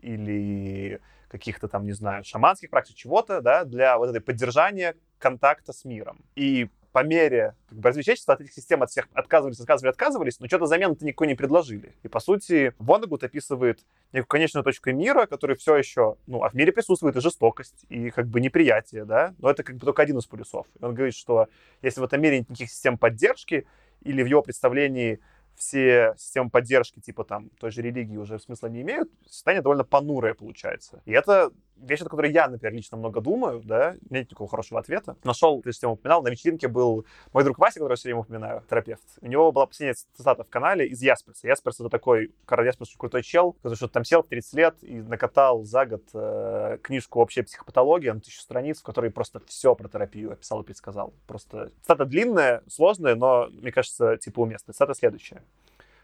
или 0.00 1.00
каких-то 1.28 1.66
там, 1.66 1.84
не 1.84 1.92
знаю, 1.92 2.24
шаманских 2.24 2.70
практик, 2.70 2.94
чего-то, 2.94 3.40
да, 3.40 3.64
для 3.64 3.98
вот 3.98 4.10
этой 4.10 4.20
поддержания 4.20 4.94
контакта 5.18 5.72
с 5.72 5.84
миром. 5.84 6.18
И 6.36 6.68
по 6.92 7.02
мере 7.02 7.56
как 7.70 8.34
от 8.34 8.42
этих 8.42 8.52
систем 8.52 8.82
от 8.82 8.90
всех 8.90 9.08
отказывались, 9.14 9.58
отказывались, 9.60 9.94
отказывались, 9.94 10.40
но 10.40 10.46
что-то 10.46 10.66
замену-то 10.66 11.04
никакой 11.04 11.26
не 11.26 11.34
предложили. 11.34 11.94
И, 12.02 12.08
по 12.08 12.20
сути, 12.20 12.74
Вонегут 12.78 13.24
описывает 13.24 13.80
некую 14.12 14.28
конечную 14.28 14.62
точку 14.62 14.90
мира, 14.92 15.26
который 15.26 15.56
все 15.56 15.76
еще, 15.76 16.16
ну, 16.26 16.42
а 16.44 16.50
в 16.50 16.54
мире 16.54 16.72
присутствует 16.72 17.16
и 17.16 17.20
жестокость, 17.20 17.86
и 17.88 18.10
как 18.10 18.28
бы 18.28 18.40
неприятие, 18.40 19.04
да, 19.04 19.34
но 19.38 19.50
это 19.50 19.62
как 19.62 19.76
бы 19.76 19.86
только 19.86 20.02
один 20.02 20.18
из 20.18 20.26
полюсов. 20.26 20.66
И 20.78 20.84
он 20.84 20.94
говорит, 20.94 21.14
что 21.14 21.48
если 21.80 22.00
в 22.00 22.04
этом 22.04 22.20
мире 22.20 22.40
нет 22.40 22.50
никаких 22.50 22.70
систем 22.70 22.98
поддержки, 22.98 23.66
или 24.02 24.22
в 24.22 24.26
его 24.26 24.42
представлении 24.42 25.20
все 25.54 26.14
системы 26.18 26.50
поддержки, 26.50 27.00
типа 27.00 27.24
там 27.24 27.50
той 27.60 27.70
же 27.70 27.82
религии 27.82 28.16
уже 28.16 28.38
смысла 28.38 28.66
не 28.66 28.82
имеют, 28.82 29.10
состояние 29.26 29.62
довольно 29.62 29.84
понурое 29.84 30.34
получается. 30.34 31.02
И 31.04 31.12
это 31.12 31.52
вещь, 31.76 32.00
о 32.00 32.04
которой 32.04 32.32
я, 32.32 32.48
например, 32.48 32.74
лично 32.74 32.96
много 32.96 33.20
думаю, 33.20 33.62
да, 33.64 33.96
нет 34.10 34.30
никакого 34.30 34.48
хорошего 34.48 34.80
ответа. 34.80 35.16
Нашел, 35.24 35.62
ты 35.62 35.72
же 35.72 35.86
упоминал, 35.86 36.22
на 36.22 36.28
вечеринке 36.28 36.68
был 36.68 37.04
мой 37.32 37.44
друг 37.44 37.58
Вася, 37.58 37.80
который 37.80 37.92
я 37.92 37.96
все 37.96 38.08
время 38.08 38.20
упоминаю, 38.20 38.62
терапевт. 38.68 39.02
У 39.20 39.26
него 39.26 39.52
была 39.52 39.66
последняя 39.66 39.94
цитата 39.94 40.44
в 40.44 40.48
канале 40.48 40.86
из 40.86 41.02
Ясперса. 41.02 41.46
Ясперс 41.46 41.80
это 41.80 41.88
такой, 41.88 42.32
Карл 42.46 42.64
Ясперс 42.64 42.94
крутой 42.96 43.22
чел, 43.22 43.52
который 43.54 43.74
что-то 43.74 43.94
там 43.94 44.04
сел 44.04 44.22
в 44.22 44.28
30 44.28 44.54
лет 44.54 44.76
и 44.82 45.00
накатал 45.00 45.64
за 45.64 45.86
год 45.86 46.02
э, 46.14 46.78
книжку 46.82 47.20
«Общая 47.20 47.42
психопатология» 47.42 48.14
на 48.14 48.20
тысячу 48.20 48.40
страниц, 48.40 48.80
в 48.80 48.84
которой 48.84 49.10
просто 49.10 49.40
все 49.46 49.74
про 49.74 49.88
терапию 49.88 50.32
описал 50.32 50.62
и 50.62 50.64
предсказал. 50.64 51.12
Просто 51.26 51.72
цитата 51.82 52.04
длинная, 52.04 52.62
сложная, 52.68 53.14
но, 53.14 53.48
мне 53.50 53.72
кажется, 53.72 54.16
типа 54.16 54.40
уместная. 54.40 54.72
Цитата 54.72 54.94
следующая. 54.94 55.42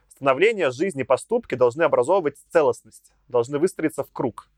Становление, 0.08 0.72
жизни, 0.72 1.04
поступки 1.04 1.54
должны 1.54 1.82
образовывать 1.82 2.36
целостность, 2.50 3.12
должны 3.28 3.58
выстроиться 3.58 4.02
в 4.02 4.10
круг. 4.10 4.48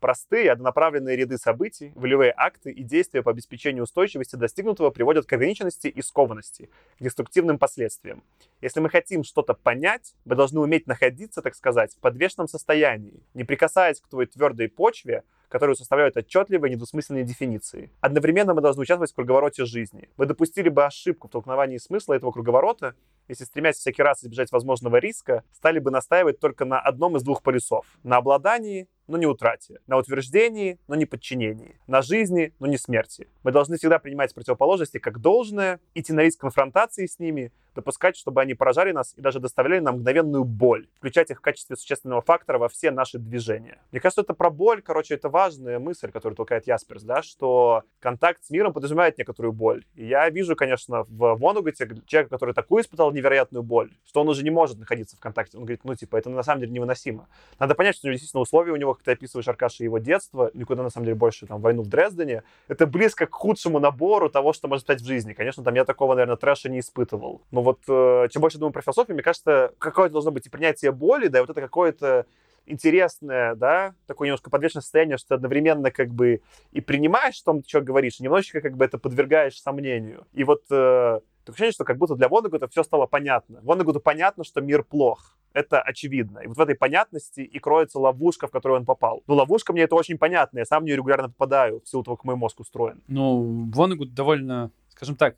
Простые, 0.00 0.52
однонаправленные 0.52 1.16
ряды 1.16 1.38
событий, 1.38 1.92
волевые 1.94 2.32
акты 2.36 2.70
и 2.70 2.82
действия 2.82 3.22
по 3.22 3.30
обеспечению 3.30 3.84
устойчивости 3.84 4.36
достигнутого 4.36 4.90
приводят 4.90 5.26
к 5.26 5.32
ограниченности 5.32 5.88
и 5.88 6.02
скованности, 6.02 6.68
к 6.98 7.02
деструктивным 7.02 7.58
последствиям. 7.58 8.22
Если 8.60 8.80
мы 8.80 8.90
хотим 8.90 9.24
что-то 9.24 9.54
понять, 9.54 10.14
мы 10.24 10.36
должны 10.36 10.60
уметь 10.60 10.86
находиться, 10.86 11.40
так 11.40 11.54
сказать, 11.54 11.94
в 11.94 12.00
подвешенном 12.00 12.48
состоянии, 12.48 13.22
не 13.34 13.44
прикасаясь 13.44 14.00
к 14.00 14.08
твоей 14.08 14.28
твердой 14.28 14.68
почве, 14.68 15.24
которую 15.48 15.76
составляют 15.76 16.16
отчетливые 16.16 16.72
недвусмысленные 16.72 17.24
дефиниции. 17.24 17.90
Одновременно 18.00 18.54
мы 18.54 18.60
должны 18.60 18.82
участвовать 18.82 19.12
в 19.12 19.14
круговороте 19.14 19.64
жизни. 19.64 20.08
Мы 20.16 20.26
допустили 20.26 20.68
бы 20.68 20.84
ошибку 20.84 21.28
в 21.28 21.30
толкновании 21.30 21.78
смысла 21.78 22.14
этого 22.14 22.32
круговорота, 22.32 22.94
если, 23.28 23.44
стремясь 23.44 23.76
всякий 23.76 24.02
раз 24.02 24.22
избежать 24.22 24.52
возможного 24.52 24.96
риска, 24.96 25.44
стали 25.52 25.78
бы 25.78 25.90
настаивать 25.90 26.38
только 26.40 26.64
на 26.64 26.80
одном 26.80 27.16
из 27.16 27.22
двух 27.22 27.42
полюсов. 27.42 27.86
На 28.02 28.18
обладании, 28.18 28.88
но 29.08 29.16
не 29.16 29.26
утрате. 29.26 29.80
На 29.86 29.96
утверждении, 29.96 30.78
но 30.88 30.94
не 30.94 31.06
подчинении. 31.06 31.78
На 31.86 32.02
жизни, 32.02 32.52
но 32.58 32.66
не 32.66 32.78
смерти. 32.78 33.28
Мы 33.42 33.52
должны 33.52 33.76
всегда 33.76 33.98
принимать 33.98 34.34
противоположности 34.34 34.98
как 34.98 35.20
должное, 35.20 35.80
идти 35.94 36.12
на 36.12 36.20
риск 36.20 36.40
конфронтации 36.40 37.06
с 37.06 37.18
ними, 37.18 37.52
допускать, 37.76 38.16
чтобы 38.16 38.40
они 38.40 38.54
поражали 38.54 38.92
нас 38.92 39.14
и 39.16 39.20
даже 39.20 39.38
доставляли 39.38 39.80
нам 39.80 39.96
мгновенную 39.96 40.44
боль, 40.44 40.88
включать 40.96 41.30
их 41.30 41.38
в 41.38 41.40
качестве 41.40 41.76
существенного 41.76 42.20
фактора 42.22 42.58
во 42.58 42.68
все 42.68 42.90
наши 42.90 43.18
движения. 43.18 43.78
Мне 43.92 44.00
кажется, 44.00 44.22
это 44.22 44.34
про 44.34 44.50
боль, 44.50 44.82
короче, 44.82 45.14
это 45.14 45.28
важная 45.28 45.78
мысль, 45.78 46.10
которую 46.10 46.36
толкает 46.36 46.66
Ясперс, 46.66 47.02
да, 47.02 47.22
что 47.22 47.84
контакт 48.00 48.44
с 48.44 48.50
миром 48.50 48.72
подразумевает 48.72 49.18
некоторую 49.18 49.52
боль. 49.52 49.84
И 49.94 50.06
я 50.06 50.28
вижу, 50.30 50.56
конечно, 50.56 51.04
в 51.04 51.36
Вонугате 51.36 51.88
человека, 52.06 52.30
который 52.30 52.54
такую 52.54 52.82
испытал 52.82 53.12
невероятную 53.12 53.62
боль, 53.62 53.92
что 54.04 54.20
он 54.22 54.28
уже 54.28 54.42
не 54.42 54.50
может 54.50 54.78
находиться 54.78 55.16
в 55.16 55.20
контакте. 55.20 55.56
Он 55.56 55.64
говорит, 55.64 55.84
ну, 55.84 55.94
типа, 55.94 56.16
это 56.16 56.30
на 56.30 56.42
самом 56.42 56.60
деле 56.60 56.72
невыносимо. 56.72 57.28
Надо 57.58 57.74
понять, 57.74 57.96
что 57.96 58.06
у 58.06 58.08
него 58.08 58.14
действительно 58.14 58.40
условия 58.40 58.72
у 58.72 58.76
него, 58.76 58.94
как 58.94 59.04
ты 59.04 59.12
описываешь, 59.12 59.48
Аркаша, 59.48 59.84
его 59.84 59.98
детство, 59.98 60.50
никуда, 60.54 60.82
на 60.82 60.90
самом 60.90 61.04
деле, 61.06 61.16
больше, 61.16 61.46
там, 61.46 61.60
войну 61.60 61.82
в 61.82 61.88
Дрездене, 61.88 62.42
это 62.68 62.86
близко 62.86 63.26
к 63.26 63.34
худшему 63.34 63.78
набору 63.78 64.30
того, 64.30 64.52
что 64.52 64.68
может 64.68 64.84
стать 64.84 65.00
в 65.00 65.06
жизни. 65.06 65.32
Конечно, 65.32 65.62
там 65.62 65.74
я 65.74 65.84
такого, 65.84 66.14
наверное, 66.14 66.36
трэша 66.36 66.68
не 66.68 66.80
испытывал. 66.80 67.42
Но 67.50 67.62
вот 67.66 67.80
э, 67.88 68.28
чем 68.30 68.40
больше 68.40 68.58
думаю 68.58 68.72
про 68.72 68.80
философию, 68.80 69.14
мне 69.14 69.22
кажется, 69.22 69.72
какое-то 69.78 70.14
должно 70.14 70.30
быть 70.30 70.46
и 70.46 70.50
принятие 70.50 70.92
боли, 70.92 71.28
да, 71.28 71.38
и 71.38 71.40
вот 71.42 71.50
это 71.50 71.60
какое-то 71.60 72.26
интересное, 72.66 73.54
да, 73.54 73.94
такое 74.06 74.26
немножко 74.26 74.50
подвешенное 74.50 74.82
состояние, 74.82 75.18
что 75.18 75.28
ты 75.28 75.34
одновременно 75.34 75.90
как 75.90 76.08
бы 76.08 76.40
и 76.72 76.80
принимаешь, 76.80 77.34
что 77.34 77.52
ты 77.54 77.68
что 77.68 77.80
говоришь, 77.80 78.18
и 78.18 78.24
немножечко 78.24 78.60
как 78.60 78.76
бы 78.76 78.84
это 78.84 78.98
подвергаешь 78.98 79.60
сомнению. 79.60 80.26
И 80.32 80.44
вот 80.44 80.62
э, 80.70 81.20
такое 81.44 81.54
ощущение, 81.54 81.72
что 81.72 81.84
как 81.84 81.96
будто 81.96 82.14
для 82.14 82.28
Воннегута 82.28 82.68
все 82.68 82.82
стало 82.82 83.06
понятно. 83.06 83.60
Воннегуту 83.62 84.00
понятно, 84.00 84.44
что 84.44 84.60
мир 84.60 84.82
плох. 84.82 85.36
Это 85.52 85.80
очевидно. 85.80 86.40
И 86.40 86.48
вот 86.48 86.58
в 86.58 86.60
этой 86.60 86.74
понятности 86.74 87.40
и 87.40 87.58
кроется 87.58 87.98
ловушка, 87.98 88.46
в 88.46 88.50
которую 88.50 88.80
он 88.80 88.84
попал. 88.84 89.22
Ну, 89.26 89.34
ловушка 89.36 89.72
мне 89.72 89.82
это 89.82 89.94
очень 89.94 90.18
понятно. 90.18 90.58
Я 90.58 90.66
сам 90.66 90.82
в 90.82 90.86
нее 90.86 90.96
регулярно 90.96 91.28
попадаю 91.28 91.80
в 91.80 91.88
силу 91.88 92.02
того, 92.02 92.16
как 92.16 92.24
мой 92.24 92.36
мозг 92.36 92.60
устроен. 92.60 93.02
Ну, 93.08 93.70
Воннегут 93.72 94.12
довольно, 94.12 94.70
скажем 94.90 95.16
так, 95.16 95.36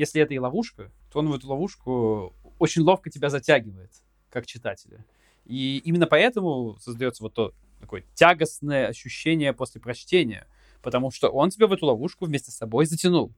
если 0.00 0.22
это 0.22 0.32
и 0.32 0.38
ловушка, 0.38 0.90
то 1.12 1.18
он 1.18 1.28
в 1.28 1.34
эту 1.34 1.46
ловушку 1.46 2.34
очень 2.58 2.80
ловко 2.80 3.10
тебя 3.10 3.28
затягивает, 3.28 3.92
как 4.30 4.46
читателя. 4.46 5.04
И 5.44 5.76
именно 5.84 6.06
поэтому 6.06 6.78
создается 6.80 7.22
вот 7.22 7.34
то 7.34 7.52
такое 7.80 8.04
тягостное 8.14 8.86
ощущение 8.86 9.52
после 9.52 9.78
прочтения, 9.78 10.46
потому 10.80 11.10
что 11.10 11.28
он 11.28 11.50
тебя 11.50 11.66
в 11.66 11.72
эту 11.74 11.84
ловушку 11.84 12.24
вместе 12.24 12.50
с 12.50 12.56
собой 12.56 12.86
затянул. 12.86 13.34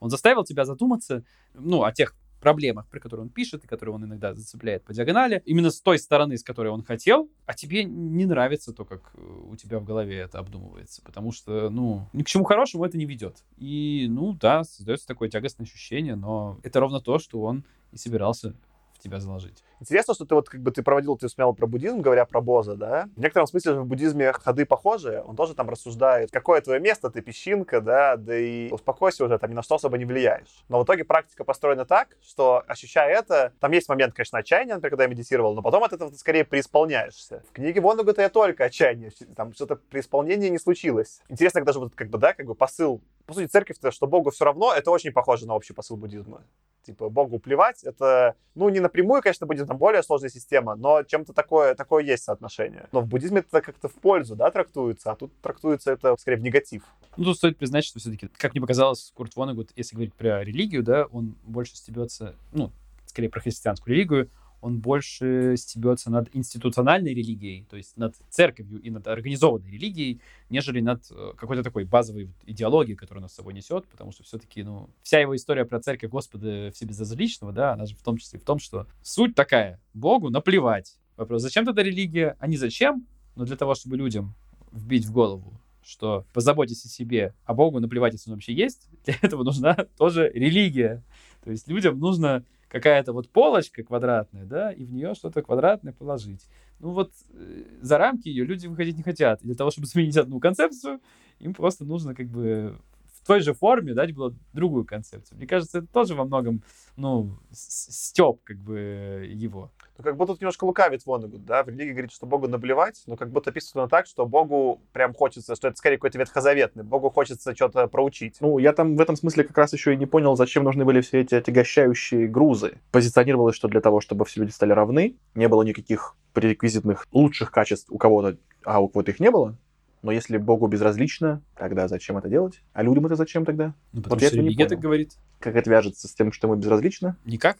Он 0.00 0.10
заставил 0.10 0.44
тебя 0.44 0.66
задуматься, 0.66 1.24
ну, 1.54 1.82
о 1.82 1.92
тех 1.92 2.14
проблемах, 2.42 2.86
про 2.88 3.00
которые 3.00 3.24
он 3.24 3.30
пишет 3.30 3.64
и 3.64 3.66
которые 3.66 3.94
он 3.94 4.04
иногда 4.04 4.34
зацепляет 4.34 4.84
по 4.84 4.92
диагонали, 4.92 5.42
именно 5.46 5.70
с 5.70 5.80
той 5.80 5.98
стороны, 5.98 6.36
с 6.36 6.42
которой 6.42 6.68
он 6.68 6.82
хотел, 6.82 7.30
а 7.46 7.54
тебе 7.54 7.84
не 7.84 8.26
нравится 8.26 8.72
то, 8.72 8.84
как 8.84 9.12
э, 9.14 9.20
у 9.50 9.56
тебя 9.56 9.78
в 9.78 9.84
голове 9.84 10.18
это 10.18 10.38
обдумывается, 10.38 11.00
потому 11.02 11.32
что, 11.32 11.70
ну, 11.70 12.08
ни 12.12 12.22
к 12.22 12.26
чему 12.26 12.44
хорошему 12.44 12.84
это 12.84 12.98
не 12.98 13.06
ведет. 13.06 13.36
И, 13.56 14.06
ну, 14.10 14.34
да, 14.34 14.64
создается 14.64 15.06
такое 15.06 15.30
тягостное 15.30 15.64
ощущение, 15.64 16.16
но 16.16 16.58
это 16.62 16.80
ровно 16.80 17.00
то, 17.00 17.18
что 17.18 17.40
он 17.40 17.64
и 17.92 17.96
собирался 17.96 18.54
тебя 19.02 19.20
заложить. 19.20 19.62
Интересно, 19.80 20.14
что 20.14 20.24
ты 20.24 20.34
вот 20.34 20.48
как 20.48 20.60
бы 20.60 20.70
ты 20.70 20.82
проводил, 20.82 21.16
ты 21.16 21.28
смел 21.28 21.52
про 21.54 21.66
буддизм, 21.66 22.00
говоря 22.00 22.24
про 22.24 22.40
Боза, 22.40 22.76
да? 22.76 23.08
В 23.16 23.20
некотором 23.20 23.46
смысле 23.46 23.80
в 23.80 23.86
буддизме 23.86 24.32
ходы 24.32 24.64
похожие. 24.64 25.22
Он 25.22 25.36
тоже 25.36 25.54
там 25.54 25.68
рассуждает, 25.68 26.30
какое 26.30 26.60
твое 26.60 26.80
место, 26.80 27.10
ты 27.10 27.20
песчинка, 27.20 27.80
да, 27.80 28.16
да 28.16 28.36
и 28.36 28.70
успокойся 28.70 29.24
уже, 29.24 29.38
там 29.38 29.50
ни 29.50 29.54
на 29.54 29.62
что 29.62 29.74
особо 29.74 29.98
не 29.98 30.04
влияешь. 30.04 30.64
Но 30.68 30.80
в 30.80 30.84
итоге 30.84 31.04
практика 31.04 31.44
построена 31.44 31.84
так, 31.84 32.16
что 32.22 32.62
ощущая 32.66 33.08
это, 33.08 33.52
там 33.60 33.72
есть 33.72 33.88
момент, 33.88 34.14
конечно, 34.14 34.38
отчаяния, 34.38 34.74
например, 34.74 34.90
когда 34.90 35.04
я 35.04 35.10
медитировал, 35.10 35.54
но 35.54 35.62
потом 35.62 35.84
от 35.84 35.92
этого 35.92 36.10
ты 36.10 36.16
скорее 36.16 36.44
преисполняешься. 36.44 37.42
В 37.50 37.52
книге 37.52 37.80
Воннегута 37.80 38.22
я 38.22 38.28
только 38.28 38.64
отчаяние, 38.64 39.10
там 39.36 39.52
что-то 39.52 39.76
преисполнение 39.76 40.50
не 40.50 40.58
случилось. 40.58 41.20
Интересно, 41.28 41.64
даже 41.64 41.80
вот 41.80 41.94
как 41.94 42.08
бы, 42.08 42.18
да, 42.18 42.32
как 42.32 42.46
бы 42.46 42.54
посыл 42.54 43.02
по 43.26 43.34
сути, 43.34 43.46
церковь-то, 43.46 43.90
что 43.90 44.06
Богу 44.06 44.30
все 44.30 44.44
равно, 44.44 44.72
это 44.72 44.90
очень 44.90 45.12
похоже 45.12 45.46
на 45.46 45.54
общий 45.54 45.72
посыл 45.72 45.96
буддизма. 45.96 46.42
Типа, 46.82 47.08
Богу 47.08 47.38
плевать, 47.38 47.84
это, 47.84 48.34
ну, 48.54 48.68
не 48.68 48.80
напрямую, 48.80 49.22
конечно, 49.22 49.46
будет 49.46 49.68
там 49.68 49.78
более 49.78 50.02
сложная 50.02 50.30
система, 50.30 50.74
но 50.74 51.04
чем-то 51.04 51.32
такое, 51.32 51.74
такое 51.74 52.02
есть 52.02 52.24
соотношение. 52.24 52.88
Но 52.90 53.00
в 53.00 53.06
буддизме 53.06 53.40
это 53.40 53.60
как-то 53.60 53.88
в 53.88 53.94
пользу, 53.94 54.34
да, 54.34 54.50
трактуется, 54.50 55.12
а 55.12 55.16
тут 55.16 55.32
трактуется 55.40 55.92
это 55.92 56.16
скорее 56.18 56.38
в 56.38 56.42
негатив. 56.42 56.82
Ну, 57.16 57.24
тут 57.24 57.36
стоит 57.36 57.56
признать, 57.56 57.84
что 57.84 58.00
все-таки, 58.00 58.28
как 58.36 58.52
мне 58.52 58.60
показалось, 58.60 59.12
Курт 59.14 59.36
Вонегут, 59.36 59.70
если 59.76 59.94
говорить 59.94 60.14
про 60.14 60.42
религию, 60.42 60.82
да, 60.82 61.06
он 61.06 61.36
больше 61.44 61.76
стебется, 61.76 62.34
ну, 62.52 62.72
скорее 63.06 63.28
про 63.28 63.40
христианскую 63.40 63.94
религию, 63.94 64.30
он 64.62 64.78
больше 64.78 65.56
стебется 65.56 66.10
над 66.10 66.34
институциональной 66.34 67.12
религией, 67.12 67.66
то 67.68 67.76
есть 67.76 67.96
над 67.96 68.14
церковью 68.30 68.80
и 68.80 68.90
над 68.90 69.06
организованной 69.08 69.70
религией, 69.70 70.20
нежели 70.48 70.80
над 70.80 71.02
э, 71.10 71.32
какой-то 71.36 71.64
такой 71.64 71.84
базовой 71.84 72.30
идеологией, 72.46 72.96
которую 72.96 73.24
он 73.24 73.28
с 73.28 73.34
собой 73.34 73.54
несет, 73.54 73.86
потому 73.88 74.12
что 74.12 74.22
все-таки, 74.22 74.62
ну, 74.62 74.88
вся 75.02 75.18
его 75.18 75.34
история 75.34 75.64
про 75.64 75.80
церковь 75.80 76.10
Господа 76.10 76.70
Всебезразличного, 76.74 77.52
да, 77.52 77.72
она 77.72 77.86
же 77.86 77.96
в 77.96 78.02
том 78.02 78.16
числе 78.16 78.38
в 78.38 78.44
том, 78.44 78.60
что 78.60 78.86
суть 79.02 79.34
такая, 79.34 79.80
Богу 79.94 80.30
наплевать. 80.30 80.96
Вопрос, 81.16 81.42
зачем 81.42 81.66
тогда 81.66 81.82
религия? 81.82 82.36
А 82.38 82.46
не 82.46 82.56
зачем, 82.56 83.04
но 83.34 83.44
для 83.44 83.56
того, 83.56 83.74
чтобы 83.74 83.96
людям 83.96 84.34
вбить 84.70 85.04
в 85.04 85.12
голову, 85.12 85.60
что 85.84 86.24
позаботьтесь 86.32 86.84
о 86.84 86.88
себе, 86.88 87.34
а 87.44 87.52
Богу 87.52 87.80
наплевать, 87.80 88.12
если 88.12 88.30
он 88.30 88.36
вообще 88.36 88.54
есть, 88.54 88.88
для 89.04 89.16
этого 89.22 89.42
нужна 89.42 89.74
тоже 89.98 90.30
религия. 90.32 91.02
То 91.44 91.50
есть 91.50 91.66
людям 91.66 91.98
нужно 91.98 92.44
какая-то 92.72 93.12
вот 93.12 93.28
полочка 93.28 93.82
квадратная, 93.84 94.46
да, 94.46 94.72
и 94.72 94.84
в 94.86 94.92
нее 94.92 95.14
что-то 95.14 95.42
квадратное 95.42 95.92
положить. 95.92 96.48
Ну 96.80 96.92
вот 96.92 97.12
э, 97.34 97.64
за 97.82 97.98
рамки 97.98 98.28
ее 98.28 98.46
люди 98.46 98.66
выходить 98.66 98.96
не 98.96 99.02
хотят. 99.02 99.42
И 99.42 99.46
для 99.46 99.54
того, 99.54 99.70
чтобы 99.70 99.86
сменить 99.88 100.16
одну 100.16 100.40
концепцию, 100.40 101.00
им 101.38 101.52
просто 101.52 101.84
нужно 101.84 102.14
как 102.14 102.28
бы 102.28 102.78
в 103.22 103.26
той 103.26 103.40
же 103.40 103.54
форме 103.54 103.94
дать 103.94 104.14
было 104.14 104.34
другую 104.52 104.84
концепцию. 104.84 105.38
Мне 105.38 105.46
кажется, 105.46 105.78
это 105.78 105.86
тоже 105.86 106.14
во 106.14 106.24
многом, 106.24 106.62
ну, 106.96 107.38
степ 107.52 108.42
как 108.44 108.58
бы 108.58 109.26
его. 109.32 109.70
Ну, 109.98 110.04
как 110.04 110.16
будто 110.16 110.32
тут 110.32 110.40
немножко 110.40 110.64
лукавит 110.64 111.06
Вонегуд, 111.06 111.44
да, 111.44 111.62
в 111.62 111.68
религии 111.68 111.92
говорит, 111.92 112.12
что 112.12 112.26
Богу 112.26 112.48
наблевать, 112.48 113.02
но 113.06 113.16
как 113.16 113.30
будто 113.30 113.50
описано 113.50 113.88
так, 113.88 114.06
что 114.06 114.26
Богу 114.26 114.80
прям 114.92 115.14
хочется, 115.14 115.54
что 115.54 115.68
это 115.68 115.76
скорее 115.76 115.96
какой-то 115.96 116.18
ветхозаветный, 116.18 116.82
Богу 116.82 117.10
хочется 117.10 117.54
что-то 117.54 117.86
проучить. 117.86 118.38
Ну, 118.40 118.58
я 118.58 118.72
там 118.72 118.96
в 118.96 119.00
этом 119.00 119.16
смысле 119.16 119.44
как 119.44 119.56
раз 119.58 119.72
еще 119.72 119.94
и 119.94 119.96
не 119.96 120.06
понял, 120.06 120.34
зачем 120.34 120.64
нужны 120.64 120.84
были 120.84 121.00
все 121.00 121.20
эти 121.20 121.34
отягощающие 121.34 122.26
грузы. 122.26 122.78
Позиционировалось, 122.90 123.54
что 123.54 123.68
для 123.68 123.80
того, 123.80 124.00
чтобы 124.00 124.24
все 124.24 124.40
люди 124.40 124.50
стали 124.50 124.72
равны, 124.72 125.16
не 125.34 125.48
было 125.48 125.62
никаких 125.62 126.16
пререквизитных 126.32 127.06
лучших 127.12 127.50
качеств 127.50 127.90
у 127.90 127.98
кого-то, 127.98 128.38
а 128.64 128.80
у 128.80 128.88
кого-то 128.88 129.10
их 129.10 129.20
не 129.20 129.30
было. 129.30 129.56
Но 130.02 130.10
если 130.10 130.36
Богу 130.36 130.66
безразлично, 130.66 131.42
тогда 131.56 131.86
зачем 131.86 132.18
это 132.18 132.28
делать? 132.28 132.60
А 132.72 132.82
людям 132.82 133.06
это 133.06 133.14
зачем 133.14 133.44
тогда? 133.44 133.74
Ну, 133.92 134.02
потому 134.02 134.20
вот 134.20 134.26
что 134.26 134.36
религия 134.36 134.66
так 134.66 134.80
говорит. 134.80 135.12
Как 135.38 135.54
это 135.54 135.70
вяжется 135.70 136.08
с 136.08 136.14
тем, 136.14 136.32
что 136.32 136.48
мы 136.48 136.56
безразлично? 136.56 137.16
Никак. 137.24 137.56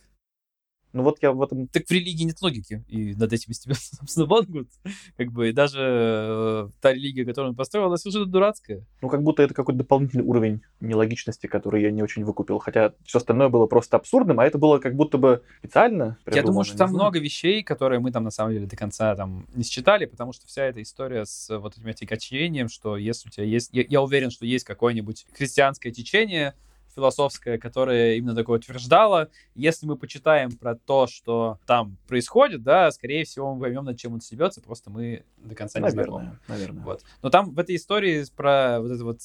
Ну 0.93 1.03
вот 1.03 1.19
я 1.23 1.33
в 1.33 1.43
этом... 1.43 1.69
Так 1.69 1.87
в 1.87 1.91
религии 1.91 2.25
нет 2.25 2.41
логики, 2.43 2.85
и 2.89 3.15
над 3.15 3.33
этим 3.33 3.53
стебется, 3.53 3.97
собственно, 4.01 4.27
Вангут. 4.27 4.69
Как 5.17 5.33
бы 5.33 5.49
и 5.49 5.53
даже 5.53 5.81
э, 5.81 6.69
та 6.81 6.93
религия, 6.93 7.25
которую 7.25 7.51
он 7.51 7.57
построил, 7.57 7.87
она 7.87 7.97
совершенно 7.97 8.27
дурацкая. 8.27 8.85
Ну 9.01 9.09
как 9.09 9.23
будто 9.23 9.43
это 9.43 9.55
какой-то 9.55 9.79
дополнительный 9.79 10.25
уровень 10.25 10.63
нелогичности, 10.81 11.47
который 11.47 11.83
я 11.83 11.91
не 11.91 12.03
очень 12.03 12.25
выкупил. 12.25 12.59
Хотя 12.59 12.93
все 13.05 13.19
остальное 13.19 13.49
было 13.49 13.67
просто 13.67 13.97
абсурдным, 13.97 14.41
а 14.41 14.45
это 14.45 14.59
было 14.59 14.79
как 14.79 14.95
будто 14.95 15.19
бы 15.19 15.43
специально 15.59 16.19
Я 16.27 16.43
думаю, 16.43 16.65
что 16.65 16.77
там 16.77 16.89
знаю. 16.89 17.03
много 17.03 17.19
вещей, 17.19 17.63
которые 17.63 18.01
мы 18.01 18.13
там 18.13 18.25
на 18.25 18.31
самом 18.31 18.53
деле 18.53 18.67
до 18.67 18.77
конца 18.77 19.15
там 19.17 19.47
не 19.55 19.65
считали, 19.65 20.07
потому 20.07 20.33
что 20.33 20.47
вся 20.47 20.65
эта 20.65 20.83
история 20.83 21.25
с 21.25 21.49
вот 21.59 21.77
этим 21.77 21.89
отягощением, 21.89 22.69
что 22.69 22.97
если 22.97 23.29
у 23.29 23.31
тебя 23.31 23.45
есть... 23.45 23.71
Я, 23.73 23.85
я 23.89 24.03
уверен, 24.03 24.31
что 24.31 24.45
есть 24.45 24.65
какое-нибудь 24.65 25.27
христианское 25.33 25.91
течение, 25.91 26.55
философская, 26.95 27.59
которая 27.59 28.15
именно 28.15 28.35
такое 28.35 28.59
утверждала. 28.59 29.29
Если 29.55 29.87
мы 29.87 29.97
почитаем 29.97 30.53
про 30.53 30.75
то, 30.75 31.07
что 31.07 31.59
там 31.67 31.97
происходит, 32.07 32.63
да, 32.63 32.91
скорее 32.91 33.25
всего, 33.25 33.55
мы 33.55 33.61
поймем, 33.61 33.85
над 33.85 33.99
чем 33.99 34.15
он 34.15 34.21
стебется, 34.21 34.61
просто 34.61 34.91
мы 34.91 35.25
до 35.39 35.55
конца 35.55 35.81
наверное, 35.81 36.03
не 36.03 36.05
знакомы. 36.05 36.39
Наверное. 36.49 36.85
Вот. 36.85 37.03
Но 37.23 37.31
там 37.31 37.55
в 37.55 37.59
этой 37.59 37.77
истории 37.77 38.25
про 38.37 38.81
вот 38.81 38.91
это 38.91 39.05
вот 39.05 39.21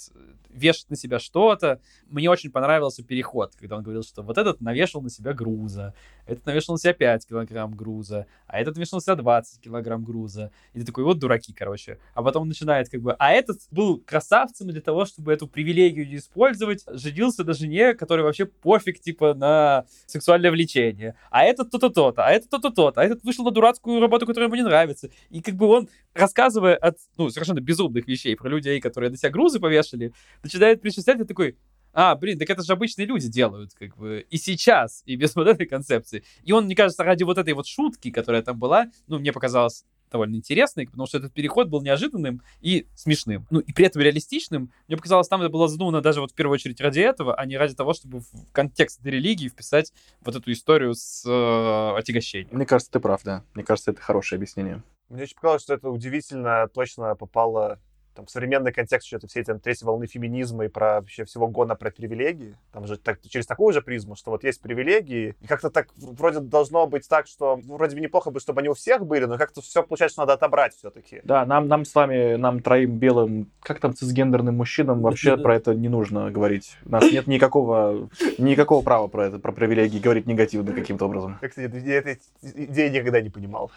вешать 0.58 0.90
на 0.90 0.96
себя 0.96 1.20
что-то, 1.20 1.80
мне 2.08 2.30
очень 2.30 2.52
понравился 2.52 3.04
переход, 3.04 3.56
когда 3.56 3.78
он 3.78 3.84
говорил, 3.84 4.04
что 4.04 4.24
вот 4.24 4.38
этот 4.38 4.60
навешал 4.62 5.02
на 5.02 5.10
себя 5.10 5.34
груза, 5.34 5.94
этот 6.26 6.46
навешал 6.46 6.76
на 6.76 6.80
себя 6.80 6.94
5 6.94 7.28
килограмм 7.28 7.74
груза, 7.74 8.26
а 8.48 8.60
этот 8.60 8.76
навешал 8.76 8.98
на 8.98 9.02
себя 9.02 9.16
20 9.16 9.62
килограмм 9.62 10.04
груза. 10.04 10.52
И 10.74 10.80
ты 10.80 10.86
такой, 10.86 11.04
вот 11.04 11.20
дураки, 11.20 11.54
короче. 11.54 12.00
А 12.14 12.24
потом 12.24 12.44
он 12.44 12.48
начинает 12.48 12.90
как 12.90 13.02
бы, 13.02 13.14
а 13.14 13.32
этот 13.32 13.60
был 13.72 14.00
красавцем 14.00 14.68
для 14.68 14.82
того, 14.82 15.06
чтобы 15.06 15.32
эту 15.32 15.48
привилегию 15.48 16.08
не 16.08 16.18
использовать, 16.18 16.84
женился 16.92 17.44
на 17.44 17.54
жене, 17.58 17.94
которой 17.94 18.22
вообще 18.22 18.46
пофиг, 18.46 19.00
типа, 19.00 19.34
на 19.34 19.86
сексуальное 20.06 20.52
влечение. 20.52 21.16
А 21.32 21.44
этот 21.44 21.72
то-то, 21.72 21.90
то-то, 21.90 22.26
а 22.26 22.32
этот 22.32 22.50
то-то, 22.50 22.70
то-то, 22.70 23.02
а 23.02 23.04
этот 23.04 23.24
вышел 23.24 23.44
на 23.44 23.52
дурацкую 23.52 24.00
работу, 24.00 24.26
которая 24.26 24.48
ему 24.48 24.56
не 24.56 24.64
нравится. 24.64 25.10
И 25.30 25.42
как 25.42 25.56
бы 25.56 25.68
он, 25.68 25.90
рассказывая 26.14 26.76
от, 26.76 26.98
ну, 27.18 27.30
совершенно 27.30 27.60
безумных 27.60 28.08
вещей 28.08 28.36
про 28.36 28.50
людей, 28.50 28.80
которые 28.80 29.10
на 29.10 29.18
себя 29.18 29.30
грузы 29.30 29.60
повешали, 29.60 30.14
начинает 30.44 30.82
перечислять, 30.82 31.20
и 31.20 31.24
такой, 31.26 31.58
а, 31.94 32.16
блин, 32.16 32.38
так 32.38 32.50
это 32.50 32.64
же 32.64 32.74
обычные 32.74 33.08
люди 33.08 33.28
делают, 33.28 33.74
как 33.74 33.98
бы, 33.98 34.26
и 34.30 34.38
сейчас, 34.38 35.02
и 35.06 35.16
без 35.16 35.36
вот 35.36 35.48
этой 35.48 35.66
концепции. 35.66 36.24
И 36.44 36.52
он, 36.52 36.66
мне 36.66 36.76
кажется, 36.76 37.04
ради 37.04 37.24
вот 37.24 37.38
этой 37.38 37.54
вот 37.54 37.66
шутки, 37.66 38.12
которая 38.12 38.44
там 38.44 38.60
была, 38.60 38.88
ну, 39.08 39.18
мне 39.18 39.32
показалось 39.32 39.84
довольно 40.12 40.36
интересной, 40.36 40.86
потому 40.86 41.08
что 41.08 41.18
этот 41.18 41.34
переход 41.34 41.68
был 41.70 41.82
неожиданным 41.82 42.42
и 42.62 42.88
смешным. 42.96 43.46
Ну, 43.50 43.60
и 43.60 43.74
при 43.74 43.86
этом 43.86 44.02
реалистичным. 44.02 44.72
Мне 44.88 44.98
показалось, 44.98 45.28
там 45.28 45.42
это 45.42 45.50
было 45.50 45.68
задумано 45.68 46.02
даже 46.02 46.22
вот 46.22 46.32
в 46.32 46.36
первую 46.36 46.56
очередь 46.56 46.82
ради 46.82 47.00
этого, 47.00 47.36
а 47.36 47.46
не 47.46 47.58
ради 47.58 47.76
того, 47.76 47.94
чтобы 47.94 48.22
в 48.22 48.52
контекст 48.52 49.00
этой 49.00 49.12
религии 49.12 49.48
вписать 49.48 49.94
вот 50.22 50.36
эту 50.36 50.52
историю 50.52 50.94
с 50.94 51.24
э, 51.26 51.98
отягощением. 51.98 52.56
Мне 52.56 52.66
кажется, 52.66 52.92
ты 52.92 53.00
прав, 53.00 53.22
да. 53.24 53.44
Мне 53.54 53.64
кажется, 53.64 53.92
это 53.92 54.02
хорошее 54.02 54.38
объяснение. 54.38 54.84
Мне 55.10 55.24
очень 55.24 55.36
показалось, 55.36 55.64
что 55.64 55.74
это 55.74 55.90
удивительно 55.90 56.68
точно 56.74 57.16
попало 57.16 57.80
там, 58.18 58.26
в 58.26 58.32
современный 58.32 58.74
контекст 58.74 59.08
что-то 59.08 59.28
все 59.28 59.42
эти 59.42 59.48
там, 59.48 59.60
третьей 59.60 59.86
волны 59.86 60.08
феминизма 60.08 60.66
и 60.66 60.68
про 60.68 60.96
вообще 60.96 61.24
всего 61.24 61.48
гона 61.48 61.76
про 61.76 61.92
привилегии. 61.92 62.56
Там 62.74 62.88
же 62.88 62.98
так, 62.98 63.22
через 63.22 63.46
такую 63.46 63.74
же 63.74 63.82
призму, 63.84 64.16
что 64.16 64.32
вот 64.32 64.44
есть 64.44 64.60
привилегии, 64.60 65.36
и 65.40 65.48
как-то 65.48 65.70
так 65.70 65.90
вроде 65.98 66.40
должно 66.40 66.88
быть 66.88 67.08
так, 67.08 67.28
что 67.28 67.60
ну, 67.64 67.76
вроде 67.76 67.96
бы 67.96 68.02
неплохо 68.02 68.32
бы, 68.32 68.40
чтобы 68.40 68.62
они 68.62 68.70
у 68.70 68.74
всех 68.74 69.06
были, 69.06 69.26
но 69.26 69.38
как-то 69.38 69.62
все 69.62 69.84
получается, 69.84 70.14
что 70.14 70.22
надо 70.24 70.34
отобрать 70.34 70.74
все-таки. 70.74 71.22
Да, 71.24 71.46
нам, 71.46 71.68
нам 71.68 71.86
с 71.86 71.94
вами, 71.94 72.36
нам 72.38 72.60
троим 72.62 72.98
белым, 72.98 73.52
как 73.62 73.80
там 73.80 73.94
цисгендерным 73.94 74.56
мужчинам 74.56 75.02
вообще 75.02 75.38
про 75.38 75.56
это 75.56 75.76
не 75.76 75.88
нужно 75.88 76.32
говорить. 76.32 76.76
У 76.86 76.90
нас 76.90 77.04
нет 77.12 77.28
никакого, 77.28 78.10
никакого 78.40 78.82
права 78.82 79.08
про 79.08 79.28
это, 79.28 79.38
про 79.38 79.52
привилегии 79.52 80.00
говорить 80.00 80.26
негативно 80.26 80.74
каким-то 80.74 81.06
образом. 81.06 81.38
Я, 81.40 81.50
кстати, 81.50 81.76
я 81.86 81.98
этой 81.98 82.20
идеи 82.42 82.90
никогда 82.90 83.22
не 83.22 83.30
понимал. 83.30 83.72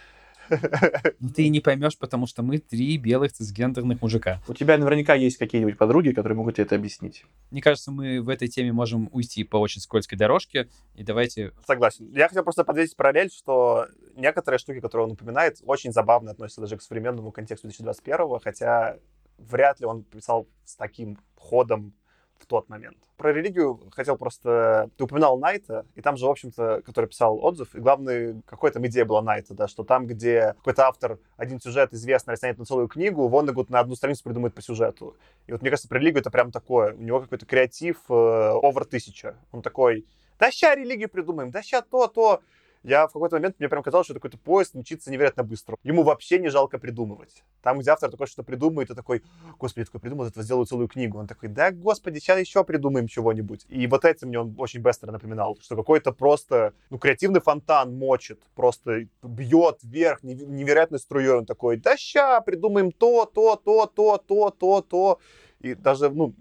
Ну, 1.20 1.28
ты 1.28 1.48
не 1.48 1.60
поймешь, 1.60 1.98
потому 1.98 2.26
что 2.26 2.42
мы 2.42 2.58
три 2.58 2.96
белых 2.96 3.32
цисгендерных 3.32 4.00
мужика. 4.00 4.42
У 4.48 4.54
тебя 4.54 4.78
наверняка 4.78 5.14
есть 5.14 5.36
какие-нибудь 5.36 5.78
подруги, 5.78 6.10
которые 6.10 6.36
могут 6.36 6.56
тебе 6.56 6.64
это 6.64 6.76
объяснить. 6.76 7.24
Мне 7.50 7.60
кажется, 7.60 7.90
мы 7.90 8.20
в 8.20 8.28
этой 8.28 8.48
теме 8.48 8.72
можем 8.72 9.08
уйти 9.12 9.44
по 9.44 9.56
очень 9.56 9.80
скользкой 9.80 10.18
дорожке, 10.18 10.68
и 10.94 11.02
давайте... 11.02 11.52
Согласен. 11.66 12.10
Я 12.12 12.28
хотел 12.28 12.42
просто 12.42 12.64
подвесить 12.64 12.96
параллель, 12.96 13.30
что 13.30 13.86
некоторые 14.16 14.58
штуки, 14.58 14.80
которые 14.80 15.06
он 15.06 15.12
упоминает, 15.12 15.58
очень 15.64 15.92
забавно 15.92 16.30
относятся 16.30 16.62
даже 16.62 16.76
к 16.76 16.82
современному 16.82 17.32
контексту 17.32 17.68
2021 17.68 18.40
хотя 18.42 18.96
вряд 19.38 19.80
ли 19.80 19.86
он 19.86 20.04
писал 20.04 20.48
с 20.64 20.76
таким 20.76 21.18
ходом 21.34 21.94
в 22.40 22.46
тот 22.46 22.68
момент. 22.68 22.96
Про 23.16 23.32
религию 23.32 23.80
хотел 23.92 24.16
просто... 24.16 24.90
Ты 24.96 25.04
упоминал 25.04 25.38
Найта, 25.38 25.86
и 25.94 26.00
там 26.00 26.16
же, 26.16 26.26
в 26.26 26.30
общем-то, 26.30 26.82
который 26.84 27.06
писал 27.06 27.38
отзыв, 27.44 27.74
и 27.74 27.80
главный, 27.80 28.42
какой 28.46 28.70
там 28.70 28.86
идея 28.86 29.04
была 29.04 29.22
Найта, 29.22 29.54
да, 29.54 29.68
что 29.68 29.84
там, 29.84 30.06
где 30.06 30.54
какой-то 30.58 30.86
автор 30.86 31.18
один 31.36 31.60
сюжет 31.60 31.92
известно 31.92 32.32
растянет 32.32 32.58
на 32.58 32.64
целую 32.64 32.88
книгу, 32.88 33.28
Воннегут 33.28 33.70
на 33.70 33.80
одну 33.80 33.94
страницу 33.94 34.24
придумает 34.24 34.54
по 34.54 34.62
сюжету. 34.62 35.16
И 35.46 35.52
вот 35.52 35.60
мне 35.60 35.70
кажется, 35.70 35.88
про 35.88 35.98
религию 35.98 36.20
это 36.20 36.30
прям 36.30 36.50
такое. 36.50 36.94
У 36.94 37.02
него 37.02 37.20
какой-то 37.20 37.46
креатив 37.46 37.98
э, 38.08 38.12
over 38.12 38.84
тысяча. 38.84 39.36
Он 39.52 39.62
такой 39.62 40.06
да 40.40 40.50
ща 40.50 40.74
религию 40.74 41.10
придумаем, 41.10 41.50
да 41.50 41.62
ща 41.62 41.82
то, 41.82 42.06
то. 42.08 42.40
Я 42.82 43.06
в 43.06 43.12
какой-то 43.12 43.36
момент, 43.36 43.56
мне 43.58 43.68
прям 43.68 43.82
казалось, 43.82 44.06
что 44.06 44.14
это 44.14 44.20
какой-то 44.20 44.38
поезд 44.38 44.74
мчится 44.74 45.10
невероятно 45.10 45.44
быстро. 45.44 45.76
Ему 45.82 46.02
вообще 46.02 46.38
не 46.38 46.48
жалко 46.48 46.78
придумывать. 46.78 47.44
Там, 47.62 47.78
где 47.78 47.90
автор 47.90 48.10
такой 48.10 48.26
что 48.26 48.42
придумает, 48.42 48.90
и 48.90 48.94
такой, 48.94 49.22
господи, 49.58 49.84
такой 49.84 50.00
придумал, 50.00 50.26
этого 50.26 50.42
сделаю 50.42 50.64
целую 50.64 50.88
книгу. 50.88 51.18
Он 51.18 51.26
такой, 51.26 51.50
да, 51.50 51.72
господи, 51.72 52.18
сейчас 52.18 52.40
еще 52.40 52.64
придумаем 52.64 53.06
чего-нибудь. 53.06 53.66
И 53.68 53.86
вот 53.86 54.06
этим 54.06 54.28
мне 54.28 54.40
он 54.40 54.54
очень 54.56 54.80
быстро 54.80 55.12
напоминал, 55.12 55.58
что 55.60 55.76
какой-то 55.76 56.12
просто, 56.12 56.72
ну, 56.88 56.98
креативный 56.98 57.40
фонтан 57.40 57.94
мочит, 57.98 58.40
просто 58.54 59.06
бьет 59.22 59.80
вверх 59.82 60.22
нев- 60.22 60.46
невероятной 60.46 60.98
струей. 60.98 61.32
Он 61.32 61.44
такой, 61.44 61.76
да 61.76 61.98
ща, 61.98 62.40
придумаем 62.40 62.92
то, 62.92 63.26
то, 63.26 63.56
то, 63.56 63.86
то, 63.86 64.16
то, 64.16 64.50
то, 64.50 64.80
то. 64.80 65.18
И 65.60 65.74
даже, 65.74 66.08
ну, 66.08 66.34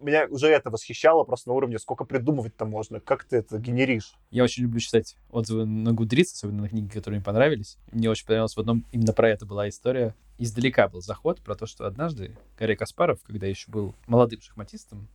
меня 0.00 0.26
уже 0.28 0.48
это 0.48 0.70
восхищало 0.70 1.24
просто 1.24 1.48
на 1.48 1.54
уровне, 1.54 1.78
сколько 1.78 2.04
придумывать-то 2.04 2.64
можно, 2.64 3.00
как 3.00 3.24
ты 3.24 3.38
это 3.38 3.58
генеришь. 3.58 4.14
Я 4.30 4.44
очень 4.44 4.64
люблю 4.64 4.80
читать 4.80 5.16
отзывы 5.30 5.64
на 5.64 5.90
Goodreads, 5.90 6.32
особенно 6.34 6.62
на 6.62 6.68
книги, 6.68 6.88
которые 6.88 7.18
мне 7.18 7.24
понравились. 7.24 7.78
Мне 7.90 8.10
очень 8.10 8.26
понравилось 8.26 8.56
в 8.56 8.60
одном, 8.60 8.84
именно 8.92 9.12
про 9.12 9.28
это 9.28 9.46
была 9.46 9.68
история. 9.68 10.14
Издалека 10.38 10.88
был 10.88 11.00
заход 11.00 11.40
про 11.40 11.54
то, 11.54 11.66
что 11.66 11.86
однажды 11.86 12.36
Гарри 12.58 12.74
Каспаров, 12.74 13.22
когда 13.22 13.46
еще 13.46 13.70
был 13.70 13.94
молодым 14.06 14.40
шахматистом, 14.40 15.08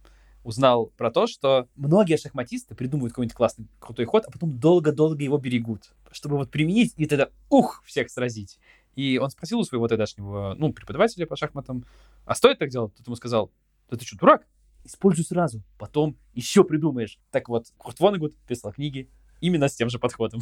узнал 0.44 0.88
про 0.98 1.12
то, 1.12 1.28
что 1.28 1.68
многие 1.76 2.18
шахматисты 2.18 2.74
придумывают 2.74 3.14
какой-нибудь 3.14 3.36
классный, 3.36 3.68
крутой 3.80 4.06
ход, 4.06 4.26
а 4.26 4.32
потом 4.32 4.58
долго-долго 4.58 5.22
его 5.22 5.38
берегут, 5.38 5.92
чтобы 6.12 6.38
вот 6.38 6.50
применить 6.50 6.94
и 6.96 7.06
тогда, 7.06 7.30
ух, 7.50 7.84
всех 7.86 8.10
сразить. 8.10 8.58
И 8.96 9.20
он 9.20 9.30
спросил 9.30 9.60
у 9.60 9.64
своего 9.64 9.88
тогдашнего, 9.88 10.56
ну, 10.58 10.72
преподавателя 10.72 11.26
по 11.26 11.36
шахматам, 11.36 11.86
а 12.26 12.34
стоит 12.34 12.60
так 12.60 12.70
делать? 12.70 12.96
Тот 12.96 13.06
ему 13.06 13.16
сказал, 13.16 13.52
да 13.90 13.98
ты 13.98 14.06
что, 14.06 14.18
дурак? 14.18 14.48
Используй 14.88 15.26
сразу, 15.26 15.62
потом 15.78 16.16
еще 16.34 16.64
придумаешь. 16.64 17.20
Так 17.32 17.50
вот, 17.50 17.66
Курт 17.78 18.00
Воннегуд 18.00 18.34
писал 18.48 18.72
книги 18.72 19.10
именно 19.42 19.68
с 19.68 19.76
тем 19.76 19.90
же 19.90 20.00
подходом. 20.00 20.40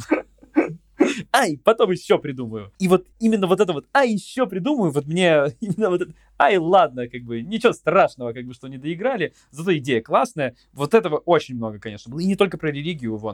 Ай, 1.32 1.58
потом 1.64 1.90
еще 1.90 2.18
придумаю. 2.18 2.72
И 2.78 2.86
вот 2.86 3.06
именно 3.18 3.48
вот 3.48 3.60
это 3.60 3.72
вот, 3.72 3.86
ай, 3.92 4.10
еще 4.10 4.46
придумаю, 4.46 4.92
вот 4.92 5.06
мне 5.06 5.46
именно 5.60 5.90
вот 5.90 6.02
это, 6.02 6.14
ай, 6.38 6.58
ладно, 6.58 7.08
как 7.08 7.22
бы, 7.22 7.42
ничего 7.42 7.72
страшного, 7.72 8.32
как 8.32 8.46
бы, 8.46 8.54
что 8.54 8.68
не 8.68 8.78
доиграли, 8.78 9.34
зато 9.50 9.76
идея 9.78 10.00
классная. 10.00 10.54
Вот 10.72 10.94
этого 10.94 11.16
очень 11.16 11.56
много, 11.56 11.80
конечно, 11.80 12.12
было. 12.12 12.20
И 12.20 12.26
не 12.26 12.36
только 12.36 12.58
про 12.58 12.70
религию 12.70 13.16
у. 13.16 13.28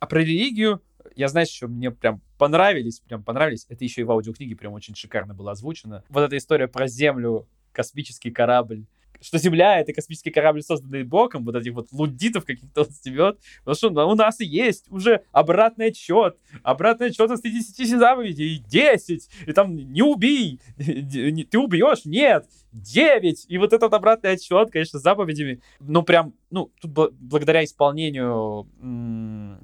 А 0.00 0.06
про 0.06 0.20
религию, 0.20 0.82
я, 1.14 1.28
знаешь, 1.28 1.50
что 1.50 1.68
мне 1.68 1.92
прям 1.92 2.20
понравились, 2.38 2.98
прям 2.98 3.22
понравились, 3.22 3.66
это 3.68 3.84
еще 3.84 4.00
и 4.00 4.04
в 4.04 4.10
аудиокниге 4.10 4.56
прям 4.56 4.72
очень 4.72 4.96
шикарно 4.96 5.32
было 5.32 5.52
озвучено. 5.52 6.02
Вот 6.08 6.22
эта 6.22 6.36
история 6.36 6.66
про 6.66 6.88
Землю, 6.88 7.46
космический 7.70 8.32
корабль, 8.32 8.86
что 9.20 9.38
Земля— 9.38 9.80
это 9.80 9.92
космический 9.92 10.30
корабль, 10.30 10.62
созданный 10.62 11.04
Богом, 11.04 11.44
вот 11.44 11.54
этих 11.54 11.74
вот 11.74 11.88
лудитов 11.92 12.44
каких-то 12.44 12.82
он 12.82 12.90
стебет, 12.90 13.38
потому 13.64 13.74
что 13.74 14.06
у 14.06 14.14
нас 14.14 14.40
и 14.40 14.46
есть 14.46 14.90
уже 14.90 15.22
обратный 15.32 15.86
отчет, 15.86 16.36
обратный 16.62 17.08
отчет 17.08 17.30
из 17.30 17.40
50 17.40 17.98
заповедей, 17.98 18.58
10, 18.58 19.28
и 19.46 19.52
там 19.52 19.76
не 19.76 20.02
убей, 20.02 20.60
ты 20.76 21.58
убьешь, 21.58 22.04
нет, 22.04 22.46
9, 22.72 23.46
и 23.48 23.58
вот 23.58 23.72
этот 23.72 23.92
обратный 23.92 24.32
отчет, 24.32 24.70
конечно, 24.70 24.98
с 24.98 25.02
заповедями, 25.02 25.60
ну 25.80 26.02
прям, 26.02 26.34
ну, 26.50 26.72
тут 26.80 26.90
бл- 26.90 27.14
благодаря 27.18 27.64
исполнению 27.64 28.68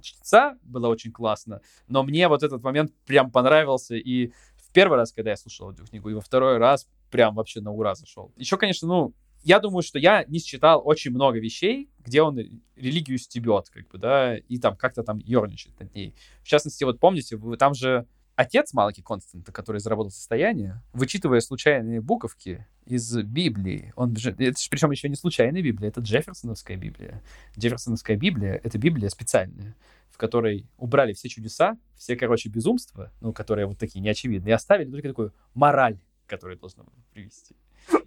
чтеца 0.01 0.57
было 0.63 0.89
очень 0.89 1.13
классно, 1.13 1.61
но 1.89 2.03
мне 2.03 2.29
вот 2.29 2.43
этот 2.43 2.63
момент 2.63 2.93
прям 3.07 3.31
понравился, 3.31 3.97
и 3.97 4.33
в 4.57 4.73
первый 4.73 4.97
раз, 4.97 5.13
когда 5.13 5.31
я 5.31 5.37
слушал 5.37 5.67
аудиокнигу, 5.67 6.09
и 6.09 6.15
во 6.15 6.21
второй 6.23 6.57
раз 6.57 6.89
прям 7.11 7.35
вообще 7.35 7.61
на 7.61 7.73
ура 7.73 7.95
зашел. 7.95 8.33
Еще, 8.37 8.57
конечно, 8.57 8.89
ну, 8.89 9.13
я 9.43 9.59
думаю, 9.61 9.83
что 9.83 9.99
я 9.99 10.25
не 10.25 10.39
считал 10.39 10.83
очень 10.85 11.11
много 11.11 11.39
вещей, 11.39 11.89
где 12.05 12.23
он 12.23 12.39
религию 12.77 13.19
стебет, 13.19 13.69
как 13.71 13.89
бы, 13.89 13.99
да, 13.99 14.37
и 14.37 14.59
там 14.59 14.77
как-то 14.77 15.03
там 15.03 15.19
ерничает 15.19 15.79
над 15.81 15.95
ней. 15.95 16.15
В 16.43 16.49
частности, 16.49 16.85
вот 16.85 16.99
помните, 17.01 17.37
вы- 17.37 17.57
там 17.57 17.75
же 17.75 18.07
отец 18.35 18.73
Малаки 18.73 19.03
Константа, 19.03 19.53
который 19.53 19.81
заработал 19.81 20.11
состояние, 20.11 20.83
вычитывая 20.93 21.41
случайные 21.41 22.01
буковки 22.01 22.67
из 22.87 23.15
Библии, 23.17 23.93
он 23.97 24.17
же, 24.17 24.31
это 24.31 24.61
же 24.61 24.71
причем 24.71 24.91
еще 24.91 25.09
не 25.09 25.17
случайная 25.17 25.63
Библия, 25.63 25.89
это 25.91 26.01
Джефферсоновская 26.01 26.77
Библия. 26.77 27.23
Джефферсоновская 27.59 28.17
Библия— 28.17 28.61
это 28.65 28.79
Библия 28.79 29.09
специальная, 29.09 29.77
в 30.11 30.19
которой 30.19 30.67
убрали 30.79 31.13
все 31.13 31.29
чудеса, 31.29 31.79
все, 31.97 32.17
короче, 32.17 32.49
безумства, 32.49 33.13
ну, 33.21 33.33
которые 33.33 33.67
вот 33.67 33.79
такие 33.79 34.01
неочевидные, 34.01 34.51
и 34.51 34.55
оставили 34.55 34.91
только 34.91 35.09
такую 35.09 35.33
мораль, 35.55 35.99
которую 36.27 36.59
должна 36.59 36.85
привести. 37.13 37.55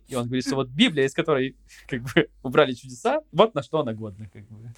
И 0.08 0.16
он 0.16 0.26
говорит, 0.26 0.46
что 0.46 0.56
вот 0.56 0.70
Библия, 0.70 1.06
из 1.06 1.14
которой 1.14 1.56
как 1.88 2.02
бы 2.04 2.28
убрали 2.44 2.74
чудеса, 2.74 3.22
вот 3.32 3.56
на 3.56 3.64
что 3.64 3.80
она 3.80 3.94
годна. 3.94 4.30
Как 4.32 4.44
бы. 4.48 4.72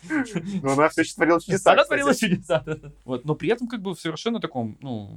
Ну, 0.64 0.72
она 0.72 0.90
все 0.90 1.02
еще 1.02 1.14
творила 1.16 1.42
чудеса, 1.42 1.72
Она 1.74 1.84
кстати. 1.84 2.00
творила 2.02 2.16
чудеса. 2.16 2.64
Вот, 3.06 3.26
но 3.26 3.36
при 3.36 3.50
этом 3.50 3.68
как 3.68 3.82
бы 3.82 3.94
в 3.94 4.00
совершенно 4.00 4.40
таком, 4.40 4.78
ну, 4.82 5.12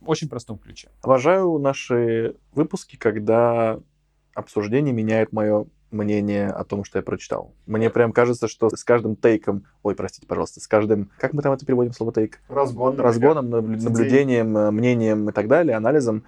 очень 0.00 0.28
простом 0.28 0.58
ключе. 0.58 0.90
Обожаю 1.02 1.58
наши 1.58 2.36
выпуски, 2.52 2.96
когда 2.96 3.80
обсуждение 4.34 4.94
меняет 4.94 5.32
мое 5.32 5.66
мнение 5.90 6.46
о 6.46 6.62
том, 6.64 6.84
что 6.84 6.98
я 6.98 7.02
прочитал. 7.02 7.52
Мне 7.66 7.90
прям 7.90 8.12
кажется, 8.12 8.46
что 8.46 8.70
с 8.70 8.84
каждым 8.84 9.16
тейком, 9.16 9.64
ой, 9.82 9.96
простите, 9.96 10.24
пожалуйста, 10.26 10.60
с 10.60 10.68
каждым, 10.68 11.10
как 11.18 11.32
мы 11.32 11.42
там 11.42 11.52
это 11.52 11.66
переводим 11.66 11.92
слово 11.92 12.12
тейк? 12.12 12.40
Разгон. 12.48 12.98
Разгоном, 13.00 13.46
наблю- 13.52 13.82
наблюдением, 13.82 14.56
э, 14.56 14.70
мнением 14.70 15.28
и 15.28 15.32
так 15.32 15.48
далее, 15.48 15.76
анализом, 15.76 16.24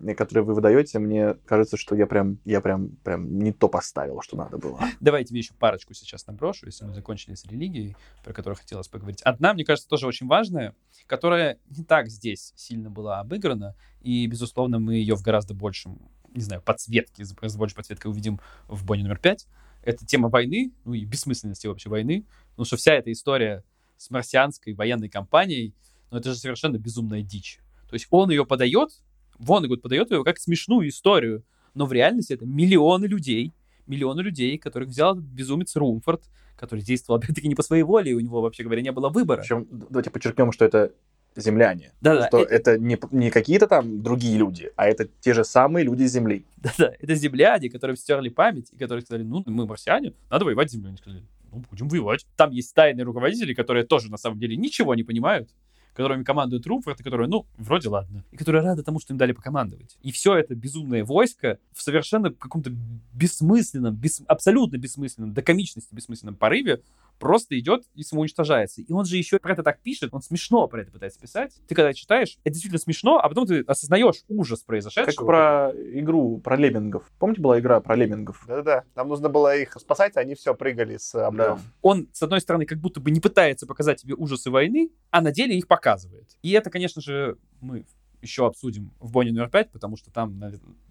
э, 0.00 0.14
который 0.14 0.44
вы 0.44 0.54
выдаете, 0.54 0.98
мне 0.98 1.34
кажется, 1.46 1.76
что 1.76 1.94
я 1.94 2.06
прям, 2.06 2.38
я 2.44 2.60
прям, 2.60 2.90
прям 3.04 3.38
не 3.38 3.52
то 3.52 3.68
поставил, 3.68 4.20
что 4.22 4.36
надо 4.36 4.58
было. 4.58 4.80
Давай 5.00 5.26
я 5.28 5.36
еще 5.38 5.54
парочку 5.54 5.94
сейчас 5.94 6.26
наброшу, 6.26 6.66
если 6.66 6.84
мы 6.84 6.94
закончили 6.94 7.34
с 7.34 7.44
религией, 7.44 7.96
про 8.24 8.32
которую 8.32 8.56
хотелось 8.56 8.88
поговорить. 8.88 9.22
Одна, 9.22 9.54
мне 9.54 9.64
кажется, 9.64 9.88
тоже 9.88 10.06
очень 10.06 10.26
важная, 10.26 10.74
которая 11.06 11.58
не 11.68 11.84
так 11.84 12.08
здесь 12.08 12.52
сильно 12.56 12.90
была 12.90 13.20
обыграна, 13.20 13.74
и, 14.00 14.26
безусловно, 14.26 14.78
мы 14.78 14.94
ее 14.94 15.16
в 15.16 15.22
гораздо 15.22 15.54
большем, 15.54 15.98
не 16.34 16.42
знаю, 16.42 16.62
подсветке, 16.62 17.24
с 17.24 17.56
большей 17.56 17.76
подсветкой 17.76 18.10
увидим 18.10 18.40
в 18.68 18.84
Бонне 18.84 19.02
номер 19.02 19.18
пять. 19.18 19.46
Это 19.82 20.04
тема 20.04 20.28
войны, 20.28 20.72
ну 20.84 20.94
и 20.94 21.04
бессмысленности 21.04 21.66
вообще 21.68 21.88
войны, 21.88 22.26
потому 22.50 22.66
что 22.66 22.76
вся 22.76 22.94
эта 22.94 23.12
история 23.12 23.62
с 23.96 24.10
марсианской 24.10 24.74
военной 24.74 25.08
кампанией, 25.08 25.74
ну 26.10 26.18
это 26.18 26.30
же 26.30 26.36
совершенно 26.36 26.76
безумная 26.76 27.22
дичь. 27.22 27.60
То 27.88 27.94
есть 27.94 28.08
он 28.10 28.30
ее 28.30 28.44
подает, 28.44 28.90
Воннегуд 29.38 29.82
подает 29.82 30.10
ее 30.10 30.24
как 30.24 30.38
смешную 30.38 30.88
историю, 30.88 31.44
но 31.74 31.86
в 31.86 31.92
реальности 31.92 32.32
это 32.32 32.46
миллионы 32.46 33.06
людей, 33.06 33.52
миллионы 33.86 34.20
людей, 34.20 34.58
которых 34.58 34.88
взял 34.88 35.14
безумец 35.14 35.76
Румфорд, 35.76 36.22
который 36.56 36.80
действовал, 36.80 37.18
опять-таки, 37.20 37.48
не 37.48 37.54
по 37.54 37.62
своей 37.62 37.82
воле, 37.82 38.12
и 38.12 38.14
у 38.14 38.20
него, 38.20 38.40
вообще 38.40 38.64
говоря, 38.64 38.82
не 38.82 38.92
было 38.92 39.08
выбора. 39.08 39.40
Причем, 39.40 39.66
давайте 39.70 40.10
подчеркнем, 40.10 40.52
что 40.52 40.64
это 40.64 40.92
земляне. 41.36 41.92
Да-да, 42.00 42.28
что 42.28 42.38
э- 42.38 42.46
это 42.46 42.78
не, 42.78 42.98
не 43.10 43.30
какие-то 43.30 43.66
там 43.66 44.02
другие 44.02 44.38
люди, 44.38 44.72
а 44.76 44.86
это 44.86 45.08
те 45.20 45.34
же 45.34 45.44
самые 45.44 45.84
люди 45.84 46.04
Земли. 46.04 46.44
Да-да, 46.56 46.92
это 46.98 47.14
земляне, 47.14 47.68
которые 47.68 47.96
стерли 47.96 48.30
память, 48.30 48.70
и 48.72 48.76
которые 48.76 49.02
сказали, 49.02 49.22
ну, 49.22 49.42
мы 49.46 49.66
марсиане, 49.66 50.14
надо 50.30 50.44
воевать 50.46 50.70
с 50.70 50.72
землей. 50.72 50.88
Они 50.88 50.96
сказали, 50.96 51.22
ну, 51.52 51.62
будем 51.70 51.88
воевать. 51.88 52.26
Там 52.36 52.50
есть 52.50 52.74
тайные 52.74 53.04
руководители, 53.04 53.54
которые 53.54 53.84
тоже, 53.84 54.10
на 54.10 54.16
самом 54.16 54.38
деле, 54.38 54.56
ничего 54.56 54.94
не 54.94 55.02
понимают, 55.02 55.50
которыми 55.96 56.22
командует 56.22 56.66
Румфорд, 56.66 57.00
и 57.00 57.02
которые, 57.02 57.28
ну, 57.28 57.46
вроде 57.56 57.88
ладно. 57.88 58.22
И 58.30 58.36
которые 58.36 58.62
рады 58.62 58.82
тому, 58.82 59.00
что 59.00 59.14
им 59.14 59.18
дали 59.18 59.32
покомандовать. 59.32 59.96
И 60.02 60.12
все 60.12 60.36
это 60.36 60.54
безумное 60.54 61.04
войско 61.04 61.58
в 61.72 61.82
совершенно 61.82 62.30
каком-то 62.30 62.70
бессмысленном, 63.14 63.94
бес- 63.94 64.22
абсолютно 64.26 64.76
бессмысленном, 64.76 65.32
до 65.32 65.42
комичности 65.42 65.94
бессмысленном 65.94 66.36
порыве 66.36 66.82
просто 67.18 67.58
идет 67.58 67.84
и 67.94 68.02
самоуничтожается. 68.02 68.82
И 68.82 68.92
он 68.92 69.04
же 69.04 69.16
еще 69.16 69.38
про 69.38 69.52
это 69.52 69.62
так 69.62 69.80
пишет, 69.80 70.10
он 70.12 70.22
смешно 70.22 70.66
про 70.68 70.82
это 70.82 70.92
пытается 70.92 71.20
писать. 71.20 71.54
Ты 71.68 71.74
когда 71.74 71.92
читаешь, 71.92 72.38
это 72.44 72.52
действительно 72.52 72.78
смешно, 72.78 73.18
а 73.18 73.28
потом 73.28 73.46
ты 73.46 73.60
осознаешь 73.60 74.22
ужас 74.28 74.60
произошедшего. 74.62 75.16
Как 75.16 75.26
про 75.26 75.72
игру 75.74 76.38
про 76.38 76.56
леммингов. 76.56 77.10
Помните, 77.18 77.40
была 77.40 77.58
игра 77.58 77.80
про 77.80 77.96
леммингов? 77.96 78.44
Да-да-да. 78.46 78.84
Нам 78.94 79.08
нужно 79.08 79.28
было 79.28 79.56
их 79.56 79.76
спасать, 79.78 80.16
а 80.16 80.20
они 80.20 80.34
все 80.34 80.54
прыгали 80.54 80.96
с 80.96 81.14
обрывов. 81.14 81.60
он, 81.82 82.08
с 82.12 82.22
одной 82.22 82.40
стороны, 82.40 82.66
как 82.66 82.78
будто 82.78 83.00
бы 83.00 83.10
не 83.10 83.20
пытается 83.20 83.66
показать 83.66 84.00
тебе 84.00 84.14
ужасы 84.14 84.50
войны, 84.50 84.90
а 85.10 85.20
на 85.20 85.32
деле 85.32 85.56
их 85.56 85.66
показывает. 85.66 86.36
И 86.42 86.52
это, 86.52 86.70
конечно 86.70 87.00
же, 87.00 87.38
мы 87.60 87.84
еще 88.22 88.46
обсудим 88.46 88.92
в 88.98 89.12
Бонне 89.12 89.32
номер 89.32 89.50
5, 89.50 89.70
потому 89.70 89.96
что 89.96 90.10
там, 90.10 90.40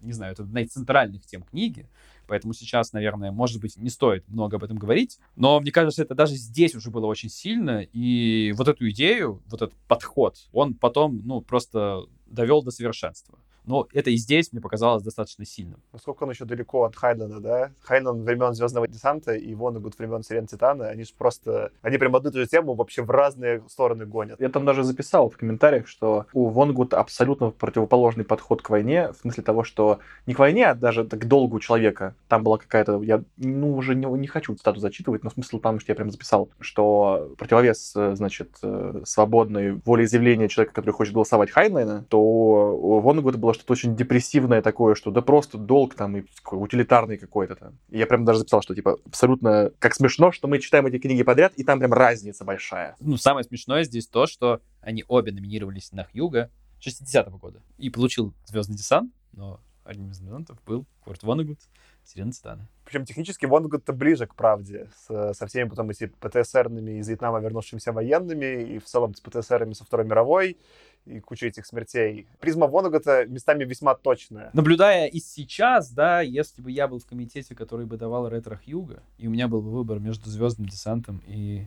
не 0.00 0.12
знаю, 0.12 0.32
это 0.32 0.42
одна 0.42 0.62
из 0.62 0.70
центральных 0.70 1.26
тем 1.26 1.42
книги, 1.42 1.88
поэтому 2.26 2.52
сейчас, 2.52 2.92
наверное, 2.92 3.32
может 3.32 3.60
быть, 3.60 3.76
не 3.76 3.90
стоит 3.90 4.28
много 4.28 4.56
об 4.56 4.64
этом 4.64 4.76
говорить, 4.78 5.18
но 5.36 5.60
мне 5.60 5.70
кажется, 5.70 6.02
это 6.02 6.14
даже 6.14 6.34
здесь 6.34 6.74
уже 6.74 6.90
было 6.90 7.06
очень 7.06 7.30
сильно, 7.30 7.82
и 7.82 8.52
вот 8.56 8.68
эту 8.68 8.88
идею, 8.90 9.42
вот 9.46 9.62
этот 9.62 9.76
подход, 9.88 10.36
он 10.52 10.74
потом, 10.74 11.22
ну, 11.24 11.40
просто 11.40 12.04
довел 12.26 12.62
до 12.62 12.70
совершенства. 12.70 13.38
Но 13.66 13.88
это 13.92 14.10
и 14.10 14.16
здесь 14.16 14.52
мне 14.52 14.60
показалось 14.60 15.02
достаточно 15.02 15.44
сильным. 15.44 15.80
Насколько 15.92 16.22
он 16.24 16.30
еще 16.30 16.44
далеко 16.44 16.84
от 16.84 16.96
Хайдена, 16.96 17.40
да? 17.40 17.72
Хайден 17.82 18.22
времен 18.22 18.54
Звездного 18.54 18.86
десанта 18.88 19.34
и 19.34 19.54
Воннегуд 19.54 19.98
времен 19.98 20.22
Сирен 20.22 20.46
Титана, 20.46 20.88
они 20.88 21.04
же 21.04 21.10
просто... 21.16 21.72
Они 21.82 21.98
прям 21.98 22.14
одну 22.14 22.30
и 22.30 22.32
ту 22.32 22.38
же 22.38 22.46
тему 22.46 22.74
вообще 22.74 23.02
в 23.02 23.10
разные 23.10 23.62
стороны 23.68 24.06
гонят. 24.06 24.40
Я 24.40 24.48
там 24.48 24.64
даже 24.64 24.84
записал 24.84 25.28
в 25.28 25.36
комментариях, 25.36 25.88
что 25.88 26.26
у 26.32 26.48
Вонгут 26.48 26.94
абсолютно 26.94 27.50
противоположный 27.50 28.24
подход 28.24 28.62
к 28.62 28.70
войне, 28.70 29.12
в 29.12 29.16
смысле 29.16 29.42
того, 29.42 29.64
что 29.64 29.98
не 30.26 30.34
к 30.34 30.38
войне, 30.38 30.66
а 30.68 30.74
даже 30.74 31.04
к 31.04 31.24
долгу 31.24 31.58
человека. 31.58 32.14
Там 32.28 32.44
была 32.44 32.58
какая-то, 32.58 33.02
я 33.02 33.22
ну 33.36 33.74
уже 33.74 33.94
не, 33.94 34.06
не 34.06 34.28
хочу 34.28 34.54
цитату 34.54 34.78
зачитывать, 34.78 35.24
но 35.24 35.30
смысл 35.30 35.58
там, 35.58 35.80
что 35.80 35.90
я 35.90 35.96
прям 35.96 36.10
записал, 36.10 36.48
что 36.60 37.34
противовес, 37.36 37.94
э, 37.96 38.14
значит, 38.14 38.50
э, 38.62 39.02
свободной 39.04 39.80
волеизъявления 39.84 40.48
человека, 40.48 40.74
который 40.74 40.92
хочет 40.92 41.14
голосовать 41.14 41.50
Хайнлайна, 41.50 42.04
то 42.08 42.20
у 42.20 43.00
Вонгута 43.00 43.38
было 43.38 43.55
что-то 43.56 43.72
очень 43.72 43.96
депрессивное 43.96 44.62
такое, 44.62 44.94
что 44.94 45.10
да 45.10 45.22
просто 45.22 45.58
долг 45.58 45.94
там 45.94 46.16
и 46.16 46.24
утилитарный 46.50 47.18
какой-то 47.18 47.56
там. 47.56 47.78
И 47.88 47.98
я 47.98 48.06
прям 48.06 48.24
даже 48.24 48.40
записал, 48.40 48.62
что 48.62 48.74
типа 48.74 48.98
абсолютно 49.04 49.72
как 49.78 49.94
смешно, 49.94 50.32
что 50.32 50.48
мы 50.48 50.58
читаем 50.60 50.86
эти 50.86 50.98
книги 50.98 51.22
подряд, 51.22 51.52
и 51.56 51.64
там 51.64 51.78
прям 51.78 51.92
разница 51.92 52.44
большая. 52.44 52.96
Ну, 53.00 53.16
самое 53.16 53.44
смешное 53.44 53.84
здесь 53.84 54.06
то, 54.06 54.26
что 54.26 54.60
они 54.80 55.04
обе 55.08 55.32
номинировались 55.32 55.92
на 55.92 56.04
Хьюга 56.04 56.50
60-го 56.80 57.38
года. 57.38 57.62
И 57.78 57.90
получил 57.90 58.34
«Звездный 58.46 58.76
десант», 58.76 59.12
но 59.32 59.60
одним 59.84 60.10
из 60.10 60.20
номинантов 60.20 60.58
был 60.64 60.86
Курт 61.04 61.22
Воннегут, 61.22 61.58
«Сирена 62.06 62.32
Титана». 62.32 62.68
Причем 62.84 63.04
технически 63.04 63.46
Воннегуд-то 63.46 63.92
ближе 63.92 64.26
к 64.26 64.34
правде, 64.34 64.88
с, 64.96 65.34
со 65.34 65.46
всеми 65.46 65.68
потом 65.68 65.90
эти 65.90 66.06
ПТСРными 66.06 66.98
из 66.98 67.08
Вьетнама 67.08 67.40
вернувшимися 67.40 67.92
военными, 67.92 68.74
и 68.74 68.78
в 68.78 68.84
целом 68.84 69.14
с 69.14 69.20
ПТСРами 69.20 69.72
со 69.72 69.84
Второй 69.84 70.06
мировой, 70.06 70.56
и 71.04 71.20
куча 71.20 71.46
этих 71.46 71.66
смертей. 71.66 72.26
Призма 72.40 72.66
Воннегута 72.66 73.26
местами 73.26 73.64
весьма 73.64 73.94
точная. 73.94 74.50
Наблюдая 74.52 75.06
и 75.06 75.18
сейчас, 75.20 75.90
да, 75.90 76.20
если 76.20 76.62
бы 76.62 76.70
я 76.70 76.88
был 76.88 76.98
в 76.98 77.06
комитете, 77.06 77.54
который 77.54 77.86
бы 77.86 77.96
давал 77.96 78.28
ретро 78.28 78.60
Хьюга, 78.64 79.02
и 79.18 79.26
у 79.26 79.30
меня 79.30 79.48
был 79.48 79.62
бы 79.62 79.70
выбор 79.70 79.98
между 79.98 80.30
Звездным 80.30 80.68
десантом 80.68 81.22
и 81.26 81.66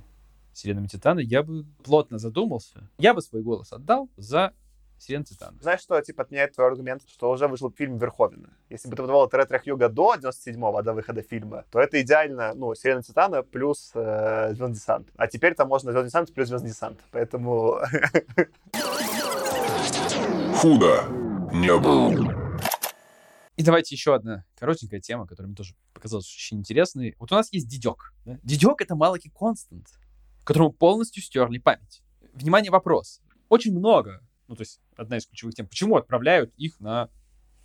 Сиренами 0.54 0.88
Титана, 0.88 1.20
я 1.20 1.44
бы 1.44 1.66
плотно 1.84 2.18
задумался. 2.18 2.90
Я 2.98 3.14
бы 3.14 3.22
свой 3.22 3.42
голос 3.42 3.72
отдал 3.72 4.10
за 4.18 4.54
Сирен 5.00 5.24
Титана. 5.24 5.58
Знаешь, 5.62 5.82
что 5.82 6.00
типа 6.02 6.24
отменяет 6.24 6.54
твой 6.54 6.68
аргумент, 6.68 7.04
что 7.08 7.30
уже 7.32 7.48
вышел 7.48 7.72
фильм 7.72 7.98
Верховина? 7.98 8.50
Если 8.70 8.90
бы 8.90 8.96
ты 8.96 9.02
выдавал 9.02 9.28
это 9.28 9.38
ретро 9.38 9.60
Хьюга 9.60 9.90
до 9.90 10.16
97-го, 10.16 10.82
до 10.82 10.94
выхода 10.94 11.22
фильма, 11.22 11.66
то 11.72 11.80
это 11.80 12.02
идеально, 12.02 12.54
ну, 12.54 12.76
Сирена 12.76 13.04
Титана 13.04 13.44
плюс 13.44 13.92
э, 13.94 14.54
Звездный 14.54 14.76
десант. 14.76 15.08
А 15.18 15.28
теперь 15.28 15.56
там 15.56 15.68
можно 15.68 15.92
Звездный 15.92 16.10
десант 16.10 16.34
плюс 16.34 16.48
Звездный 16.48 16.70
десант. 16.72 17.00
Поэтому... 17.12 17.80
Худо 20.62 21.06
не 21.54 21.78
было. 21.78 22.50
И 23.56 23.64
давайте 23.64 23.94
еще 23.96 24.16
одна 24.16 24.46
коротенькая 24.58 25.02
тема, 25.02 25.28
которая 25.28 25.48
мне 25.48 25.56
тоже 25.56 25.76
показалась 25.94 26.34
очень 26.34 26.60
интересной. 26.60 27.16
Вот 27.20 27.32
у 27.32 27.36
нас 27.36 27.52
есть 27.52 27.68
Дидек. 27.68 28.14
Да? 28.26 28.40
Дидек— 28.42 28.80
это 28.82 28.96
Малаки 28.96 29.30
Констант, 29.30 29.88
которому 30.46 30.72
полностью 30.72 31.22
стерли 31.22 31.58
память. 31.58 32.02
Внимание, 32.34 32.72
вопрос. 32.72 33.22
Очень 33.50 33.78
много, 33.78 34.22
ну, 34.48 34.56
то 34.56 34.62
есть 34.62 34.80
одна 35.00 35.18
из 35.18 35.26
ключевых 35.26 35.56
тем, 35.56 35.68
почему 35.68 35.96
отправляют 35.96 36.54
их 36.58 36.80
на 36.80 37.10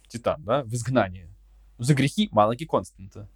Титан, 0.09 0.43
да, 0.45 0.63
в 0.65 0.73
изгнание? 0.75 1.29
За 1.79 1.95
грехи 1.95 2.29
Малаки 2.31 2.65
Константа. 2.65 3.29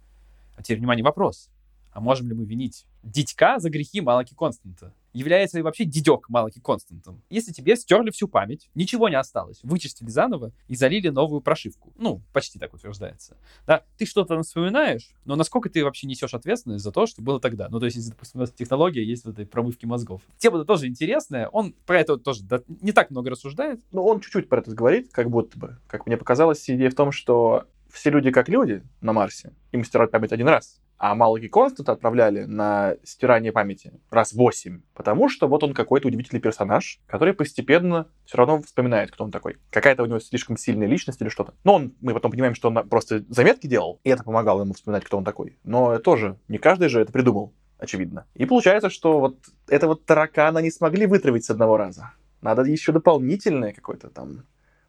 А 0.55 0.63
теперь, 0.63 0.79
внимание, 0.79 1.03
вопрос. 1.03 1.49
А 1.91 1.99
можем 1.99 2.27
ли 2.27 2.33
мы 2.33 2.45
винить 2.45 2.85
дитька 3.03 3.59
за 3.59 3.69
грехи 3.69 4.01
Малаки 4.01 4.35
Константа? 4.35 4.93
Является 5.13 5.61
вообще 5.63 5.85
дидек 5.85 6.29
Малаки 6.29 6.59
Константом? 6.59 7.21
Если 7.29 7.51
тебе 7.51 7.75
стерли 7.75 8.11
всю 8.11 8.27
память, 8.27 8.69
ничего 8.75 9.09
не 9.09 9.15
осталось, 9.15 9.59
вычистили 9.63 10.09
заново 10.09 10.51
и 10.67 10.75
залили 10.75 11.09
новую 11.09 11.41
прошивку. 11.41 11.93
Ну, 11.97 12.21
почти 12.33 12.59
так 12.59 12.73
утверждается. 12.73 13.37
Да, 13.65 13.83
ты 13.97 14.05
что-то 14.05 14.41
вспоминаешь, 14.41 15.09
но 15.25 15.35
насколько 15.35 15.69
ты 15.69 15.83
вообще 15.83 16.07
несешь 16.07 16.33
ответственность 16.33 16.83
за 16.83 16.91
то, 16.91 17.05
что 17.05 17.21
было 17.21 17.39
тогда? 17.39 17.69
Ну, 17.69 17.79
то 17.79 17.85
есть, 17.85 17.97
если, 17.97 18.11
допустим, 18.11 18.39
у 18.39 18.41
нас 18.41 18.51
технология 18.51 19.03
есть 19.03 19.25
в 19.25 19.29
этой 19.29 19.45
промывке 19.45 19.87
мозгов. 19.87 20.21
Тема 20.37 20.63
тоже 20.65 20.87
интересная, 20.87 21.47
он 21.47 21.73
про 21.85 21.99
это 21.99 22.17
тоже 22.17 22.43
не 22.81 22.91
так 22.91 23.09
много 23.09 23.31
рассуждает. 23.31 23.81
Ну, 23.91 24.03
он 24.03 24.19
чуть-чуть 24.21 24.49
про 24.49 24.59
это 24.59 24.71
говорит, 24.71 25.11
как 25.11 25.29
будто 25.29 25.57
бы. 25.57 25.77
Как 25.87 26.05
мне 26.05 26.17
показалось, 26.17 26.69
идея 26.69 26.89
в 26.89 26.95
том, 26.95 27.11
что 27.11 27.65
все 27.91 28.09
люди 28.09 28.31
как 28.31 28.49
люди 28.49 28.83
на 29.01 29.13
Марсе, 29.13 29.53
им 29.71 29.83
стирают 29.83 30.11
память 30.11 30.31
один 30.31 30.47
раз. 30.47 30.81
А 30.99 31.15
Малаки 31.15 31.47
Констант 31.47 31.87
отправляли 31.87 32.43
на 32.43 32.95
стирание 33.03 33.53
памяти 33.53 33.93
раз 34.11 34.33
восемь, 34.33 34.81
потому 34.93 35.29
что 35.29 35.47
вот 35.47 35.63
он 35.63 35.73
какой-то 35.73 36.09
удивительный 36.09 36.41
персонаж, 36.41 36.99
который 37.07 37.33
постепенно 37.33 38.09
все 38.25 38.37
равно 38.37 38.61
вспоминает, 38.61 39.09
кто 39.09 39.23
он 39.23 39.31
такой. 39.31 39.57
Какая-то 39.71 40.03
у 40.03 40.07
него 40.07 40.19
слишком 40.19 40.57
сильная 40.57 40.87
личность 40.87 41.21
или 41.21 41.29
что-то. 41.29 41.53
Но 41.63 41.75
он, 41.75 41.93
мы 42.01 42.13
потом 42.13 42.31
понимаем, 42.31 42.53
что 42.53 42.67
он 42.67 42.89
просто 42.89 43.23
заметки 43.29 43.65
делал, 43.65 44.01
и 44.03 44.09
это 44.09 44.25
помогало 44.25 44.63
ему 44.63 44.73
вспоминать, 44.73 45.05
кто 45.05 45.17
он 45.17 45.23
такой. 45.23 45.57
Но 45.63 45.99
тоже 45.99 46.37
не 46.49 46.57
каждый 46.57 46.89
же 46.89 46.99
это 46.99 47.13
придумал, 47.13 47.53
очевидно. 47.77 48.25
И 48.35 48.45
получается, 48.45 48.89
что 48.89 49.21
вот 49.21 49.37
этого 49.69 49.95
таракана 49.95 50.59
не 50.59 50.69
смогли 50.69 51.05
вытравить 51.05 51.45
с 51.45 51.49
одного 51.49 51.77
раза. 51.77 52.11
Надо 52.41 52.63
еще 52.63 52.91
дополнительное 52.91 53.71
какое-то 53.71 54.09
там 54.09 54.43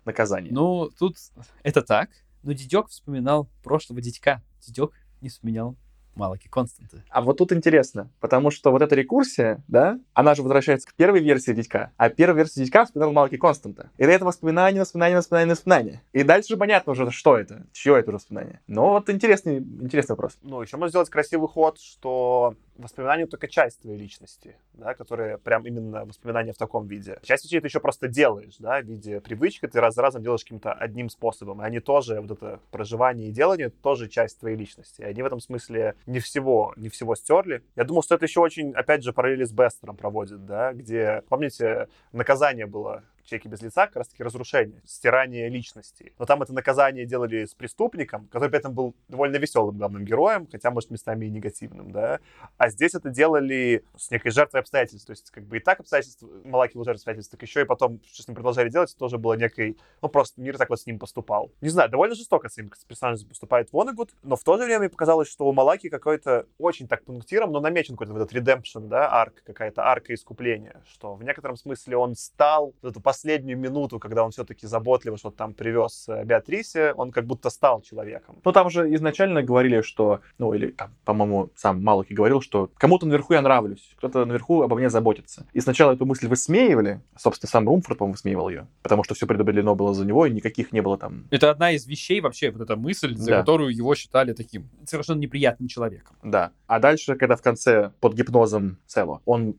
наказание. 0.04 0.52
Ну, 0.52 0.90
тут 0.98 1.18
это 1.62 1.82
так. 1.82 2.10
Но 2.42 2.52
дедек 2.52 2.88
вспоминал 2.88 3.48
прошлого 3.62 4.00
дядька. 4.00 4.42
Дедек 4.60 4.92
не 5.20 5.28
вспоминал 5.28 5.76
Малаки 6.14 6.48
Константы. 6.48 7.02
А 7.08 7.22
вот 7.22 7.38
тут 7.38 7.52
интересно, 7.52 8.10
потому 8.20 8.50
что 8.50 8.70
вот 8.70 8.82
эта 8.82 8.94
рекурсия, 8.94 9.62
да, 9.68 9.98
она 10.12 10.34
же 10.34 10.42
возвращается 10.42 10.88
к 10.88 10.94
первой 10.94 11.20
версии 11.20 11.52
дядька, 11.52 11.92
а 11.96 12.10
первая 12.10 12.38
версия 12.38 12.60
дядька 12.60 12.84
вспоминал 12.84 13.12
Малаки 13.12 13.36
Константа. 13.36 13.90
И 13.96 14.04
это 14.04 14.24
воспоминание, 14.24 14.80
воспоминание, 14.80 15.18
воспоминание, 15.18 15.54
воспоминание. 15.54 16.02
И 16.12 16.22
дальше 16.22 16.50
же 16.50 16.56
понятно 16.56 16.92
уже, 16.92 17.10
что 17.10 17.38
это, 17.38 17.66
чье 17.72 17.98
это 17.98 18.12
воспоминание. 18.12 18.60
Но 18.66 18.90
вот 18.90 19.08
интересный, 19.08 19.58
интересный 19.58 20.14
вопрос. 20.14 20.38
Ну, 20.42 20.60
еще 20.60 20.76
можно 20.76 20.90
сделать 20.90 21.10
красивый 21.10 21.48
ход, 21.48 21.78
что 21.78 22.54
воспоминания 22.82 23.26
только 23.26 23.48
часть 23.48 23.80
твоей 23.80 23.98
личности, 23.98 24.56
да, 24.74 24.94
которые 24.94 25.38
прям 25.38 25.66
именно 25.66 26.04
воспоминания 26.04 26.52
в 26.52 26.58
таком 26.58 26.86
виде. 26.86 27.18
Часть 27.22 27.44
вещей 27.44 27.60
ты 27.60 27.66
еще 27.66 27.80
просто 27.80 28.08
делаешь, 28.08 28.56
да, 28.58 28.80
в 28.80 28.84
виде 28.84 29.20
привычки, 29.20 29.66
ты 29.66 29.80
раз 29.80 29.94
за 29.94 30.02
разом 30.02 30.22
делаешь 30.22 30.42
каким-то 30.42 30.72
одним 30.72 31.08
способом, 31.08 31.62
и 31.62 31.64
они 31.64 31.80
тоже, 31.80 32.20
вот 32.20 32.30
это 32.30 32.60
проживание 32.70 33.28
и 33.28 33.32
делание, 33.32 33.70
тоже 33.70 34.08
часть 34.08 34.40
твоей 34.40 34.56
личности. 34.56 35.02
И 35.02 35.04
они 35.04 35.22
в 35.22 35.26
этом 35.26 35.40
смысле 35.40 35.94
не 36.06 36.20
всего, 36.20 36.74
не 36.76 36.88
всего 36.88 37.14
стерли. 37.14 37.62
Я 37.76 37.84
думал, 37.84 38.02
что 38.02 38.14
это 38.14 38.24
еще 38.26 38.40
очень, 38.40 38.72
опять 38.72 39.02
же, 39.02 39.12
параллели 39.12 39.44
с 39.44 39.52
Бестером 39.52 39.96
проводит, 39.96 40.44
да, 40.46 40.72
где, 40.72 41.22
помните, 41.28 41.88
наказание 42.12 42.66
было 42.66 43.04
человеке 43.30 43.48
без 43.48 43.62
лица 43.62 43.86
как 43.86 43.96
раз-таки 43.96 44.22
разрушение, 44.22 44.82
стирание 44.84 45.48
личности. 45.48 46.12
Но 46.18 46.26
там 46.26 46.42
это 46.42 46.52
наказание 46.52 47.06
делали 47.06 47.44
с 47.44 47.54
преступником, 47.54 48.26
который 48.26 48.50
при 48.50 48.58
этом 48.58 48.74
был 48.74 48.94
довольно 49.08 49.36
веселым 49.36 49.78
главным 49.78 50.04
героем, 50.04 50.46
хотя, 50.50 50.70
может, 50.70 50.90
местами 50.90 51.26
и 51.26 51.30
негативным, 51.30 51.90
да. 51.92 52.20
А 52.58 52.68
здесь 52.68 52.94
это 52.94 53.10
делали 53.10 53.84
с 53.96 54.10
некой 54.10 54.30
жертвой 54.30 54.60
обстоятельств. 54.60 55.06
То 55.06 55.12
есть, 55.12 55.30
как 55.30 55.44
бы 55.44 55.56
и 55.56 55.60
так 55.60 55.80
обстоятельства, 55.80 56.28
Малаки 56.44 56.76
был 56.76 56.84
жертвой 56.84 56.98
обстоятельств, 56.98 57.30
так 57.30 57.42
еще 57.42 57.62
и 57.62 57.64
потом, 57.64 58.00
что 58.12 58.22
с 58.22 58.28
ним 58.28 58.34
продолжали 58.34 58.68
делать, 58.68 58.94
тоже 58.98 59.18
было 59.18 59.34
некой, 59.34 59.78
ну, 60.02 60.08
просто 60.08 60.40
мир 60.40 60.58
так 60.58 60.68
вот 60.68 60.80
с 60.80 60.86
ним 60.86 60.98
поступал. 60.98 61.50
Не 61.60 61.68
знаю, 61.68 61.88
довольно 61.88 62.14
жестоко 62.14 62.48
с 62.48 62.56
ним 62.56 62.70
персонажем 62.86 63.28
поступает 63.28 63.72
Вонегуд, 63.72 64.10
но 64.22 64.36
в 64.36 64.44
то 64.44 64.56
же 64.58 64.64
время 64.64 64.88
показалось, 64.88 65.28
что 65.28 65.46
у 65.46 65.52
Малаки 65.52 65.88
какой-то 65.88 66.46
очень 66.58 66.88
так 66.88 67.04
пунктиром, 67.04 67.52
но 67.52 67.60
намечен 67.60 67.94
какой-то 67.94 68.12
вот 68.12 68.22
этот 68.22 68.36
redemption, 68.36 68.88
да, 68.88 69.08
арк, 69.08 69.42
какая-то 69.44 69.84
арка 69.84 70.14
искупления, 70.14 70.82
что 70.88 71.14
в 71.14 71.22
некотором 71.22 71.56
смысле 71.56 71.96
он 71.96 72.14
стал 72.14 72.74
вот 72.82 72.90
эту 72.90 73.00
последнюю 73.20 73.58
минуту, 73.58 73.98
когда 73.98 74.24
он 74.24 74.30
все-таки 74.30 74.66
заботливо 74.66 75.18
что-то 75.18 75.36
там 75.36 75.52
привез 75.52 76.06
э, 76.08 76.24
Беатрисе, 76.24 76.94
он 76.96 77.12
как 77.12 77.26
будто 77.26 77.50
стал 77.50 77.82
человеком. 77.82 78.36
Ну, 78.44 78.52
там 78.52 78.70
же 78.70 78.94
изначально 78.94 79.42
говорили, 79.42 79.82
что, 79.82 80.20
ну, 80.38 80.54
или 80.54 80.68
там, 80.68 80.90
по-моему, 81.04 81.50
сам 81.54 81.84
Малаки 81.84 82.14
говорил, 82.14 82.40
что 82.40 82.70
кому-то 82.78 83.06
наверху 83.06 83.34
я 83.34 83.42
нравлюсь, 83.42 83.90
кто-то 83.98 84.24
наверху 84.24 84.62
обо 84.62 84.76
мне 84.76 84.88
заботится. 84.88 85.46
И 85.52 85.60
сначала 85.60 85.92
эту 85.92 86.06
мысль 86.06 86.28
высмеивали, 86.28 87.00
собственно, 87.18 87.50
сам 87.50 87.68
Румфорд, 87.68 87.98
по-моему, 87.98 88.14
высмеивал 88.14 88.48
ее, 88.48 88.66
потому 88.82 89.04
что 89.04 89.14
все 89.14 89.26
предопределено 89.26 89.74
было 89.74 89.92
за 89.92 90.06
него, 90.06 90.24
и 90.24 90.30
никаких 90.30 90.72
не 90.72 90.80
было 90.80 90.96
там... 90.96 91.26
Это 91.30 91.50
одна 91.50 91.72
из 91.72 91.86
вещей 91.86 92.22
вообще, 92.22 92.50
вот 92.50 92.62
эта 92.62 92.76
мысль, 92.76 93.14
за 93.16 93.30
Да. 93.30 93.38
которую 93.40 93.76
его 93.76 93.94
считали 93.94 94.32
таким 94.32 94.70
совершенно 94.86 95.18
неприятным 95.18 95.68
человеком. 95.68 96.16
Да. 96.22 96.52
А 96.66 96.78
дальше, 96.78 97.16
когда 97.16 97.36
в 97.36 97.42
конце 97.42 97.90
под 98.00 98.14
гипнозом 98.14 98.78
Цело, 98.86 99.20
он 99.26 99.56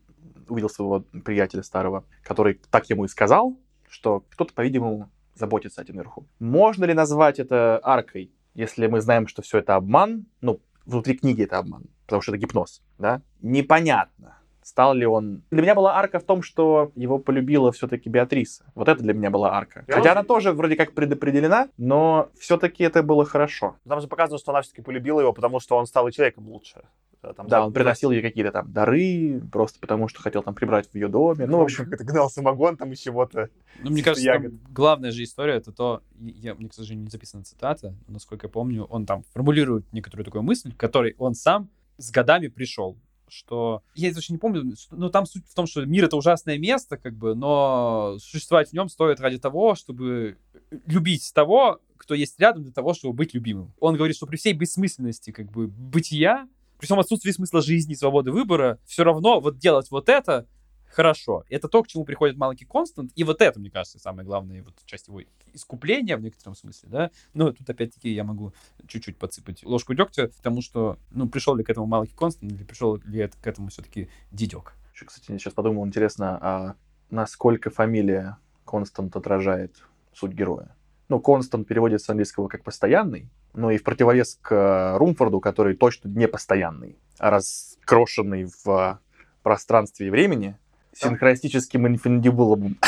увидел 0.48 0.68
своего 0.68 1.00
приятеля 1.24 1.62
старого, 1.62 2.04
который 2.22 2.60
так 2.70 2.88
ему 2.90 3.04
и 3.04 3.08
сказал, 3.08 3.56
что 3.88 4.24
кто-то, 4.30 4.52
по-видимому, 4.54 5.10
заботится 5.34 5.80
о 5.80 5.84
тебе 5.84 5.96
наверху. 5.96 6.26
Можно 6.38 6.84
ли 6.84 6.94
назвать 6.94 7.38
это 7.38 7.80
аркой, 7.82 8.32
если 8.54 8.86
мы 8.86 9.00
знаем, 9.00 9.26
что 9.26 9.42
все 9.42 9.58
это 9.58 9.76
обман? 9.76 10.26
Ну, 10.40 10.60
внутри 10.84 11.16
книги 11.16 11.42
это 11.44 11.58
обман, 11.58 11.84
потому 12.06 12.22
что 12.22 12.32
это 12.32 12.38
гипноз, 12.38 12.82
да? 12.98 13.22
Непонятно. 13.40 14.38
Стал 14.62 14.94
ли 14.94 15.04
он... 15.06 15.42
Для 15.50 15.62
меня 15.62 15.74
была 15.74 15.96
арка 15.96 16.18
в 16.20 16.24
том, 16.24 16.42
что 16.42 16.92
его 16.94 17.18
полюбила 17.18 17.72
все-таки 17.72 18.08
Беатриса. 18.08 18.64
Вот 18.74 18.88
это 18.88 19.02
для 19.02 19.12
меня 19.12 19.30
была 19.30 19.52
арка. 19.52 19.84
Я 19.88 19.94
Хотя 19.94 20.10
вот- 20.10 20.18
она 20.18 20.22
тоже 20.24 20.52
вроде 20.52 20.76
как 20.76 20.92
предопределена, 20.94 21.68
но 21.76 22.28
все-таки 22.38 22.84
это 22.84 23.02
было 23.02 23.24
хорошо. 23.24 23.76
Там 23.88 24.00
же 24.00 24.06
показано, 24.06 24.38
что 24.38 24.52
она 24.52 24.62
все-таки 24.62 24.82
полюбила 24.82 25.20
его, 25.20 25.32
потому 25.32 25.58
что 25.60 25.76
он 25.76 25.86
стал 25.86 26.08
и 26.08 26.12
человеком 26.12 26.48
лучше. 26.48 26.82
Когда 27.20 27.34
там 27.34 27.46
Да, 27.46 27.60
за- 27.60 27.66
он 27.66 27.72
приносил 27.72 28.10
ей 28.10 28.20
какие-то 28.22 28.50
там 28.50 28.72
дары, 28.72 29.40
просто 29.52 29.78
потому 29.80 30.08
что 30.08 30.20
хотел 30.20 30.42
там 30.42 30.54
прибрать 30.54 30.88
в 30.90 30.94
ее 30.94 31.08
доме. 31.08 31.46
Ну, 31.46 31.58
в 31.58 31.62
общем, 31.62 31.84
как 31.84 31.94
это 31.94 32.04
гнал 32.04 32.28
самогон 32.30 32.76
там 32.76 32.92
из 32.92 32.98
чего-то. 33.00 33.48
Ну, 33.80 33.90
мне 33.90 34.02
кажется, 34.02 34.26
там 34.26 34.42
ягод. 34.42 34.54
главная 34.70 35.12
же 35.12 35.22
история 35.22 35.54
это 35.54 35.72
то, 35.72 36.02
я, 36.18 36.54
мне, 36.54 36.68
к 36.68 36.74
сожалению, 36.74 37.04
не 37.04 37.10
записана 37.10 37.44
цитата, 37.44 37.94
но, 38.08 38.14
насколько 38.14 38.46
я 38.46 38.50
помню, 38.50 38.84
он 38.84 39.06
там 39.06 39.22
формулирует 39.32 39.92
некоторую 39.92 40.24
такую 40.24 40.42
мысль, 40.42 40.72
к 40.72 40.76
которой 40.76 41.14
он 41.18 41.34
сам 41.34 41.68
с 41.96 42.10
годами 42.10 42.48
пришел 42.48 42.96
что 43.32 43.82
я 43.94 44.10
это 44.10 44.18
очень 44.18 44.34
не 44.34 44.38
помню, 44.38 44.74
но 44.90 45.08
там 45.08 45.26
суть 45.26 45.44
в 45.48 45.54
том, 45.54 45.66
что 45.66 45.84
мир 45.84 46.04
это 46.04 46.16
ужасное 46.16 46.58
место, 46.58 46.96
как 46.96 47.14
бы, 47.14 47.34
но 47.34 48.16
существовать 48.20 48.70
в 48.70 48.72
нем 48.72 48.88
стоит 48.88 49.20
ради 49.20 49.38
того, 49.38 49.74
чтобы 49.74 50.38
любить 50.86 51.32
того, 51.34 51.80
кто 51.96 52.14
есть 52.14 52.38
рядом 52.38 52.64
для 52.64 52.72
того, 52.72 52.94
чтобы 52.94 53.14
быть 53.14 53.32
любимым. 53.32 53.72
Он 53.80 53.96
говорит, 53.96 54.16
что 54.16 54.26
при 54.26 54.36
всей 54.36 54.52
бессмысленности 54.52 55.30
как 55.30 55.50
бы 55.50 55.68
бытия, 55.68 56.48
при 56.78 56.86
всем 56.86 56.98
отсутствии 56.98 57.30
смысла 57.30 57.62
жизни 57.62 57.92
и 57.92 57.96
свободы 57.96 58.32
выбора, 58.32 58.78
все 58.84 59.04
равно 59.04 59.40
вот 59.40 59.58
делать 59.58 59.90
вот 59.90 60.08
это 60.08 60.46
хорошо. 60.92 61.44
Это 61.48 61.68
то, 61.68 61.82
к 61.82 61.88
чему 61.88 62.04
приходит 62.04 62.36
маленький 62.36 62.64
Констант, 62.64 63.12
и 63.14 63.24
вот 63.24 63.40
это, 63.40 63.58
мне 63.58 63.70
кажется, 63.70 63.98
самая 63.98 64.24
главная 64.24 64.62
вот 64.62 64.74
часть 64.84 65.08
его 65.08 65.22
искупления 65.52 66.16
в 66.16 66.22
некотором 66.22 66.54
смысле, 66.54 66.88
да. 66.88 67.10
Но 67.34 67.52
тут 67.52 67.68
опять-таки 67.68 68.10
я 68.10 68.24
могу 68.24 68.52
чуть-чуть 68.86 69.16
подсыпать 69.16 69.64
ложку 69.64 69.94
дегтя, 69.94 70.28
потому 70.28 70.62
что, 70.62 70.98
ну, 71.10 71.28
пришел 71.28 71.54
ли 71.56 71.64
к 71.64 71.70
этому 71.70 71.86
маленький 71.86 72.16
Констант, 72.16 72.52
или 72.52 72.64
пришел 72.64 72.96
ли 73.04 73.20
это- 73.20 73.36
к 73.38 73.46
этому 73.46 73.68
все-таки 73.68 74.08
дедек. 74.30 74.74
Еще, 74.92 75.06
кстати, 75.06 75.32
я 75.32 75.38
сейчас 75.38 75.54
подумал, 75.54 75.86
интересно, 75.86 76.38
а 76.40 76.74
насколько 77.10 77.70
фамилия 77.70 78.38
Констант 78.64 79.16
отражает 79.16 79.82
суть 80.12 80.32
героя? 80.32 80.74
Ну, 81.08 81.20
Констант 81.20 81.66
переводится 81.66 82.06
с 82.06 82.10
английского 82.10 82.48
как 82.48 82.64
«постоянный», 82.64 83.28
но 83.54 83.70
и 83.70 83.76
в 83.76 83.82
противовес 83.82 84.38
к 84.40 84.54
э, 84.54 84.96
Румфорду, 84.96 85.40
который 85.40 85.76
точно 85.76 86.08
не 86.08 86.26
постоянный, 86.26 86.96
а 87.18 87.30
раскрошенный 87.30 88.50
в 88.64 89.00
пространстве 89.42 90.06
и 90.06 90.10
времени, 90.10 90.56
синхронистическим 90.94 91.86
инфиндибулом. 91.86 92.78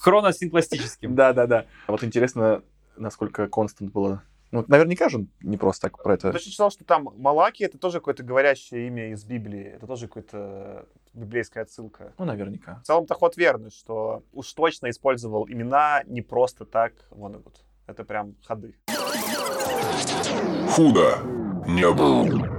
Хроносинкластическим. 0.00 1.14
Да-да-да. 1.14 1.66
А 1.86 1.92
Вот 1.92 2.04
интересно, 2.04 2.62
насколько 2.96 3.48
Констант 3.48 3.92
было... 3.92 4.22
Ну, 4.50 4.64
наверняка 4.68 5.08
же 5.08 5.16
он 5.16 5.28
не 5.40 5.56
просто 5.56 5.88
так 5.88 6.02
про 6.02 6.14
это... 6.14 6.28
Я 6.28 6.32
точно 6.34 6.52
читал, 6.52 6.70
что 6.70 6.84
там 6.84 7.08
Малаки 7.16 7.64
это 7.64 7.78
тоже 7.78 7.98
какое-то 8.00 8.22
говорящее 8.22 8.86
имя 8.88 9.10
из 9.10 9.24
Библии. 9.24 9.62
Это 9.62 9.86
тоже 9.86 10.08
какая-то 10.08 10.86
библейская 11.14 11.62
отсылка. 11.62 12.12
Ну, 12.18 12.26
наверняка. 12.26 12.80
В 12.82 12.86
целом-то 12.86 13.14
ход 13.14 13.36
верный, 13.38 13.70
что 13.70 14.22
уж 14.32 14.52
точно 14.52 14.90
использовал 14.90 15.48
имена 15.48 16.02
не 16.06 16.20
просто 16.20 16.66
так 16.66 16.92
Вонегут. 17.10 17.64
Это 17.86 18.04
прям 18.04 18.34
ходы. 18.44 18.74
Худо 20.68 21.18
не 21.66 21.90
было. 21.90 22.51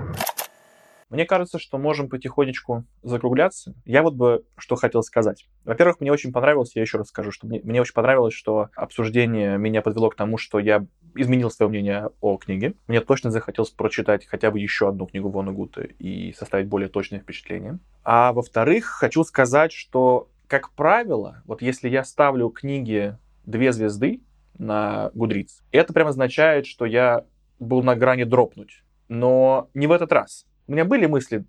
Мне 1.14 1.27
кажется, 1.27 1.60
что 1.60 1.77
можем 1.77 2.10
потихонечку 2.10 2.85
закругляться. 3.03 3.76
Я 3.85 4.02
вот 4.02 4.15
бы 4.15 4.45
что 4.57 4.76
хотел 4.76 5.03
сказать. 5.03 5.48
Во-первых, 5.64 5.99
мне 5.99 6.11
очень 6.11 6.34
понравилось, 6.34 6.76
я 6.76 6.81
еще 6.81 6.98
раз 6.98 7.10
скажу, 7.10 7.30
что 7.30 7.45
мне, 7.45 7.61
мне 7.64 7.81
очень 7.81 7.94
понравилось, 7.94 8.34
что 8.34 8.69
обсуждение 8.76 9.60
меня 9.60 9.84
подвело 9.84 10.10
к 10.10 10.15
тому, 10.15 10.40
что 10.40 10.57
я 10.57 10.88
изменил 11.14 11.52
свое 11.52 11.69
мнение 11.69 12.10
о 12.19 12.38
книге. 12.38 12.73
Мне 12.88 12.99
точно 12.99 13.30
захотелось 13.30 13.69
прочитать 13.69 14.26
хотя 14.26 14.49
бы 14.49 14.60
еще 14.60 14.90
одну 14.90 15.06
книгу 15.06 15.30
Вонегута 15.30 15.81
и 15.84 16.34
составить 16.34 16.68
более 16.68 16.90
точное 16.90 17.19
впечатление. 17.19 17.77
А 18.03 18.34
во-вторых, 18.34 18.85
хочу 18.85 19.23
сказать, 19.23 19.72
что, 19.72 20.30
как 20.48 20.72
правило, 20.72 21.44
вот 21.45 21.61
если 21.61 21.90
я 21.90 22.03
ставлю 22.06 22.49
книге 22.49 23.19
две 23.45 23.72
звезды 23.72 24.22
на 24.57 25.11
Гудриц, 25.14 25.61
это 25.72 25.94
прям 25.94 26.07
означает, 26.07 26.65
что 26.65 26.85
я 26.85 27.23
был 27.60 27.84
на 27.84 27.95
грани 27.95 28.23
дропнуть. 28.23 28.84
Но 29.10 29.69
не 29.76 29.85
в 29.85 29.91
этот 29.91 30.11
раз. 30.11 30.48
У 30.68 30.72
меня 30.72 30.85
были 30.85 31.06
мысли 31.06 31.45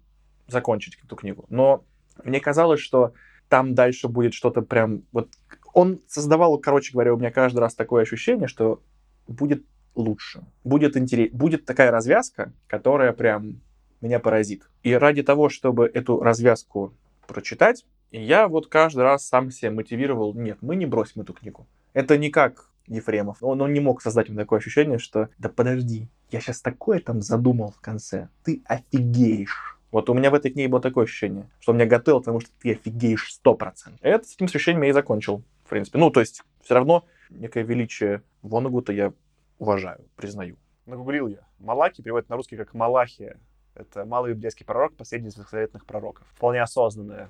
закончить 0.49 0.99
эту 1.03 1.17
книгу, 1.17 1.47
но 1.49 1.85
мне 2.23 2.41
казалось, 2.41 2.81
что 2.81 3.15
там 3.49 3.75
дальше 3.75 4.09
будет 4.09 4.35
что-то 4.35 4.63
прям... 4.63 5.03
Вот 5.13 5.29
он 5.73 6.01
создавал, 6.07 6.59
короче 6.59 6.93
говоря, 6.93 7.15
у 7.15 7.17
меня 7.17 7.31
каждый 7.31 7.59
раз 7.59 7.75
такое 7.75 8.03
ощущение, 8.03 8.49
что 8.49 8.83
будет 9.27 9.65
лучше, 9.95 10.45
будет 10.65 10.97
интересно, 10.97 11.37
будет 11.37 11.65
такая 11.65 11.91
развязка, 11.91 12.53
которая 12.67 13.13
прям 13.13 13.61
меня 14.01 14.21
поразит. 14.21 14.69
И 14.83 14.93
ради 14.93 15.23
того, 15.23 15.49
чтобы 15.49 15.87
эту 15.87 16.21
развязку 16.21 16.93
прочитать, 17.27 17.85
я 18.11 18.49
вот 18.49 18.69
каждый 18.69 19.01
раз 19.01 19.27
сам 19.27 19.51
себя 19.51 19.71
мотивировал, 19.71 20.35
нет, 20.35 20.59
мы 20.61 20.77
не 20.77 20.87
бросим 20.87 21.23
эту 21.23 21.33
книгу. 21.33 21.67
Это 21.93 22.19
не 22.19 22.31
как 22.31 22.69
Ефремов. 22.87 23.39
Он, 23.41 23.61
он 23.61 23.73
не 23.73 23.81
мог 23.81 24.03
создать 24.03 24.29
мне 24.29 24.39
такое 24.39 24.59
ощущение, 24.59 24.99
что 24.99 25.29
да 25.39 25.49
подожди, 25.49 26.09
я 26.31 26.41
сейчас 26.41 26.61
такое 26.61 27.01
там 27.01 27.23
задумал 27.23 27.71
в 27.71 27.81
конце, 27.81 28.29
ты 28.45 28.63
офигеешь. 28.67 29.79
Вот 29.91 30.11
у 30.11 30.15
меня 30.15 30.31
в 30.31 30.35
этой 30.35 30.51
книге 30.51 30.69
было 30.69 30.81
такое 30.81 31.05
ощущение, 31.05 31.49
что 31.61 31.73
он 31.73 31.79
меня 31.79 31.87
готовил, 31.87 32.19
потому 32.19 32.41
что 32.41 32.51
ты 32.61 32.73
офигеешь 32.73 33.33
сто 33.33 33.55
процентов. 33.55 34.01
Это 34.03 34.27
с 34.27 34.35
этим 34.35 34.47
ощущением 34.47 34.83
я 34.83 34.89
и 34.89 34.93
закончил, 34.93 35.45
в 35.65 35.69
принципе. 35.69 35.99
Ну, 35.99 36.11
то 36.11 36.21
есть, 36.21 36.43
все 36.63 36.75
равно 36.75 37.05
некое 37.31 37.63
величие 37.63 38.23
Вонагута 38.43 38.93
я 38.93 39.13
уважаю, 39.59 40.05
признаю. 40.17 40.57
Нагуглил 40.87 41.29
я. 41.29 41.47
Малаки 41.61 42.03
переводят 42.03 42.29
на 42.29 42.37
русский 42.37 42.57
как 42.57 42.75
Малахия. 42.75 43.39
Это 43.75 44.05
малый 44.05 44.35
библейский 44.35 44.67
пророк, 44.67 44.97
последний 44.97 45.29
из 45.29 45.37
ветхозаветных 45.37 45.87
пророков. 45.87 46.27
Вполне 46.35 46.61
осознанный 46.61 47.27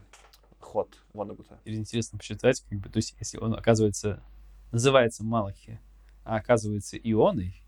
ход 0.59 0.89
Вонагута. 1.12 1.59
Или 1.64 1.76
интересно 1.76 2.18
посчитать, 2.18 2.64
как 2.68 2.78
бы, 2.78 2.89
то 2.89 2.97
есть, 2.97 3.14
если 3.20 3.39
он, 3.39 3.55
оказывается, 3.55 4.22
называется 4.74 5.24
Малахи, 5.24 5.80
а 6.24 6.36
оказывается 6.36 6.98
Ионой, 6.98 7.62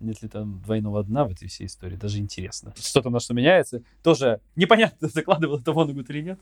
нет 0.00 0.22
ли 0.22 0.28
там 0.28 0.60
двойного 0.62 1.04
дна 1.04 1.24
в 1.24 1.32
этой 1.32 1.48
всей 1.48 1.66
истории? 1.66 1.96
Даже 1.96 2.18
интересно. 2.18 2.74
Что 2.76 3.02
там 3.02 3.12
на 3.12 3.20
что 3.20 3.34
меняется? 3.34 3.82
Тоже 4.02 4.40
непонятно, 4.56 5.08
закладывал 5.12 5.58
это 5.58 5.72
Вонагут 5.72 6.08
или 6.10 6.22
нет. 6.22 6.40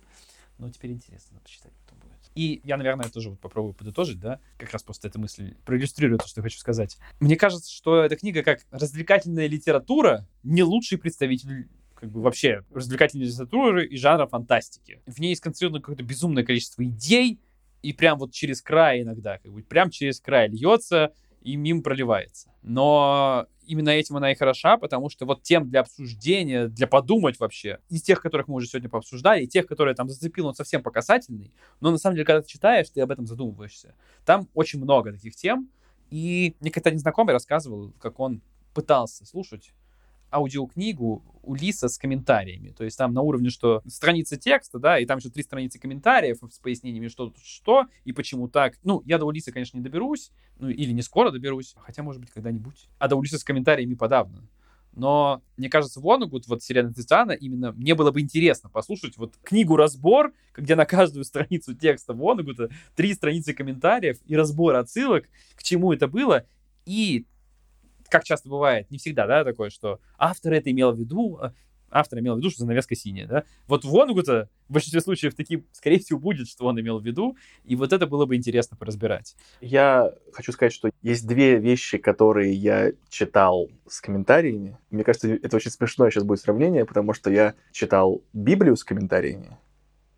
Но 0.59 0.71
теперь 0.71 0.93
интересно, 0.93 1.35
надо 1.35 1.45
посчитать 1.45 1.73
потом 1.85 1.99
будет. 2.01 2.11
И 2.35 2.61
я, 2.65 2.77
наверное, 2.77 3.09
тоже 3.09 3.31
вот 3.31 3.41
попробую 3.41 3.75
подытожить, 3.75 4.21
да, 4.21 4.41
как 4.59 4.71
раз 4.71 4.83
просто 4.83 5.09
эта 5.09 5.19
мысль 5.19 5.55
проиллюстрирует 5.65 6.23
то, 6.23 6.29
что 6.29 6.41
я 6.41 6.43
хочу 6.43 6.59
сказать. 6.59 6.99
Мне 7.19 7.37
кажется, 7.37 7.73
что 7.73 8.03
эта 8.03 8.17
книга 8.17 8.43
как 8.43 8.61
развлекательная 8.71 9.47
литература 9.47 10.27
не 10.43 10.63
лучший 10.63 10.99
представитель 10.99 11.69
как 11.95 12.11
бы 12.11 12.23
вообще 12.23 12.65
развлекательной 12.73 13.27
литературы 13.27 13.87
и 13.87 13.97
жанра 13.97 14.27
фантастики. 14.27 15.03
В 15.07 15.19
ней 15.19 15.37
сконцентрировано 15.37 15.81
какое-то 15.81 16.03
безумное 16.03 16.45
количество 16.45 16.83
идей, 16.83 17.41
и 17.83 17.93
прям 17.93 18.19
вот 18.19 18.33
через 18.33 18.63
край 18.63 19.03
иногда, 19.03 19.39
как 19.39 19.53
бы 19.53 19.63
прям 19.63 19.91
через 19.91 20.21
край 20.21 20.49
льется 20.49 21.13
и 21.43 21.57
мимо 21.57 21.83
проливается. 21.83 22.51
Но 22.63 23.47
именно 23.65 23.91
этим 23.91 24.17
она 24.17 24.33
и 24.33 24.35
хороша, 24.35 24.77
потому 24.77 25.09
что 25.09 25.25
вот 25.25 25.43
тем 25.43 25.69
для 25.71 25.81
обсуждения, 25.81 26.69
для 26.69 26.87
подумать 26.87 27.39
вообще, 27.39 27.79
из 27.89 28.03
тех, 28.03 28.21
которых 28.21 28.49
мы 28.49 28.57
уже 28.57 28.67
сегодня 28.67 28.91
пообсуждали, 28.91 29.45
и 29.45 29.49
тех, 29.49 29.67
которые 29.67 29.95
там 29.95 30.09
зацепил, 30.09 30.47
он 30.47 30.55
совсем 30.55 30.83
по 30.83 30.91
касательный, 30.91 31.53
но 31.81 31.91
на 31.91 31.99
самом 31.99 32.17
деле, 32.17 32.27
когда 32.27 32.43
ты 32.43 32.49
читаешь, 32.49 32.91
ты 32.91 33.01
об 33.01 33.11
этом 33.11 33.27
задумываешься. 33.27 33.95
Там 34.27 34.49
очень 34.55 34.81
много 34.81 35.13
таких 35.13 35.35
тем, 35.35 35.71
и 36.11 36.57
мне 36.61 36.71
как-то 36.71 36.91
незнакомый 36.91 37.33
рассказывал, 37.33 37.93
как 37.99 38.21
он 38.21 38.43
пытался 38.75 39.25
слушать 39.25 39.73
аудиокнигу 40.33 41.25
Улиса 41.43 41.89
с 41.89 41.99
комментариями. 41.99 42.71
То 42.71 42.85
есть 42.85 42.97
там 42.99 43.13
на 43.13 43.23
уровне, 43.23 43.51
что 43.51 43.83
страница 43.87 44.37
текста, 44.37 44.79
да, 44.79 44.99
и 44.99 45.07
там 45.07 45.19
еще 45.19 45.31
три 45.31 45.43
страницы 45.43 45.79
комментариев 45.79 46.39
с 46.51 46.59
пояснениями, 46.59 47.09
что 47.09 47.27
тут 47.27 47.39
что 47.43 47.87
и 48.05 48.13
почему 48.13 48.49
так. 48.49 48.75
Ну, 48.83 49.03
я 49.07 49.19
до 49.19 49.27
Улиса, 49.27 49.53
конечно, 49.53 49.77
не 49.77 49.83
доберусь, 49.83 50.31
ну, 50.59 50.69
или 50.69 50.93
не 50.93 51.03
скоро 51.03 51.31
доберусь, 51.31 51.75
хотя, 51.79 52.03
может 52.03 52.21
быть, 52.21 52.31
когда-нибудь. 52.31 52.89
А 52.99 53.09
до 53.09 53.17
Улиса 53.17 53.39
с 53.39 53.45
комментариями 53.45 53.95
подавно. 53.95 54.47
Но, 54.93 55.43
мне 55.57 55.69
кажется, 55.69 56.01
Вонагуд, 56.01 56.49
вот 56.49 56.63
Сирена 56.63 56.93
Титана, 56.93 57.33
именно 57.33 57.73
мне 57.73 57.95
было 57.95 58.11
бы 58.11 58.21
интересно 58.21 58.69
послушать 58.69 59.17
вот 59.19 59.37
книгу-разбор, 59.43 60.33
где 60.57 60.75
на 60.75 60.85
каждую 60.85 61.25
страницу 61.25 61.75
текста 61.75 62.13
Вонагута 62.13 62.71
три 62.97 63.15
страницы 63.15 63.55
комментариев 63.55 64.19
и 64.27 64.37
разбор 64.37 64.75
отсылок, 64.75 65.29
к 65.55 65.63
чему 65.63 65.93
это 65.93 66.09
было, 66.09 66.45
и 66.87 67.27
как 68.11 68.25
часто 68.25 68.49
бывает, 68.49 68.91
не 68.91 68.99
всегда, 68.99 69.27
да, 69.27 69.45
такое, 69.45 69.71
что 69.71 70.01
автор 70.19 70.53
это 70.53 70.71
имел 70.71 70.93
в 70.93 70.99
виду, 70.99 71.39
а 71.41 71.55
автор 71.91 72.19
имел 72.21 72.35
в 72.35 72.39
виду, 72.39 72.51
что 72.51 72.61
занавеска 72.61 72.95
синяя, 72.95 73.27
да. 73.27 73.45
Вот 73.67 73.85
Вонагута 73.85 74.49
в 74.69 74.73
большинстве 74.73 75.01
случаев 75.01 75.35
таким, 75.35 75.67
скорее 75.73 75.99
всего, 75.99 76.19
будет, 76.19 76.49
что 76.49 76.67
он 76.67 76.81
имел 76.81 76.99
в 76.99 77.05
виду, 77.05 77.37
и 77.65 77.77
вот 77.77 77.93
это 77.93 78.07
было 78.07 78.27
бы 78.27 78.37
интересно 78.37 78.77
поразбирать. 78.77 79.37
Я 79.61 80.13
хочу 80.33 80.53
сказать, 80.53 80.73
что 80.73 80.91
есть 81.03 81.27
две 81.27 81.57
вещи, 81.57 81.99
которые 81.99 82.55
я 82.55 82.93
читал 83.09 83.69
с 83.89 84.01
комментариями. 84.01 84.79
Мне 84.91 85.05
кажется, 85.05 85.29
это 85.29 85.57
очень 85.57 85.71
смешное 85.71 86.11
сейчас 86.11 86.25
будет 86.25 86.41
сравнение, 86.41 86.85
потому 86.85 87.13
что 87.13 87.31
я 87.31 87.55
читал 87.73 88.23
Библию 88.33 88.77
с 88.77 88.85
комментариями, 88.85 89.59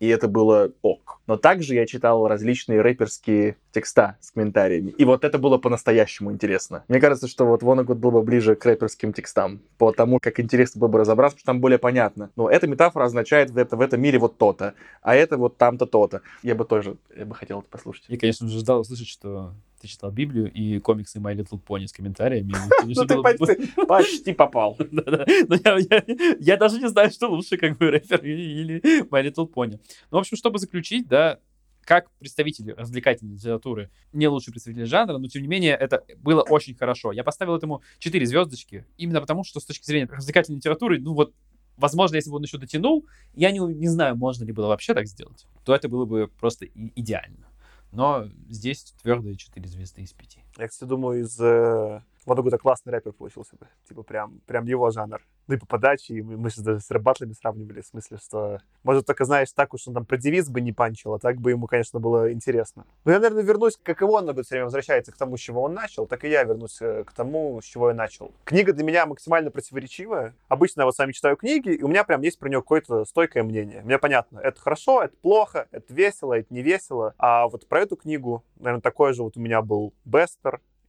и 0.03 0.07
это 0.07 0.27
было 0.27 0.69
ок. 0.81 1.21
Но 1.27 1.37
также 1.37 1.75
я 1.75 1.85
читал 1.85 2.27
различные 2.27 2.81
рэперские 2.81 3.55
текста 3.71 4.17
с 4.19 4.31
комментариями. 4.31 4.89
И 4.97 5.05
вот 5.05 5.23
это 5.23 5.37
было 5.37 5.57
по-настоящему 5.57 6.33
интересно. 6.33 6.83
Мне 6.89 6.99
кажется, 6.99 7.29
что 7.29 7.45
вот 7.45 7.63
Вонагуд 7.63 7.99
был 7.99 8.11
бы 8.11 8.21
ближе 8.21 8.55
к 8.55 8.65
рэперским 8.65 9.13
текстам, 9.13 9.61
по 9.77 9.93
тому, 9.93 10.19
как 10.19 10.41
интересно 10.41 10.81
было 10.81 10.89
бы 10.89 10.99
разобраться, 10.99 11.37
потому 11.37 11.39
что 11.39 11.45
там 11.45 11.61
более 11.61 11.79
понятно. 11.79 12.31
Но 12.35 12.49
эта 12.49 12.67
метафора 12.67 13.05
означает 13.05 13.51
в, 13.51 13.57
это, 13.57 13.77
в 13.77 13.81
этом 13.81 14.01
мире 14.01 14.19
вот 14.19 14.37
то-то, 14.37 14.73
а 15.01 15.15
это 15.15 15.37
вот 15.37 15.55
там-то 15.55 15.85
то-то. 15.85 16.21
Я 16.41 16.55
бы 16.55 16.65
тоже, 16.65 16.97
я 17.15 17.25
бы 17.25 17.33
хотел 17.33 17.59
это 17.59 17.69
послушать. 17.69 18.03
Я, 18.09 18.17
конечно 18.17 18.49
же, 18.49 18.59
ждал 18.59 18.81
услышать, 18.81 19.07
что 19.07 19.53
ты 19.83 19.89
читал 19.89 20.11
Библию 20.11 20.49
и 20.49 20.79
комиксы 20.79 21.19
My 21.19 21.35
Little 21.35 21.61
Pony 21.61 21.87
с 21.87 21.91
комментариями. 21.91 22.53
Ну, 22.85 23.05
ты 23.05 23.21
почти- 23.85 24.33
попал. 24.33 24.77
Я, 26.39 26.55
даже 26.55 26.79
не 26.79 26.87
знаю, 26.87 27.11
что 27.11 27.27
лучше, 27.27 27.57
как 27.57 27.77
бы 27.77 27.91
рэпер 27.91 28.23
или, 28.23 28.79
My 29.09 29.21
Little 29.27 29.51
Pony. 29.51 29.81
Ну, 30.09 30.17
в 30.17 30.21
общем, 30.21 30.37
чтобы 30.37 30.59
заключить, 30.59 31.09
да, 31.09 31.39
как 31.83 32.09
представитель 32.11 32.71
развлекательной 32.71 33.35
литературы, 33.35 33.91
не 34.13 34.29
лучший 34.29 34.51
представитель 34.51 34.85
жанра, 34.85 35.17
но 35.17 35.27
тем 35.27 35.41
не 35.41 35.49
менее 35.49 35.75
это 35.75 36.05
было 36.19 36.41
очень 36.41 36.75
хорошо. 36.75 37.11
Я 37.11 37.25
поставил 37.25 37.53
этому 37.53 37.81
4 37.99 38.25
звездочки, 38.25 38.85
именно 38.95 39.19
потому, 39.19 39.43
что 39.43 39.59
с 39.59 39.65
точки 39.65 39.85
зрения 39.85 40.05
развлекательной 40.05 40.59
литературы, 40.59 41.01
ну 41.01 41.13
вот, 41.13 41.33
возможно, 41.75 42.15
если 42.15 42.29
бы 42.29 42.37
он 42.37 42.43
еще 42.43 42.57
дотянул, 42.57 43.05
я 43.33 43.51
не, 43.51 43.59
не 43.59 43.89
знаю, 43.89 44.15
можно 44.15 44.45
ли 44.45 44.53
было 44.53 44.67
вообще 44.67 44.93
так 44.93 45.07
сделать, 45.07 45.45
то 45.65 45.75
это 45.75 45.89
было 45.89 46.05
бы 46.05 46.29
просто 46.39 46.67
идеально. 46.95 47.47
Но 47.93 48.27
здесь 48.49 48.93
твердые 49.03 49.35
4 49.35 49.67
звезды 49.67 50.01
из 50.01 50.13
5. 50.13 50.39
Я, 50.57 50.67
кстати, 50.67 50.87
думаю, 50.87 51.21
из 51.21 51.39
э, 51.39 52.01
Воногута 52.25 52.57
классный 52.57 52.91
рэпер 52.91 53.11
получился 53.13 53.55
бы. 53.57 53.67
Типа 53.87 54.03
прям, 54.03 54.39
прям 54.45 54.65
его 54.65 54.89
жанр. 54.91 55.21
Ну 55.47 55.55
и 55.55 55.57
по 55.57 55.65
подаче, 55.65 56.15
и 56.15 56.21
мы, 56.21 56.49
сейчас 56.49 56.63
даже 56.63 56.79
с 56.79 56.89
рэп-баттлами 56.89 57.33
сравнивали, 57.33 57.81
в 57.81 57.85
смысле, 57.85 58.17
что... 58.17 58.59
Может, 58.83 59.05
только, 59.05 59.25
знаешь, 59.25 59.51
так 59.51 59.73
уж 59.73 59.87
он 59.87 59.93
там 59.93 60.05
про 60.05 60.17
девиз 60.17 60.49
бы 60.49 60.61
не 60.61 60.71
панчил, 60.71 61.13
а 61.13 61.19
так 61.19 61.37
бы 61.37 61.51
ему, 61.51 61.67
конечно, 61.67 61.99
было 61.99 62.31
интересно. 62.31 62.85
Но 63.03 63.11
я, 63.11 63.19
наверное, 63.19 63.43
вернусь, 63.43 63.77
как 63.81 64.01
и 64.01 64.05
он 64.05 64.31
все 64.43 64.49
время 64.51 64.65
возвращается 64.65 65.11
к 65.11 65.17
тому, 65.17 65.35
с 65.35 65.41
чего 65.41 65.63
он 65.63 65.73
начал, 65.73 66.05
так 66.05 66.23
и 66.23 66.29
я 66.29 66.43
вернусь 66.43 66.81
э, 66.81 67.03
к 67.03 67.11
тому, 67.11 67.59
с 67.61 67.65
чего 67.65 67.89
я 67.89 67.95
начал. 67.95 68.31
Книга 68.45 68.71
для 68.71 68.83
меня 68.85 69.05
максимально 69.05 69.51
противоречивая. 69.51 70.33
Обычно 70.47 70.81
я 70.81 70.85
вот 70.85 70.95
с 70.95 70.99
вами 70.99 71.11
читаю 71.11 71.35
книги, 71.35 71.69
и 71.69 71.83
у 71.83 71.89
меня 71.89 72.05
прям 72.05 72.21
есть 72.21 72.39
про 72.39 72.47
нее 72.47 72.61
какое-то 72.61 73.03
стойкое 73.03 73.43
мнение. 73.43 73.81
Мне 73.81 73.99
понятно, 73.99 74.39
это 74.39 74.61
хорошо, 74.61 75.03
это 75.03 75.15
плохо, 75.17 75.67
это 75.71 75.93
весело, 75.93 76.33
это 76.33 76.53
не 76.53 76.61
весело. 76.61 77.13
А 77.17 77.49
вот 77.49 77.67
про 77.67 77.81
эту 77.81 77.97
книгу, 77.97 78.43
наверное, 78.55 78.81
такой 78.81 79.13
же 79.13 79.23
вот 79.23 79.35
у 79.35 79.41
меня 79.41 79.61
был 79.61 79.93
Бестер, 80.05 80.42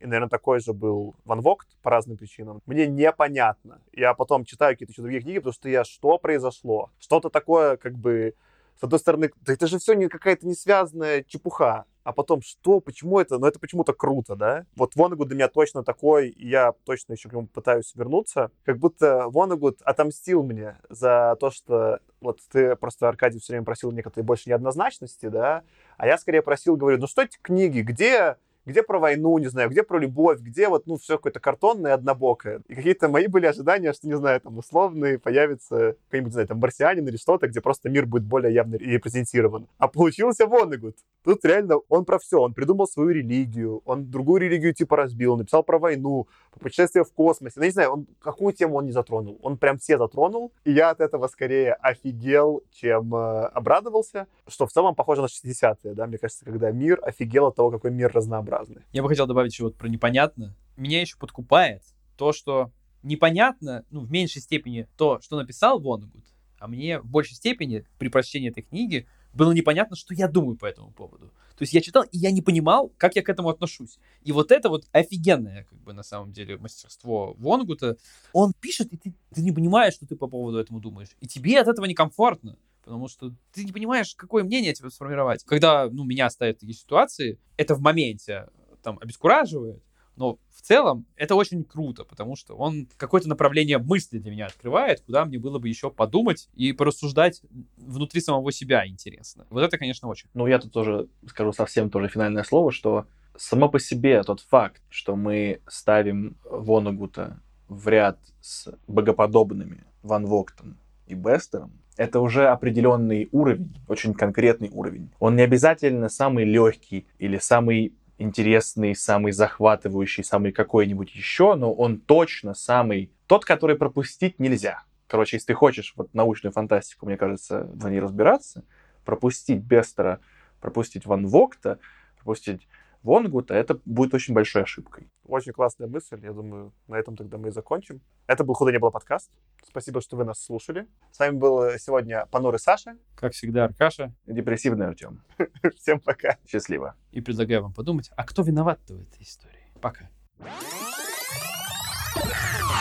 и, 0.04 0.06
наверное, 0.06 0.28
такой 0.28 0.60
же 0.60 0.74
был 0.74 1.16
Ван 1.24 1.40
Вогт 1.40 1.66
по 1.82 1.88
разным 1.90 2.18
причинам. 2.18 2.60
Мне 2.66 2.86
непонятно. 2.86 3.80
Я 3.90 4.12
потом 4.12 4.44
читаю 4.44 4.74
какие-то 4.74 4.92
еще 4.92 5.00
другие 5.00 5.22
книги, 5.22 5.38
потому 5.38 5.54
что 5.54 5.70
я, 5.70 5.82
что 5.84 6.18
произошло? 6.18 6.90
Что-то 6.98 7.30
такое, 7.30 7.78
как 7.78 7.94
бы, 7.94 8.34
с 8.78 8.84
одной 8.84 9.00
стороны, 9.00 9.30
да 9.40 9.54
это 9.54 9.66
же 9.66 9.78
все 9.78 9.94
не 9.94 10.08
какая-то 10.08 10.46
не 10.46 10.54
связанная 10.54 11.22
чепуха. 11.22 11.86
А 12.02 12.12
потом, 12.12 12.42
что, 12.42 12.80
почему 12.80 13.18
это? 13.18 13.38
Ну, 13.38 13.46
это 13.46 13.58
почему-то 13.58 13.94
круто, 13.94 14.36
да? 14.36 14.66
Вот 14.76 14.94
Вонегуд 14.94 15.28
для 15.28 15.36
меня 15.36 15.48
точно 15.48 15.82
такой, 15.82 16.28
и 16.28 16.48
я 16.48 16.74
точно 16.84 17.14
еще 17.14 17.30
к 17.30 17.32
нему 17.32 17.46
пытаюсь 17.46 17.94
вернуться. 17.94 18.50
Как 18.62 18.78
будто 18.78 19.30
Вонегуд 19.30 19.80
отомстил 19.80 20.42
мне 20.42 20.76
за 20.90 21.34
то, 21.40 21.50
что 21.50 22.00
вот 22.20 22.40
ты 22.52 22.76
просто, 22.76 23.08
Аркадий, 23.08 23.38
все 23.40 23.54
время 23.54 23.64
просил 23.64 23.90
некоторые 23.90 24.26
больше 24.26 24.50
неоднозначности, 24.50 25.30
да? 25.30 25.62
А 25.96 26.06
я 26.06 26.18
скорее 26.18 26.42
просил, 26.42 26.76
говорю, 26.76 26.98
ну 26.98 27.06
что 27.06 27.22
эти 27.22 27.38
книги, 27.40 27.80
где 27.80 28.36
где 28.66 28.82
про 28.82 28.98
войну, 28.98 29.36
не 29.38 29.46
знаю, 29.46 29.70
где 29.70 29.82
про 29.82 29.98
любовь, 29.98 30.40
где 30.40 30.68
вот, 30.68 30.86
ну, 30.86 30.96
все 30.96 31.16
какое-то 31.16 31.40
картонное, 31.40 31.94
однобокое. 31.94 32.62
И 32.68 32.74
какие-то 32.74 33.08
мои 33.08 33.26
были 33.26 33.46
ожидания, 33.46 33.92
что, 33.92 34.08
не 34.08 34.16
знаю, 34.16 34.40
там, 34.40 34.58
условные 34.58 35.18
появится 35.18 35.96
какой-нибудь, 36.06 36.30
не 36.30 36.32
знаю, 36.32 36.48
там, 36.48 36.58
марсианин 36.58 37.06
или 37.06 37.16
что-то, 37.16 37.46
где 37.48 37.60
просто 37.60 37.88
мир 37.88 38.06
будет 38.06 38.24
более 38.24 38.54
явно 38.54 38.76
репрезентирован. 38.76 39.68
А 39.78 39.88
получился 39.88 40.46
Вонегуд. 40.46 40.96
Тут 41.24 41.44
реально 41.44 41.76
он 41.88 42.04
про 42.04 42.18
все. 42.18 42.40
Он 42.40 42.54
придумал 42.54 42.86
свою 42.86 43.10
религию, 43.10 43.82
он 43.84 44.10
другую 44.10 44.42
религию 44.42 44.74
типа 44.74 44.96
разбил, 44.96 45.36
написал 45.36 45.62
про 45.62 45.78
войну, 45.78 46.28
про 46.52 46.60
путешествие 46.60 47.04
в 47.04 47.12
космосе. 47.12 47.58
Ну, 47.58 47.64
не 47.64 47.70
знаю, 47.70 47.92
он, 47.92 48.06
какую 48.20 48.52
тему 48.52 48.76
он 48.76 48.86
не 48.86 48.92
затронул. 48.92 49.38
Он 49.42 49.56
прям 49.56 49.78
все 49.78 49.98
затронул. 49.98 50.52
И 50.64 50.72
я 50.72 50.90
от 50.90 51.00
этого 51.00 51.28
скорее 51.28 51.74
офигел, 51.74 52.62
чем 52.70 53.14
э, 53.14 53.46
обрадовался. 53.46 54.26
Что 54.46 54.66
в 54.66 54.72
целом 54.72 54.94
похоже 54.94 55.22
на 55.22 55.26
60-е, 55.26 55.94
да, 55.94 56.06
мне 56.06 56.18
кажется, 56.18 56.44
когда 56.44 56.70
мир 56.70 56.98
офигел 57.02 57.46
от 57.46 57.56
того, 57.56 57.70
какой 57.70 57.90
мир 57.90 58.10
разнообразный. 58.12 58.53
Я 58.92 59.02
бы 59.02 59.08
хотел 59.08 59.26
добавить 59.26 59.52
еще 59.52 59.64
вот 59.64 59.76
про 59.76 59.88
непонятно. 59.88 60.56
Меня 60.76 61.00
еще 61.00 61.16
подкупает 61.16 61.82
то, 62.16 62.32
что 62.32 62.70
непонятно, 63.02 63.84
ну, 63.90 64.00
в 64.00 64.10
меньшей 64.10 64.42
степени 64.42 64.88
то, 64.96 65.20
что 65.20 65.36
написал 65.36 65.80
Вонегуд, 65.80 66.24
а 66.58 66.66
мне 66.66 67.00
в 67.00 67.06
большей 67.06 67.34
степени 67.34 67.84
при 67.98 68.08
прочтении 68.08 68.50
этой 68.50 68.62
книги 68.62 69.06
было 69.34 69.52
непонятно, 69.52 69.96
что 69.96 70.14
я 70.14 70.28
думаю 70.28 70.56
по 70.56 70.66
этому 70.66 70.92
поводу. 70.92 71.26
То 71.56 71.62
есть 71.62 71.72
я 71.72 71.80
читал, 71.80 72.04
и 72.04 72.18
я 72.18 72.30
не 72.30 72.42
понимал, 72.42 72.92
как 72.96 73.16
я 73.16 73.22
к 73.22 73.28
этому 73.28 73.48
отношусь. 73.48 73.98
И 74.22 74.32
вот 74.32 74.50
это 74.50 74.68
вот 74.68 74.86
офигенное, 74.92 75.64
как 75.64 75.78
бы, 75.82 75.92
на 75.92 76.02
самом 76.02 76.32
деле, 76.32 76.56
мастерство 76.56 77.34
Вонгута. 77.38 77.96
Он 78.32 78.52
пишет, 78.58 78.92
и 78.92 78.96
ты, 78.96 79.14
ты 79.32 79.42
не 79.42 79.52
понимаешь, 79.52 79.94
что 79.94 80.06
ты 80.06 80.16
по 80.16 80.26
поводу 80.26 80.58
этому 80.58 80.80
думаешь. 80.80 81.10
И 81.20 81.26
тебе 81.26 81.60
от 81.60 81.68
этого 81.68 81.84
некомфортно. 81.84 82.56
Потому 82.84 83.08
что 83.08 83.32
ты 83.52 83.64
не 83.64 83.72
понимаешь, 83.72 84.14
какое 84.14 84.44
мнение 84.44 84.74
тебе 84.74 84.90
сформировать. 84.90 85.42
Когда, 85.44 85.88
ну, 85.90 86.04
меня 86.04 86.28
ставят 86.30 86.58
такие 86.58 86.76
ситуации, 86.76 87.38
это 87.56 87.74
в 87.74 87.80
моменте 87.80 88.48
там 88.82 88.98
обескураживает, 89.00 89.82
но 90.16 90.38
в 90.50 90.62
целом 90.62 91.06
это 91.16 91.34
очень 91.34 91.64
круто, 91.64 92.04
потому 92.04 92.36
что 92.36 92.54
он 92.56 92.88
какое-то 92.96 93.28
направление 93.28 93.78
мысли 93.78 94.18
для 94.18 94.30
меня 94.30 94.46
открывает, 94.46 95.00
куда 95.00 95.24
мне 95.24 95.38
было 95.38 95.58
бы 95.58 95.68
еще 95.68 95.90
подумать 95.90 96.48
и 96.54 96.72
порассуждать 96.72 97.42
внутри 97.76 98.20
самого 98.20 98.52
себя 98.52 98.86
интересно. 98.86 99.46
Вот 99.50 99.62
это, 99.62 99.76
конечно, 99.78 100.08
очень. 100.08 100.28
Ну, 100.34 100.46
я 100.46 100.58
тут 100.58 100.72
тоже 100.72 101.08
скажу 101.28 101.52
совсем 101.52 101.90
тоже 101.90 102.08
финальное 102.08 102.44
слово, 102.44 102.70
что 102.70 103.06
само 103.36 103.68
по 103.68 103.80
себе 103.80 104.22
тот 104.22 104.40
факт, 104.40 104.82
что 104.88 105.16
мы 105.16 105.60
ставим 105.66 106.36
Вонагута 106.44 107.40
в 107.68 107.88
ряд 107.88 108.18
с 108.40 108.68
богоподобными 108.86 109.84
Ван 110.02 110.26
Воктом 110.26 110.78
и 111.06 111.14
Бестером, 111.14 111.72
это 111.96 112.20
уже 112.20 112.48
определенный 112.48 113.28
уровень, 113.32 113.74
очень 113.88 114.14
конкретный 114.14 114.70
уровень. 114.70 115.10
Он 115.18 115.36
не 115.36 115.42
обязательно 115.42 116.08
самый 116.08 116.44
легкий 116.44 117.06
или 117.18 117.38
самый 117.38 117.94
интересный, 118.18 118.94
самый 118.94 119.32
захватывающий, 119.32 120.24
самый 120.24 120.52
какой-нибудь 120.52 121.14
еще, 121.14 121.54
но 121.54 121.72
он 121.72 121.98
точно 121.98 122.54
самый 122.54 123.10
тот, 123.26 123.44
который 123.44 123.76
пропустить 123.76 124.38
нельзя. 124.38 124.82
Короче, 125.06 125.36
если 125.36 125.48
ты 125.48 125.54
хочешь 125.54 125.94
вот 125.96 126.14
научную 126.14 126.52
фантастику, 126.52 127.06
мне 127.06 127.16
кажется, 127.16 127.68
в 127.72 127.88
ней 127.88 128.00
разбираться, 128.00 128.64
пропустить 129.04 129.60
Бестера, 129.60 130.20
пропустить 130.60 131.06
Ван 131.06 131.26
Вогта, 131.26 131.78
пропустить 132.16 132.66
Вонгута, 133.04 133.54
это 133.54 133.78
будет 133.84 134.14
очень 134.14 134.32
большой 134.32 134.62
ошибкой. 134.62 135.10
Очень 135.24 135.52
классная 135.52 135.86
мысль. 135.86 136.18
Я 136.22 136.32
думаю, 136.32 136.72
на 136.88 136.96
этом 136.96 137.16
тогда 137.16 137.36
мы 137.36 137.48
и 137.48 137.50
закончим. 137.50 138.00
Это 138.26 138.44
был 138.44 138.54
«Худо 138.54 138.72
не 138.72 138.78
было» 138.78 138.90
подкаст. 138.90 139.30
Спасибо, 139.62 140.00
что 140.00 140.16
вы 140.16 140.24
нас 140.24 140.42
слушали. 140.42 140.88
С 141.12 141.18
вами 141.18 141.36
был 141.36 141.78
сегодня 141.78 142.24
Понурый 142.30 142.58
Саша. 142.58 142.96
Как 143.14 143.34
всегда, 143.34 143.64
Аркаша. 143.64 144.14
Депрессивный 144.26 144.86
Артем. 144.86 145.22
Всем 145.76 146.00
пока. 146.00 146.38
Счастливо. 146.48 146.96
И 147.12 147.20
предлагаю 147.20 147.62
вам 147.62 147.74
подумать, 147.74 148.10
а 148.16 148.24
кто 148.24 148.42
виноват-то 148.42 148.94
в 148.94 149.02
этой 149.02 149.22
истории? 149.22 149.70
Пока. 149.82 150.08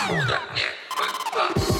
Худо 0.07 0.39
не 0.55 1.65
было. 1.67 1.72